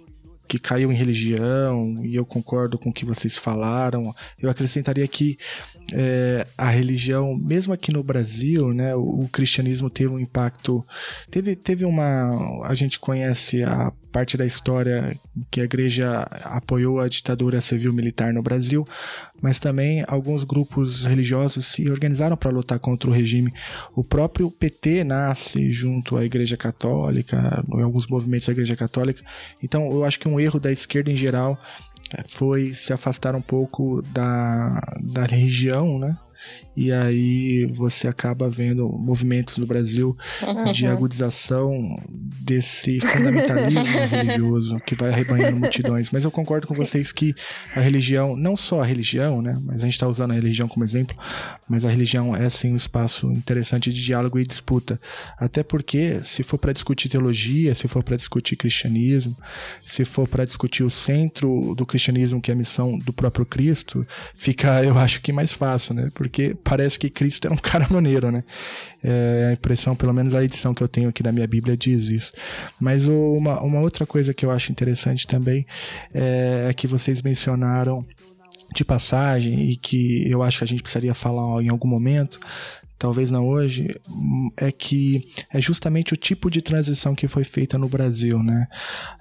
Que 0.46 0.58
caiu 0.58 0.92
em 0.92 0.94
religião, 0.94 1.94
e 2.04 2.14
eu 2.14 2.24
concordo 2.24 2.78
com 2.78 2.90
o 2.90 2.92
que 2.92 3.04
vocês 3.04 3.36
falaram. 3.36 4.14
Eu 4.40 4.48
acrescentaria 4.50 5.06
que 5.06 5.38
é, 5.92 6.46
a 6.58 6.68
religião, 6.68 7.36
mesmo 7.36 7.72
aqui 7.72 7.92
no 7.92 8.02
Brasil, 8.02 8.72
né, 8.72 8.94
o, 8.94 9.20
o, 9.20 9.28
cristianismo 9.28 9.88
teve 9.88 10.10
um 10.10 10.18
impacto. 10.18 10.84
Teve, 11.30 11.54
teve 11.54 11.84
uma. 11.84 12.62
A 12.64 12.74
gente 12.74 12.98
conhece 12.98 13.62
a 13.62 13.92
parte 14.10 14.36
da 14.36 14.46
história 14.46 15.16
que 15.50 15.60
a 15.60 15.64
igreja 15.64 16.26
apoiou 16.44 17.00
a 17.00 17.08
ditadura 17.08 17.60
civil-militar 17.60 18.32
no 18.32 18.42
Brasil, 18.42 18.86
mas 19.42 19.58
também 19.58 20.02
alguns 20.08 20.42
grupos 20.42 21.04
religiosos 21.04 21.66
se 21.66 21.90
organizaram 21.90 22.36
para 22.36 22.50
lutar 22.50 22.78
contra 22.78 23.10
o 23.10 23.12
regime. 23.12 23.52
O 23.94 24.02
próprio 24.02 24.50
PT 24.50 25.04
nasce 25.04 25.70
junto 25.70 26.16
à 26.16 26.24
Igreja 26.24 26.56
Católica, 26.56 27.62
em 27.74 27.82
alguns 27.82 28.06
movimentos 28.06 28.46
da 28.46 28.52
Igreja 28.52 28.74
Católica. 28.74 29.22
Então, 29.62 29.90
eu 29.90 30.02
acho 30.04 30.18
que 30.18 30.28
um 30.28 30.40
erro 30.40 30.58
da 30.58 30.72
esquerda 30.72 31.12
em 31.12 31.16
geral 31.16 31.60
foi 32.28 32.74
se 32.74 32.92
afastar 32.92 33.34
um 33.34 33.42
pouco 33.42 34.02
da, 34.02 34.80
da 35.00 35.24
religião, 35.24 35.98
né? 35.98 36.16
E 36.76 36.92
aí 36.92 37.64
você 37.66 38.06
acaba 38.06 38.50
vendo 38.50 38.86
movimentos 38.88 39.56
no 39.56 39.66
Brasil 39.66 40.16
de 40.72 40.86
agudização 40.86 41.96
desse 42.08 43.00
fundamentalismo 43.00 43.82
religioso 44.10 44.78
que 44.80 44.94
vai 44.94 45.10
arrebanhando 45.10 45.56
multidões. 45.56 46.10
Mas 46.10 46.24
eu 46.24 46.30
concordo 46.30 46.66
com 46.66 46.74
vocês 46.74 47.12
que 47.12 47.34
a 47.74 47.80
religião, 47.80 48.36
não 48.36 48.56
só 48.56 48.82
a 48.82 48.84
religião, 48.84 49.40
né, 49.40 49.54
mas 49.62 49.76
a 49.76 49.84
gente 49.84 49.94
está 49.94 50.06
usando 50.06 50.32
a 50.32 50.34
religião 50.34 50.68
como 50.68 50.84
exemplo, 50.84 51.16
mas 51.66 51.84
a 51.86 51.90
religião 51.90 52.36
é 52.36 52.48
sim 52.50 52.72
um 52.72 52.76
espaço 52.76 53.26
interessante 53.32 53.90
de 53.90 54.04
diálogo 54.04 54.38
e 54.38 54.46
disputa. 54.46 55.00
Até 55.38 55.62
porque, 55.62 56.20
se 56.22 56.42
for 56.42 56.58
para 56.58 56.72
discutir 56.72 57.08
teologia, 57.08 57.74
se 57.74 57.88
for 57.88 58.02
para 58.02 58.16
discutir 58.16 58.54
cristianismo, 58.56 59.34
se 59.84 60.04
for 60.04 60.28
para 60.28 60.44
discutir 60.44 60.84
o 60.84 60.90
centro 60.90 61.74
do 61.74 61.86
cristianismo, 61.86 62.40
que 62.40 62.50
é 62.50 62.54
a 62.54 62.56
missão 62.56 62.98
do 62.98 63.12
próprio 63.12 63.46
Cristo, 63.46 64.06
fica, 64.36 64.84
eu 64.84 64.98
acho 64.98 65.22
que 65.22 65.32
mais 65.32 65.52
fácil, 65.52 65.94
né? 65.94 66.08
Porque 66.14 66.35
parece 66.62 66.98
que 66.98 67.10
Cristo 67.10 67.46
era 67.46 67.54
um 67.54 67.58
cara 67.62 67.86
maneiro, 67.90 68.30
né? 68.30 68.44
É, 69.02 69.48
a 69.50 69.52
impressão, 69.52 69.94
pelo 69.94 70.12
menos 70.12 70.34
a 70.34 70.42
edição 70.42 70.74
que 70.74 70.82
eu 70.82 70.88
tenho 70.88 71.08
aqui 71.08 71.22
da 71.22 71.32
minha 71.32 71.46
Bíblia 71.46 71.76
diz 71.76 72.08
isso. 72.08 72.32
Mas 72.80 73.06
uma, 73.06 73.60
uma 73.60 73.80
outra 73.80 74.06
coisa 74.06 74.34
que 74.34 74.44
eu 74.44 74.50
acho 74.50 74.72
interessante 74.72 75.26
também 75.26 75.66
é, 76.12 76.66
é 76.68 76.74
que 76.74 76.86
vocês 76.86 77.22
mencionaram 77.22 78.04
de 78.74 78.84
passagem 78.84 79.70
e 79.70 79.76
que 79.76 80.28
eu 80.30 80.42
acho 80.42 80.58
que 80.58 80.64
a 80.64 80.66
gente 80.66 80.82
precisaria 80.82 81.14
falar 81.14 81.62
em 81.62 81.68
algum 81.68 81.88
momento 81.88 82.40
talvez 82.98 83.30
não 83.30 83.46
hoje, 83.46 83.94
é 84.56 84.72
que 84.72 85.26
é 85.52 85.60
justamente 85.60 86.14
o 86.14 86.16
tipo 86.16 86.50
de 86.50 86.62
transição 86.62 87.14
que 87.14 87.28
foi 87.28 87.44
feita 87.44 87.76
no 87.76 87.88
Brasil, 87.88 88.42
né? 88.42 88.66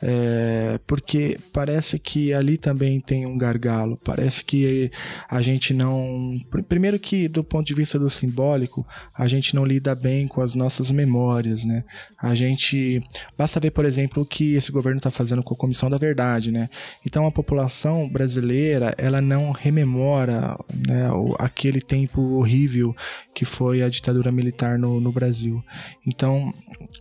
É, 0.02 0.80
porque 0.88 1.38
parece 1.52 2.00
que 2.00 2.34
ali 2.34 2.58
também 2.58 3.00
tem 3.00 3.26
um 3.26 3.38
gargalo, 3.38 4.00
parece 4.04 4.44
que 4.44 4.92
a 5.30 5.42
gente 5.42 5.74
não. 5.74 6.40
Primeiro, 6.70 6.98
que 6.98 7.28
do 7.28 7.44
ponto 7.44 7.68
de 7.68 7.74
vista 7.74 8.00
do 8.00 8.10
simbólico, 8.10 8.86
a 9.14 9.28
gente 9.28 9.54
não 9.56 9.66
lida 9.66 9.94
bem 9.94 10.28
com 10.28 10.42
as 10.42 10.54
nossas 10.54 10.90
memórias, 10.90 11.66
né? 11.66 11.84
A 12.18 12.34
gente. 12.34 13.04
Basta 13.38 13.60
ver, 13.60 13.72
por 13.72 13.86
exemplo, 13.86 14.24
o 14.24 14.26
que 14.26 14.56
esse 14.56 14.72
governo 14.72 14.98
está 14.98 15.12
fazendo 15.12 15.44
com 15.44 15.54
a 15.54 15.58
Comissão 15.58 15.90
da 15.90 15.98
Verdade, 15.98 16.52
né? 16.52 16.70
Então 17.06 17.28
a 17.28 17.32
população 17.32 18.08
brasileira, 18.08 18.96
ela 18.98 19.22
não 19.22 19.52
rememora 19.52 20.58
né, 20.88 21.10
aquele 21.40 21.82
tempo 21.82 22.22
horrível 22.36 22.96
que 23.34 23.44
foi 23.44 23.65
foi 23.66 23.82
a 23.82 23.90
ditadura 23.90 24.32
militar 24.32 24.78
no, 24.78 25.02
no 25.02 25.12
Brasil. 25.12 25.64
Então, 26.06 26.54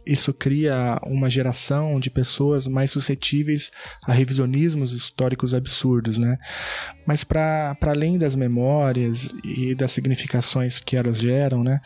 isso 0.06 0.32
cria 0.32 0.98
uma 1.04 1.28
geração 1.28 2.00
de 2.00 2.08
pessoas 2.08 2.66
mais 2.66 2.90
suscetíveis 2.90 3.70
a 4.02 4.14
revisionismos 4.14 4.92
históricos 4.92 5.52
absurdos, 5.52 6.16
né? 6.16 6.38
Mas 7.06 7.22
para 7.22 7.76
além 7.82 8.16
das 8.16 8.34
memórias 8.34 9.28
e 9.44 9.74
das 9.74 9.92
significações 9.92 10.80
que 10.80 10.96
elas 10.96 11.18
geram, 11.18 11.62
né? 11.62 11.80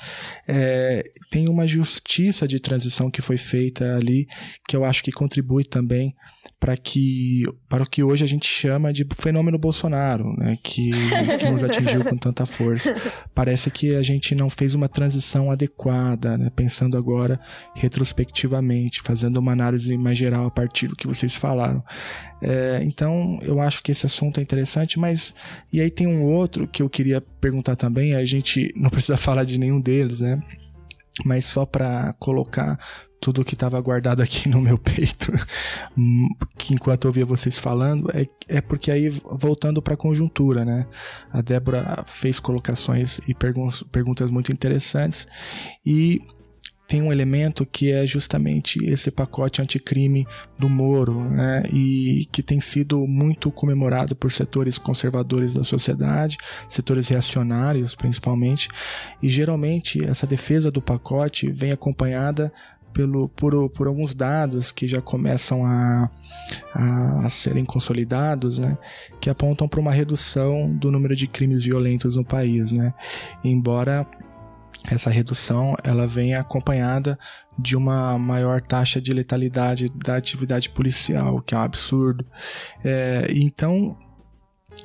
É, 0.46 1.02
tem 1.28 1.48
uma 1.48 1.66
justiça 1.66 2.46
de 2.46 2.60
transição 2.60 3.10
que 3.10 3.20
foi 3.20 3.36
feita 3.36 3.96
ali 3.96 4.28
que 4.68 4.76
eu 4.76 4.84
acho 4.84 5.02
que 5.02 5.10
contribui 5.10 5.64
também 5.64 6.14
para 6.60 6.76
que 6.76 7.44
para 7.68 7.84
o 7.84 7.88
que 7.88 8.02
hoje 8.02 8.24
a 8.24 8.26
gente 8.26 8.46
chama 8.46 8.92
de 8.92 9.06
fenômeno 9.16 9.58
Bolsonaro, 9.58 10.34
né, 10.36 10.58
que, 10.62 10.90
que 11.38 11.50
nos 11.50 11.62
atingiu 11.62 12.04
com 12.04 12.16
tanta 12.16 12.44
força. 12.44 12.92
Parece 13.34 13.70
que 13.70 13.94
a 13.94 14.02
gente 14.02 14.34
não 14.34 14.50
fez 14.50 14.74
uma 14.74 14.88
transição 14.88 15.50
adequada, 15.50 16.36
né, 16.36 16.50
pensando 16.54 16.98
agora 16.98 17.38
retrospectivamente, 17.74 19.00
fazendo 19.02 19.36
uma 19.36 19.52
análise 19.52 19.96
mais 19.96 20.18
geral 20.18 20.46
a 20.46 20.50
partir 20.50 20.88
do 20.88 20.96
que 20.96 21.06
vocês 21.06 21.36
falaram. 21.36 21.82
É, 22.42 22.80
então, 22.82 23.38
eu 23.42 23.60
acho 23.60 23.82
que 23.82 23.92
esse 23.92 24.06
assunto 24.06 24.38
é 24.38 24.42
interessante, 24.42 24.98
mas 24.98 25.34
e 25.72 25.80
aí 25.80 25.90
tem 25.90 26.06
um 26.06 26.24
outro 26.24 26.66
que 26.66 26.82
eu 26.82 26.90
queria 26.90 27.20
perguntar 27.20 27.76
também. 27.76 28.14
A 28.14 28.24
gente 28.24 28.72
não 28.76 28.90
precisa 28.90 29.16
falar 29.16 29.44
de 29.44 29.58
nenhum 29.58 29.80
deles, 29.80 30.20
né? 30.20 30.40
mas 31.24 31.46
só 31.46 31.66
para 31.66 32.12
colocar 32.18 32.78
tudo 33.20 33.44
que 33.44 33.54
estava 33.54 33.80
guardado 33.80 34.22
aqui 34.22 34.48
no 34.48 34.60
meu 34.60 34.78
peito, 34.78 35.32
que 36.56 36.74
enquanto 36.74 37.04
eu 37.04 37.08
ouvia 37.08 37.26
vocês 37.26 37.58
falando, 37.58 38.10
é, 38.12 38.26
é 38.48 38.60
porque 38.60 38.90
aí, 38.90 39.08
voltando 39.08 39.82
para 39.82 39.94
a 39.94 39.96
conjuntura, 39.96 40.64
né? 40.64 40.86
A 41.32 41.40
Débora 41.40 42.04
fez 42.06 42.38
colocações 42.40 43.20
e 43.26 43.34
pergun 43.34 43.68
perguntas 43.90 44.30
muito 44.30 44.52
interessantes 44.52 45.26
e 45.84 46.22
tem 46.88 47.02
um 47.02 47.12
elemento 47.12 47.66
que 47.66 47.92
é 47.92 48.06
justamente 48.06 48.82
esse 48.82 49.10
pacote 49.10 49.60
anticrime 49.60 50.26
do 50.58 50.70
Moro, 50.70 51.22
né? 51.28 51.62
E 51.70 52.26
que 52.32 52.42
tem 52.42 52.62
sido 52.62 53.06
muito 53.06 53.50
comemorado 53.50 54.16
por 54.16 54.32
setores 54.32 54.78
conservadores 54.78 55.52
da 55.52 55.62
sociedade, 55.62 56.38
setores 56.66 57.06
reacionários 57.08 57.94
principalmente, 57.94 58.68
e 59.22 59.28
geralmente 59.28 60.02
essa 60.02 60.26
defesa 60.26 60.70
do 60.70 60.80
pacote 60.80 61.50
vem 61.50 61.72
acompanhada 61.72 62.50
pelo, 62.98 63.28
por, 63.28 63.70
por 63.70 63.86
alguns 63.86 64.12
dados 64.12 64.72
que 64.72 64.88
já 64.88 65.00
começam 65.00 65.64
a, 65.64 66.10
a, 66.74 67.30
serem 67.30 67.64
consolidados, 67.64 68.58
né, 68.58 68.76
que 69.20 69.30
apontam 69.30 69.68
para 69.68 69.78
uma 69.78 69.92
redução 69.92 70.68
do 70.74 70.90
número 70.90 71.14
de 71.14 71.28
crimes 71.28 71.62
violentos 71.62 72.16
no 72.16 72.24
país, 72.24 72.72
né, 72.72 72.92
embora 73.44 74.04
essa 74.90 75.10
redução 75.10 75.76
ela 75.84 76.08
vem 76.08 76.34
acompanhada 76.34 77.16
de 77.56 77.76
uma 77.76 78.18
maior 78.18 78.60
taxa 78.60 79.00
de 79.00 79.12
letalidade 79.12 79.88
da 79.90 80.16
atividade 80.16 80.68
policial, 80.68 81.40
que 81.40 81.54
é 81.54 81.58
um 81.58 81.62
absurdo. 81.62 82.26
É, 82.84 83.28
então, 83.30 83.96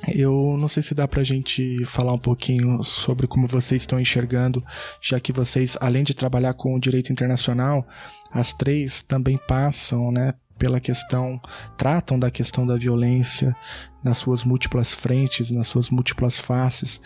eu 0.08 0.56
não 0.58 0.68
sei 0.68 0.82
se 0.82 0.94
dá 0.94 1.06
para 1.06 1.20
a 1.20 1.24
gente 1.24 1.84
falar 1.84 2.12
um 2.12 2.18
pouquinho 2.18 2.82
sobre 2.82 3.26
como 3.26 3.46
vocês 3.46 3.82
estão 3.82 3.98
enxergando, 4.00 4.64
já 5.00 5.18
que 5.18 5.32
vocês, 5.32 5.76
além 5.80 6.04
de 6.04 6.14
trabalhar 6.14 6.54
com 6.54 6.74
o 6.74 6.80
direito 6.80 7.12
internacional, 7.12 7.86
as 8.32 8.52
três 8.52 9.02
também 9.02 9.38
passam, 9.38 10.10
né, 10.10 10.34
pela 10.58 10.80
questão, 10.80 11.40
tratam 11.76 12.18
da 12.18 12.30
questão 12.30 12.66
da 12.66 12.76
violência 12.76 13.54
nas 14.02 14.18
suas 14.18 14.44
múltiplas 14.44 14.92
frentes, 14.92 15.50
nas 15.50 15.66
suas 15.66 15.90
múltiplas 15.90 16.38
faces, 16.38 17.00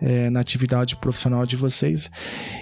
é, 0.00 0.30
na 0.30 0.40
atividade 0.40 0.96
profissional 0.96 1.44
de 1.44 1.56
vocês. 1.56 2.10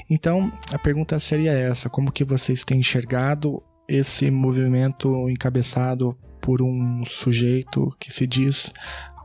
Então, 0.09 0.53
a 0.73 0.79
pergunta 0.79 1.19
seria 1.19 1.53
essa: 1.53 1.89
como 1.91 2.13
que 2.13 2.25
vocês 2.25 2.65
têm 2.65 2.81
enxergado 2.81 3.63
esse 3.89 4.31
movimento 4.31 5.29
encabeçado 5.29 6.17
por 6.41 6.63
um 6.63 7.05
sujeito 7.05 7.95
que 7.99 8.13
se 8.13 8.27
diz 8.27 8.73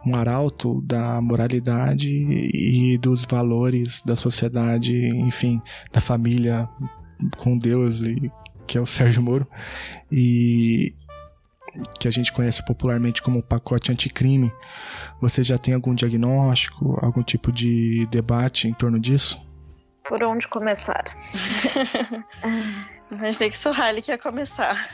um 0.05 0.15
arauto 0.15 0.81
da 0.81 1.19
moralidade 1.21 2.09
e 2.09 2.97
dos 2.97 3.25
valores 3.25 4.01
da 4.05 4.15
sociedade, 4.15 5.07
enfim, 5.07 5.61
da 5.91 5.99
família 5.99 6.69
com 7.37 7.57
Deus 7.57 8.01
e 8.01 8.31
que 8.67 8.77
é 8.77 8.81
o 8.81 8.85
Sérgio 8.85 9.21
Moro 9.21 9.47
e 10.11 10.93
que 11.99 12.07
a 12.07 12.11
gente 12.11 12.31
conhece 12.31 12.63
popularmente 12.65 13.21
como 13.21 13.43
pacote 13.43 13.91
anticrime. 13.91 14.51
Você 15.21 15.43
já 15.43 15.57
tem 15.57 15.73
algum 15.73 15.93
diagnóstico, 15.93 16.97
algum 17.01 17.21
tipo 17.21 17.51
de 17.51 18.07
debate 18.07 18.67
em 18.67 18.73
torno 18.73 18.99
disso? 18.99 19.43
Por 20.07 20.23
onde 20.23 20.47
começar? 20.47 21.03
Imaginei 23.11 23.49
que 23.49 23.57
Suhali 23.57 24.01
quer 24.01 24.17
começar. 24.17 24.87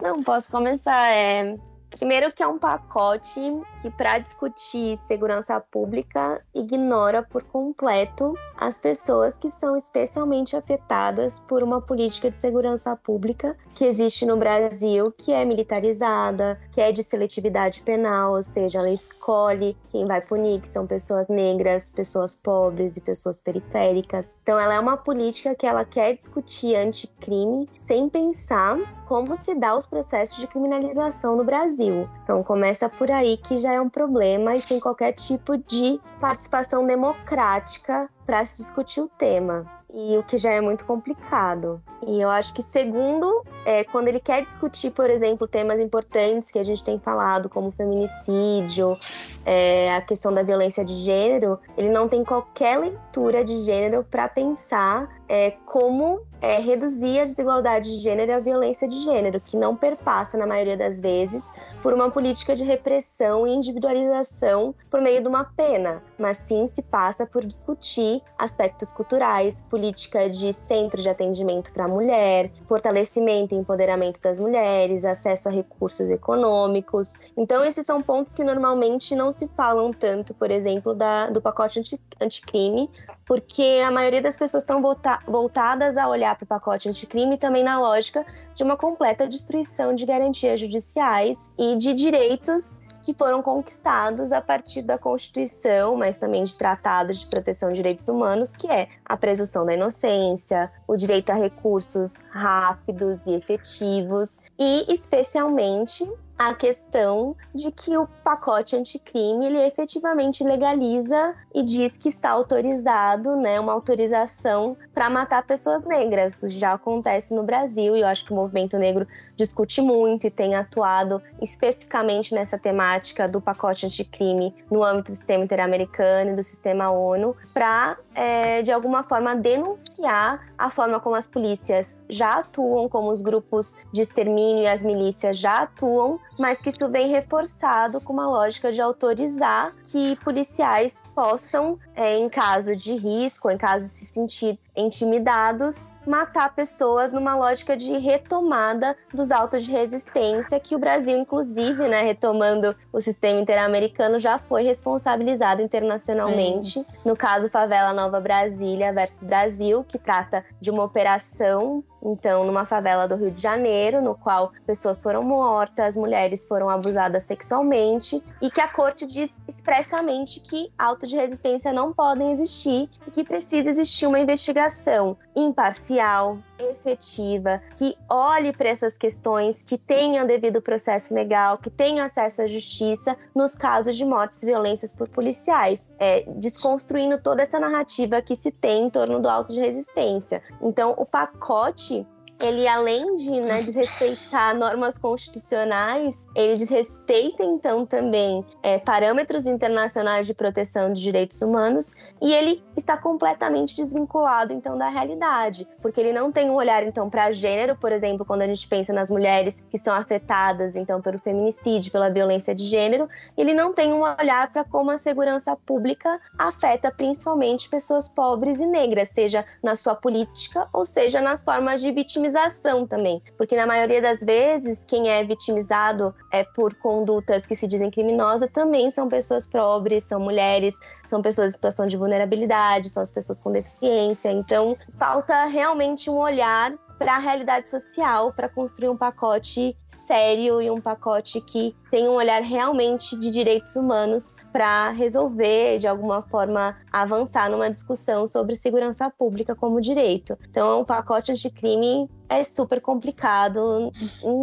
Não, 0.00 0.22
posso 0.22 0.50
começar. 0.50 1.08
É, 1.08 1.56
Primeiro 1.96 2.32
que 2.32 2.42
é 2.42 2.46
um 2.46 2.58
pacote 2.58 3.40
que 3.80 3.90
para 3.90 4.18
discutir 4.18 4.96
segurança 4.96 5.60
pública 5.60 6.42
ignora 6.54 7.22
por 7.22 7.42
completo 7.42 8.34
as 8.56 8.78
pessoas 8.78 9.36
que 9.36 9.50
são 9.50 9.76
especialmente 9.76 10.56
afetadas 10.56 11.40
por 11.40 11.62
uma 11.62 11.80
política 11.80 12.30
de 12.30 12.38
segurança 12.38 12.96
pública 12.96 13.56
que 13.74 13.84
existe 13.84 14.26
no 14.26 14.36
Brasil, 14.36 15.12
que 15.16 15.32
é 15.32 15.44
militarizada, 15.44 16.58
que 16.70 16.80
é 16.80 16.92
de 16.92 17.02
seletividade 17.02 17.82
penal, 17.82 18.34
ou 18.34 18.42
seja, 18.42 18.78
ela 18.78 18.90
escolhe 18.90 19.76
quem 19.88 20.06
vai 20.06 20.20
punir, 20.20 20.60
que 20.60 20.68
são 20.68 20.86
pessoas 20.86 21.28
negras, 21.28 21.90
pessoas 21.90 22.34
pobres 22.34 22.96
e 22.96 23.00
pessoas 23.00 23.40
periféricas. 23.40 24.34
Então 24.42 24.58
ela 24.58 24.74
é 24.74 24.80
uma 24.80 24.96
política 24.96 25.54
que 25.54 25.66
ela 25.66 25.84
quer 25.84 26.16
discutir 26.16 26.76
anticrime 26.76 27.68
sem 27.76 28.08
pensar 28.08 28.78
como 29.06 29.36
se 29.36 29.54
dá 29.54 29.76
os 29.76 29.86
processos 29.86 30.38
de 30.38 30.46
criminalização 30.46 31.36
no 31.36 31.44
Brasil. 31.44 31.81
Então 32.22 32.42
começa 32.42 32.88
por 32.88 33.10
aí 33.10 33.36
que 33.36 33.56
já 33.56 33.72
é 33.72 33.80
um 33.80 33.88
problema 33.88 34.54
e 34.54 34.60
sem 34.60 34.78
qualquer 34.78 35.12
tipo 35.12 35.56
de 35.56 36.00
participação 36.20 36.86
democrática 36.86 38.08
para 38.24 38.44
se 38.44 38.58
discutir 38.58 39.00
o 39.00 39.08
tema 39.08 39.66
e 39.94 40.16
o 40.16 40.22
que 40.22 40.38
já 40.38 40.50
é 40.50 40.60
muito 40.60 40.84
complicado. 40.84 41.82
E 42.06 42.20
eu 42.20 42.30
acho 42.30 42.54
que 42.54 42.62
segundo, 42.62 43.44
é, 43.64 43.84
quando 43.84 44.08
ele 44.08 44.18
quer 44.18 44.44
discutir, 44.44 44.90
por 44.90 45.10
exemplo, 45.10 45.46
temas 45.46 45.78
importantes 45.78 46.50
que 46.50 46.58
a 46.58 46.62
gente 46.62 46.82
tem 46.82 46.98
falado, 46.98 47.48
como 47.48 47.70
feminicídio, 47.70 48.96
é, 49.44 49.94
a 49.94 50.00
questão 50.00 50.32
da 50.32 50.42
violência 50.42 50.84
de 50.84 50.94
gênero, 50.94 51.58
ele 51.76 51.90
não 51.90 52.08
tem 52.08 52.24
qualquer 52.24 52.78
leitura 52.78 53.44
de 53.44 53.62
gênero 53.64 54.04
para 54.10 54.28
pensar 54.28 55.08
é, 55.32 55.52
como 55.64 56.20
é, 56.42 56.58
reduzir 56.58 57.20
a 57.20 57.24
desigualdade 57.24 57.90
de 57.90 58.02
gênero 58.02 58.32
e 58.32 58.34
a 58.34 58.38
violência 58.38 58.86
de 58.86 58.98
gênero, 58.98 59.40
que 59.40 59.56
não 59.56 59.74
perpassa, 59.74 60.36
na 60.36 60.46
maioria 60.46 60.76
das 60.76 61.00
vezes, 61.00 61.50
por 61.80 61.94
uma 61.94 62.10
política 62.10 62.54
de 62.54 62.64
repressão 62.64 63.46
e 63.46 63.54
individualização 63.54 64.74
por 64.90 65.00
meio 65.00 65.22
de 65.22 65.28
uma 65.28 65.44
pena, 65.44 66.02
mas 66.18 66.36
sim 66.36 66.66
se 66.66 66.82
passa 66.82 67.24
por 67.24 67.46
discutir 67.46 68.20
aspectos 68.38 68.92
culturais, 68.92 69.62
política 69.62 70.28
de 70.28 70.52
centro 70.52 71.00
de 71.00 71.08
atendimento 71.08 71.72
para 71.72 71.86
a 71.86 71.88
mulher, 71.88 72.50
fortalecimento 72.66 73.54
e 73.54 73.58
empoderamento 73.58 74.20
das 74.20 74.38
mulheres, 74.38 75.06
acesso 75.06 75.48
a 75.48 75.52
recursos 75.52 76.10
econômicos. 76.10 77.20
Então, 77.38 77.64
esses 77.64 77.86
são 77.86 78.02
pontos 78.02 78.34
que 78.34 78.44
normalmente 78.44 79.16
não 79.16 79.32
se 79.32 79.48
falam 79.56 79.92
tanto, 79.92 80.34
por 80.34 80.50
exemplo, 80.50 80.92
da, 80.92 81.30
do 81.30 81.40
pacote 81.40 81.78
anti, 81.78 81.98
anticrime, 82.20 82.90
porque 83.32 83.80
a 83.82 83.90
maioria 83.90 84.20
das 84.20 84.36
pessoas 84.36 84.62
estão 84.62 84.82
volta, 84.82 85.18
voltadas 85.26 85.96
a 85.96 86.06
olhar 86.06 86.36
para 86.36 86.44
o 86.44 86.46
pacote 86.46 86.86
anticrime 86.86 87.38
também 87.38 87.64
na 87.64 87.80
lógica 87.80 88.26
de 88.54 88.62
uma 88.62 88.76
completa 88.76 89.26
destruição 89.26 89.94
de 89.94 90.04
garantias 90.04 90.60
judiciais 90.60 91.50
e 91.58 91.74
de 91.76 91.94
direitos 91.94 92.82
que 93.02 93.14
foram 93.14 93.42
conquistados 93.42 94.32
a 94.32 94.42
partir 94.42 94.82
da 94.82 94.98
Constituição, 94.98 95.96
mas 95.96 96.18
também 96.18 96.44
de 96.44 96.54
tratados 96.54 97.20
de 97.20 97.26
proteção 97.26 97.70
de 97.70 97.76
direitos 97.76 98.06
humanos, 98.06 98.52
que 98.52 98.70
é 98.70 98.88
a 99.02 99.16
presunção 99.16 99.64
da 99.64 99.72
inocência, 99.72 100.70
o 100.86 100.94
direito 100.94 101.30
a 101.30 101.34
recursos 101.34 102.26
rápidos 102.28 103.26
e 103.26 103.32
efetivos 103.32 104.42
e, 104.58 104.92
especialmente, 104.92 106.06
a 106.48 106.54
questão 106.54 107.36
de 107.54 107.70
que 107.70 107.96
o 107.96 108.06
pacote 108.24 108.76
anticrime 108.76 109.46
ele 109.46 109.62
efetivamente 109.62 110.42
legaliza 110.42 111.34
e 111.54 111.62
diz 111.62 111.96
que 111.96 112.08
está 112.08 112.30
autorizado, 112.30 113.36
né, 113.36 113.60
uma 113.60 113.72
autorização 113.72 114.76
para 114.94 115.10
matar 115.10 115.42
pessoas 115.46 115.84
negras. 115.84 116.38
Já 116.44 116.72
acontece 116.72 117.34
no 117.34 117.42
Brasil 117.42 117.96
e 117.96 118.00
eu 118.00 118.06
acho 118.06 118.24
que 118.24 118.32
o 118.32 118.36
movimento 118.36 118.78
negro 118.78 119.06
discute 119.36 119.80
muito 119.80 120.26
e 120.26 120.30
tem 120.30 120.54
atuado 120.54 121.22
especificamente 121.40 122.34
nessa 122.34 122.58
temática 122.58 123.28
do 123.28 123.40
pacote 123.40 123.86
anticrime 123.86 124.54
no 124.70 124.82
âmbito 124.82 125.10
do 125.10 125.14
sistema 125.14 125.44
interamericano 125.44 126.30
e 126.30 126.34
do 126.34 126.42
sistema 126.42 126.90
ONU 126.90 127.36
para 127.52 127.96
é, 128.14 128.62
de 128.62 128.70
alguma 128.70 129.02
forma 129.02 129.34
denunciar 129.34 130.52
a 130.56 130.70
forma 130.70 131.00
como 131.00 131.16
as 131.16 131.26
polícias 131.26 132.00
já 132.08 132.38
atuam, 132.38 132.88
como 132.88 133.10
os 133.10 133.22
grupos 133.22 133.76
de 133.92 134.02
extermínio 134.02 134.64
e 134.64 134.68
as 134.68 134.82
milícias 134.82 135.38
já 135.38 135.62
atuam 135.62 136.20
mas 136.38 136.60
que 136.60 136.68
isso 136.68 136.88
vem 136.88 137.08
reforçado 137.08 138.00
com 138.00 138.12
uma 138.12 138.26
lógica 138.26 138.72
de 138.72 138.80
autorizar 138.80 139.74
que 139.86 140.16
policiais 140.16 141.02
possam, 141.14 141.78
é, 141.94 142.16
em 142.16 142.28
caso 142.28 142.74
de 142.74 142.94
risco, 142.94 143.50
em 143.50 143.58
caso 143.58 143.84
de 143.84 143.90
se 143.90 144.06
sentir 144.06 144.58
intimidados, 144.76 145.92
matar 146.06 146.54
pessoas 146.54 147.10
numa 147.10 147.36
lógica 147.36 147.76
de 147.76 147.96
retomada 147.98 148.96
dos 149.12 149.30
autos 149.30 149.64
de 149.64 149.70
resistência, 149.70 150.58
que 150.58 150.74
o 150.74 150.78
Brasil, 150.78 151.16
inclusive, 151.16 151.86
né, 151.88 152.02
retomando 152.02 152.74
o 152.92 153.00
sistema 153.00 153.40
interamericano, 153.40 154.18
já 154.18 154.38
foi 154.38 154.62
responsabilizado 154.62 155.62
internacionalmente. 155.62 156.84
No 157.04 157.16
caso 157.16 157.48
Favela 157.48 157.92
Nova 157.92 158.20
Brasília 158.20 158.92
versus 158.92 159.24
Brasil, 159.24 159.84
que 159.84 159.98
trata 159.98 160.44
de 160.60 160.70
uma 160.70 160.84
operação 160.84 161.84
então, 162.04 162.42
numa 162.42 162.64
favela 162.64 163.06
do 163.06 163.14
Rio 163.14 163.30
de 163.30 163.40
Janeiro, 163.40 164.02
no 164.02 164.16
qual 164.16 164.50
pessoas 164.66 165.00
foram 165.00 165.22
mortas, 165.22 165.96
mulheres 165.96 166.44
foram 166.44 166.68
abusadas 166.68 167.22
sexualmente, 167.22 168.20
e 168.40 168.50
que 168.50 168.60
a 168.60 168.66
corte 168.66 169.06
diz 169.06 169.40
expressamente 169.46 170.40
que 170.40 170.72
autos 170.76 171.08
de 171.08 171.14
resistência 171.14 171.72
não 171.72 171.92
podem 171.92 172.32
existir 172.32 172.90
e 173.06 173.10
que 173.12 173.22
precisa 173.22 173.70
existir 173.70 174.08
uma 174.08 174.18
investigação 174.18 174.61
investigação 174.62 175.16
imparcial, 175.34 176.38
efetiva, 176.58 177.60
que 177.74 177.96
olhe 178.08 178.52
para 178.52 178.68
essas 178.68 178.96
questões, 178.96 179.62
que 179.62 179.78
tenha 179.78 180.24
devido 180.24 180.62
processo 180.62 181.14
legal, 181.14 181.58
que 181.58 181.70
tenha 181.70 182.04
acesso 182.04 182.42
à 182.42 182.46
justiça 182.46 183.16
nos 183.34 183.54
casos 183.54 183.96
de 183.96 184.04
mortes 184.04 184.42
e 184.42 184.46
violências 184.46 184.94
por 184.94 185.08
policiais, 185.08 185.88
é, 185.98 186.24
desconstruindo 186.36 187.18
toda 187.18 187.42
essa 187.42 187.58
narrativa 187.58 188.20
que 188.22 188.36
se 188.36 188.50
tem 188.50 188.84
em 188.84 188.90
torno 188.90 189.20
do 189.20 189.28
auto 189.28 189.52
de 189.52 189.60
resistência. 189.60 190.42
Então, 190.60 190.94
o 190.96 191.06
pacote 191.06 192.06
ele 192.42 192.66
além 192.66 193.14
de 193.14 193.40
né, 193.40 193.62
desrespeitar 193.62 194.56
normas 194.56 194.98
constitucionais, 194.98 196.26
ele 196.34 196.56
desrespeita 196.56 197.44
então 197.44 197.86
também 197.86 198.44
é, 198.62 198.80
parâmetros 198.80 199.46
internacionais 199.46 200.26
de 200.26 200.34
proteção 200.34 200.92
de 200.92 201.00
direitos 201.00 201.40
humanos 201.40 201.94
e 202.20 202.34
ele 202.34 202.62
está 202.76 202.96
completamente 202.96 203.76
desvinculado 203.76 204.52
então 204.52 204.76
da 204.76 204.88
realidade, 204.88 205.68
porque 205.80 206.00
ele 206.00 206.12
não 206.12 206.32
tem 206.32 206.50
um 206.50 206.54
olhar 206.54 206.82
então 206.82 207.08
para 207.08 207.30
gênero, 207.30 207.76
por 207.76 207.92
exemplo, 207.92 208.26
quando 208.26 208.42
a 208.42 208.46
gente 208.46 208.66
pensa 208.66 208.92
nas 208.92 209.08
mulheres 209.08 209.64
que 209.70 209.78
são 209.78 209.94
afetadas 209.94 210.74
então 210.74 211.00
pelo 211.00 211.20
feminicídio, 211.20 211.92
pela 211.92 212.10
violência 212.10 212.52
de 212.52 212.64
gênero, 212.64 213.08
ele 213.36 213.54
não 213.54 213.72
tem 213.72 213.92
um 213.92 214.02
olhar 214.02 214.52
para 214.52 214.64
como 214.64 214.90
a 214.90 214.98
segurança 214.98 215.54
pública 215.54 216.20
afeta 216.36 216.90
principalmente 216.90 217.68
pessoas 217.68 218.08
pobres 218.08 218.58
e 218.58 218.66
negras, 218.66 219.10
seja 219.10 219.44
na 219.62 219.76
sua 219.76 219.94
política 219.94 220.68
ou 220.72 220.84
seja 220.84 221.20
nas 221.20 221.44
formas 221.44 221.80
de 221.80 221.92
vitimização 221.92 222.31
vitimização 222.32 222.86
também, 222.86 223.22
porque 223.36 223.54
na 223.54 223.66
maioria 223.66 224.00
das 224.00 224.20
vezes 224.20 224.82
quem 224.86 225.08
é 225.08 225.22
vitimizado 225.22 226.14
é 226.30 226.42
por 226.42 226.74
condutas 226.74 227.46
que 227.46 227.54
se 227.54 227.66
dizem 227.66 227.90
criminosas 227.90 228.50
também 228.50 228.90
são 228.90 229.08
pessoas 229.08 229.46
pobres, 229.46 230.04
são 230.04 230.18
mulheres, 230.18 230.74
são 231.06 231.20
pessoas 231.20 231.50
em 231.50 231.54
situação 231.54 231.86
de 231.86 231.96
vulnerabilidade, 231.96 232.88
são 232.88 233.02
as 233.02 233.10
pessoas 233.10 233.40
com 233.40 233.52
deficiência. 233.52 234.30
Então, 234.32 234.76
falta 234.98 235.44
realmente 235.44 236.08
um 236.08 236.18
olhar 236.18 236.72
para 236.98 237.16
a 237.16 237.18
realidade 237.18 237.68
social, 237.68 238.32
para 238.32 238.48
construir 238.48 238.88
um 238.88 238.96
pacote 238.96 239.76
sério 239.86 240.60
e 240.60 240.70
um 240.70 240.80
pacote 240.80 241.40
que 241.40 241.74
tem 241.90 242.08
um 242.08 242.12
olhar 242.12 242.42
realmente 242.42 243.18
de 243.18 243.30
direitos 243.30 243.76
humanos 243.76 244.36
para 244.52 244.90
resolver, 244.90 245.78
de 245.78 245.86
alguma 245.86 246.22
forma, 246.22 246.76
avançar 246.92 247.50
numa 247.50 247.70
discussão 247.70 248.26
sobre 248.26 248.54
segurança 248.56 249.10
pública 249.10 249.54
como 249.54 249.80
direito. 249.80 250.38
Então, 250.48 250.80
o 250.80 250.84
pacote 250.84 251.32
anticrime 251.32 252.08
é 252.28 252.42
super 252.42 252.80
complicado 252.80 253.92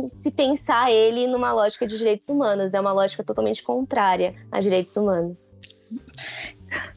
se 0.08 0.30
pensar 0.32 0.92
ele 0.92 1.28
numa 1.28 1.52
lógica 1.52 1.88
de 1.88 1.98
direitos 1.98 2.30
humanos. 2.30 2.74
É 2.74 2.80
uma 2.80 2.92
lógica 2.92 3.24
totalmente 3.24 3.64
contrária 3.64 4.34
a 4.52 4.60
direitos 4.60 4.96
humanos. 4.96 5.52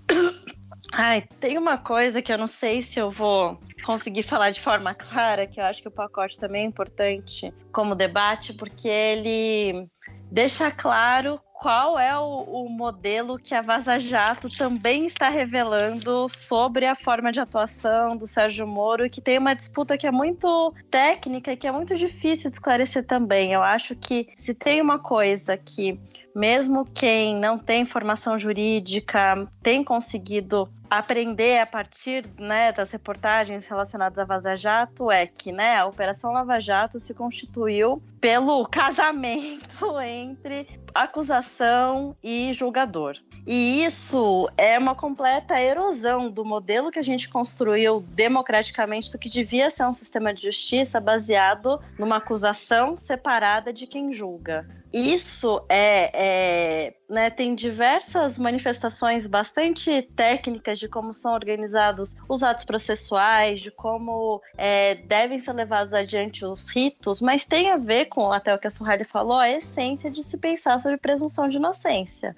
Ai, 0.94 1.22
tem 1.40 1.56
uma 1.56 1.78
coisa 1.78 2.20
que 2.20 2.30
eu 2.30 2.36
não 2.36 2.46
sei 2.46 2.82
se 2.82 3.00
eu 3.00 3.10
vou 3.10 3.58
conseguir 3.82 4.22
falar 4.22 4.50
de 4.50 4.60
forma 4.60 4.94
clara, 4.94 5.46
que 5.46 5.58
eu 5.58 5.64
acho 5.64 5.80
que 5.80 5.88
o 5.88 5.92
pacote 5.92 6.38
também 6.38 6.64
é 6.64 6.66
importante 6.66 7.52
como 7.72 7.94
debate, 7.94 8.52
porque 8.52 8.88
ele 8.88 9.88
deixa 10.30 10.70
claro 10.70 11.40
qual 11.54 11.98
é 11.98 12.18
o, 12.18 12.42
o, 12.42 12.68
modelo 12.68 13.38
que 13.38 13.54
a 13.54 13.62
Vaza 13.62 13.96
Jato 13.98 14.48
também 14.48 15.06
está 15.06 15.28
revelando 15.28 16.28
sobre 16.28 16.86
a 16.86 16.94
forma 16.94 17.30
de 17.30 17.38
atuação 17.38 18.16
do 18.16 18.26
Sérgio 18.26 18.66
Moro, 18.66 19.08
que 19.08 19.20
tem 19.20 19.38
uma 19.38 19.54
disputa 19.54 19.96
que 19.96 20.06
é 20.06 20.10
muito 20.10 20.74
técnica 20.90 21.52
e 21.52 21.56
que 21.56 21.68
é 21.68 21.72
muito 21.72 21.94
difícil 21.94 22.50
de 22.50 22.56
esclarecer 22.56 23.06
também. 23.06 23.52
Eu 23.52 23.62
acho 23.62 23.94
que 23.94 24.28
se 24.36 24.52
tem 24.52 24.80
uma 24.82 24.98
coisa 24.98 25.56
que 25.56 26.00
mesmo 26.34 26.84
quem 26.84 27.36
não 27.36 27.58
tem 27.58 27.84
formação 27.84 28.38
jurídica 28.38 29.46
tem 29.62 29.84
conseguido 29.84 30.68
aprender 30.92 31.58
a 31.58 31.64
partir 31.64 32.26
né, 32.38 32.70
das 32.70 32.90
reportagens 32.90 33.66
relacionadas 33.66 34.18
a 34.18 34.24
Vaza 34.24 34.54
Jato 34.54 35.10
é 35.10 35.26
que 35.26 35.50
né, 35.50 35.78
a 35.78 35.86
Operação 35.86 36.32
Lava 36.32 36.60
Jato 36.60 37.00
se 37.00 37.14
constituiu 37.14 38.02
pelo 38.20 38.66
casamento 38.68 39.98
entre 40.04 40.68
acusação 40.94 42.14
e 42.22 42.52
julgador. 42.52 43.16
E 43.46 43.82
isso 43.82 44.46
é 44.58 44.78
uma 44.78 44.94
completa 44.94 45.58
erosão 45.58 46.30
do 46.30 46.44
modelo 46.44 46.90
que 46.90 46.98
a 46.98 47.02
gente 47.02 47.26
construiu 47.26 48.04
democraticamente 48.08 49.10
do 49.10 49.18
que 49.18 49.30
devia 49.30 49.70
ser 49.70 49.86
um 49.86 49.94
sistema 49.94 50.34
de 50.34 50.42
justiça 50.42 51.00
baseado 51.00 51.80
numa 51.98 52.16
acusação 52.16 52.98
separada 52.98 53.72
de 53.72 53.86
quem 53.86 54.12
julga. 54.12 54.81
Isso 54.92 55.64
é, 55.68 56.10
é 56.14 56.94
né, 57.08 57.28
tem 57.28 57.54
diversas 57.54 58.38
manifestações 58.38 59.26
bastante 59.26 60.02
técnicas 60.16 60.78
de 60.78 60.88
como 60.88 61.12
são 61.12 61.34
organizados 61.34 62.16
os 62.28 62.42
atos 62.42 62.64
processuais, 62.64 63.60
de 63.60 63.70
como 63.70 64.40
é, 64.56 64.94
devem 64.94 65.38
ser 65.38 65.52
levados 65.52 65.92
adiante 65.92 66.44
os 66.44 66.70
ritos, 66.70 67.20
mas 67.20 67.44
tem 67.44 67.70
a 67.70 67.76
ver 67.76 68.06
com, 68.06 68.32
até 68.32 68.54
o 68.54 68.58
que 68.58 68.66
a 68.66 68.70
Suhaili 68.70 69.04
falou, 69.04 69.38
a 69.38 69.50
essência 69.50 70.10
de 70.10 70.22
se 70.22 70.38
pensar 70.38 70.78
sobre 70.78 70.96
presunção 70.96 71.48
de 71.48 71.56
inocência. 71.56 72.34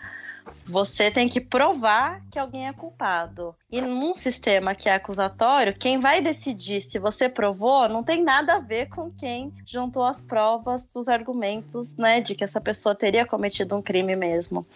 Você 0.66 1.10
tem 1.10 1.28
que 1.28 1.40
provar 1.40 2.22
que 2.30 2.38
alguém 2.38 2.66
é 2.66 2.72
culpado. 2.72 3.54
E 3.70 3.80
num 3.80 4.14
sistema 4.14 4.74
que 4.74 4.88
é 4.88 4.94
acusatório, 4.94 5.76
quem 5.76 6.00
vai 6.00 6.22
decidir 6.22 6.80
se 6.80 6.98
você 6.98 7.28
provou 7.28 7.88
não 7.88 8.02
tem 8.02 8.22
nada 8.22 8.54
a 8.54 8.60
ver 8.60 8.88
com 8.88 9.10
quem 9.10 9.52
juntou 9.66 10.04
as 10.04 10.20
provas 10.20 10.86
dos 10.86 11.08
argumentos, 11.08 11.98
né, 11.98 12.20
de 12.20 12.34
que 12.34 12.44
essa 12.44 12.60
pessoa 12.60 12.94
teria 12.94 13.26
cometido 13.26 13.76
um 13.76 13.82
crime 13.82 14.16
mesmo. 14.16 14.66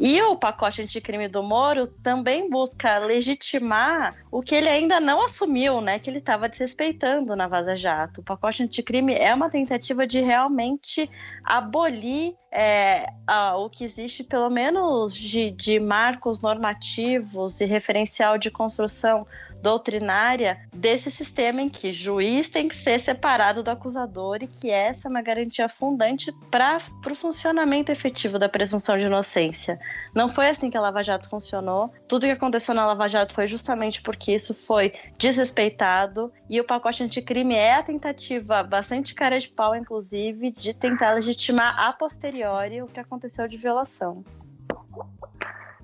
E 0.00 0.20
o 0.22 0.36
pacote 0.36 0.80
anticrime 0.80 1.28
do 1.28 1.42
Moro 1.42 1.86
também 1.86 2.48
busca 2.48 2.98
legitimar 2.98 4.16
o 4.30 4.40
que 4.40 4.54
ele 4.54 4.68
ainda 4.68 5.00
não 5.00 5.24
assumiu, 5.24 5.80
né, 5.80 5.98
que 5.98 6.08
ele 6.08 6.18
estava 6.18 6.48
desrespeitando 6.48 7.36
na 7.36 7.46
Vaza 7.46 7.76
Jato. 7.76 8.20
O 8.20 8.24
pacote 8.24 8.62
anticrime 8.62 9.14
é 9.14 9.34
uma 9.34 9.50
tentativa 9.50 10.06
de 10.06 10.20
realmente 10.20 11.10
abolir 11.44 12.34
é, 12.58 13.12
o 13.58 13.68
que 13.68 13.84
existe, 13.84 14.24
pelo 14.24 14.48
menos 14.48 15.14
de, 15.14 15.50
de 15.50 15.78
marcos 15.78 16.40
normativos 16.40 17.60
e 17.60 17.66
referencial 17.66 18.38
de 18.38 18.50
construção 18.50 19.26
doutrinária 19.66 20.60
desse 20.72 21.10
sistema 21.10 21.60
em 21.60 21.68
que 21.68 21.92
juiz 21.92 22.48
tem 22.48 22.68
que 22.68 22.76
ser 22.76 23.00
separado 23.00 23.64
do 23.64 23.70
acusador 23.72 24.38
e 24.40 24.46
que 24.46 24.70
essa 24.70 25.08
é 25.08 25.10
uma 25.10 25.20
garantia 25.20 25.68
fundante 25.68 26.32
para 26.52 26.78
o 27.10 27.14
funcionamento 27.16 27.90
efetivo 27.90 28.38
da 28.38 28.48
presunção 28.48 28.96
de 28.96 29.06
inocência. 29.06 29.76
Não 30.14 30.28
foi 30.28 30.50
assim 30.50 30.70
que 30.70 30.76
a 30.76 30.80
Lava 30.80 31.02
Jato 31.02 31.28
funcionou. 31.28 31.92
Tudo 32.06 32.26
que 32.26 32.30
aconteceu 32.30 32.76
na 32.76 32.86
Lava 32.86 33.08
Jato 33.08 33.34
foi 33.34 33.48
justamente 33.48 34.00
porque 34.02 34.32
isso 34.32 34.54
foi 34.54 34.92
desrespeitado 35.18 36.32
e 36.48 36.60
o 36.60 36.64
pacote 36.64 37.02
anticrime 37.02 37.56
é 37.56 37.74
a 37.74 37.82
tentativa 37.82 38.62
bastante 38.62 39.16
cara 39.16 39.40
de 39.40 39.48
pau, 39.48 39.74
inclusive, 39.74 40.52
de 40.52 40.74
tentar 40.74 41.10
legitimar 41.14 41.76
a 41.76 41.92
posteriori 41.92 42.82
o 42.82 42.86
que 42.86 43.00
aconteceu 43.00 43.48
de 43.48 43.56
violação. 43.56 44.22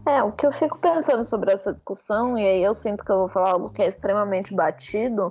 É, 0.06 0.22
o 0.22 0.32
que 0.32 0.44
eu 0.44 0.52
fico 0.52 0.78
pensando 0.78 1.24
sobre 1.24 1.52
essa 1.52 1.72
discussão, 1.72 2.36
e 2.36 2.44
aí 2.44 2.62
eu 2.62 2.74
sinto 2.74 3.04
que 3.04 3.12
eu 3.12 3.18
vou 3.18 3.28
falar 3.28 3.52
algo 3.52 3.70
que 3.70 3.82
é 3.82 3.86
extremamente 3.86 4.54
batido, 4.54 5.30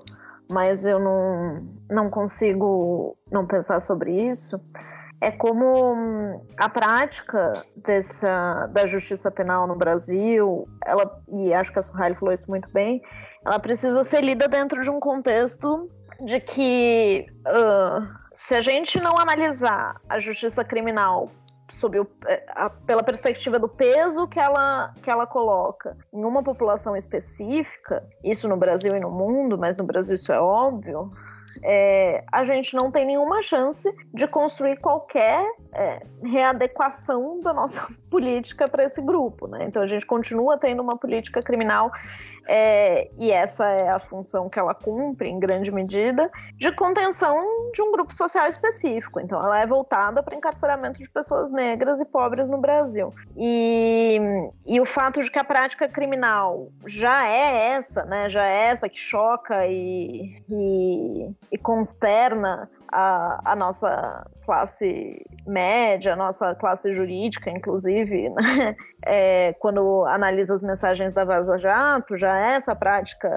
mas 0.49 0.85
eu 0.85 0.99
não, 0.99 1.63
não 1.89 2.09
consigo 2.09 3.17
não 3.29 3.45
pensar 3.45 3.81
sobre 3.81 4.29
isso, 4.29 4.59
é 5.21 5.29
como 5.29 6.43
a 6.57 6.67
prática 6.67 7.63
dessa, 7.75 8.67
da 8.67 8.87
justiça 8.87 9.29
penal 9.29 9.67
no 9.67 9.75
Brasil, 9.75 10.67
ela, 10.85 11.21
e 11.29 11.53
acho 11.53 11.71
que 11.71 11.79
a 11.79 11.81
Suhaili 11.81 12.15
falou 12.15 12.33
isso 12.33 12.49
muito 12.49 12.69
bem, 12.71 13.01
ela 13.45 13.59
precisa 13.59 14.03
ser 14.03 14.21
lida 14.21 14.47
dentro 14.47 14.81
de 14.81 14.89
um 14.89 14.99
contexto 14.99 15.89
de 16.25 16.39
que 16.39 17.25
uh, 17.47 18.07
se 18.35 18.55
a 18.55 18.61
gente 18.61 18.99
não 18.99 19.17
analisar 19.17 19.99
a 20.09 20.19
justiça 20.19 20.63
criminal 20.63 21.29
sob 21.71 21.99
o, 21.99 22.07
é, 22.27 22.43
a, 22.49 22.69
pela 22.69 23.03
perspectiva 23.03 23.57
do 23.57 23.67
peso 23.67 24.27
que 24.27 24.39
ela, 24.39 24.93
que 25.01 25.09
ela 25.09 25.25
coloca 25.25 25.97
em 26.13 26.23
uma 26.23 26.43
população 26.43 26.95
específica, 26.95 28.03
isso 28.23 28.47
no 28.47 28.57
Brasil 28.57 28.95
e 28.95 28.99
no 28.99 29.09
mundo, 29.09 29.57
mas 29.57 29.77
no 29.77 29.83
Brasil 29.83 30.15
isso 30.15 30.31
é 30.31 30.39
óbvio, 30.39 31.11
é, 31.63 32.23
a 32.31 32.43
gente 32.45 32.75
não 32.75 32.89
tem 32.89 33.05
nenhuma 33.05 33.41
chance 33.41 33.91
de 34.13 34.27
construir 34.27 34.77
qualquer 34.77 35.45
é, 35.73 36.01
readequação 36.23 37.41
da 37.41 37.53
nossa 37.53 37.87
política 38.09 38.67
para 38.67 38.83
esse 38.83 39.01
grupo. 39.01 39.47
Né? 39.47 39.65
Então 39.65 39.81
a 39.81 39.87
gente 39.87 40.05
continua 40.05 40.57
tendo 40.57 40.81
uma 40.81 40.97
política 40.97 41.41
criminal 41.41 41.91
é, 42.47 43.09
e 43.17 43.31
essa 43.31 43.69
é 43.69 43.89
a 43.89 43.99
função 43.99 44.49
que 44.49 44.59
ela 44.59 44.73
cumpre, 44.73 45.29
em 45.29 45.39
grande 45.39 45.71
medida, 45.71 46.29
de 46.55 46.71
contenção 46.71 47.37
de 47.73 47.81
um 47.81 47.91
grupo 47.91 48.13
social 48.15 48.47
específico. 48.47 49.19
Então, 49.19 49.43
ela 49.43 49.59
é 49.59 49.67
voltada 49.67 50.23
para 50.23 50.35
encarceramento 50.35 50.99
de 50.99 51.09
pessoas 51.09 51.51
negras 51.51 51.99
e 51.99 52.05
pobres 52.05 52.49
no 52.49 52.57
Brasil. 52.57 53.13
E, 53.35 54.19
e 54.67 54.79
o 54.79 54.85
fato 54.85 55.21
de 55.21 55.29
que 55.29 55.39
a 55.39 55.43
prática 55.43 55.87
criminal 55.87 56.69
já 56.85 57.27
é 57.27 57.73
essa, 57.73 58.03
né, 58.05 58.29
já 58.29 58.45
é 58.45 58.67
essa 58.67 58.89
que 58.89 58.99
choca 58.99 59.65
e, 59.67 60.43
e, 60.49 61.29
e 61.51 61.57
consterna 61.57 62.69
a, 62.91 63.51
a 63.51 63.55
nossa 63.55 64.25
classe 64.45 65.23
média, 65.45 66.13
a 66.13 66.15
nossa 66.15 66.53
classe 66.55 66.93
jurídica, 66.93 67.49
inclusive, 67.49 68.29
né? 68.35 68.75
é, 69.05 69.53
quando 69.53 70.05
analisa 70.05 70.55
as 70.55 70.61
mensagens 70.61 71.13
da 71.13 71.23
Vaza 71.23 71.57
Jato, 71.57 72.17
já 72.17 72.37
é 72.37 72.55
essa 72.57 72.75
prática 72.75 73.29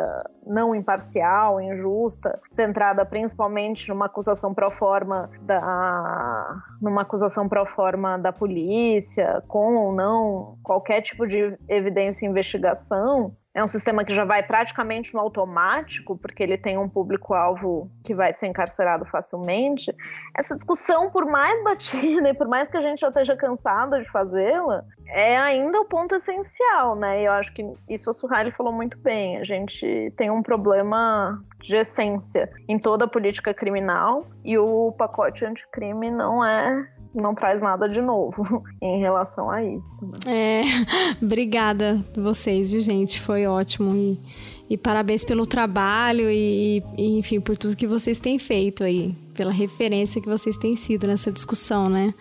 não 0.46 0.74
imparcial, 0.74 1.60
injusta, 1.60 2.40
centrada 2.50 3.04
principalmente 3.04 3.88
numa 3.88 4.06
acusação 4.06 4.52
pro 4.52 4.70
forma 4.72 5.30
da 5.42 6.62
numa 6.80 7.02
acusação 7.02 7.48
pro 7.48 7.64
forma 7.66 8.18
da 8.18 8.32
polícia, 8.32 9.42
com 9.48 9.76
ou 9.76 9.92
não 9.92 10.58
qualquer 10.62 11.00
tipo 11.00 11.26
de 11.26 11.56
evidência 11.68 12.26
e 12.26 12.28
investigação, 12.28 13.34
é 13.54 13.62
um 13.62 13.68
sistema 13.68 14.04
que 14.04 14.12
já 14.12 14.24
vai 14.24 14.42
praticamente 14.42 15.14
no 15.14 15.20
automático, 15.20 16.18
porque 16.18 16.42
ele 16.42 16.58
tem 16.58 16.76
um 16.76 16.88
público-alvo 16.88 17.88
que 18.02 18.12
vai 18.12 18.34
ser 18.34 18.48
encarcerado 18.48 19.04
facilmente. 19.04 19.94
Essa 20.36 20.56
discussão, 20.56 21.08
por 21.08 21.24
mais 21.24 21.62
batida 21.62 22.30
e 22.30 22.34
por 22.34 22.48
mais 22.48 22.68
que 22.68 22.76
a 22.76 22.80
gente 22.80 23.00
já 23.00 23.08
esteja 23.08 23.36
cansada 23.36 24.00
de 24.00 24.10
fazê-la, 24.10 24.84
é 25.06 25.36
ainda 25.36 25.80
o 25.80 25.84
ponto 25.84 26.16
essencial, 26.16 26.96
né? 26.96 27.22
E 27.22 27.26
eu 27.26 27.32
acho 27.32 27.54
que 27.54 27.64
isso 27.88 28.10
a 28.10 28.12
Suhaili 28.12 28.50
falou 28.50 28.72
muito 28.72 28.98
bem. 28.98 29.38
A 29.38 29.44
gente 29.44 30.12
tem 30.16 30.30
um 30.30 30.42
problema 30.42 31.40
de 31.60 31.76
essência 31.76 32.50
em 32.68 32.78
toda 32.78 33.04
a 33.04 33.08
política 33.08 33.54
criminal 33.54 34.26
e 34.44 34.58
o 34.58 34.92
pacote 34.92 35.44
anticrime 35.44 36.10
não 36.10 36.44
é 36.44 36.88
não 37.14 37.34
traz 37.34 37.60
nada 37.60 37.88
de 37.88 38.00
novo 38.00 38.64
em 38.82 38.98
relação 38.98 39.50
a 39.50 39.62
isso. 39.64 40.04
Né? 40.04 40.18
É, 40.26 40.62
obrigada 41.22 42.04
vocês, 42.16 42.70
gente, 42.70 43.20
foi 43.20 43.46
ótimo 43.46 43.94
e, 43.94 44.20
e 44.68 44.76
parabéns 44.76 45.24
pelo 45.24 45.46
trabalho 45.46 46.30
e, 46.30 46.82
e, 46.98 47.18
enfim, 47.18 47.40
por 47.40 47.56
tudo 47.56 47.76
que 47.76 47.86
vocês 47.86 48.18
têm 48.18 48.38
feito 48.38 48.82
aí, 48.82 49.14
pela 49.34 49.52
referência 49.52 50.20
que 50.20 50.28
vocês 50.28 50.56
têm 50.56 50.76
sido 50.76 51.06
nessa 51.06 51.30
discussão, 51.30 51.88
né? 51.88 52.12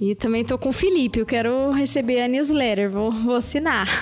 E 0.00 0.14
também 0.14 0.42
tô 0.42 0.56
com 0.56 0.70
o 0.70 0.72
Felipe, 0.72 1.18
eu 1.18 1.26
quero 1.26 1.70
receber 1.72 2.22
a 2.22 2.28
newsletter, 2.28 2.90
vou, 2.90 3.12
vou 3.12 3.34
assinar. 3.34 3.86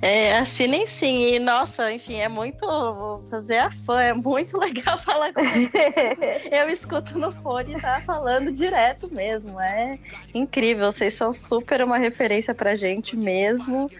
É, 0.00 0.38
assinem 0.38 0.86
sim. 0.86 1.34
E, 1.34 1.38
nossa, 1.38 1.92
enfim, 1.92 2.16
é 2.16 2.28
muito. 2.28 2.64
Vou 2.66 3.24
fazer 3.30 3.58
a 3.58 3.70
fã, 3.70 4.00
é 4.00 4.12
muito 4.12 4.56
legal 4.58 4.96
falar 4.98 5.32
com 5.32 5.42
você. 5.42 6.48
Eu 6.50 6.68
escuto 6.70 7.18
no 7.18 7.32
fone 7.32 7.74
e 7.74 7.80
tá 7.80 8.00
falando 8.06 8.52
direto 8.52 9.12
mesmo. 9.12 9.60
É 9.60 9.98
incrível, 10.32 10.90
vocês 10.90 11.14
são 11.14 11.32
super 11.32 11.82
uma 11.82 11.98
referência 11.98 12.54
pra 12.54 12.76
gente 12.76 13.16
mesmo. 13.16 13.90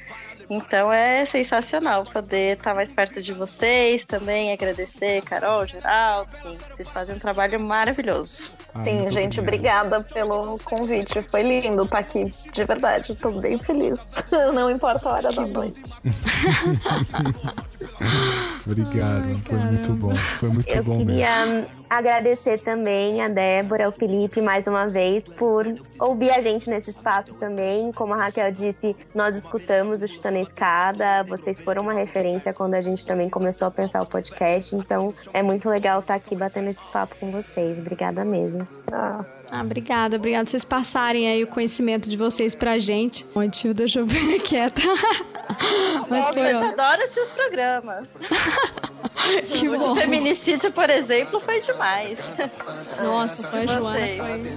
Então 0.48 0.92
é 0.92 1.24
sensacional 1.24 2.04
poder 2.04 2.56
estar 2.56 2.74
mais 2.74 2.92
perto 2.92 3.20
de 3.20 3.32
vocês 3.32 4.04
também, 4.04 4.52
agradecer, 4.52 5.22
Carol, 5.22 5.66
Geraldo, 5.66 6.30
sim, 6.40 6.56
vocês 6.56 6.88
fazem 6.90 7.16
um 7.16 7.18
trabalho 7.18 7.60
maravilhoso. 7.62 8.50
Ah, 8.74 8.84
sim, 8.84 9.10
gente, 9.10 9.40
obrigado. 9.40 9.92
obrigada 9.92 10.04
pelo 10.04 10.58
convite. 10.60 11.20
Foi 11.22 11.42
lindo 11.42 11.82
estar 11.84 11.98
aqui, 11.98 12.24
de 12.52 12.64
verdade. 12.64 13.10
Estou 13.12 13.32
bem 13.40 13.58
feliz. 13.58 13.98
Não 14.54 14.70
importa 14.70 15.08
a 15.08 15.12
hora 15.12 15.28
que 15.30 15.36
da 15.36 15.46
noite. 15.46 15.82
obrigado, 18.66 19.28
Ai, 19.28 19.38
foi 19.44 19.58
muito 19.58 19.92
bom. 19.94 20.14
Foi 20.14 20.48
muito 20.50 20.68
Eu 20.68 20.84
bom 20.84 20.98
queria 20.98 21.46
mesmo. 21.46 21.66
Agradecer 21.88 22.60
também 22.60 23.22
a 23.22 23.28
Débora, 23.28 23.86
ao 23.86 23.92
Felipe, 23.92 24.40
mais 24.40 24.66
uma 24.66 24.88
vez, 24.88 25.28
por 25.28 25.66
ouvir 25.98 26.30
a 26.30 26.40
gente 26.40 26.68
nesse 26.68 26.90
espaço 26.90 27.34
também. 27.34 27.92
Como 27.92 28.14
a 28.14 28.16
Raquel 28.16 28.50
disse, 28.52 28.96
nós 29.14 29.36
escutamos 29.36 30.02
o 30.02 30.08
Chutando 30.08 30.38
a 30.38 30.40
Escada. 30.40 31.24
Vocês 31.24 31.62
foram 31.62 31.82
uma 31.82 31.92
referência 31.92 32.52
quando 32.52 32.74
a 32.74 32.80
gente 32.80 33.06
também 33.06 33.28
começou 33.28 33.68
a 33.68 33.70
pensar 33.70 34.02
o 34.02 34.06
podcast. 34.06 34.74
Então, 34.74 35.14
é 35.32 35.42
muito 35.42 35.68
legal 35.68 36.00
estar 36.00 36.14
aqui 36.14 36.34
batendo 36.34 36.68
esse 36.68 36.84
papo 36.86 37.14
com 37.20 37.30
vocês. 37.30 37.78
Obrigada 37.78 38.24
mesmo. 38.24 38.66
Ah, 38.92 39.24
ah 39.50 39.60
obrigada, 39.60 40.16
obrigada 40.16 40.48
vocês 40.48 40.64
passarem 40.64 41.28
aí 41.28 41.42
o 41.42 41.46
conhecimento 41.46 42.08
de 42.08 42.16
vocês 42.16 42.54
pra 42.54 42.78
gente. 42.78 43.26
Onde 43.34 43.72
deixa 43.74 44.00
eu 44.00 44.06
ver 44.06 44.40
quieta. 44.40 44.82
Mas 46.08 46.28
foi 46.34 46.52
eu 46.52 46.58
adoro 46.58 47.02
esses 47.02 47.30
programas. 47.30 48.08
que 49.58 49.68
o 49.68 49.78
bom. 49.78 49.94
feminicídio, 49.94 50.72
por 50.72 50.88
exemplo, 50.90 51.40
foi 51.40 51.60
demais. 51.76 52.18
Nossa, 53.02 53.42
foi 53.42 53.60
a 53.60 53.66
Joana, 53.66 53.98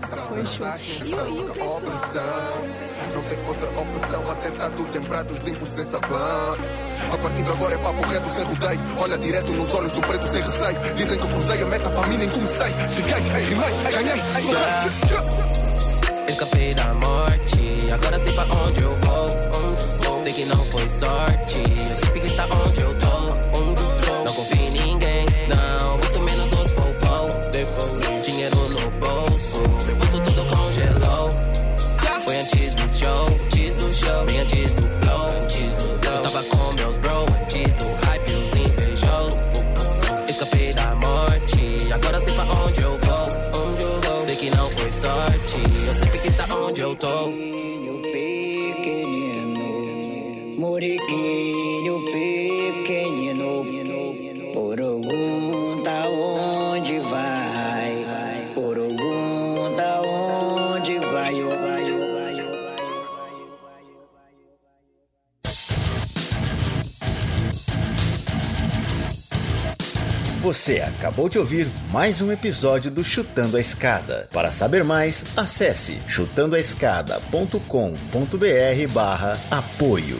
foi, 0.07 0.27
foi 0.27 0.45
show. 0.45 0.67
E, 1.03 1.09
e 1.09 1.43
o 1.43 1.53
pessoal? 1.53 2.67
Não 3.13 3.23
tem 3.23 3.47
outra 3.47 3.69
opção, 3.79 4.31
atentado 4.31 4.83
tem 4.91 5.01
pratos 5.01 5.39
limpos 5.39 5.69
sem 5.69 5.85
sabão. 5.85 6.57
A 7.11 7.17
partir 7.17 7.43
de 7.43 7.49
agora 7.51 7.73
é 7.73 7.77
papo 7.77 8.01
reto 8.07 8.29
sem 8.29 8.43
rodeio. 8.43 8.79
Olha 8.99 9.17
direto 9.17 9.51
nos 9.51 9.73
olhos 9.73 9.91
do 9.91 10.01
preto 10.01 10.27
sem 10.31 10.41
receio. 10.41 10.95
Dizem 10.95 11.17
que 11.17 11.23
eu 11.23 11.29
cruzei 11.29 11.61
a 11.61 11.65
meta 11.65 11.89
para 11.89 12.07
mim, 12.07 12.17
nem 12.17 12.29
comecei. 12.29 12.71
Cheguei, 12.95 13.13
aí 13.13 13.45
rimei, 13.45 13.73
aí 13.85 13.91
ganhei, 13.91 14.21
aí 14.35 14.43
ganhei. 14.43 16.29
Escapei 16.29 16.73
da 16.73 16.93
morte, 16.93 17.91
agora 17.91 18.19
sei 18.19 18.33
pra 18.33 18.43
onde 18.43 18.83
eu 18.83 18.95
vou. 18.95 20.19
Sei 20.23 20.33
que 20.33 20.45
não 20.45 20.65
foi 20.65 20.89
sorte, 20.89 21.61
eu 21.61 21.95
sei 21.95 22.21
que 22.21 22.27
está 22.27 22.45
onde 22.45 22.81
eu 22.81 22.93
tô. 22.98 22.98
Você 70.49 70.81
acabou 70.81 71.29
de 71.29 71.37
ouvir 71.37 71.67
mais 71.91 72.21
um 72.21 72.31
episódio 72.31 72.89
do 72.89 73.03
Chutando 73.03 73.55
a 73.55 73.61
Escada. 73.61 74.27
Para 74.33 74.51
saber 74.51 74.83
mais, 74.83 75.23
acesse 75.37 75.99
chutandoaescada.com.br 76.07 78.91
barra 78.91 79.37
apoio. 79.51 80.17